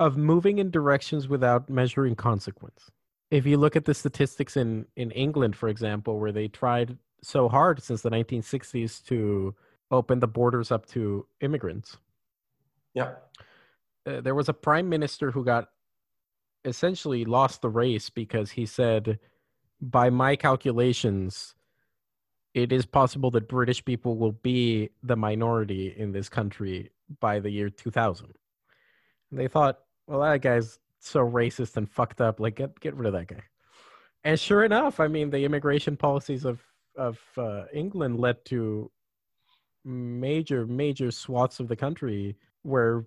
of 0.00 0.16
moving 0.16 0.58
in 0.58 0.70
directions 0.70 1.28
without 1.28 1.68
measuring 1.68 2.14
consequence. 2.14 2.90
If 3.30 3.44
you 3.46 3.58
look 3.58 3.76
at 3.76 3.84
the 3.84 3.94
statistics 3.94 4.56
in 4.56 4.86
in 4.96 5.10
England, 5.10 5.56
for 5.56 5.68
example, 5.68 6.18
where 6.18 6.32
they 6.32 6.48
tried 6.48 6.96
so 7.22 7.48
hard 7.48 7.82
since 7.82 8.02
the 8.02 8.10
1960s 8.10 9.04
to 9.06 9.54
open 9.90 10.20
the 10.20 10.28
borders 10.28 10.70
up 10.70 10.86
to 10.86 11.26
immigrants. 11.40 11.96
Yeah. 12.94 13.14
Uh, 14.06 14.20
there 14.20 14.34
was 14.34 14.48
a 14.48 14.54
prime 14.54 14.88
minister 14.88 15.30
who 15.30 15.44
got 15.44 15.68
essentially 16.64 17.24
lost 17.24 17.62
the 17.62 17.68
race 17.68 18.10
because 18.10 18.50
he 18.50 18.66
said, 18.66 19.18
by 19.80 20.10
my 20.10 20.36
calculations, 20.36 21.54
it 22.62 22.72
is 22.72 22.86
possible 22.86 23.30
that 23.32 23.48
British 23.48 23.84
people 23.84 24.16
will 24.16 24.32
be 24.32 24.90
the 25.02 25.16
minority 25.16 25.94
in 25.96 26.12
this 26.12 26.28
country 26.28 26.90
by 27.20 27.38
the 27.38 27.50
year 27.50 27.70
2000. 27.70 28.26
And 29.30 29.38
they 29.38 29.48
thought, 29.48 29.78
well, 30.06 30.20
that 30.20 30.42
guy's 30.42 30.78
so 31.00 31.20
racist 31.20 31.76
and 31.76 31.90
fucked 31.90 32.20
up. 32.20 32.40
Like, 32.40 32.56
get 32.56 32.78
get 32.80 32.94
rid 32.94 33.06
of 33.06 33.12
that 33.12 33.28
guy. 33.28 33.42
And 34.24 34.38
sure 34.38 34.64
enough, 34.64 35.00
I 35.00 35.08
mean, 35.08 35.30
the 35.30 35.44
immigration 35.44 35.96
policies 35.96 36.44
of 36.44 36.60
of 36.96 37.18
uh, 37.36 37.64
England 37.72 38.18
led 38.18 38.44
to 38.46 38.90
major 39.84 40.66
major 40.66 41.10
swaths 41.10 41.60
of 41.60 41.68
the 41.68 41.76
country 41.76 42.36
where 42.62 43.06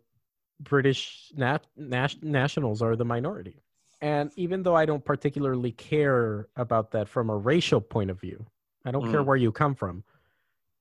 British 0.62 1.32
nat- 1.36 1.68
nat- 1.76 2.24
nationals 2.24 2.82
are 2.82 2.96
the 2.96 3.06
minority. 3.06 3.62
And 4.02 4.32
even 4.36 4.64
though 4.64 4.76
I 4.76 4.86
don't 4.86 5.06
particularly 5.06 5.72
care 5.74 6.48
about 6.56 6.92
that 6.92 7.08
from 7.08 7.30
a 7.30 7.38
racial 7.38 7.82
point 7.82 8.10
of 8.10 8.20
view, 8.20 8.46
I 8.86 8.92
don't 8.92 9.04
mm. 9.04 9.12
care 9.12 9.24
where 9.24 9.38
you 9.38 9.52
come 9.52 9.76
from. 9.76 10.04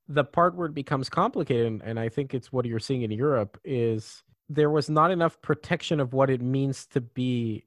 The 0.09 0.25
part 0.25 0.57
where 0.57 0.67
it 0.67 0.75
becomes 0.75 1.09
complicated, 1.09 1.83
and 1.85 1.99
I 1.99 2.09
think 2.09 2.35
it's 2.35 2.53
what 2.53 2.65
you're 2.65 2.81
seeing 2.81 3.03
in 3.03 3.11
Europe, 3.11 3.61
is 3.65 4.25
there 4.49 4.71
was 4.71 4.91
not 4.91 5.11
enough 5.11 5.41
protection 5.41 6.01
of 6.01 6.13
what 6.13 6.29
it 6.31 6.43
means 6.43 6.87
to 6.89 7.01
be 7.01 7.65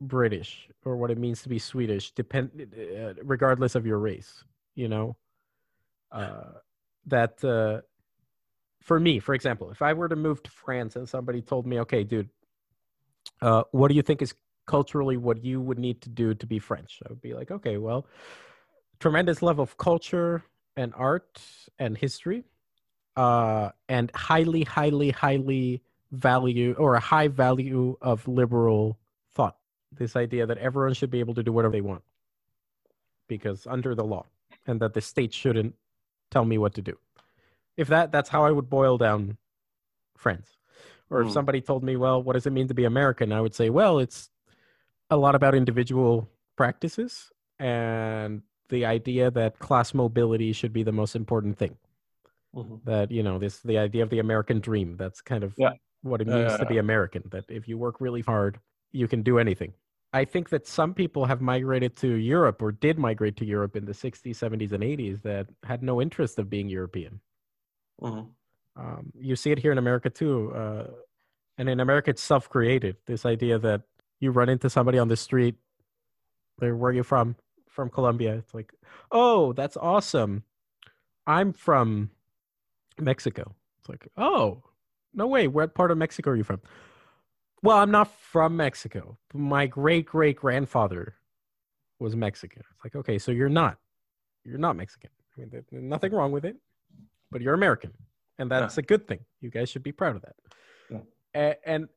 British 0.00 0.68
or 0.84 0.96
what 0.96 1.10
it 1.10 1.18
means 1.18 1.42
to 1.42 1.48
be 1.48 1.58
Swedish, 1.58 2.10
depend 2.12 2.50
uh, 2.76 3.14
regardless 3.22 3.74
of 3.74 3.86
your 3.86 3.98
race. 3.98 4.44
You 4.74 4.88
know, 4.88 5.16
uh, 6.10 6.52
that 7.06 7.42
uh, 7.44 7.82
for 8.82 8.98
me, 8.98 9.18
for 9.20 9.34
example, 9.34 9.70
if 9.70 9.82
I 9.82 9.92
were 9.92 10.08
to 10.08 10.16
move 10.16 10.42
to 10.42 10.50
France 10.50 10.96
and 10.96 11.08
somebody 11.08 11.42
told 11.42 11.66
me, 11.66 11.80
"Okay, 11.80 12.02
dude, 12.02 12.30
uh, 13.42 13.64
what 13.72 13.88
do 13.88 13.94
you 13.94 14.02
think 14.02 14.22
is 14.22 14.34
culturally 14.66 15.16
what 15.16 15.44
you 15.44 15.60
would 15.60 15.78
need 15.78 16.00
to 16.02 16.08
do 16.08 16.34
to 16.34 16.46
be 16.46 16.58
French?" 16.58 17.00
I 17.04 17.10
would 17.10 17.20
be 17.20 17.34
like, 17.34 17.50
"Okay, 17.50 17.76
well, 17.76 18.06
tremendous 19.00 19.42
love 19.42 19.58
of 19.58 19.76
culture 19.76 20.44
and 20.76 20.92
art 20.96 21.42
and 21.78 21.98
history, 21.98 22.44
uh, 23.16 23.70
and 23.88 24.10
highly, 24.14 24.62
highly, 24.62 25.10
highly 25.10 25.82
value 26.12 26.74
or 26.78 26.94
a 26.94 27.00
high 27.00 27.28
value 27.28 27.96
of 28.00 28.26
liberal 28.28 28.98
thought. 29.34 29.56
This 29.92 30.14
idea 30.14 30.46
that 30.46 30.58
everyone 30.58 30.94
should 30.94 31.10
be 31.10 31.20
able 31.20 31.34
to 31.34 31.42
do 31.42 31.52
whatever 31.52 31.72
they 31.72 31.80
want 31.80 32.02
because 33.26 33.66
under 33.66 33.94
the 33.94 34.04
law, 34.04 34.26
and 34.66 34.80
that 34.80 34.94
the 34.94 35.00
state 35.00 35.32
shouldn't 35.32 35.74
tell 36.30 36.44
me 36.44 36.58
what 36.58 36.74
to 36.74 36.82
do." 36.82 36.96
if 37.80 37.88
that 37.88 38.12
that's 38.12 38.28
how 38.28 38.44
I 38.44 38.50
would 38.50 38.68
boil 38.68 38.98
down 38.98 39.38
friends. 40.16 40.58
Or 41.08 41.22
if 41.22 41.28
mm. 41.28 41.32
somebody 41.32 41.62
told 41.62 41.82
me, 41.82 41.96
well, 41.96 42.22
what 42.22 42.34
does 42.34 42.46
it 42.46 42.52
mean 42.52 42.68
to 42.68 42.74
be 42.74 42.84
American? 42.84 43.32
I 43.32 43.40
would 43.40 43.54
say, 43.54 43.70
well, 43.70 43.98
it's 43.98 44.28
a 45.08 45.16
lot 45.16 45.34
about 45.34 45.54
individual 45.54 46.28
practices 46.56 47.32
and 47.58 48.42
the 48.70 48.86
idea 48.86 49.30
that 49.30 49.58
class 49.58 49.92
mobility 49.94 50.52
should 50.52 50.72
be 50.72 50.82
the 50.82 50.92
most 50.92 51.14
important 51.14 51.58
thing. 51.58 51.76
Mm-hmm. 52.54 52.76
That, 52.84 53.10
you 53.10 53.22
know, 53.22 53.38
this 53.38 53.60
the 53.60 53.78
idea 53.78 54.02
of 54.02 54.10
the 54.10 54.18
American 54.18 54.60
dream. 54.60 54.96
That's 54.96 55.20
kind 55.20 55.44
of 55.44 55.54
yeah. 55.56 55.72
what 56.02 56.20
it 56.20 56.26
means 56.26 56.52
uh, 56.52 56.58
to 56.58 56.66
be 56.66 56.78
American. 56.78 57.22
That 57.30 57.44
if 57.48 57.68
you 57.68 57.78
work 57.78 58.00
really 58.00 58.22
hard, 58.22 58.58
you 58.92 59.06
can 59.06 59.22
do 59.22 59.38
anything. 59.38 59.72
I 60.12 60.24
think 60.24 60.48
that 60.48 60.66
some 60.66 60.92
people 60.92 61.24
have 61.26 61.40
migrated 61.40 61.94
to 61.98 62.14
Europe 62.14 62.60
or 62.62 62.72
did 62.72 62.98
migrate 62.98 63.36
to 63.36 63.44
Europe 63.44 63.76
in 63.76 63.84
the 63.84 63.92
60s, 63.92 64.30
70s, 64.30 64.72
and 64.72 64.82
80s 64.82 65.22
that 65.22 65.46
had 65.62 65.84
no 65.84 66.02
interest 66.02 66.40
of 66.40 66.50
being 66.50 66.68
European. 66.68 67.20
Mm-hmm. 68.02 68.80
Um, 68.80 69.12
you 69.16 69.36
see 69.36 69.52
it 69.52 69.58
here 69.58 69.70
in 69.70 69.78
America 69.78 70.10
too. 70.10 70.52
Uh, 70.52 70.86
and 71.58 71.68
in 71.68 71.78
America, 71.78 72.10
it's 72.10 72.22
self 72.22 72.48
created. 72.48 72.96
This 73.06 73.24
idea 73.24 73.58
that 73.58 73.82
you 74.18 74.30
run 74.30 74.48
into 74.48 74.70
somebody 74.70 74.98
on 74.98 75.08
the 75.08 75.16
street, 75.16 75.56
they're 76.58 76.74
where 76.74 76.90
are 76.90 76.94
you 76.94 77.02
from? 77.02 77.36
From 77.70 77.88
Colombia. 77.88 78.34
It's 78.34 78.54
like, 78.54 78.72
oh, 79.10 79.52
that's 79.52 79.76
awesome. 79.76 80.44
I'm 81.26 81.52
from 81.52 82.10
Mexico. 82.98 83.54
It's 83.78 83.88
like, 83.88 84.08
oh, 84.16 84.62
no 85.14 85.26
way. 85.26 85.48
What 85.48 85.74
part 85.74 85.90
of 85.90 85.98
Mexico 85.98 86.30
are 86.30 86.36
you 86.36 86.44
from? 86.44 86.60
Well, 87.62 87.76
I'm 87.76 87.90
not 87.90 88.12
from 88.20 88.56
Mexico. 88.56 89.18
My 89.34 89.66
great 89.66 90.06
great 90.06 90.36
grandfather 90.36 91.14
was 91.98 92.16
Mexican. 92.16 92.62
It's 92.74 92.84
like, 92.84 92.96
okay, 92.96 93.18
so 93.18 93.30
you're 93.30 93.48
not. 93.48 93.78
You're 94.44 94.58
not 94.58 94.76
Mexican. 94.76 95.10
I 95.36 95.40
mean, 95.40 95.50
there's 95.50 95.64
nothing 95.70 96.12
wrong 96.12 96.32
with 96.32 96.44
it 96.44 96.56
but 97.30 97.40
you're 97.40 97.54
American, 97.54 97.92
and 98.38 98.50
that's 98.50 98.76
yeah. 98.76 98.80
a 98.80 98.82
good 98.82 99.06
thing. 99.06 99.20
You 99.40 99.50
guys 99.50 99.68
should 99.68 99.82
be 99.82 99.92
proud 99.92 100.16
of 100.16 100.22
that. 100.22 100.34
Yeah. 101.34 101.54
and 101.64 101.88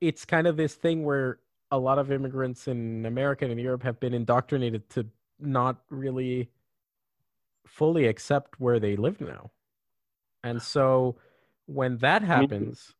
it's 0.00 0.24
kind 0.24 0.46
of 0.46 0.56
this 0.56 0.74
thing 0.74 1.04
where 1.04 1.38
a 1.70 1.78
lot 1.78 1.98
of 1.98 2.10
immigrants 2.10 2.68
in 2.68 3.04
America 3.06 3.44
and 3.44 3.52
in 3.52 3.58
Europe 3.58 3.82
have 3.82 4.00
been 4.00 4.14
indoctrinated 4.14 4.88
to 4.90 5.06
not 5.38 5.76
really 5.90 6.50
fully 7.66 8.06
accept 8.06 8.58
where 8.58 8.80
they 8.80 8.96
live 8.96 9.20
now. 9.20 9.50
And 10.42 10.60
so 10.62 11.16
when 11.66 11.98
that 11.98 12.22
happens, 12.22 12.94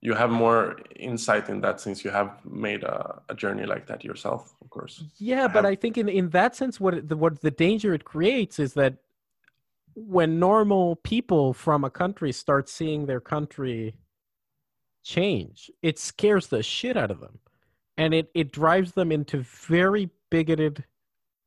you 0.00 0.14
have 0.14 0.30
more 0.30 0.78
insight 0.96 1.48
in 1.50 1.60
that 1.60 1.80
since 1.80 2.04
you 2.04 2.10
have 2.10 2.44
made 2.46 2.84
a, 2.84 3.20
a 3.28 3.34
journey 3.34 3.66
like 3.66 3.86
that 3.88 4.02
yourself, 4.02 4.54
of 4.62 4.70
course. 4.70 5.04
Yeah, 5.18 5.46
but. 5.46 5.66
I 5.66 5.74
think 5.74 5.98
in, 5.98 6.08
in 6.08 6.30
that 6.30 6.56
sense, 6.56 6.80
what 6.80 7.06
the, 7.06 7.16
what 7.16 7.42
the 7.42 7.50
danger 7.50 7.92
it 7.92 8.04
creates 8.04 8.58
is 8.58 8.72
that 8.74 8.94
when 9.94 10.38
normal 10.38 10.96
people 10.96 11.52
from 11.52 11.84
a 11.84 11.90
country 11.90 12.32
start 12.32 12.68
seeing 12.68 13.04
their 13.04 13.20
country 13.20 13.94
change, 15.02 15.70
it 15.82 15.98
scares 15.98 16.46
the 16.46 16.62
shit 16.62 16.96
out 16.96 17.10
of 17.10 17.20
them. 17.20 17.38
And 18.00 18.14
it, 18.14 18.30
it 18.34 18.52
drives 18.52 18.92
them 18.92 19.12
into 19.12 19.38
very 19.42 20.10
bigoted 20.30 20.84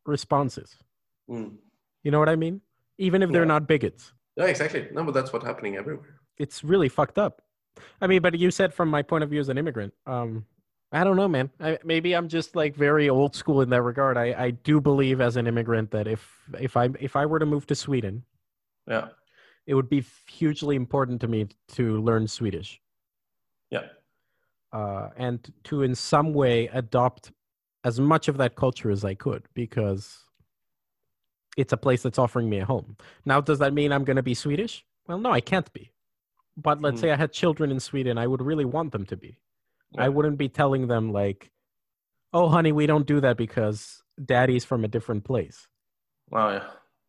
responses. 0.05 0.75
Mm. 1.29 1.55
You 2.03 2.11
know 2.11 2.19
what 2.19 2.29
I 2.29 2.35
mean? 2.35 2.61
Even 2.97 3.21
if 3.23 3.29
yeah. 3.29 3.33
they're 3.33 3.45
not 3.45 3.67
bigots. 3.67 4.13
Yeah, 4.35 4.45
exactly. 4.45 4.87
No, 4.91 5.03
but 5.03 5.13
that's 5.13 5.33
what's 5.33 5.45
happening 5.45 5.77
everywhere. 5.77 6.19
It's 6.37 6.63
really 6.63 6.89
fucked 6.89 7.17
up. 7.17 7.41
I 8.01 8.07
mean, 8.07 8.21
but 8.21 8.37
you 8.37 8.51
said 8.51 8.73
from 8.73 8.89
my 8.89 9.01
point 9.01 9.23
of 9.23 9.29
view 9.29 9.39
as 9.39 9.49
an 9.49 9.57
immigrant, 9.57 9.93
um, 10.05 10.45
I 10.91 11.03
don't 11.03 11.15
know, 11.15 11.27
man. 11.27 11.49
I, 11.59 11.79
maybe 11.83 12.15
I'm 12.15 12.27
just 12.27 12.55
like 12.55 12.75
very 12.75 13.09
old 13.09 13.35
school 13.35 13.61
in 13.61 13.69
that 13.71 13.81
regard. 13.81 14.17
I, 14.17 14.35
I 14.37 14.51
do 14.51 14.79
believe 14.79 15.21
as 15.21 15.37
an 15.37 15.47
immigrant 15.47 15.89
that 15.91 16.07
if 16.07 16.21
if 16.59 16.77
I 16.77 16.89
if 16.99 17.15
I 17.15 17.25
were 17.25 17.39
to 17.39 17.47
move 17.47 17.65
to 17.67 17.75
Sweden, 17.75 18.23
yeah. 18.87 19.07
It 19.65 19.75
would 19.75 19.89
be 19.89 20.03
hugely 20.27 20.75
important 20.75 21.21
to 21.21 21.27
me 21.27 21.47
to 21.69 22.01
learn 22.01 22.27
Swedish. 22.27 22.81
Yeah. 23.69 23.85
Uh, 24.73 25.09
and 25.15 25.53
to 25.63 25.83
in 25.83 25.93
some 25.93 26.33
way 26.33 26.67
adopt 26.73 27.31
as 27.83 27.99
much 27.99 28.27
of 28.27 28.37
that 28.37 28.55
culture 28.55 28.89
as 28.89 29.05
I 29.05 29.13
could 29.13 29.43
because 29.53 30.23
it's 31.55 31.73
a 31.73 31.77
place 31.77 32.01
that's 32.01 32.17
offering 32.17 32.49
me 32.49 32.59
a 32.59 32.65
home. 32.65 32.97
Now, 33.23 33.39
does 33.39 33.59
that 33.59 33.73
mean 33.73 33.91
I'm 33.91 34.03
going 34.03 34.15
to 34.15 34.23
be 34.23 34.33
Swedish? 34.33 34.83
Well, 35.07 35.19
no, 35.19 35.31
I 35.31 35.41
can't 35.41 35.71
be. 35.73 35.91
But 36.57 36.81
let's 36.81 36.97
mm. 36.97 37.01
say 37.01 37.11
I 37.11 37.15
had 37.15 37.31
children 37.31 37.71
in 37.71 37.79
Sweden, 37.79 38.17
I 38.17 38.27
would 38.27 38.41
really 38.41 38.65
want 38.65 38.91
them 38.91 39.05
to 39.07 39.17
be. 39.17 39.37
Yeah. 39.91 40.05
I 40.05 40.09
wouldn't 40.09 40.37
be 40.37 40.49
telling 40.49 40.87
them, 40.87 41.11
like, 41.11 41.51
oh, 42.33 42.49
honey, 42.49 42.71
we 42.71 42.87
don't 42.87 43.05
do 43.05 43.21
that 43.21 43.37
because 43.37 44.01
daddy's 44.23 44.65
from 44.65 44.83
a 44.83 44.87
different 44.87 45.23
place. 45.23 45.67
Wow, 46.31 46.49
yeah. 46.49 46.63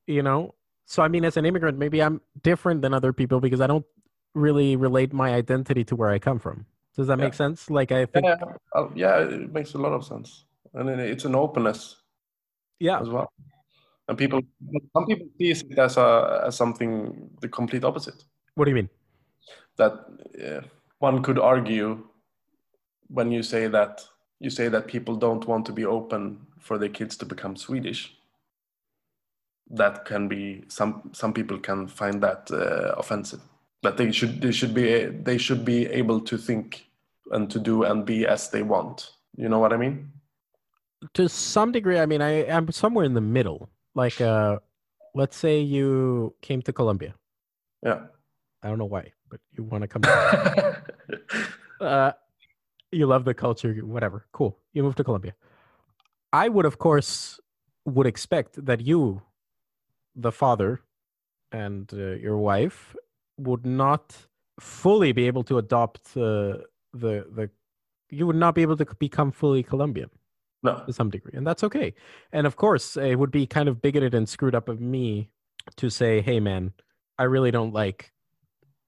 You 0.06 0.22
know, 0.22 0.54
so 0.86 1.02
I 1.02 1.08
mean, 1.08 1.24
as 1.24 1.36
an 1.36 1.46
immigrant, 1.46 1.78
maybe 1.78 2.02
I'm 2.02 2.20
different 2.42 2.82
than 2.82 2.92
other 2.92 3.12
people 3.12 3.40
because 3.40 3.60
I 3.60 3.66
don't 3.66 3.86
really 4.34 4.76
relate 4.76 5.12
my 5.12 5.32
identity 5.32 5.84
to 5.84 5.96
where 5.96 6.10
I 6.10 6.18
come 6.18 6.38
from. 6.38 6.66
Does 6.96 7.06
that 7.08 7.18
yeah. 7.18 7.24
make 7.24 7.34
sense? 7.34 7.70
Like 7.70 7.92
I 7.92 8.06
think, 8.06 8.26
yeah, 8.26 8.36
uh, 8.74 8.88
yeah, 8.94 9.18
it 9.18 9.52
makes 9.52 9.74
a 9.74 9.78
lot 9.78 9.92
of 9.92 10.04
sense, 10.04 10.44
and 10.74 10.88
it's 10.88 11.24
an 11.24 11.34
openness, 11.34 11.96
yeah, 12.78 13.00
as 13.00 13.08
well. 13.08 13.32
And 14.08 14.18
people, 14.18 14.40
some 14.94 15.06
people 15.06 15.26
see 15.38 15.50
it 15.50 15.78
as 15.78 15.96
a 15.96 16.44
as 16.46 16.56
something 16.56 17.30
the 17.40 17.48
complete 17.48 17.84
opposite. 17.84 18.24
What 18.54 18.66
do 18.66 18.70
you 18.70 18.76
mean? 18.76 18.90
That 19.76 19.92
uh, 20.44 20.60
one 20.98 21.22
could 21.22 21.38
argue 21.38 22.04
when 23.08 23.32
you 23.32 23.42
say 23.42 23.66
that 23.68 24.04
you 24.40 24.50
say 24.50 24.68
that 24.68 24.86
people 24.86 25.16
don't 25.16 25.46
want 25.46 25.66
to 25.66 25.72
be 25.72 25.84
open 25.84 26.46
for 26.60 26.78
their 26.78 26.88
kids 26.88 27.16
to 27.16 27.26
become 27.26 27.56
Swedish 27.56 28.12
that 29.70 30.04
can 30.04 30.28
be 30.28 30.64
some 30.68 31.10
some 31.12 31.32
people 31.32 31.58
can 31.58 31.86
find 31.86 32.22
that 32.22 32.50
uh, 32.50 32.94
offensive 32.98 33.40
that 33.84 33.96
they 33.96 34.10
should 34.10 34.40
they 34.40 34.52
should 34.52 34.74
be 34.74 35.06
they 35.28 35.38
should 35.38 35.64
be 35.64 35.86
able 35.86 36.20
to 36.20 36.36
think 36.36 36.88
and 37.30 37.50
to 37.50 37.58
do 37.58 37.84
and 37.84 38.04
be 38.04 38.26
as 38.26 38.50
they 38.50 38.62
want 38.62 39.12
you 39.36 39.48
know 39.48 39.58
what 39.58 39.72
i 39.72 39.76
mean 39.76 40.10
to 41.12 41.28
some 41.28 41.72
degree, 41.72 41.98
I 41.98 42.06
mean, 42.06 42.22
I 42.22 42.44
am 42.44 42.70
somewhere 42.72 43.04
in 43.04 43.14
the 43.14 43.20
middle. 43.20 43.68
Like, 43.94 44.20
uh, 44.20 44.58
let's 45.14 45.36
say 45.36 45.60
you 45.60 46.34
came 46.40 46.62
to 46.62 46.72
Colombia. 46.72 47.14
Yeah. 47.82 48.06
I 48.62 48.68
don't 48.68 48.78
know 48.78 48.86
why, 48.86 49.12
but 49.28 49.40
you 49.52 49.64
want 49.64 49.82
to 49.82 49.88
come. 49.88 50.02
uh, 51.80 52.12
you 52.90 53.06
love 53.06 53.24
the 53.24 53.34
culture, 53.34 53.74
whatever. 53.84 54.26
Cool. 54.32 54.56
You 54.72 54.82
move 54.82 54.94
to 54.96 55.04
Colombia. 55.04 55.34
I 56.32 56.48
would, 56.48 56.64
of 56.64 56.78
course, 56.78 57.38
would 57.84 58.06
expect 58.06 58.64
that 58.64 58.80
you, 58.80 59.22
the 60.16 60.32
father, 60.32 60.80
and 61.52 61.92
uh, 61.92 62.12
your 62.16 62.38
wife 62.38 62.96
would 63.36 63.66
not 63.66 64.16
fully 64.60 65.12
be 65.12 65.26
able 65.26 65.44
to 65.44 65.58
adopt 65.58 66.16
uh, 66.16 66.58
the 66.92 67.26
the. 67.32 67.50
You 68.10 68.26
would 68.26 68.36
not 68.36 68.54
be 68.54 68.62
able 68.62 68.76
to 68.76 68.86
become 68.98 69.32
fully 69.32 69.62
Colombian 69.62 70.10
no. 70.62 70.82
to 70.86 70.92
some 70.92 71.10
degree, 71.10 71.32
and 71.34 71.46
that's 71.46 71.64
okay. 71.64 71.94
And 72.32 72.46
of 72.46 72.56
course, 72.56 72.96
it 72.96 73.16
would 73.16 73.30
be 73.30 73.46
kind 73.46 73.68
of 73.68 73.82
bigoted 73.82 74.14
and 74.14 74.28
screwed 74.28 74.54
up 74.54 74.68
of 74.68 74.80
me 74.80 75.30
to 75.76 75.90
say, 75.90 76.20
"Hey, 76.20 76.40
man, 76.40 76.72
I 77.18 77.24
really 77.24 77.50
don't 77.50 77.72
like 77.72 78.12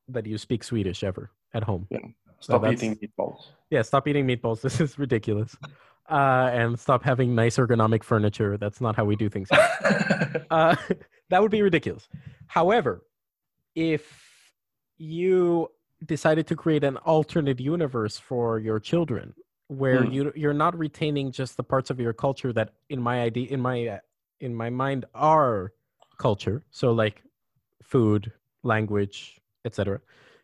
that 0.08 0.26
you 0.26 0.38
speak 0.38 0.62
Swedish 0.62 1.02
ever 1.02 1.30
at 1.54 1.64
home." 1.64 1.88
Yeah. 1.90 1.98
Stop 2.40 2.62
that's- 2.62 2.82
eating 2.82 2.96
meatballs. 2.96 3.46
Yeah, 3.70 3.82
stop 3.82 4.06
eating 4.06 4.26
meatballs. 4.26 4.60
This 4.66 4.80
is 4.80 4.98
ridiculous. 4.98 5.56
Uh, 6.08 6.50
and 6.52 6.78
stop 6.78 7.02
having 7.02 7.34
nice 7.34 7.56
ergonomic 7.56 8.04
furniture. 8.04 8.56
That's 8.56 8.80
not 8.80 8.94
how 8.94 9.04
we 9.04 9.16
do 9.16 9.28
things. 9.28 9.48
Uh, 10.50 10.76
that 11.30 11.42
would 11.42 11.50
be 11.50 11.62
ridiculous. 11.62 12.08
However, 12.46 13.04
if 13.74 14.25
you 14.98 15.70
decided 16.04 16.46
to 16.48 16.56
create 16.56 16.84
an 16.84 16.96
alternate 16.98 17.60
universe 17.60 18.18
for 18.18 18.58
your 18.58 18.78
children, 18.80 19.34
where 19.68 20.04
Hmm. 20.04 20.10
you 20.12 20.32
you're 20.36 20.54
not 20.54 20.76
retaining 20.78 21.32
just 21.32 21.56
the 21.56 21.64
parts 21.64 21.90
of 21.90 22.00
your 22.00 22.12
culture 22.12 22.52
that, 22.52 22.74
in 22.88 23.00
my 23.00 23.22
idea, 23.22 23.48
in 23.50 23.60
my 23.60 24.00
in 24.40 24.54
my 24.54 24.70
mind, 24.70 25.04
are 25.14 25.72
culture. 26.18 26.62
So 26.70 26.92
like 26.92 27.22
food, 27.82 28.32
language, 28.62 29.40
etc. 29.64 30.00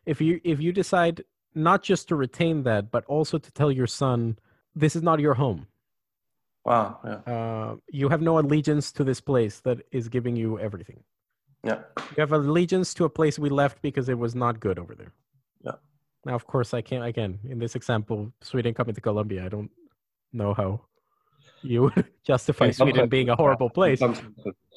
If 0.06 0.20
you 0.20 0.40
if 0.44 0.60
you 0.60 0.72
decide 0.72 1.24
not 1.54 1.82
just 1.82 2.08
to 2.08 2.16
retain 2.16 2.62
that, 2.64 2.90
but 2.90 3.04
also 3.06 3.38
to 3.38 3.50
tell 3.52 3.70
your 3.70 3.86
son, 3.86 4.38
this 4.74 4.96
is 4.96 5.02
not 5.02 5.20
your 5.20 5.34
home. 5.34 5.66
wow. 6.64 6.98
Yeah. 7.04 7.32
Uh, 7.32 7.76
you 7.88 8.08
have 8.08 8.22
no 8.22 8.38
allegiance 8.38 8.92
to 8.92 9.04
this 9.04 9.20
place 9.20 9.60
that 9.60 9.78
is 9.90 10.08
giving 10.08 10.36
you 10.36 10.58
everything. 10.58 11.02
Yeah. 11.64 11.80
You 11.98 12.18
have 12.20 12.32
allegiance 12.32 12.92
to 12.94 13.04
a 13.04 13.08
place 13.08 13.38
we 13.38 13.48
left 13.50 13.80
because 13.82 14.08
it 14.08 14.18
was 14.18 14.34
not 14.34 14.58
good 14.60 14.78
over 14.78 14.94
there. 14.94 15.12
Yeah. 15.64 15.72
Now, 16.24 16.34
of 16.34 16.46
course, 16.46 16.74
I 16.74 16.80
can't. 16.82 17.04
Again, 17.04 17.38
in 17.48 17.58
this 17.58 17.74
example, 17.76 18.32
Sweden 18.40 18.74
coming 18.74 18.94
to 18.94 19.00
Colombia, 19.00 19.44
I 19.44 19.48
don't 19.48 19.70
know 20.32 20.54
how 20.54 20.80
you 21.62 21.82
would 21.82 22.04
justify 22.26 22.66
In 22.66 22.72
Sweden 22.72 23.08
being 23.08 23.28
a 23.28 23.36
horrible 23.36 23.66
in 23.68 23.72
place. 23.72 24.00
But- 24.00 24.22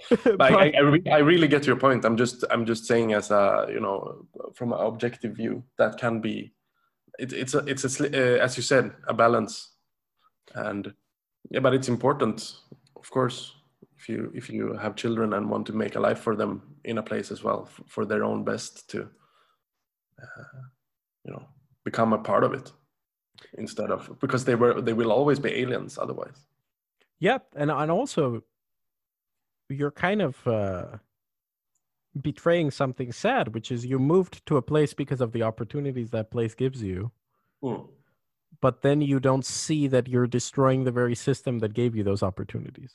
But 0.24 0.42
I, 0.42 0.48
I, 0.68 0.74
I, 0.78 0.80
re- 0.82 1.10
I 1.12 1.18
really 1.20 1.48
get 1.48 1.66
your 1.66 1.78
point. 1.78 2.04
I'm 2.06 2.18
just 2.18 2.44
I'm 2.52 2.66
just 2.66 2.86
saying 2.86 3.14
as 3.14 3.32
a 3.32 3.66
you 3.70 3.80
know 3.80 4.26
from 4.54 4.74
an 4.74 4.80
objective 4.80 5.38
view 5.38 5.64
that 5.78 5.98
can 5.98 6.20
be 6.20 6.54
it, 7.18 7.32
it's 7.32 7.54
a 7.56 7.60
it's 7.60 7.86
a 7.86 7.88
sli- 7.88 8.14
uh, 8.14 8.44
as 8.44 8.58
you 8.58 8.62
said 8.64 8.92
a 9.08 9.14
balance 9.14 9.72
and 10.54 10.94
yeah 11.50 11.62
but 11.62 11.74
it's 11.74 11.88
important 11.88 12.56
of 12.98 13.10
course 13.10 13.54
if 13.98 14.10
you 14.10 14.32
if 14.36 14.50
you 14.50 14.74
have 14.74 14.96
children 14.96 15.34
and 15.34 15.50
want 15.50 15.66
to 15.68 15.74
make 15.74 15.96
a 15.96 16.00
life 16.00 16.20
for 16.20 16.36
them 16.36 16.62
in 16.84 16.98
a 16.98 17.04
place 17.04 17.32
as 17.32 17.44
well 17.44 17.68
f- 17.68 17.82
for 17.88 18.06
their 18.06 18.24
own 18.24 18.44
best 18.44 18.90
to 18.90 19.10
uh, 20.22 20.60
you 21.24 21.32
know 21.32 21.44
become 21.84 22.14
a 22.14 22.18
part 22.18 22.44
of 22.44 22.54
it 22.54 22.72
instead 23.58 23.92
of 23.92 24.20
because 24.20 24.44
they 24.46 24.56
were 24.56 24.82
they 24.82 24.94
will 24.94 25.12
always 25.12 25.40
be 25.40 25.50
aliens 25.62 25.98
otherwise 25.98 26.48
Yep, 27.20 27.48
and 27.56 27.72
and 27.72 27.90
also 27.90 28.44
you're 29.70 29.92
kind 29.92 30.22
of 30.22 30.48
uh, 30.48 30.98
betraying 32.22 32.72
something 32.72 33.12
sad, 33.12 33.54
which 33.54 33.72
is 33.72 33.86
you 33.86 34.00
moved 34.00 34.46
to 34.46 34.58
a 34.58 34.62
place 34.62 34.94
because 34.94 35.22
of 35.22 35.32
the 35.32 35.42
opportunities 35.44 36.10
that 36.12 36.30
place 36.32 36.54
gives 36.54 36.82
you, 36.84 37.12
Mm. 37.64 37.88
but 38.62 38.82
then 38.82 39.02
you 39.02 39.20
don't 39.20 39.46
see 39.46 39.88
that 39.88 40.08
you're 40.08 40.28
destroying 40.28 40.84
the 40.84 40.92
very 40.92 41.16
system 41.16 41.60
that 41.60 41.74
gave 41.74 41.96
you 41.96 42.04
those 42.04 42.22
opportunities. 42.22 42.94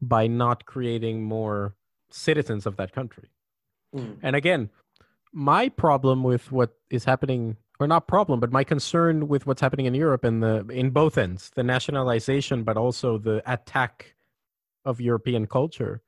By 0.00 0.26
not 0.26 0.64
creating 0.64 1.24
more 1.24 1.74
citizens 2.10 2.66
of 2.66 2.76
that 2.76 2.92
country. 2.92 3.30
Mm. 3.94 4.18
And 4.22 4.36
again, 4.36 4.70
my 5.32 5.68
problem 5.68 6.22
with 6.22 6.50
what 6.50 6.76
is 6.90 7.04
happening, 7.04 7.56
or 7.78 7.86
not 7.86 8.08
problem, 8.08 8.40
but 8.40 8.52
my 8.52 8.64
concern 8.64 9.28
with 9.28 9.46
what's 9.46 9.60
happening 9.60 9.86
in 9.86 9.94
Europe 9.94 10.24
and 10.24 10.42
the 10.42 10.66
in 10.68 10.90
both 10.90 11.18
ends, 11.18 11.50
the 11.54 11.62
nationalization, 11.62 12.64
but 12.64 12.76
also 12.76 13.18
the 13.18 13.42
attack 13.50 14.14
of 14.84 15.00
European 15.00 15.46
culture, 15.46 16.02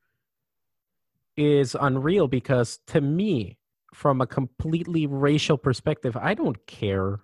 is 1.37 1.77
unreal 1.81 2.29
because 2.29 2.79
to 2.87 3.01
me, 3.01 3.59
from 3.95 4.21
a 4.21 4.27
completely 4.27 5.07
racial 5.07 5.59
perspective, 5.59 6.17
I 6.17 6.35
don't 6.35 6.67
care 6.67 7.21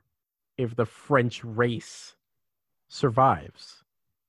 if 0.56 0.76
the 0.76 0.86
French 0.86 1.42
race 1.44 2.16
survives. 2.88 3.77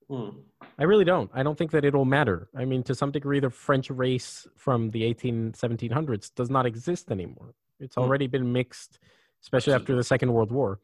Mm. 0.10 0.36
I 0.77 0.84
really 0.84 1.06
don't. 1.06 1.30
I 1.34 1.44
don't 1.44 1.57
think 1.57 1.72
that 1.72 1.86
it'll 1.86 2.06
matter. 2.06 2.49
I 2.56 2.65
mean, 2.65 2.84
to 2.84 2.95
some 2.95 3.11
degree, 3.11 3.40
the 3.40 3.49
French 3.49 3.90
race 3.90 4.48
from 4.56 4.91
the 4.91 5.03
18, 5.03 5.53
1700s 5.53 6.34
does 6.36 6.49
not 6.49 6.65
exist 6.65 7.11
anymore. 7.11 7.53
It's 7.80 7.95
Hmm. 7.95 8.02
already 8.02 8.27
been 8.27 8.52
mixed, 8.52 8.99
especially 9.41 9.73
after 9.73 9.95
the 9.95 10.03
Second 10.03 10.34
World 10.34 10.52
War, 10.52 10.80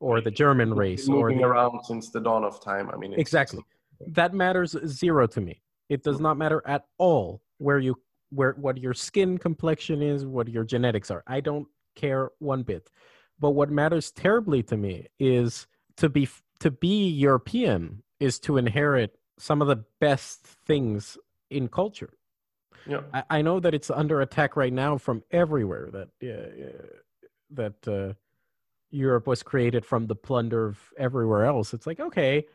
or 0.00 0.20
the 0.20 0.30
German 0.30 0.72
race, 0.74 1.08
or 1.08 1.12
moving 1.28 1.38
the, 1.38 1.44
around 1.44 1.84
since 1.84 2.10
the 2.10 2.20
dawn 2.20 2.44
of 2.44 2.60
time. 2.62 2.88
I 2.90 2.96
mean, 2.96 3.12
it's, 3.12 3.20
exactly. 3.20 3.64
That 4.06 4.32
matters 4.32 4.76
zero 4.86 5.26
to 5.26 5.40
me. 5.40 5.60
It 5.88 6.02
does 6.04 6.18
Hmm. 6.18 6.22
not 6.24 6.36
matter 6.38 6.62
at 6.66 6.86
all 6.98 7.42
where 7.58 7.78
you 7.78 7.96
where 8.30 8.52
what 8.52 8.76
your 8.76 8.92
skin 8.92 9.38
complexion 9.38 10.02
is, 10.02 10.26
what 10.26 10.48
your 10.48 10.62
genetics 10.62 11.10
are. 11.10 11.24
I 11.26 11.40
don't 11.40 11.66
care 11.96 12.30
one 12.40 12.62
bit. 12.62 12.90
But 13.40 13.52
what 13.52 13.70
matters 13.70 14.10
terribly 14.10 14.62
to 14.64 14.76
me 14.76 15.06
is 15.18 15.66
to 15.96 16.10
be 16.10 16.28
to 16.60 16.70
be 16.70 17.08
European 17.08 18.02
is 18.20 18.38
to 18.40 18.56
inherit 18.56 19.18
some 19.38 19.62
of 19.62 19.68
the 19.68 19.84
best 20.00 20.44
things 20.44 21.16
in 21.50 21.68
culture. 21.68 22.10
Yeah. 22.86 23.00
I, 23.12 23.22
I 23.30 23.42
know 23.42 23.60
that 23.60 23.74
it's 23.74 23.90
under 23.90 24.20
attack 24.20 24.56
right 24.56 24.72
now 24.72 24.98
from 24.98 25.22
everywhere. 25.30 25.90
That 25.92 26.08
uh, 26.22 26.86
that 27.50 27.88
uh, 27.88 28.14
Europe 28.90 29.26
was 29.26 29.42
created 29.42 29.84
from 29.84 30.06
the 30.06 30.14
plunder 30.14 30.66
of 30.66 30.78
everywhere 30.96 31.44
else. 31.44 31.74
It's 31.74 31.86
like 31.86 32.00
okay, 32.00 32.46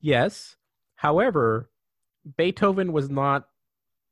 yes. 0.00 0.56
However, 0.96 1.70
Beethoven 2.36 2.92
was 2.92 3.10
not 3.10 3.48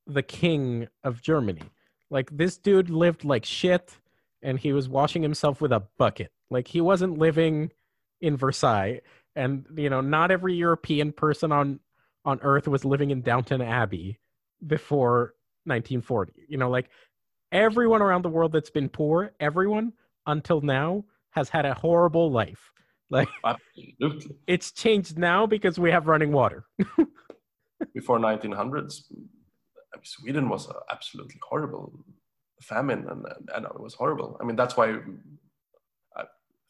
the 0.06 0.22
king 0.22 0.88
of 1.04 1.22
Germany. 1.22 1.62
Like 2.10 2.36
this 2.36 2.58
dude 2.58 2.90
lived 2.90 3.24
like 3.24 3.44
shit, 3.44 3.96
and 4.42 4.58
he 4.58 4.72
was 4.72 4.88
washing 4.88 5.22
himself 5.22 5.60
with 5.60 5.72
a 5.72 5.84
bucket. 5.96 6.32
Like 6.50 6.68
he 6.68 6.80
wasn't 6.80 7.18
living 7.18 7.72
in 8.20 8.36
Versailles, 8.36 9.00
and 9.36 9.66
you 9.76 9.90
know, 9.90 10.00
not 10.00 10.30
every 10.30 10.54
European 10.54 11.12
person 11.12 11.52
on 11.52 11.80
on 12.24 12.38
Earth 12.42 12.68
was 12.68 12.84
living 12.84 13.10
in 13.10 13.22
Downton 13.22 13.60
Abbey 13.60 14.18
before 14.66 15.34
1940. 15.64 16.32
You 16.48 16.58
know, 16.58 16.70
like 16.70 16.88
everyone 17.50 18.02
around 18.02 18.22
the 18.22 18.28
world 18.28 18.52
that's 18.52 18.70
been 18.70 18.88
poor, 18.88 19.32
everyone 19.40 19.92
until 20.26 20.60
now 20.60 21.04
has 21.30 21.48
had 21.48 21.66
a 21.66 21.74
horrible 21.74 22.30
life. 22.30 22.72
Like 23.10 23.28
Absolutely. 23.44 24.36
it's 24.46 24.72
changed 24.72 25.18
now 25.18 25.46
because 25.46 25.78
we 25.78 25.90
have 25.90 26.06
running 26.06 26.32
water. 26.32 26.64
Before 27.94 28.18
1900s, 28.18 29.02
I 29.12 29.96
mean, 29.96 30.04
Sweden 30.04 30.48
was 30.48 30.72
absolutely 30.90 31.34
horrible 31.42 32.04
famine, 32.62 33.06
and, 33.10 33.24
and, 33.26 33.50
and 33.54 33.66
it 33.66 33.80
was 33.80 33.94
horrible. 33.94 34.38
I 34.40 34.44
mean, 34.44 34.56
that's 34.56 34.76
why 34.76 34.98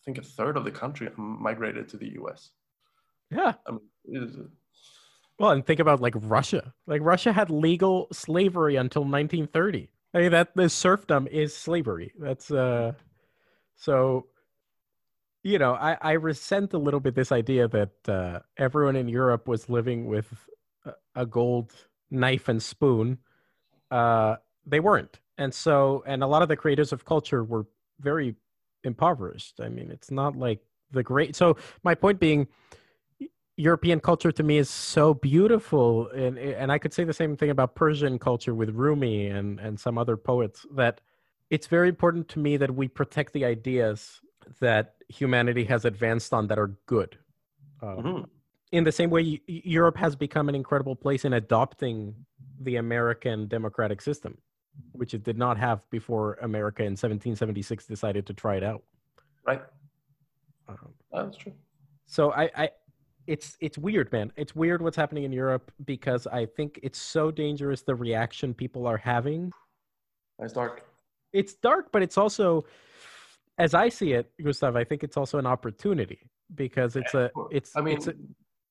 think 0.04 0.18
a 0.18 0.22
third 0.22 0.56
of 0.56 0.64
the 0.64 0.70
country 0.70 1.08
migrated 1.16 1.88
to 1.90 1.96
the 1.96 2.12
U.S. 2.14 2.50
Yeah. 3.30 3.54
I 3.66 3.72
mean, 3.72 4.50
Well, 5.38 5.50
and 5.50 5.66
think 5.66 5.80
about 5.80 6.00
like 6.00 6.14
Russia. 6.16 6.74
Like 6.86 7.02
Russia 7.02 7.32
had 7.32 7.50
legal 7.50 8.08
slavery 8.12 8.76
until 8.76 9.02
1930. 9.02 9.88
I 10.14 10.18
mean 10.18 10.30
that 10.32 10.54
the 10.54 10.68
serfdom 10.68 11.26
is 11.28 11.56
slavery. 11.56 12.12
That's 12.18 12.50
uh 12.50 12.92
so 13.76 14.26
you 15.42 15.58
know, 15.58 15.74
I 15.74 15.96
I 16.00 16.12
resent 16.12 16.74
a 16.74 16.78
little 16.78 17.00
bit 17.00 17.14
this 17.14 17.32
idea 17.32 17.66
that 17.68 18.08
uh 18.08 18.40
everyone 18.58 18.96
in 18.96 19.08
Europe 19.08 19.48
was 19.48 19.68
living 19.68 20.06
with 20.06 20.28
a, 20.84 20.92
a 21.14 21.26
gold 21.26 21.72
knife 22.10 22.48
and 22.48 22.62
spoon. 22.62 23.18
Uh 23.90 24.36
they 24.66 24.80
weren't. 24.80 25.18
And 25.38 25.54
so 25.54 26.04
and 26.06 26.22
a 26.22 26.26
lot 26.26 26.42
of 26.42 26.48
the 26.48 26.56
creators 26.56 26.92
of 26.92 27.04
culture 27.06 27.42
were 27.42 27.66
very 28.00 28.36
impoverished. 28.84 29.60
I 29.60 29.68
mean, 29.68 29.90
it's 29.90 30.10
not 30.10 30.36
like 30.36 30.60
the 30.90 31.02
great 31.02 31.34
so 31.34 31.56
my 31.82 31.94
point 31.94 32.20
being 32.20 32.46
European 33.56 34.00
culture 34.00 34.32
to 34.32 34.42
me 34.42 34.58
is 34.58 34.70
so 34.70 35.14
beautiful, 35.14 36.08
and 36.08 36.38
and 36.38 36.72
I 36.72 36.78
could 36.78 36.92
say 36.92 37.04
the 37.04 37.12
same 37.12 37.36
thing 37.36 37.50
about 37.50 37.74
Persian 37.74 38.18
culture 38.18 38.54
with 38.54 38.70
Rumi 38.70 39.26
and 39.26 39.60
and 39.60 39.78
some 39.78 39.98
other 39.98 40.16
poets. 40.16 40.66
That 40.74 41.00
it's 41.50 41.66
very 41.66 41.88
important 41.88 42.28
to 42.28 42.38
me 42.38 42.56
that 42.56 42.74
we 42.74 42.88
protect 42.88 43.32
the 43.34 43.44
ideas 43.44 44.20
that 44.60 44.94
humanity 45.08 45.64
has 45.64 45.84
advanced 45.84 46.32
on 46.32 46.46
that 46.48 46.58
are 46.58 46.78
good. 46.86 47.18
Um, 47.82 47.96
Mhm. 47.98 48.28
in 48.72 48.84
the 48.84 48.92
same 48.92 49.10
way 49.10 49.40
Europe 49.46 49.98
has 49.98 50.16
become 50.16 50.48
an 50.48 50.54
incredible 50.54 50.96
place 50.96 51.24
in 51.26 51.34
adopting 51.34 52.14
the 52.60 52.76
American 52.76 53.48
democratic 53.48 54.00
system, 54.00 54.38
which 54.92 55.14
it 55.14 55.22
did 55.22 55.38
not 55.38 55.58
have 55.58 55.88
before 55.90 56.34
America 56.42 56.82
in 56.82 56.92
1776 56.92 57.86
decided 57.86 58.26
to 58.26 58.34
try 58.34 58.56
it 58.56 58.64
out. 58.64 58.82
Right. 59.46 59.62
Um, 60.68 60.76
That's 61.12 61.36
true. 61.36 61.52
so 62.06 62.32
I, 62.32 62.50
I 62.56 62.70
it's 63.26 63.56
it's 63.60 63.78
weird 63.78 64.10
man 64.12 64.32
it's 64.36 64.54
weird 64.54 64.82
what's 64.82 64.96
happening 64.96 65.24
in 65.24 65.32
europe 65.32 65.70
because 65.84 66.26
i 66.26 66.44
think 66.46 66.80
it's 66.82 67.00
so 67.00 67.30
dangerous 67.30 67.82
the 67.82 67.94
reaction 67.94 68.52
people 68.54 68.86
are 68.86 68.96
having 68.96 69.52
Nice 70.40 70.52
dark. 70.52 70.82
it's 71.32 71.54
dark 71.54 71.92
but 71.92 72.02
it's 72.02 72.18
also 72.18 72.64
as 73.58 73.74
i 73.74 73.88
see 73.88 74.12
it 74.12 74.30
gustav 74.42 74.74
i 74.76 74.82
think 74.82 75.04
it's 75.04 75.16
also 75.16 75.38
an 75.38 75.46
opportunity 75.46 76.18
because 76.54 76.96
it's 76.96 77.14
a 77.14 77.30
it's 77.50 77.76
I 77.76 77.80
mean, 77.80 77.96
it's 77.96 78.08
a, 78.08 78.14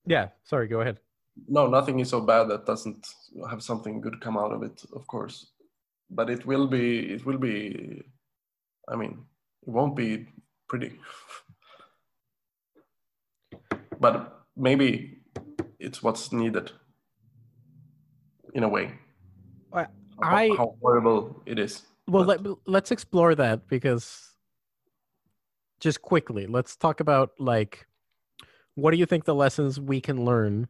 yeah 0.05 0.29
sorry 0.43 0.67
go 0.67 0.81
ahead 0.81 0.99
no, 1.47 1.67
nothing 1.67 1.99
is 1.99 2.09
so 2.09 2.21
bad 2.21 2.49
that 2.49 2.65
doesn't 2.65 3.07
have 3.49 3.63
something 3.63 4.01
good 4.01 4.19
come 4.21 4.37
out 4.37 4.51
of 4.51 4.63
it, 4.63 4.83
of 4.93 5.07
course. 5.07 5.51
But 6.13 6.29
it 6.29 6.45
will 6.45 6.67
be, 6.67 7.13
it 7.13 7.25
will 7.25 7.37
be, 7.37 8.01
I 8.89 8.95
mean, 8.97 9.25
it 9.65 9.69
won't 9.69 9.95
be 9.95 10.27
pretty. 10.67 10.99
but 13.99 14.43
maybe 14.57 15.19
it's 15.79 16.03
what's 16.03 16.31
needed 16.31 16.71
in 18.53 18.63
a 18.63 18.69
way. 18.69 18.93
I- 19.73 19.87
How- 20.21 20.55
how 20.57 20.75
horrible 20.81 21.41
it 21.45 21.57
is. 21.57 21.83
well 22.07 22.25
But- 22.25 22.43
let, 22.43 22.57
let's 22.67 22.91
explore 22.91 23.33
that 23.35 23.67
because 23.67 24.35
just 25.79 26.01
quickly 26.03 26.45
let's 26.45 26.75
talk 26.75 26.99
about 26.99 27.31
like 27.39 27.87
what 28.75 28.91
do 28.91 28.97
you 28.97 29.05
think 29.07 29.25
the 29.25 29.33
lessons 29.33 29.79
we 29.79 29.99
can 29.99 30.23
learn 30.25 30.67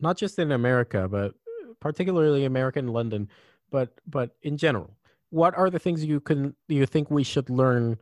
not 0.00 0.16
just 0.16 0.40
in 0.40 0.50
america 0.50 1.06
but 1.08 1.34
particularly 1.78 2.44
america 2.44 2.80
and 2.80 2.90
london 2.92 3.28
but 3.70 4.00
but 4.06 4.36
in 4.42 4.56
general 4.56 4.90
what 5.30 5.54
are 5.56 5.70
the 5.70 5.78
things 5.78 6.04
you 6.04 6.20
can 6.20 6.54
you 6.68 6.86
think 6.86 7.10
we 7.10 7.22
should 7.22 7.50
learn 7.50 7.98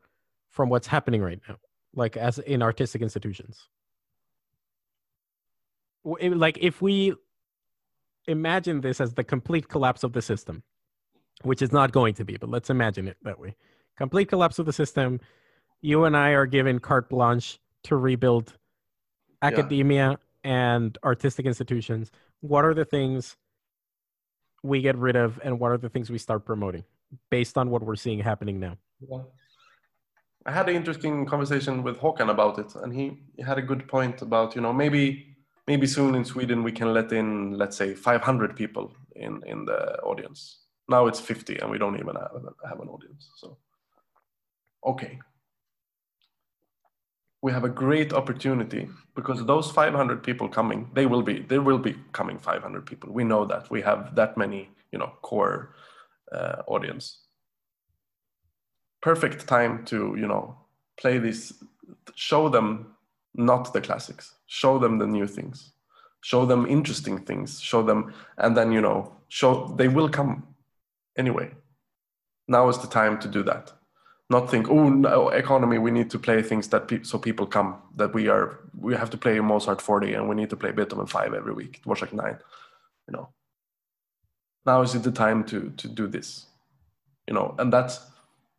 from 0.50 0.68
what's 0.68 0.86
happening 0.86 1.22
right 1.22 1.40
now 1.48 1.56
like 1.94 2.16
as 2.16 2.38
in 2.40 2.62
artistic 2.62 3.02
institutions 3.02 3.68
eh, 6.20 6.30
like 6.34 6.58
if 6.60 6.80
we 6.80 7.14
imagine 8.26 8.80
this 8.80 9.00
as 9.00 9.14
the 9.14 9.24
complete 9.24 9.68
collapse 9.68 10.02
of 10.02 10.12
the 10.12 10.22
system 10.22 10.62
which 11.42 11.62
is 11.62 11.72
not 11.72 11.92
going 11.92 12.14
to 12.14 12.24
be, 12.24 12.36
but 12.36 12.48
let's 12.50 12.70
imagine 12.70 13.08
it 13.08 13.16
that 13.22 13.38
way. 13.38 13.54
Complete 13.96 14.28
collapse 14.28 14.58
of 14.58 14.66
the 14.66 14.72
system. 14.72 15.20
You 15.80 16.04
and 16.04 16.16
I 16.16 16.30
are 16.30 16.46
given 16.46 16.78
carte 16.78 17.08
blanche 17.08 17.58
to 17.84 17.96
rebuild 17.96 18.54
academia 19.42 20.18
and 20.44 20.96
artistic 21.04 21.46
institutions. 21.46 22.10
What 22.40 22.64
are 22.64 22.74
the 22.74 22.84
things 22.84 23.36
we 24.66 24.82
get 24.82 24.96
rid 24.96 25.16
of, 25.16 25.40
and 25.44 25.58
what 25.60 25.70
are 25.72 25.78
the 25.78 25.88
things 25.88 26.10
we 26.10 26.18
start 26.18 26.44
promoting 26.44 26.84
based 27.30 27.56
on 27.56 27.70
what 27.70 27.82
we're 27.82 27.96
seeing 27.96 28.18
happening 28.18 28.58
now? 28.60 28.76
Yeah. 29.00 29.22
I 30.46 30.52
had 30.52 30.68
an 30.68 30.76
interesting 30.76 31.26
conversation 31.26 31.82
with 31.82 31.98
Håkan 31.98 32.30
about 32.30 32.58
it, 32.58 32.74
and 32.76 32.92
he, 32.94 33.18
he 33.36 33.42
had 33.42 33.58
a 33.58 33.62
good 33.62 33.88
point 33.88 34.22
about 34.22 34.54
you 34.54 34.60
know 34.60 34.72
maybe 34.72 35.36
maybe 35.66 35.86
soon 35.86 36.14
in 36.14 36.24
Sweden 36.24 36.62
we 36.62 36.70
can 36.70 36.94
let 36.94 37.12
in 37.12 37.58
let's 37.58 37.76
say 37.76 37.94
500 37.94 38.54
people 38.54 38.92
in 39.16 39.42
in 39.46 39.64
the 39.64 39.98
audience. 40.02 40.60
Now 40.88 41.06
it's 41.08 41.18
50, 41.18 41.58
and 41.58 41.70
we 41.70 41.78
don't 41.78 41.98
even 41.98 42.14
have, 42.14 42.30
have 42.68 42.80
an 42.80 42.88
audience. 42.88 43.28
So 43.36 43.58
okay, 44.84 45.18
we 47.42 47.52
have 47.52 47.64
a 47.64 47.68
great 47.68 48.12
opportunity 48.12 48.88
because 49.14 49.44
those 49.44 49.70
500 49.70 50.22
people 50.22 50.48
coming, 50.48 50.90
they 50.94 51.06
will 51.06 51.22
be 51.22 51.40
there 51.40 51.62
will 51.62 51.78
be 51.78 51.96
coming 52.12 52.38
500 52.38 52.86
people. 52.86 53.12
We 53.12 53.24
know 53.24 53.44
that. 53.44 53.70
We 53.70 53.82
have 53.82 54.14
that 54.14 54.36
many 54.36 54.70
you 54.92 54.98
know 54.98 55.12
core 55.22 55.74
uh, 56.32 56.62
audience. 56.66 57.18
Perfect 59.02 59.46
time 59.46 59.84
to 59.86 60.16
you 60.18 60.26
know 60.26 60.56
play 60.96 61.18
this 61.18 61.52
show 62.14 62.48
them 62.48 62.96
not 63.34 63.72
the 63.72 63.80
classics. 63.80 64.34
Show 64.46 64.78
them 64.78 64.98
the 64.98 65.06
new 65.06 65.26
things. 65.26 65.72
Show 66.22 66.46
them 66.46 66.66
interesting 66.66 67.18
things. 67.18 67.60
Show 67.60 67.82
them 67.82 68.14
and 68.38 68.56
then 68.56 68.72
you 68.72 68.80
know 68.80 69.12
show 69.28 69.74
they 69.76 69.88
will 69.88 70.08
come 70.08 70.46
anyway. 71.16 71.50
Now 72.48 72.68
is 72.68 72.78
the 72.78 72.88
time 72.88 73.18
to 73.20 73.28
do 73.28 73.42
that 73.42 73.75
not 74.28 74.50
think 74.50 74.68
oh 74.68 74.88
no 74.88 75.08
oh, 75.08 75.28
economy 75.28 75.78
we 75.78 75.90
need 75.90 76.10
to 76.10 76.18
play 76.18 76.42
things 76.42 76.68
that 76.68 76.88
pe- 76.88 77.02
so 77.02 77.18
people 77.18 77.46
come 77.46 77.76
that 77.94 78.12
we 78.12 78.28
are 78.28 78.58
we 78.78 78.94
have 78.94 79.10
to 79.10 79.16
play 79.16 79.38
mozart 79.40 79.80
40 79.80 80.14
and 80.14 80.28
we 80.28 80.34
need 80.34 80.50
to 80.50 80.56
play 80.56 80.72
beethoven 80.72 81.06
5 81.06 81.34
every 81.34 81.52
week. 81.52 81.82
Dvorak 81.84 82.12
9 82.12 82.38
you 83.08 83.12
know. 83.12 83.28
Now 84.64 84.82
is 84.82 84.94
it 84.94 85.02
the 85.04 85.12
time 85.12 85.44
to 85.44 85.70
to 85.76 85.88
do 85.88 86.08
this 86.08 86.46
you 87.28 87.34
know 87.34 87.54
and 87.58 87.72
that's 87.72 88.00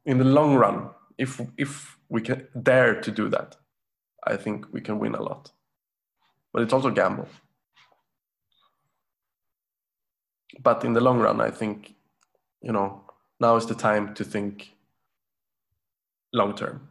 in 0.05 0.17
the 0.17 0.23
long 0.23 0.55
run 0.55 0.89
if 1.17 1.41
if 1.57 1.97
we 2.09 2.21
can 2.21 2.47
dare 2.63 3.01
to 3.01 3.11
do 3.11 3.27
that 3.29 3.57
i 4.25 4.37
think 4.37 4.65
we 4.71 4.81
can 4.81 4.99
win 4.99 5.15
a 5.15 5.21
lot. 5.21 5.51
But 6.53 6.63
it's 6.63 6.73
also 6.73 6.87
a 6.87 6.91
gamble. 6.93 7.27
But 10.63 10.83
in 10.85 10.93
the 10.93 11.01
long 11.01 11.19
run 11.19 11.41
i 11.41 11.51
think 11.51 11.95
you 12.61 12.71
know 12.71 13.03
now 13.39 13.57
is 13.57 13.65
the 13.65 13.75
time 13.75 14.13
to 14.13 14.23
think 14.23 14.76
long 16.33 16.55
term 16.55 16.87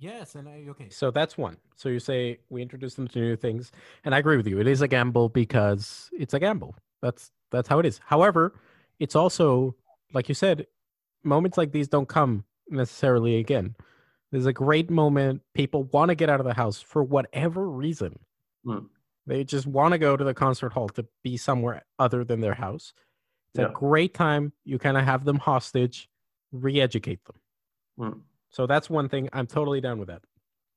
Yes, 0.00 0.36
and 0.36 0.48
I 0.48 0.64
okay. 0.68 0.88
So 0.90 1.10
that's 1.10 1.36
one. 1.36 1.56
So 1.74 1.88
you 1.88 1.98
say 1.98 2.38
we 2.50 2.62
introduce 2.62 2.94
them 2.94 3.08
to 3.08 3.18
new 3.18 3.34
things, 3.34 3.72
and 4.04 4.14
I 4.14 4.18
agree 4.18 4.36
with 4.36 4.46
you. 4.46 4.60
It 4.60 4.68
is 4.68 4.80
a 4.80 4.86
gamble 4.86 5.28
because 5.28 6.08
it's 6.16 6.34
a 6.34 6.38
gamble. 6.38 6.76
That's 7.02 7.32
that's 7.50 7.66
how 7.68 7.80
it 7.80 7.86
is. 7.86 8.00
However, 8.06 8.54
it's 9.00 9.16
also 9.16 9.74
like 10.14 10.28
you 10.28 10.36
said, 10.36 10.68
moments 11.24 11.58
like 11.58 11.72
these 11.72 11.88
don't 11.88 12.08
come 12.08 12.44
necessarily 12.70 13.38
again. 13.38 13.74
There's 14.30 14.46
a 14.46 14.52
great 14.52 14.88
moment. 14.88 15.42
People 15.52 15.82
want 15.84 16.10
to 16.10 16.14
get 16.14 16.30
out 16.30 16.38
of 16.38 16.46
the 16.46 16.54
house 16.54 16.80
for 16.80 17.02
whatever 17.02 17.68
reason. 17.68 18.20
Hmm. 18.64 18.86
They 19.26 19.42
just 19.42 19.66
want 19.66 19.92
to 19.92 19.98
go 19.98 20.16
to 20.16 20.22
the 20.22 20.32
concert 20.34 20.72
hall 20.72 20.88
to 20.90 21.04
be 21.24 21.36
somewhere 21.36 21.84
other 21.98 22.22
than 22.24 22.40
their 22.40 22.54
house. 22.54 22.94
It's 23.52 23.58
Yeah. 23.62 23.70
a 23.70 23.72
great 23.72 24.14
time. 24.14 24.52
You 24.64 24.78
kind 24.78 24.96
of 24.96 25.02
have 25.04 25.24
them 25.24 25.38
hostage, 25.38 26.08
re-educate 26.52 27.24
them. 27.24 27.36
Hmm. 27.98 28.18
So 28.50 28.66
that's 28.66 28.88
one 28.90 29.08
thing. 29.08 29.28
I'm 29.32 29.46
totally 29.46 29.80
down 29.80 29.98
with 29.98 30.08
that. 30.08 30.22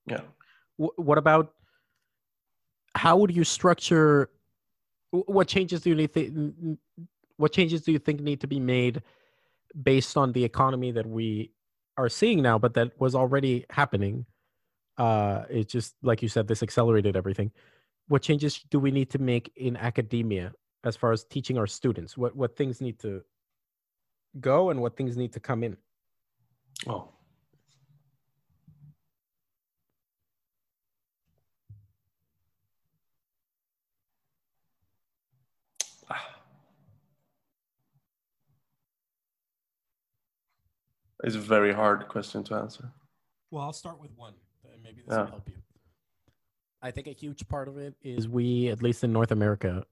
yeah 0.08 0.22
Wh- 0.78 0.98
what 0.98 1.18
about 1.18 1.54
how 2.96 3.18
would 3.18 3.34
you 3.36 3.44
structure 3.44 4.30
what 5.12 5.48
changes 5.48 5.82
do 5.82 5.90
you 5.90 5.96
need 5.96 6.14
th- 6.14 6.32
what 7.38 7.52
changes 7.54 7.82
do 7.82 7.92
you 7.92 8.00
think 8.00 8.20
need 8.22 8.42
to 8.42 8.48
be 8.48 8.60
made 8.60 9.02
based 9.84 10.18
on 10.18 10.32
the 10.34 10.44
economy 10.44 10.92
that 10.92 11.06
we 11.06 11.52
are 11.98 12.10
seeing 12.10 12.42
now 12.42 12.58
but 12.60 12.74
that 12.74 12.92
was 13.00 13.16
already 13.16 13.66
happening 13.70 14.26
uh 14.98 15.44
it's 15.50 15.72
just 15.72 15.96
like 16.04 16.22
you 16.22 16.28
said 16.30 16.48
this 16.48 16.62
accelerated 16.64 17.16
everything 17.16 17.52
what 18.08 18.22
changes 18.22 18.60
do 18.70 18.80
we 18.80 18.92
need 18.92 19.10
to 19.10 19.20
make 19.20 19.52
in 19.56 19.78
academia 19.78 20.52
as 20.84 20.96
far 20.96 21.12
as 21.12 21.24
teaching 21.26 21.58
our 21.58 21.68
students 21.68 22.18
what 22.18 22.36
what 22.36 22.56
things 22.58 22.82
need 22.82 23.00
to 23.00 23.22
go 24.40 24.70
and 24.70 24.82
what 24.82 24.98
things 24.98 25.16
need 25.16 25.32
to 25.32 25.40
come 25.40 25.64
in 25.64 25.78
oh 26.88 27.08
It's 41.24 41.36
a 41.36 41.40
very 41.40 41.74
hard 41.74 42.08
question 42.08 42.44
to 42.46 42.56
answer. 42.56 42.92
Well, 43.52 43.64
I'll 43.64 43.74
start 43.74 44.00
with 44.00 44.12
one. 44.16 44.34
Maybe 44.84 45.02
this 45.02 45.12
Yeah. 45.12 45.22
will 45.24 45.28
help 45.32 45.50
you. 45.50 45.56
I 46.82 46.90
think 46.92 47.08
a 47.08 47.12
huge 47.12 47.48
part 47.48 47.68
of 47.68 47.78
it 47.78 47.96
is 48.02 48.28
we, 48.28 48.70
at 48.70 48.82
least 48.82 49.04
in 49.04 49.14
North 49.14 49.32
America, 49.32 49.86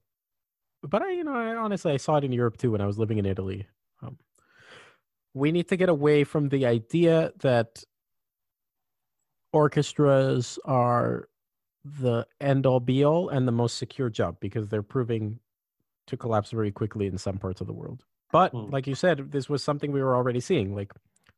but 0.82 1.02
I, 1.02 1.12
you 1.12 1.22
know, 1.24 1.34
I 1.34 1.54
honestly 1.54 1.92
I 1.92 1.98
saw 1.98 2.16
it 2.16 2.24
in 2.24 2.32
Europe 2.32 2.56
too 2.56 2.72
when 2.72 2.80
I 2.80 2.86
was 2.86 2.98
living 2.98 3.18
in 3.18 3.26
Italy. 3.26 3.66
Um, 4.02 4.18
we 5.34 5.52
need 5.52 5.68
to 5.68 5.76
get 5.76 5.88
away 5.88 6.24
from 6.24 6.48
the 6.48 6.66
idea 6.66 7.32
that 7.40 7.84
orchestras 9.52 10.58
are 10.64 11.28
the 11.84 12.26
end 12.40 12.66
all 12.66 12.80
be 12.80 13.04
all 13.04 13.28
and 13.28 13.46
the 13.46 13.52
most 13.52 13.78
secure 13.78 14.10
job 14.10 14.38
because 14.40 14.68
they're 14.68 14.82
proving 14.82 15.38
to 16.06 16.16
collapse 16.16 16.50
very 16.50 16.72
quickly 16.72 17.06
in 17.06 17.18
some 17.18 17.38
parts 17.38 17.60
of 17.60 17.66
the 17.68 17.72
world. 17.72 18.04
But 18.32 18.52
Mm. 18.52 18.72
like 18.72 18.86
you 18.86 18.94
said, 18.96 19.30
this 19.30 19.48
was 19.48 19.62
something 19.62 19.92
we 19.92 20.02
were 20.02 20.16
already 20.16 20.40
seeing. 20.40 20.74
Like 20.74 20.92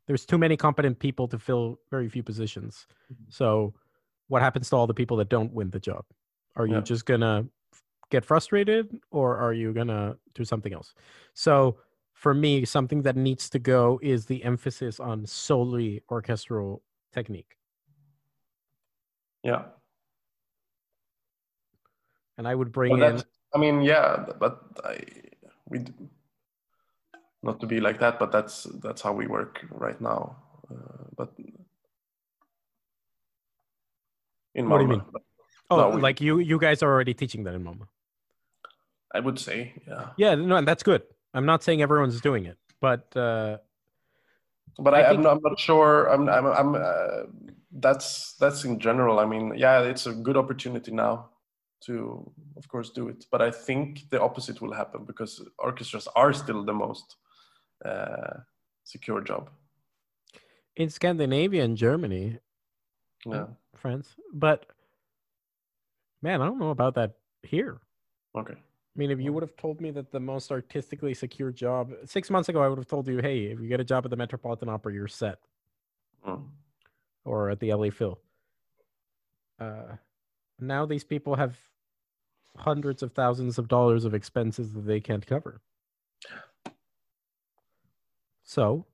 there's 0.06 0.26
too 0.26 0.38
many 0.38 0.56
competent 0.56 0.98
people 0.98 1.28
to 1.28 1.38
fill 1.38 1.78
very 1.90 2.08
few 2.08 2.22
positions. 2.22 2.86
Mm-hmm. 3.12 3.24
So 3.28 3.74
what 4.28 4.42
happens 4.42 4.68
to 4.70 4.76
all 4.76 4.86
the 4.86 4.94
people 4.94 5.16
that 5.18 5.28
don't 5.28 5.52
win 5.52 5.70
the 5.70 5.80
job? 5.80 6.04
Are 6.56 6.66
you 6.66 6.74
Yeah. 6.74 6.80
just 6.80 7.06
gonna 7.06 7.46
get 8.10 8.24
frustrated 8.24 9.00
or 9.10 9.36
are 9.38 9.52
you 9.52 9.72
gonna 9.72 10.16
do 10.34 10.44
something 10.44 10.72
else? 10.72 10.94
So 11.34 11.78
for 12.12 12.34
me, 12.34 12.64
something 12.64 13.02
that 13.02 13.16
needs 13.16 13.48
to 13.50 13.58
go 13.58 13.98
is 14.02 14.26
the 14.26 14.44
emphasis 14.44 15.00
on 15.00 15.26
solely 15.26 16.02
orchestral 16.10 16.82
technique. 17.12 17.58
Yeah. 19.42 19.64
and 22.38 22.48
I 22.48 22.54
would 22.54 22.72
bring 22.72 22.92
Well, 22.98 23.16
in. 23.16 23.22
I 23.54 23.58
mean, 23.58 23.82
yeah, 23.82 24.24
but 24.40 24.62
I 24.84 25.04
we 25.68 25.84
not 27.42 27.60
to 27.60 27.66
be 27.66 27.80
like 27.80 27.98
that, 28.00 28.18
but 28.18 28.30
that's 28.32 28.64
that's 28.82 29.02
how 29.02 29.12
we 29.12 29.26
work 29.26 29.64
right 29.70 30.00
now. 30.00 30.36
Uh, 30.70 31.04
but 31.16 31.32
in 34.54 34.68
What 34.68 34.78
do 34.78 34.84
you 34.84 34.88
mean? 34.90 35.04
but 35.12 35.22
Oh, 35.70 35.76
no, 35.76 35.96
we- 35.96 36.00
like 36.02 36.20
you 36.20 36.38
you 36.38 36.58
guys 36.58 36.82
are 36.82 36.90
already 36.92 37.14
teaching 37.14 37.44
that 37.44 37.54
in 37.54 37.64
Malmö. 37.64 37.86
I 39.14 39.20
would 39.20 39.38
say, 39.38 39.72
yeah. 39.86 40.10
Yeah, 40.16 40.34
no, 40.34 40.56
and 40.56 40.66
that's 40.66 40.82
good. 40.82 41.02
I'm 41.34 41.46
not 41.46 41.62
saying 41.62 41.82
everyone's 41.82 42.20
doing 42.20 42.46
it, 42.46 42.58
but 42.80 43.14
uh, 43.16 43.58
But 44.78 44.94
I 44.94 45.02
I, 45.02 45.10
I'm, 45.10 45.22
not, 45.22 45.32
I'm 45.36 45.42
not 45.42 45.58
sure. 45.58 46.06
I'm, 46.12 46.28
I'm, 46.28 46.46
I'm 46.46 46.74
uh, 46.74 47.22
that's 47.72 48.34
that's 48.40 48.64
in 48.64 48.78
general. 48.78 49.18
I 49.18 49.26
mean, 49.26 49.54
yeah, 49.56 49.80
it's 49.82 50.06
a 50.06 50.12
good 50.12 50.36
opportunity 50.36 50.92
now 50.92 51.30
to, 51.86 52.30
of 52.56 52.68
course, 52.68 52.90
do 52.90 53.08
it. 53.08 53.26
But 53.30 53.40
I 53.42 53.50
think 53.50 54.08
the 54.10 54.20
opposite 54.20 54.60
will 54.60 54.72
happen 54.72 55.04
because 55.04 55.42
orchestras 55.58 56.08
are 56.16 56.32
still 56.32 56.64
the 56.64 56.72
most 56.72 57.16
uh, 57.84 58.40
secure 58.84 59.20
job. 59.20 59.50
in 60.76 60.88
Scandinavia 60.88 61.62
and 61.64 61.76
Germany, 61.76 62.38
Yeah. 63.26 63.46
France, 63.76 64.16
but 64.32 64.66
man, 66.22 66.40
I 66.40 66.46
don't 66.46 66.58
know 66.58 66.70
about 66.70 66.94
that 66.94 67.16
here. 67.42 67.78
Okay. 68.34 68.54
I 68.54 68.98
mean, 68.98 69.10
if 69.10 69.20
you 69.20 69.32
would 69.32 69.42
have 69.42 69.56
told 69.56 69.80
me 69.80 69.90
that 69.92 70.10
the 70.10 70.20
most 70.20 70.50
artistically 70.50 71.14
secure 71.14 71.50
job 71.50 71.92
six 72.04 72.30
months 72.30 72.48
ago, 72.48 72.62
I 72.62 72.68
would 72.68 72.78
have 72.78 72.86
told 72.86 73.06
you, 73.08 73.18
hey, 73.18 73.44
if 73.46 73.60
you 73.60 73.68
get 73.68 73.80
a 73.80 73.84
job 73.84 74.04
at 74.04 74.10
the 74.10 74.16
Metropolitan 74.16 74.68
Opera, 74.68 74.92
you're 74.94 75.08
set, 75.08 75.38
Mm. 76.26 76.48
or 77.24 77.50
at 77.50 77.58
the 77.60 77.72
LA 77.74 77.90
Phil. 77.90 78.18
Uh, 79.58 79.96
now 80.58 80.86
these 80.86 81.04
people 81.04 81.34
have 81.36 81.56
hundreds 82.56 83.02
of 83.02 83.12
thousands 83.12 83.58
of 83.58 83.68
dollars 83.68 84.04
of 84.04 84.14
expenses 84.14 84.72
that 84.74 84.82
they 84.86 85.00
can't 85.00 85.26
cover. 85.26 85.60
So, 88.42 88.86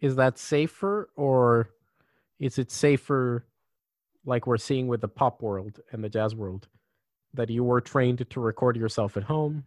is 0.00 0.16
that 0.16 0.38
safer, 0.38 1.10
or 1.16 1.70
is 2.38 2.58
it 2.58 2.70
safer, 2.70 3.46
like 4.24 4.46
we're 4.46 4.56
seeing 4.58 4.86
with 4.88 5.00
the 5.00 5.08
pop 5.08 5.42
world 5.42 5.80
and 5.92 6.02
the 6.02 6.08
jazz 6.08 6.34
world, 6.34 6.68
that 7.34 7.50
you 7.50 7.64
were 7.64 7.80
trained 7.80 8.28
to 8.30 8.40
record 8.40 8.76
yourself 8.76 9.16
at 9.16 9.22
home, 9.24 9.66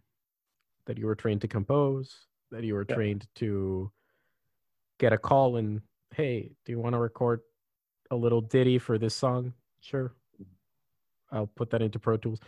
that 0.86 0.98
you 0.98 1.06
were 1.06 1.14
trained 1.14 1.40
to 1.42 1.48
compose, 1.48 2.26
that 2.50 2.64
you 2.64 2.74
were 2.74 2.86
Yeah. 2.88 2.94
trained 2.94 3.26
to 3.36 3.90
get 4.98 5.12
a 5.12 5.18
call 5.18 5.56
and, 5.56 5.82
hey, 6.14 6.50
do 6.64 6.72
you 6.72 6.78
want 6.78 6.94
to 6.94 6.98
record 6.98 7.40
a 8.10 8.16
little 8.16 8.40
ditty 8.40 8.78
for 8.78 8.96
this 8.98 9.14
song? 9.14 9.52
Sure. 9.80 10.12
I'll 11.30 11.46
put 11.46 11.70
that 11.70 11.82
into 11.82 11.98
Pro 11.98 12.16
Tools. 12.16 12.40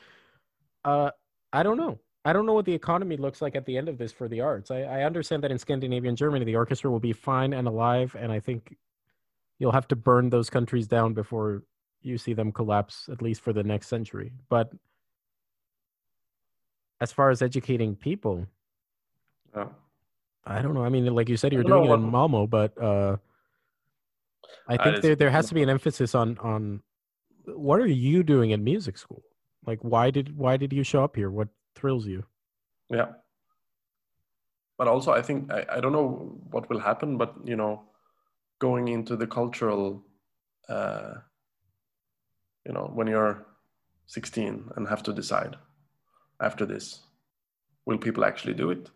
Uh, 0.84 1.10
I 1.52 1.62
don't 1.62 1.76
know. 1.76 2.00
I 2.24 2.32
don't 2.32 2.44
know 2.44 2.52
what 2.52 2.66
the 2.66 2.74
economy 2.74 3.16
looks 3.16 3.40
like 3.40 3.56
at 3.56 3.64
the 3.64 3.78
end 3.78 3.88
of 3.88 3.96
this 3.96 4.12
for 4.12 4.28
the 4.28 4.42
arts. 4.42 4.70
I, 4.70 4.82
I 4.82 5.02
understand 5.04 5.42
that 5.42 5.50
in 5.50 5.58
Scandinavia 5.58 6.08
and 6.08 6.18
Germany, 6.18 6.44
the 6.44 6.56
orchestra 6.56 6.90
will 6.90 7.00
be 7.00 7.14
fine 7.14 7.54
and 7.54 7.66
alive, 7.66 8.14
and 8.18 8.30
I 8.30 8.40
think 8.40 8.76
you'll 9.58 9.72
have 9.72 9.88
to 9.88 9.96
burn 9.96 10.28
those 10.28 10.50
countries 10.50 10.86
down 10.86 11.14
before 11.14 11.62
you 12.02 12.18
see 12.18 12.34
them 12.34 12.52
collapse, 12.52 13.08
at 13.10 13.22
least 13.22 13.40
for 13.40 13.52
the 13.52 13.62
next 13.62 13.88
century. 13.88 14.32
But 14.48 14.70
as 17.00 17.12
far 17.12 17.30
as 17.30 17.40
educating 17.42 17.96
people, 17.96 18.46
Yeah. 19.54 19.68
I 20.44 20.62
don't 20.62 20.74
know. 20.74 20.84
I 20.84 20.88
mean, 20.88 21.06
like 21.06 21.28
you 21.28 21.36
said, 21.36 21.52
you're 21.52 21.62
know 21.62 21.84
doing 21.84 21.90
it 21.90 22.04
in 22.04 22.10
Malmo, 22.10 22.46
but 22.46 22.76
uh, 22.82 23.18
I 24.66 24.76
think 24.78 25.02
there 25.02 25.14
there 25.14 25.30
has 25.30 25.48
to 25.48 25.54
be 25.54 25.62
an 25.62 25.68
emphasis 25.76 26.14
on 26.14 26.38
on 26.38 26.82
what 27.46 27.78
are 27.80 27.86
you 27.86 28.22
doing 28.22 28.50
in 28.50 28.64
music 28.64 28.96
school? 28.96 29.22
Like, 29.66 29.80
why 29.82 30.10
did 30.10 30.36
why 30.36 30.56
did 30.56 30.72
you 30.72 30.82
show 30.82 31.04
up 31.04 31.14
here? 31.14 31.30
What 31.30 31.48
thrills 31.74 32.06
you? 32.06 32.24
Yeah. 32.88 33.12
But 34.78 34.88
also, 34.88 35.12
I 35.12 35.22
think 35.22 35.52
I, 35.52 35.66
I 35.70 35.80
don't 35.80 35.92
know 35.92 36.38
what 36.50 36.68
will 36.70 36.80
happen, 36.80 37.18
but 37.18 37.34
you 37.44 37.56
know, 37.56 37.82
going 38.58 38.88
into 38.88 39.16
the 39.16 39.26
cultural, 39.26 40.02
uh, 40.68 41.14
you 42.66 42.72
know, 42.72 42.90
when 42.94 43.06
you're 43.06 43.46
16 44.06 44.70
and 44.76 44.88
have 44.88 45.02
to 45.02 45.12
decide 45.12 45.56
after 46.40 46.64
this, 46.64 47.00
will 47.84 47.98
people 47.98 48.24
actually 48.24 48.54
do 48.54 48.70
it? 48.70 48.90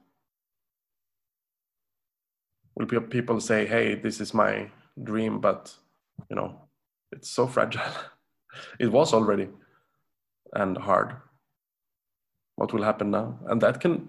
Will 2.76 2.86
people 3.02 3.40
say, 3.40 3.66
"Hey, 3.66 3.94
this 3.94 4.20
is 4.20 4.34
my 4.34 4.70
dream," 5.02 5.40
but 5.40 5.74
you 6.30 6.36
know, 6.36 6.62
it's 7.12 7.30
so 7.30 7.46
fragile. 7.46 7.92
it 8.80 8.90
was 8.90 9.12
already 9.12 9.48
and 10.55 10.76
hard 10.78 11.16
what 12.56 12.72
will 12.72 12.82
happen 12.82 13.10
now 13.10 13.39
and 13.48 13.60
that 13.60 13.81
can 13.81 14.09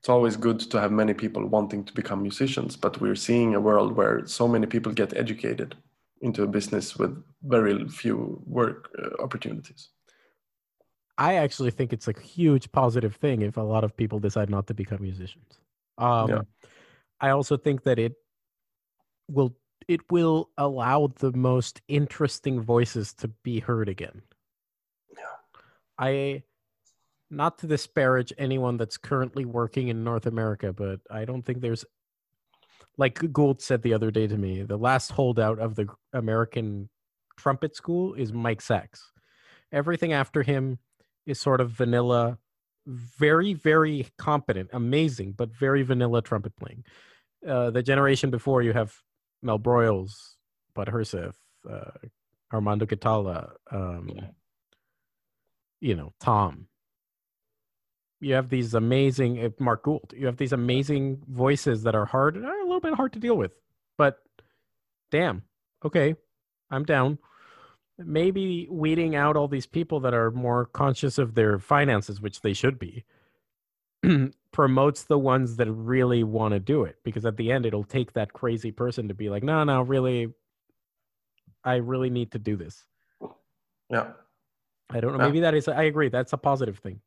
it's 0.00 0.08
always 0.08 0.36
good 0.36 0.60
to 0.60 0.80
have 0.80 0.92
many 0.92 1.12
people 1.12 1.44
wanting 1.46 1.84
to 1.84 1.92
become 1.92 2.22
musicians 2.22 2.76
but 2.76 3.00
we're 3.00 3.16
seeing 3.16 3.54
a 3.54 3.60
world 3.60 3.96
where 3.96 4.26
so 4.26 4.46
many 4.46 4.66
people 4.66 4.92
get 4.92 5.16
educated 5.16 5.74
into 6.20 6.42
a 6.42 6.46
business 6.46 6.96
with 6.96 7.22
very 7.42 7.88
few 7.88 8.42
work 8.46 8.90
uh, 8.98 9.22
opportunities 9.22 9.90
I 11.18 11.34
actually 11.34 11.72
think 11.72 11.92
it's 11.92 12.06
a 12.06 12.14
huge 12.20 12.70
positive 12.70 13.16
thing 13.16 13.42
if 13.42 13.56
a 13.56 13.60
lot 13.60 13.82
of 13.82 13.96
people 13.96 14.20
decide 14.20 14.48
not 14.48 14.68
to 14.68 14.74
become 14.74 15.02
musicians. 15.02 15.58
Um, 15.98 16.28
Yeah. 16.30 16.42
I 17.20 17.30
also 17.30 17.56
think 17.56 17.82
that 17.82 17.98
it 17.98 18.14
will 19.28 19.56
it 19.88 20.00
will 20.10 20.50
allow 20.58 21.08
the 21.18 21.32
most 21.32 21.80
interesting 21.88 22.60
voices 22.60 23.14
to 23.14 23.28
be 23.42 23.58
heard 23.58 23.88
again. 23.88 24.22
I 25.98 26.42
not 27.30 27.58
to 27.58 27.66
disparage 27.66 28.32
anyone 28.38 28.76
that's 28.76 28.96
currently 28.96 29.44
working 29.44 29.88
in 29.88 30.02
North 30.04 30.26
America, 30.26 30.72
but 30.72 31.00
I 31.10 31.24
don't 31.24 31.42
think 31.42 31.60
there's 31.60 31.84
like 32.96 33.32
Gould 33.32 33.62
said 33.62 33.82
the 33.82 33.94
other 33.94 34.10
day 34.10 34.26
to 34.26 34.36
me, 34.36 34.62
the 34.62 34.76
last 34.76 35.12
holdout 35.12 35.58
of 35.60 35.76
the 35.76 35.86
American 36.12 36.88
trumpet 37.36 37.76
school 37.76 38.14
is 38.14 38.32
Mike 38.32 38.60
Sachs. 38.60 39.12
Everything 39.72 40.12
after 40.12 40.42
him 40.42 40.78
is 41.26 41.40
sort 41.40 41.60
of 41.60 41.70
vanilla, 41.70 42.38
very, 42.86 43.54
very 43.54 44.06
competent, 44.18 44.70
amazing, 44.72 45.32
but 45.32 45.54
very 45.54 45.82
vanilla 45.82 46.22
trumpet 46.22 46.56
playing. 46.56 46.84
Uh, 47.46 47.70
the 47.70 47.82
generation 47.82 48.30
before 48.30 48.62
you 48.62 48.72
have 48.72 48.92
Mel 49.42 49.58
Broyles, 49.58 50.12
Bud 50.74 50.88
Herseth, 50.88 51.36
uh, 51.70 51.90
Armando 52.52 52.86
Ghitalla, 52.86 53.52
um, 53.70 54.10
Yeah. 54.12 54.28
You 55.80 55.94
know, 55.94 56.12
Tom. 56.20 56.66
You 58.20 58.34
have 58.34 58.48
these 58.48 58.74
amazing, 58.74 59.54
Mark 59.60 59.84
Gould, 59.84 60.12
you 60.16 60.26
have 60.26 60.36
these 60.36 60.52
amazing 60.52 61.22
voices 61.28 61.84
that 61.84 61.94
are 61.94 62.04
hard, 62.04 62.36
uh, 62.36 62.40
a 62.40 62.64
little 62.64 62.80
bit 62.80 62.94
hard 62.94 63.12
to 63.12 63.20
deal 63.20 63.36
with. 63.36 63.52
But 63.96 64.18
damn, 65.12 65.42
okay, 65.84 66.16
I'm 66.70 66.84
down. 66.84 67.18
Maybe 67.96 68.66
weeding 68.70 69.14
out 69.14 69.36
all 69.36 69.48
these 69.48 69.66
people 69.66 70.00
that 70.00 70.14
are 70.14 70.30
more 70.32 70.66
conscious 70.66 71.18
of 71.18 71.34
their 71.34 71.58
finances, 71.58 72.20
which 72.20 72.40
they 72.40 72.54
should 72.54 72.78
be, 72.78 73.04
promotes 74.52 75.04
the 75.04 75.18
ones 75.18 75.56
that 75.56 75.70
really 75.70 76.24
want 76.24 76.54
to 76.54 76.60
do 76.60 76.84
it. 76.84 76.96
Because 77.04 77.24
at 77.24 77.36
the 77.36 77.52
end, 77.52 77.66
it'll 77.66 77.84
take 77.84 78.12
that 78.14 78.32
crazy 78.32 78.72
person 78.72 79.08
to 79.08 79.14
be 79.14 79.30
like, 79.30 79.44
no, 79.44 79.62
no, 79.62 79.82
really, 79.82 80.32
I 81.64 81.76
really 81.76 82.10
need 82.10 82.32
to 82.32 82.38
do 82.38 82.56
this. 82.56 82.84
yeah 83.90 84.08
I 84.90 85.00
don't 85.00 85.12
know. 85.12 85.24
Maybe 85.24 85.40
that 85.40 85.54
is, 85.54 85.68
I 85.68 85.84
agree. 85.84 86.08
That's 86.08 86.32
a 86.32 86.38
positive 86.38 86.78
thing. 86.78 87.00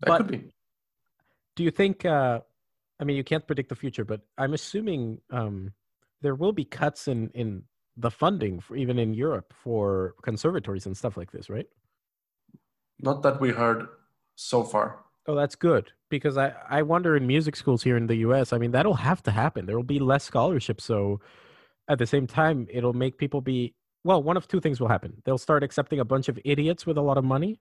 that 0.00 0.08
But- 0.08 0.16
could 0.18 0.30
be 0.30 0.52
Do 1.54 1.62
you 1.64 1.70
think, 1.70 2.04
uh, 2.04 2.40
I 2.98 3.04
mean, 3.04 3.16
you 3.16 3.24
can't 3.24 3.46
predict 3.46 3.68
the 3.68 3.76
future, 3.76 4.04
but 4.04 4.22
I'm 4.38 4.54
assuming 4.54 5.20
um, 5.30 5.72
there 6.22 6.34
will 6.34 6.52
be 6.52 6.64
cuts 6.64 7.08
in, 7.08 7.30
in 7.34 7.64
the 7.96 8.10
funding, 8.10 8.60
for, 8.60 8.74
even 8.76 8.98
in 8.98 9.12
Europe, 9.14 9.52
for 9.54 10.14
conservatories 10.22 10.86
and 10.86 10.96
stuff 10.96 11.16
like 11.16 11.30
this, 11.30 11.48
right? 11.50 11.66
not 13.04 13.22
that 13.22 13.40
we 13.40 13.50
heard 13.50 13.88
so 14.36 14.62
far 14.62 15.00
Oh, 15.26 15.34
that's 15.36 15.54
good 15.54 15.92
because 16.08 16.36
I, 16.36 16.52
I 16.68 16.82
wonder 16.82 17.16
in 17.16 17.26
music 17.26 17.54
schools 17.54 17.82
here 17.84 17.96
in 17.96 18.08
the 18.08 18.16
US, 18.16 18.52
I 18.52 18.58
mean, 18.58 18.72
that'll 18.72 18.94
have 18.94 19.22
to 19.22 19.30
happen. 19.30 19.66
There 19.66 19.76
will 19.76 19.84
be 19.84 20.00
less 20.00 20.24
scholarships. 20.24 20.82
So 20.84 21.20
at 21.88 21.98
the 21.98 22.06
same 22.06 22.26
time, 22.26 22.66
it'll 22.68 22.92
make 22.92 23.18
people 23.18 23.40
be, 23.40 23.74
well, 24.04 24.22
one 24.22 24.36
of 24.36 24.48
two 24.48 24.60
things 24.60 24.80
will 24.80 24.88
happen. 24.88 25.22
They'll 25.24 25.38
start 25.38 25.62
accepting 25.62 26.00
a 26.00 26.04
bunch 26.04 26.28
of 26.28 26.38
idiots 26.44 26.86
with 26.86 26.98
a 26.98 27.02
lot 27.02 27.18
of 27.18 27.24
money, 27.24 27.60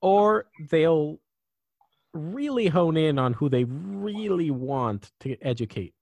or 0.00 0.46
they'll 0.70 1.18
really 2.14 2.68
hone 2.68 2.96
in 2.96 3.18
on 3.18 3.32
who 3.34 3.48
they 3.48 3.64
really 3.64 4.50
want 4.50 5.12
to 5.20 5.36
educate 5.42 5.94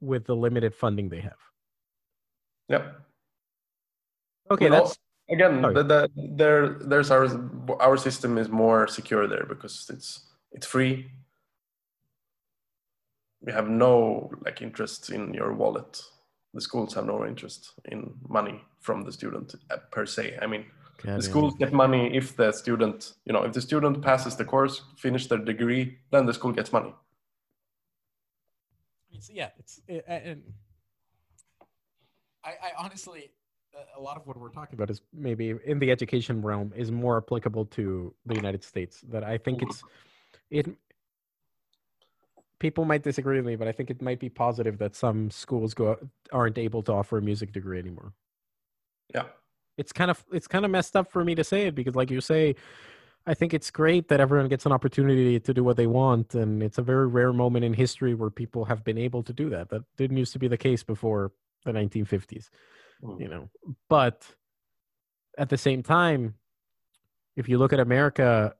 with 0.00 0.24
the 0.24 0.36
limited 0.36 0.74
funding 0.74 1.08
they 1.08 1.20
have. 1.20 1.38
Yep. 2.68 3.00
Okay, 4.50 4.70
Well, 4.70 4.84
that's 4.84 4.98
again 5.30 5.60
the, 5.62 5.82
the, 5.82 6.10
there 6.36 6.74
there's 6.80 7.10
our 7.10 7.26
our 7.80 7.96
system 7.96 8.38
is 8.38 8.48
more 8.48 8.86
secure 8.86 9.26
there 9.26 9.44
because 9.44 9.88
it's 9.90 10.32
it's 10.52 10.66
free 10.66 11.10
we 13.40 13.52
have 13.52 13.68
no 13.68 14.30
like 14.44 14.62
interest 14.62 15.10
in 15.10 15.34
your 15.34 15.52
wallet 15.52 16.00
the 16.56 16.60
schools 16.68 16.94
have 16.94 17.06
no 17.06 17.24
interest 17.24 17.62
in 17.92 17.98
money 18.28 18.56
from 18.80 19.04
the 19.06 19.12
student 19.12 19.54
uh, 19.70 19.76
per 19.94 20.04
se 20.06 20.24
i 20.42 20.46
mean 20.46 20.64
the 21.04 21.22
schools 21.22 21.54
get 21.54 21.72
money 21.72 22.16
if 22.16 22.36
the 22.36 22.52
student, 22.52 23.14
you 23.24 23.32
know, 23.32 23.42
if 23.42 23.52
the 23.52 23.60
student 23.60 24.02
passes 24.02 24.36
the 24.36 24.44
course, 24.44 24.82
finish 24.96 25.26
their 25.26 25.38
degree, 25.38 25.98
then 26.10 26.26
the 26.26 26.34
school 26.34 26.52
gets 26.52 26.72
money. 26.72 26.92
It's, 29.12 29.30
yeah, 29.30 29.50
it's 29.58 29.80
it, 29.86 30.04
and 30.08 30.42
I, 32.44 32.50
I 32.50 32.70
honestly, 32.78 33.30
a 33.96 34.00
lot 34.00 34.16
of 34.16 34.26
what 34.26 34.36
we're 34.36 34.50
talking 34.50 34.74
about 34.74 34.90
is 34.90 35.00
maybe 35.12 35.54
in 35.64 35.78
the 35.78 35.90
education 35.90 36.42
realm 36.42 36.72
is 36.76 36.90
more 36.90 37.16
applicable 37.16 37.66
to 37.66 38.14
the 38.26 38.34
United 38.34 38.62
States. 38.64 39.02
That 39.08 39.24
I 39.24 39.38
think 39.38 39.62
it's 39.62 39.82
it. 40.50 40.66
People 42.58 42.84
might 42.84 43.02
disagree 43.02 43.36
with 43.36 43.46
me, 43.46 43.56
but 43.56 43.68
I 43.68 43.72
think 43.72 43.90
it 43.90 44.00
might 44.00 44.18
be 44.18 44.28
positive 44.28 44.78
that 44.78 44.94
some 44.94 45.30
schools 45.30 45.74
go 45.74 45.98
aren't 46.32 46.58
able 46.58 46.82
to 46.84 46.92
offer 46.92 47.18
a 47.18 47.22
music 47.22 47.52
degree 47.52 47.78
anymore. 47.78 48.12
Yeah, 49.14 49.24
it's 49.76 49.92
kind 49.92 50.10
of 50.10 50.24
it's 50.32 50.48
kind 50.48 50.64
of 50.64 50.70
messed 50.70 50.96
up 50.96 51.10
for 51.10 51.24
me 51.24 51.34
to 51.34 51.44
say 51.44 51.66
it 51.66 51.74
because, 51.74 51.94
like 51.94 52.10
you 52.10 52.20
say, 52.20 52.56
I 53.26 53.34
think 53.34 53.52
it's 53.52 53.70
great 53.70 54.08
that 54.08 54.20
everyone 54.20 54.48
gets 54.48 54.64
an 54.66 54.72
opportunity 54.72 55.38
to 55.38 55.54
do 55.54 55.64
what 55.64 55.76
they 55.76 55.86
want, 55.86 56.34
and 56.34 56.62
it's 56.62 56.78
a 56.78 56.82
very 56.82 57.06
rare 57.06 57.32
moment 57.32 57.64
in 57.64 57.74
history 57.74 58.14
where 58.14 58.30
people 58.30 58.64
have 58.64 58.84
been 58.84 58.98
able 58.98 59.22
to 59.24 59.32
do 59.32 59.50
that. 59.50 59.68
That 59.68 59.82
didn't 59.96 60.16
used 60.16 60.32
to 60.32 60.38
be 60.38 60.48
the 60.48 60.56
case 60.56 60.82
before 60.82 61.32
the 61.64 61.72
1950s, 61.72 62.48
mm. 63.02 63.20
you 63.20 63.28
know. 63.28 63.50
But 63.88 64.26
at 65.36 65.50
the 65.50 65.58
same 65.58 65.82
time, 65.82 66.34
if 67.36 67.48
you 67.48 67.58
look 67.58 67.72
at 67.72 67.80
America 67.80 68.54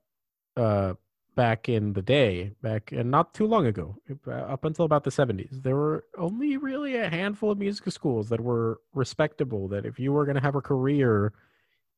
uh, 0.55 0.93
back 1.37 1.69
in 1.69 1.93
the 1.93 2.01
day, 2.01 2.51
back 2.63 2.91
and 2.91 3.11
not 3.11 3.31
too 3.35 3.45
long 3.45 3.67
ago, 3.67 3.95
uh, 4.27 4.31
up 4.31 4.65
until 4.65 4.85
about 4.85 5.03
the 5.03 5.11
70s, 5.11 5.61
there 5.61 5.75
were 5.75 6.03
only 6.17 6.57
really 6.57 6.95
a 6.97 7.07
handful 7.07 7.51
of 7.51 7.59
music 7.59 7.89
schools 7.93 8.27
that 8.29 8.41
were 8.41 8.81
respectable. 8.95 9.67
That 9.67 9.85
if 9.85 9.99
you 9.99 10.11
were 10.11 10.25
going 10.25 10.35
to 10.35 10.41
have 10.41 10.55
a 10.55 10.61
career 10.61 11.33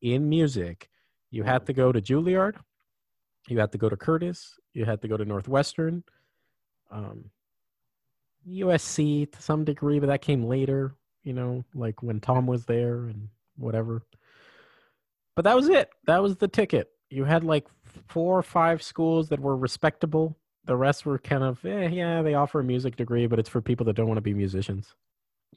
in 0.01 0.27
music, 0.27 0.89
you 1.31 1.43
had 1.43 1.65
to 1.67 1.73
go 1.73 1.93
to 1.93 2.01
Juilliard, 2.01 2.57
you 3.47 3.57
had 3.57 3.71
to 3.71 3.77
go 3.77 3.87
to 3.87 3.95
Curtis, 3.95 4.59
you 4.73 4.83
had 4.83 5.01
to 5.01 5.07
go 5.07 5.15
to 5.15 5.23
Northwestern, 5.23 6.03
um, 6.91 7.31
USC 8.45 9.31
to 9.31 9.41
some 9.41 9.63
degree, 9.63 9.99
but 9.99 10.07
that 10.07 10.21
came 10.21 10.43
later, 10.43 10.95
you 11.23 11.33
know, 11.33 11.63
like 11.73 12.03
when 12.03 12.19
Tom 12.19 12.45
was 12.45 12.65
there 12.65 13.05
and 13.05 13.29
whatever. 13.55 14.03
But 15.35 15.43
that 15.43 15.55
was 15.55 15.69
it. 15.69 15.89
That 16.07 16.21
was 16.21 16.35
the 16.35 16.49
ticket. 16.49 16.89
You 17.09 17.23
had 17.23 17.45
like 17.45 17.67
four 18.07 18.37
or 18.37 18.43
five 18.43 18.81
schools 18.81 19.29
that 19.29 19.39
were 19.39 19.55
respectable. 19.55 20.37
The 20.65 20.75
rest 20.75 21.05
were 21.05 21.17
kind 21.17 21.43
of, 21.43 21.63
eh, 21.65 21.87
yeah, 21.87 22.21
they 22.21 22.33
offer 22.33 22.59
a 22.59 22.63
music 22.63 22.95
degree, 22.95 23.27
but 23.27 23.39
it's 23.39 23.49
for 23.49 23.61
people 23.61 23.85
that 23.87 23.95
don't 23.95 24.07
want 24.07 24.17
to 24.17 24.21
be 24.21 24.33
musicians. 24.33 24.93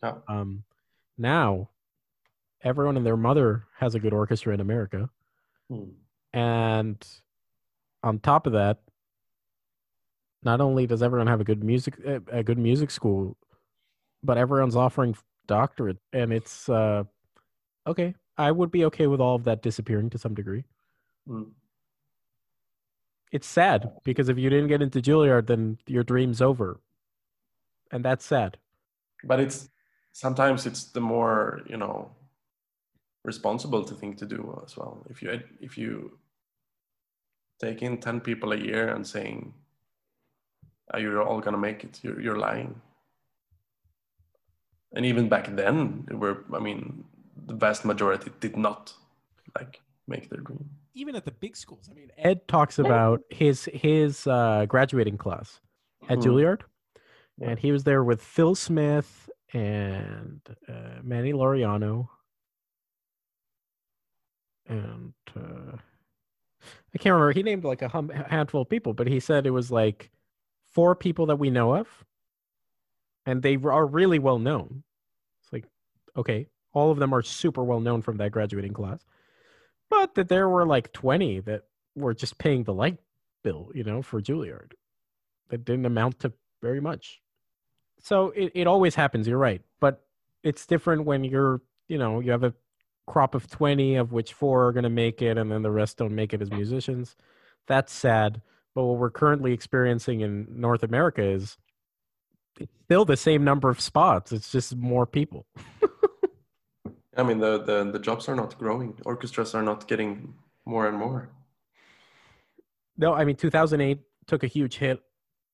Yeah. 0.02 0.14
Um, 0.28 0.64
now, 1.18 1.68
everyone 2.62 2.96
and 2.96 3.04
their 3.04 3.16
mother 3.16 3.64
has 3.78 3.94
a 3.94 4.00
good 4.00 4.12
orchestra 4.12 4.54
in 4.54 4.60
America. 4.60 5.10
Hmm. 5.68 5.90
And 6.32 7.06
on 8.02 8.18
top 8.20 8.46
of 8.46 8.54
that, 8.54 8.78
not 10.42 10.60
only 10.60 10.86
does 10.86 11.02
everyone 11.02 11.26
have 11.26 11.40
a 11.40 11.44
good 11.44 11.62
music 11.62 11.98
a 12.04 12.42
good 12.42 12.58
music 12.58 12.90
school, 12.90 13.36
but 14.22 14.38
everyone's 14.38 14.76
offering 14.76 15.14
doctorate, 15.46 15.98
and 16.12 16.32
it's 16.32 16.68
uh, 16.68 17.04
okay. 17.86 18.14
I 18.38 18.50
would 18.50 18.70
be 18.70 18.86
okay 18.86 19.06
with 19.06 19.20
all 19.20 19.36
of 19.36 19.44
that 19.44 19.62
disappearing 19.62 20.10
to 20.10 20.18
some 20.18 20.34
degree. 20.34 20.64
Mm. 21.28 21.50
It's 23.32 23.46
sad 23.46 23.90
because 24.04 24.28
if 24.28 24.36
you 24.38 24.50
didn't 24.50 24.68
get 24.68 24.82
into 24.82 25.00
Juilliard, 25.00 25.46
then 25.46 25.78
your 25.86 26.04
dream's 26.04 26.42
over, 26.42 26.80
and 27.90 28.04
that's 28.04 28.26
sad. 28.26 28.58
But 29.24 29.40
it's 29.40 29.70
sometimes 30.12 30.66
it's 30.66 30.84
the 30.84 31.00
more 31.00 31.62
you 31.66 31.78
know 31.78 32.10
responsible 33.24 33.84
to 33.84 33.94
think 33.94 34.18
to 34.18 34.26
do 34.26 34.62
as 34.64 34.76
well. 34.76 35.06
If 35.08 35.22
you 35.22 35.40
if 35.60 35.78
you 35.78 36.18
take 37.58 37.80
in 37.80 37.98
ten 37.98 38.20
people 38.20 38.52
a 38.52 38.56
year 38.56 38.94
and 38.94 39.06
saying 39.06 39.54
oh, 40.92 40.98
you're 40.98 41.22
all 41.22 41.40
gonna 41.40 41.56
make 41.56 41.84
it, 41.84 42.00
you're 42.02 42.20
you're 42.20 42.38
lying. 42.38 42.80
And 44.94 45.06
even 45.06 45.30
back 45.30 45.56
then, 45.56 46.06
were 46.10 46.44
I 46.52 46.58
mean, 46.58 47.04
the 47.46 47.54
vast 47.54 47.86
majority 47.86 48.30
did 48.40 48.58
not 48.58 48.92
like 49.58 49.80
make 50.06 50.28
their 50.28 50.40
dream. 50.40 50.68
Even 50.94 51.16
at 51.16 51.24
the 51.24 51.30
big 51.30 51.56
schools, 51.56 51.88
I 51.90 51.94
mean, 51.94 52.10
Ed 52.18 52.46
talks 52.48 52.78
about 52.78 53.22
his 53.30 53.64
his 53.72 54.26
uh, 54.26 54.66
graduating 54.68 55.16
class 55.16 55.60
at 56.08 56.18
mm-hmm. 56.18 56.28
Juilliard, 56.28 56.60
yeah. 57.38 57.50
and 57.50 57.58
he 57.58 57.72
was 57.72 57.84
there 57.84 58.04
with 58.04 58.22
Phil 58.22 58.54
Smith 58.54 59.30
and 59.54 60.40
uh, 60.68 61.00
Manny 61.02 61.32
Laureano 61.32 62.08
and 64.72 65.12
uh, 65.36 65.76
I 66.94 66.98
can't 66.98 67.12
remember. 67.14 67.32
He 67.32 67.42
named 67.42 67.64
like 67.64 67.82
a 67.82 67.88
hum- 67.88 68.10
handful 68.10 68.62
of 68.62 68.68
people, 68.68 68.94
but 68.94 69.06
he 69.06 69.20
said 69.20 69.46
it 69.46 69.50
was 69.50 69.70
like 69.70 70.10
four 70.70 70.94
people 70.94 71.26
that 71.26 71.36
we 71.36 71.50
know 71.50 71.74
of, 71.74 71.88
and 73.26 73.42
they 73.42 73.56
are 73.56 73.86
really 73.86 74.18
well 74.18 74.38
known. 74.38 74.82
It's 75.42 75.52
like 75.52 75.64
okay, 76.16 76.46
all 76.72 76.90
of 76.90 76.98
them 76.98 77.12
are 77.12 77.22
super 77.22 77.64
well 77.64 77.80
known 77.80 78.02
from 78.02 78.18
that 78.18 78.32
graduating 78.32 78.72
class, 78.72 79.04
but 79.92 80.14
that 80.14 80.28
there 80.28 80.48
were 80.48 80.66
like 80.66 80.92
twenty 80.92 81.40
that 81.40 81.64
were 81.94 82.14
just 82.14 82.38
paying 82.38 82.64
the 82.64 82.72
light 82.72 82.96
bill, 83.44 83.70
you 83.74 83.84
know, 83.84 84.00
for 84.00 84.22
Juilliard. 84.22 84.72
That 85.50 85.66
didn't 85.66 85.84
amount 85.84 86.20
to 86.20 86.32
very 86.62 86.80
much. 86.80 87.20
So 88.00 88.30
it, 88.30 88.52
it 88.54 88.66
always 88.66 88.94
happens. 88.94 89.28
You're 89.28 89.36
right, 89.36 89.60
but 89.80 90.02
it's 90.42 90.64
different 90.64 91.04
when 91.04 91.24
you're 91.24 91.60
you 91.88 91.98
know 91.98 92.20
you 92.20 92.30
have 92.30 92.42
a 92.42 92.54
crop 93.06 93.34
of 93.34 93.50
20 93.50 93.96
of 93.96 94.12
which 94.12 94.32
four 94.32 94.66
are 94.66 94.72
going 94.72 94.84
to 94.84 94.90
make 94.90 95.20
it 95.20 95.36
and 95.36 95.50
then 95.50 95.62
the 95.62 95.70
rest 95.70 95.98
don't 95.98 96.14
make 96.14 96.32
it 96.32 96.40
as 96.40 96.50
musicians 96.52 97.16
that's 97.66 97.92
sad 97.92 98.40
but 98.74 98.84
what 98.84 98.96
we're 98.96 99.10
currently 99.10 99.52
experiencing 99.52 100.20
in 100.20 100.46
north 100.48 100.84
america 100.84 101.22
is 101.22 101.58
still 102.84 103.04
the 103.04 103.16
same 103.16 103.42
number 103.42 103.68
of 103.68 103.80
spots 103.80 104.30
it's 104.30 104.52
just 104.52 104.76
more 104.76 105.04
people 105.04 105.46
i 107.16 107.22
mean 107.22 107.38
the, 107.38 107.62
the 107.62 107.90
the 107.92 107.98
jobs 107.98 108.28
are 108.28 108.36
not 108.36 108.58
growing 108.58 108.94
orchestras 109.04 109.54
are 109.54 109.62
not 109.62 109.86
getting 109.88 110.34
more 110.64 110.86
and 110.86 110.96
more 110.96 111.30
no 112.96 113.14
i 113.14 113.24
mean 113.24 113.36
2008 113.36 114.00
took 114.26 114.44
a 114.44 114.46
huge 114.46 114.76
hit 114.76 115.02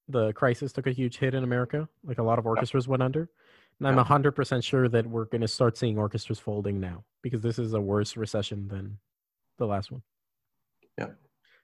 the 0.09 0.33
crisis 0.33 0.73
took 0.73 0.87
a 0.87 0.93
huge 0.93 1.19
hit 1.19 1.35
in 1.35 1.45
america 1.45 1.89
like 2.05 2.19
a 2.19 2.23
lot 2.23 2.39
of 2.39 2.47
orchestras 2.47 2.87
went 2.89 3.03
under 3.03 3.29
and 3.79 3.89
I'm 3.89 4.05
hundred 4.05 4.33
percent 4.33 4.65
sure 4.65 4.89
that 4.89 5.07
we're 5.07 5.27
going 5.27 5.41
to 5.41 5.49
start 5.49 5.77
seeing 5.77 5.99
orchestras 5.99 6.39
folding 6.39 6.81
now 6.81 7.05
because 7.23 7.43
this 7.43 7.59
is 7.59 7.75
a 7.75 7.81
worse 7.81 8.17
recession 8.17 8.67
than 8.69 8.99
the 9.59 9.67
last 9.67 9.93
one. 9.93 10.03
Yeah. 10.99 11.11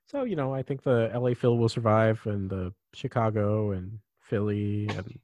So 0.06 0.24
you 0.24 0.36
know, 0.36 0.54
I 0.54 0.62
think 0.62 0.82
the 0.82 1.10
LA 1.14 1.34
Phil 1.34 1.56
will 1.56 1.68
survive, 1.68 2.20
and 2.26 2.48
the 2.48 2.72
Chicago 2.92 3.72
and 3.72 3.98
Philly 4.20 4.86
and 4.90 5.18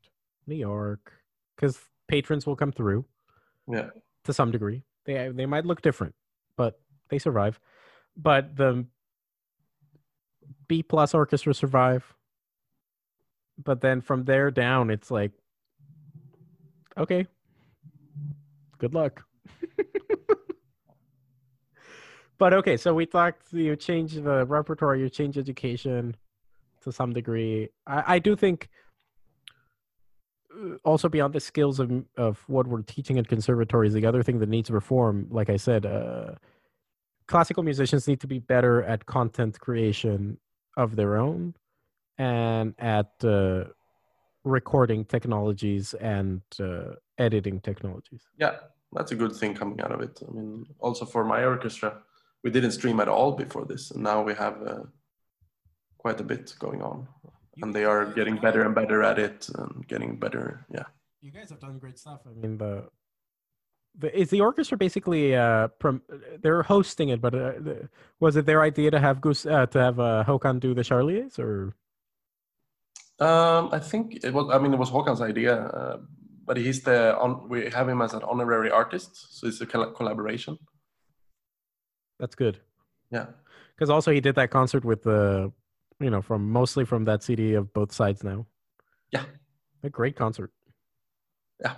New 0.46 0.56
York, 0.56 1.12
because 1.54 1.78
patrons 2.08 2.46
will 2.46 2.56
come 2.56 2.72
through. 2.72 3.04
Yeah. 3.68 3.90
To 4.24 4.32
some 4.32 4.50
degree, 4.50 4.82
they 5.06 5.28
they 5.28 5.46
might 5.46 5.64
look 5.64 5.82
different, 5.82 6.14
but 6.56 6.80
they 7.08 7.18
survive. 7.18 7.58
But 8.16 8.56
the 8.56 8.86
B 10.68 10.82
plus 10.82 11.14
orchestra 11.14 11.54
survive. 11.54 12.14
But 13.62 13.80
then 13.80 14.00
from 14.00 14.24
there 14.24 14.50
down, 14.50 14.90
it's 14.90 15.10
like 15.10 15.32
okay. 16.96 17.26
Good 18.78 18.94
luck. 18.94 19.24
but 22.38 22.54
okay, 22.54 22.76
so 22.76 22.94
we 22.94 23.06
talked. 23.06 23.52
You 23.52 23.76
change 23.76 24.14
the 24.14 24.46
repertoire. 24.46 24.96
You 24.96 25.08
change 25.08 25.36
education 25.36 26.16
to 26.82 26.92
some 26.92 27.12
degree. 27.12 27.68
I, 27.86 28.14
I 28.14 28.18
do 28.18 28.36
think 28.36 28.68
also 30.84 31.08
beyond 31.08 31.34
the 31.34 31.40
skills 31.40 31.80
of 31.80 32.04
of 32.16 32.42
what 32.48 32.66
we're 32.66 32.82
teaching 32.82 33.18
at 33.18 33.28
conservatories, 33.28 33.92
the 33.92 34.06
other 34.06 34.22
thing 34.22 34.38
that 34.38 34.48
needs 34.48 34.70
reform, 34.70 35.26
like 35.30 35.50
I 35.50 35.56
said, 35.56 35.86
uh, 35.86 36.34
classical 37.26 37.62
musicians 37.62 38.08
need 38.08 38.20
to 38.20 38.26
be 38.26 38.38
better 38.38 38.82
at 38.82 39.06
content 39.06 39.58
creation 39.60 40.38
of 40.76 40.96
their 40.96 41.16
own 41.16 41.54
and 42.18 42.74
at 42.78 43.12
uh, 43.24 43.64
recording 44.44 45.04
technologies 45.04 45.94
and 45.94 46.42
uh, 46.58 46.94
editing 47.18 47.60
technologies. 47.60 48.22
Yeah, 48.38 48.56
that's 48.92 49.12
a 49.12 49.14
good 49.14 49.34
thing 49.34 49.54
coming 49.54 49.80
out 49.80 49.92
of 49.92 50.00
it. 50.00 50.20
I 50.26 50.30
mean, 50.32 50.66
also 50.80 51.04
for 51.04 51.24
my 51.24 51.44
orchestra, 51.44 51.98
we 52.42 52.50
didn't 52.50 52.72
stream 52.72 53.00
at 53.00 53.08
all 53.08 53.32
before 53.32 53.64
this, 53.64 53.90
and 53.90 54.02
now 54.02 54.22
we 54.22 54.34
have 54.34 54.56
uh, 54.66 54.82
quite 55.98 56.20
a 56.20 56.24
bit 56.24 56.54
going 56.58 56.82
on, 56.82 57.06
and 57.62 57.74
they 57.74 57.84
are 57.84 58.06
getting 58.06 58.36
better 58.36 58.62
and 58.62 58.74
better 58.74 59.02
at 59.02 59.18
it 59.18 59.48
and 59.56 59.86
getting 59.86 60.18
better. 60.18 60.66
Yeah, 60.72 60.84
you 61.20 61.30
guys 61.30 61.50
have 61.50 61.60
done 61.60 61.78
great 61.78 61.98
stuff. 61.98 62.20
I 62.26 62.30
mean, 62.30 62.58
the, 62.58 62.84
the 63.98 64.18
is 64.18 64.30
the 64.30 64.40
orchestra 64.40 64.76
basically 64.76 65.36
uh, 65.36 65.68
prom- 65.78 66.02
they're 66.42 66.62
hosting 66.62 67.08
it, 67.10 67.20
but 67.20 67.34
uh, 67.34 67.52
was 68.20 68.36
it 68.36 68.46
their 68.46 68.62
idea 68.62 68.90
to 68.90 69.00
have 69.00 69.20
Gus 69.20 69.46
uh, 69.46 69.66
to 69.66 69.78
have 69.78 70.00
uh, 70.00 70.24
Håkan 70.26 70.60
do 70.60 70.74
the 70.74 70.82
Charliers 70.82 71.38
or? 71.38 71.74
Um, 73.18 73.68
I 73.72 73.78
think 73.78 74.24
it 74.24 74.32
was. 74.32 74.48
I 74.50 74.58
mean, 74.58 74.72
it 74.72 74.78
was 74.78 74.90
Håkan's 74.90 75.20
idea, 75.20 75.54
uh, 75.54 75.98
but 76.46 76.56
he's 76.56 76.82
the 76.82 77.16
on. 77.18 77.48
We 77.48 77.70
have 77.70 77.88
him 77.88 78.00
as 78.00 78.14
an 78.14 78.22
honorary 78.22 78.70
artist, 78.70 79.38
so 79.38 79.46
it's 79.46 79.60
a 79.60 79.66
collaboration. 79.66 80.58
That's 82.20 82.34
good. 82.34 82.60
Yeah. 83.10 83.26
Because 83.74 83.90
also 83.90 84.12
he 84.12 84.20
did 84.20 84.34
that 84.34 84.50
concert 84.50 84.84
with 84.84 85.02
the, 85.02 85.50
you 86.00 86.10
know, 86.10 86.22
from 86.22 86.50
mostly 86.50 86.84
from 86.84 87.04
that 87.04 87.22
CD 87.22 87.54
of 87.54 87.72
both 87.72 87.92
sides 87.92 88.24
now. 88.24 88.46
Yeah. 89.12 89.24
A 89.82 89.90
great 89.90 90.16
concert. 90.16 90.52
Yeah. 91.60 91.74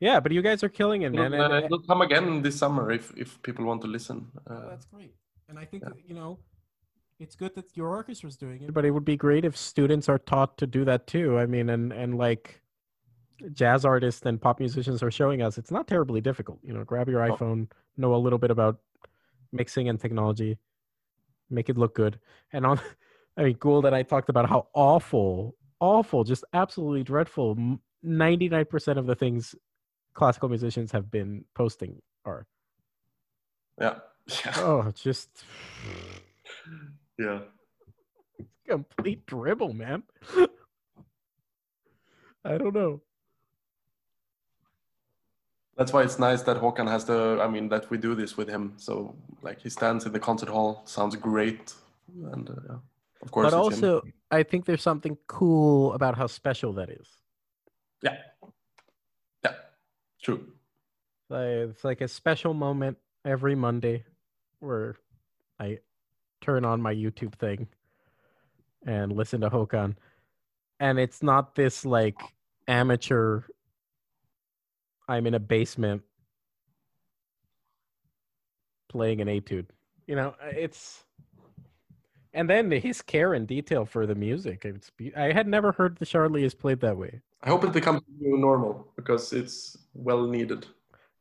Yeah, 0.00 0.18
but 0.20 0.32
you 0.32 0.42
guys 0.42 0.64
are 0.64 0.68
killing 0.68 1.02
it, 1.02 1.12
man. 1.12 1.32
It'll, 1.32 1.52
uh, 1.52 1.60
it'll 1.60 1.82
come 1.82 2.02
again 2.02 2.42
this 2.42 2.58
summer 2.58 2.90
if 2.90 3.12
if 3.16 3.40
people 3.42 3.64
want 3.64 3.82
to 3.82 3.86
listen. 3.88 4.26
Oh, 4.50 4.54
Uh, 4.54 4.68
that's 4.70 4.86
great. 4.86 5.14
And 5.48 5.58
I 5.58 5.64
think 5.64 5.82
yeah. 5.84 5.90
that, 5.90 5.98
you 6.08 6.14
know, 6.14 6.38
it's 7.20 7.36
good 7.36 7.54
that 7.54 7.76
your 7.76 7.88
orchestra's 8.02 8.36
doing 8.36 8.62
it, 8.62 8.74
but 8.74 8.84
it 8.84 8.90
would 8.90 9.04
be 9.04 9.16
great 9.16 9.44
if 9.44 9.56
students 9.56 10.08
are 10.08 10.18
taught 10.18 10.58
to 10.58 10.66
do 10.66 10.84
that 10.86 11.06
too. 11.06 11.38
I 11.38 11.46
mean, 11.46 11.68
and 11.70 11.92
and 11.92 12.18
like 12.18 12.60
jazz 13.52 13.84
artists 13.84 14.26
and 14.26 14.40
pop 14.40 14.58
musicians 14.60 15.02
are 15.02 15.10
showing 15.10 15.42
us 15.42 15.56
it's 15.58 15.70
not 15.70 15.86
terribly 15.86 16.20
difficult. 16.20 16.58
You 16.64 16.72
know, 16.74 16.84
grab 16.84 17.08
your 17.08 17.24
No. 17.26 17.36
iPhone, 17.36 17.70
know 17.96 18.14
a 18.14 18.22
little 18.24 18.38
bit 18.38 18.50
about 18.50 18.80
mixing 19.52 19.88
and 19.88 20.00
technology, 20.00 20.58
make 21.50 21.68
it 21.68 21.76
look 21.78 21.94
good. 21.94 22.18
And 22.52 22.66
on 22.66 22.80
I 23.36 23.44
mean, 23.44 23.56
Gould 23.58 23.86
and 23.86 23.94
I 23.94 24.02
talked 24.02 24.28
about 24.28 24.48
how 24.48 24.68
awful, 24.74 25.56
awful, 25.80 26.24
just 26.24 26.44
absolutely 26.52 27.02
dreadful 27.02 27.56
99% 28.04 28.98
of 28.98 29.06
the 29.06 29.14
things 29.14 29.54
classical 30.14 30.48
musicians 30.48 30.92
have 30.92 31.10
been 31.10 31.44
posting 31.54 32.00
are. 32.24 32.46
yeah. 33.80 33.94
Yeah. 34.44 34.52
Oh, 34.58 34.92
just 34.94 35.44
Yeah. 37.18 37.40
complete 38.68 39.26
dribble, 39.26 39.72
man. 39.74 40.04
I 42.44 42.56
don't 42.58 42.74
know. 42.74 43.00
That's 45.76 45.92
why 45.92 46.02
it's 46.02 46.18
nice 46.20 46.42
that 46.42 46.58
Håkan 46.58 46.88
has 46.88 47.04
the. 47.04 47.38
I 47.42 47.48
mean, 47.48 47.68
that 47.70 47.90
we 47.90 47.98
do 47.98 48.14
this 48.14 48.36
with 48.36 48.48
him. 48.48 48.74
So 48.76 49.16
like 49.42 49.60
he 49.60 49.70
stands 49.70 50.04
in 50.06 50.12
the 50.12 50.20
concert 50.20 50.48
hall, 50.48 50.82
sounds 50.84 51.16
great, 51.16 51.74
and 52.32 52.48
uh, 52.48 52.54
yeah, 52.68 52.76
of 53.22 53.30
course. 53.30 53.50
but 53.50 53.66
it's 53.66 53.78
him. 53.78 53.84
also, 53.84 54.02
I 54.30 54.42
think 54.42 54.64
there's 54.64 54.82
something 54.82 55.16
cool 55.26 55.92
about 55.94 56.16
how 56.16 56.26
special 56.26 56.72
that 56.74 56.90
is. 56.90 57.08
yeah, 58.02 58.18
yeah, 59.44 59.52
true. 60.22 60.46
Like, 61.28 61.46
it's 61.46 61.84
like 61.84 62.00
a 62.00 62.08
special 62.08 62.52
moment 62.52 62.98
every 63.24 63.54
Monday 63.54 64.04
where 64.60 64.96
I 65.58 65.78
turn 66.40 66.64
on 66.64 66.82
my 66.82 66.94
YouTube 66.94 67.34
thing 67.36 67.68
and 68.84 69.12
listen 69.12 69.40
to 69.40 69.50
Håkan. 69.50 69.96
And 70.80 70.98
it's 70.98 71.22
not 71.22 71.54
this 71.54 71.86
like 71.86 72.16
amateur, 72.66 73.42
I'm 75.08 75.26
in 75.26 75.34
a 75.34 75.40
basement 75.40 76.02
playing 78.88 79.20
an 79.20 79.28
etude. 79.28 79.66
You 80.06 80.16
know, 80.16 80.34
it's. 80.42 81.04
And 82.34 82.48
then 82.48 82.70
his 82.70 83.02
care 83.02 83.34
and 83.34 83.46
detail 83.46 83.84
for 83.84 84.06
the 84.06 84.14
music. 84.14 84.64
It's 84.64 84.90
be- 84.90 85.14
I 85.14 85.32
had 85.32 85.46
never 85.46 85.72
heard 85.72 85.96
the 85.98 86.06
Charliers 86.06 86.56
played 86.58 86.80
that 86.80 86.96
way. 86.96 87.20
I 87.42 87.48
hope 87.50 87.64
it 87.64 87.72
becomes 87.72 88.00
the 88.06 88.26
new 88.28 88.38
normal 88.38 88.88
because 88.96 89.32
it's 89.32 89.76
well 89.94 90.26
needed. 90.26 90.66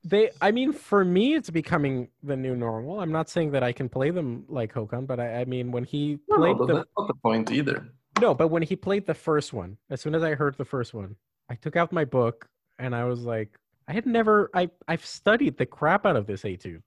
They, 0.04 0.32
I 0.42 0.52
mean, 0.52 0.72
for 0.72 1.04
me, 1.06 1.36
it's 1.36 1.50
becoming 1.50 2.08
the 2.24 2.36
new 2.36 2.56
normal. 2.56 3.02
I'm 3.02 3.12
not 3.12 3.30
saying 3.30 3.52
that 3.52 3.62
I 3.64 3.72
can 3.72 3.88
play 3.90 4.10
them 4.10 4.46
like 4.48 4.74
Håkan, 4.74 5.06
but 5.06 5.20
I, 5.20 5.42
I 5.42 5.46
mean, 5.46 5.72
when 5.72 5.84
he 5.84 6.18
No, 6.30 6.38
played 6.38 6.58
no, 6.58 6.66
the 6.66 6.74
that's 6.76 6.90
not 6.98 7.08
the 7.08 7.14
point 7.16 7.52
either. 7.52 7.88
no, 8.20 8.34
but 8.34 8.48
when 8.48 8.64
he 8.64 8.76
played 8.76 9.06
the 9.06 9.14
first 9.14 9.54
one, 9.54 9.78
as 9.90 10.02
soon 10.02 10.16
as 10.16 10.24
I 10.24 10.34
heard 10.34 10.58
the 10.58 10.66
first 10.66 10.94
one, 10.94 11.16
I 11.50 11.56
took 11.56 11.76
out 11.76 11.92
my 11.92 12.06
book 12.06 12.48
and 12.80 12.96
I 12.96 13.04
was 13.04 13.22
like, 13.22 13.60
I 13.88 13.94
had 13.94 14.06
never, 14.06 14.50
I, 14.56 14.70
I've 14.88 15.06
studied 15.06 15.58
the 15.58 15.66
crap 15.66 16.06
out 16.06 16.16
of 16.16 16.26
this 16.26 16.46
etude 16.46 16.82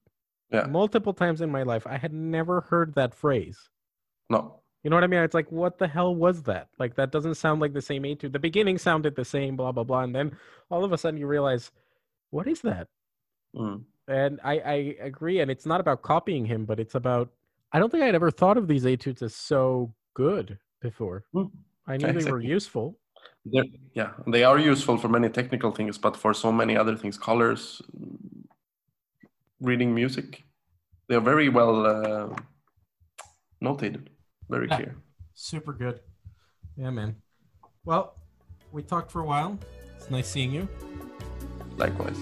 Yeah. 0.50 0.66
multiple 0.66 1.12
times 1.12 1.40
in 1.40 1.50
my 1.50 1.62
life. 1.62 1.86
I 1.86 1.98
had 1.98 2.12
never 2.12 2.62
heard 2.62 2.94
that 2.94 3.14
phrase. 3.14 3.58
No, 4.30 4.60
You 4.84 4.90
know 4.90 4.96
what 4.96 5.04
I 5.04 5.06
mean? 5.06 5.20
It's 5.20 5.34
like, 5.34 5.50
what 5.50 5.78
the 5.78 5.88
hell 5.88 6.14
was 6.14 6.42
that? 6.42 6.68
Like, 6.78 6.94
that 6.96 7.10
doesn't 7.10 7.36
sound 7.36 7.62
like 7.62 7.72
the 7.72 7.80
same 7.80 8.04
etude. 8.04 8.34
The 8.34 8.38
beginning 8.38 8.76
sounded 8.76 9.16
the 9.16 9.24
same, 9.24 9.56
blah 9.56 9.72
blah 9.72 9.82
blah, 9.82 10.02
and 10.02 10.14
then 10.14 10.36
all 10.70 10.84
of 10.84 10.92
a 10.92 10.98
sudden 10.98 11.18
you 11.18 11.26
realize, 11.26 11.72
what 12.30 12.46
is 12.46 12.60
that? 12.60 12.88
Mm. 13.56 13.82
And 14.08 14.40
I, 14.44 14.58
I 14.58 14.96
agree. 15.00 15.40
And 15.40 15.50
it's 15.50 15.64
not 15.64 15.80
about 15.80 16.02
copying 16.02 16.44
him, 16.44 16.66
but 16.66 16.78
it's 16.78 16.94
about, 16.94 17.30
I 17.72 17.78
don't 17.78 17.90
think 17.90 18.04
I'd 18.04 18.14
ever 18.14 18.30
thought 18.30 18.58
of 18.58 18.68
these 18.68 18.84
etudes 18.84 19.22
as 19.22 19.34
so 19.34 19.94
good 20.12 20.58
before. 20.82 21.24
Mm. 21.34 21.50
I 21.86 21.96
knew 21.96 22.12
they 22.12 22.30
were 22.30 22.42
useful. 22.42 22.98
They're, 23.46 23.64
yeah, 23.94 24.10
they 24.26 24.44
are 24.44 24.58
useful 24.58 24.98
for 24.98 25.08
many 25.08 25.30
technical 25.30 25.70
things, 25.70 25.96
but 25.96 26.14
for 26.14 26.34
so 26.34 26.52
many 26.52 26.76
other 26.76 26.94
things, 26.96 27.16
colors, 27.16 27.80
reading 29.60 29.94
music, 29.94 30.42
they 31.08 31.14
are 31.14 31.20
very 31.20 31.48
well 31.48 31.86
uh, 31.86 32.28
notated, 33.62 34.08
very 34.48 34.68
Yeah. 34.68 34.76
clear. 34.76 34.96
Super 35.34 35.72
good. 35.72 36.00
Yeah, 36.76 36.90
man. 36.90 37.16
Well, 37.84 38.16
we 38.72 38.82
talked 38.82 39.10
for 39.10 39.20
a 39.20 39.24
while. 39.24 39.58
It's 39.96 40.10
nice 40.10 40.28
seeing 40.28 40.52
you. 40.52 40.68
Likewise. 41.76 42.18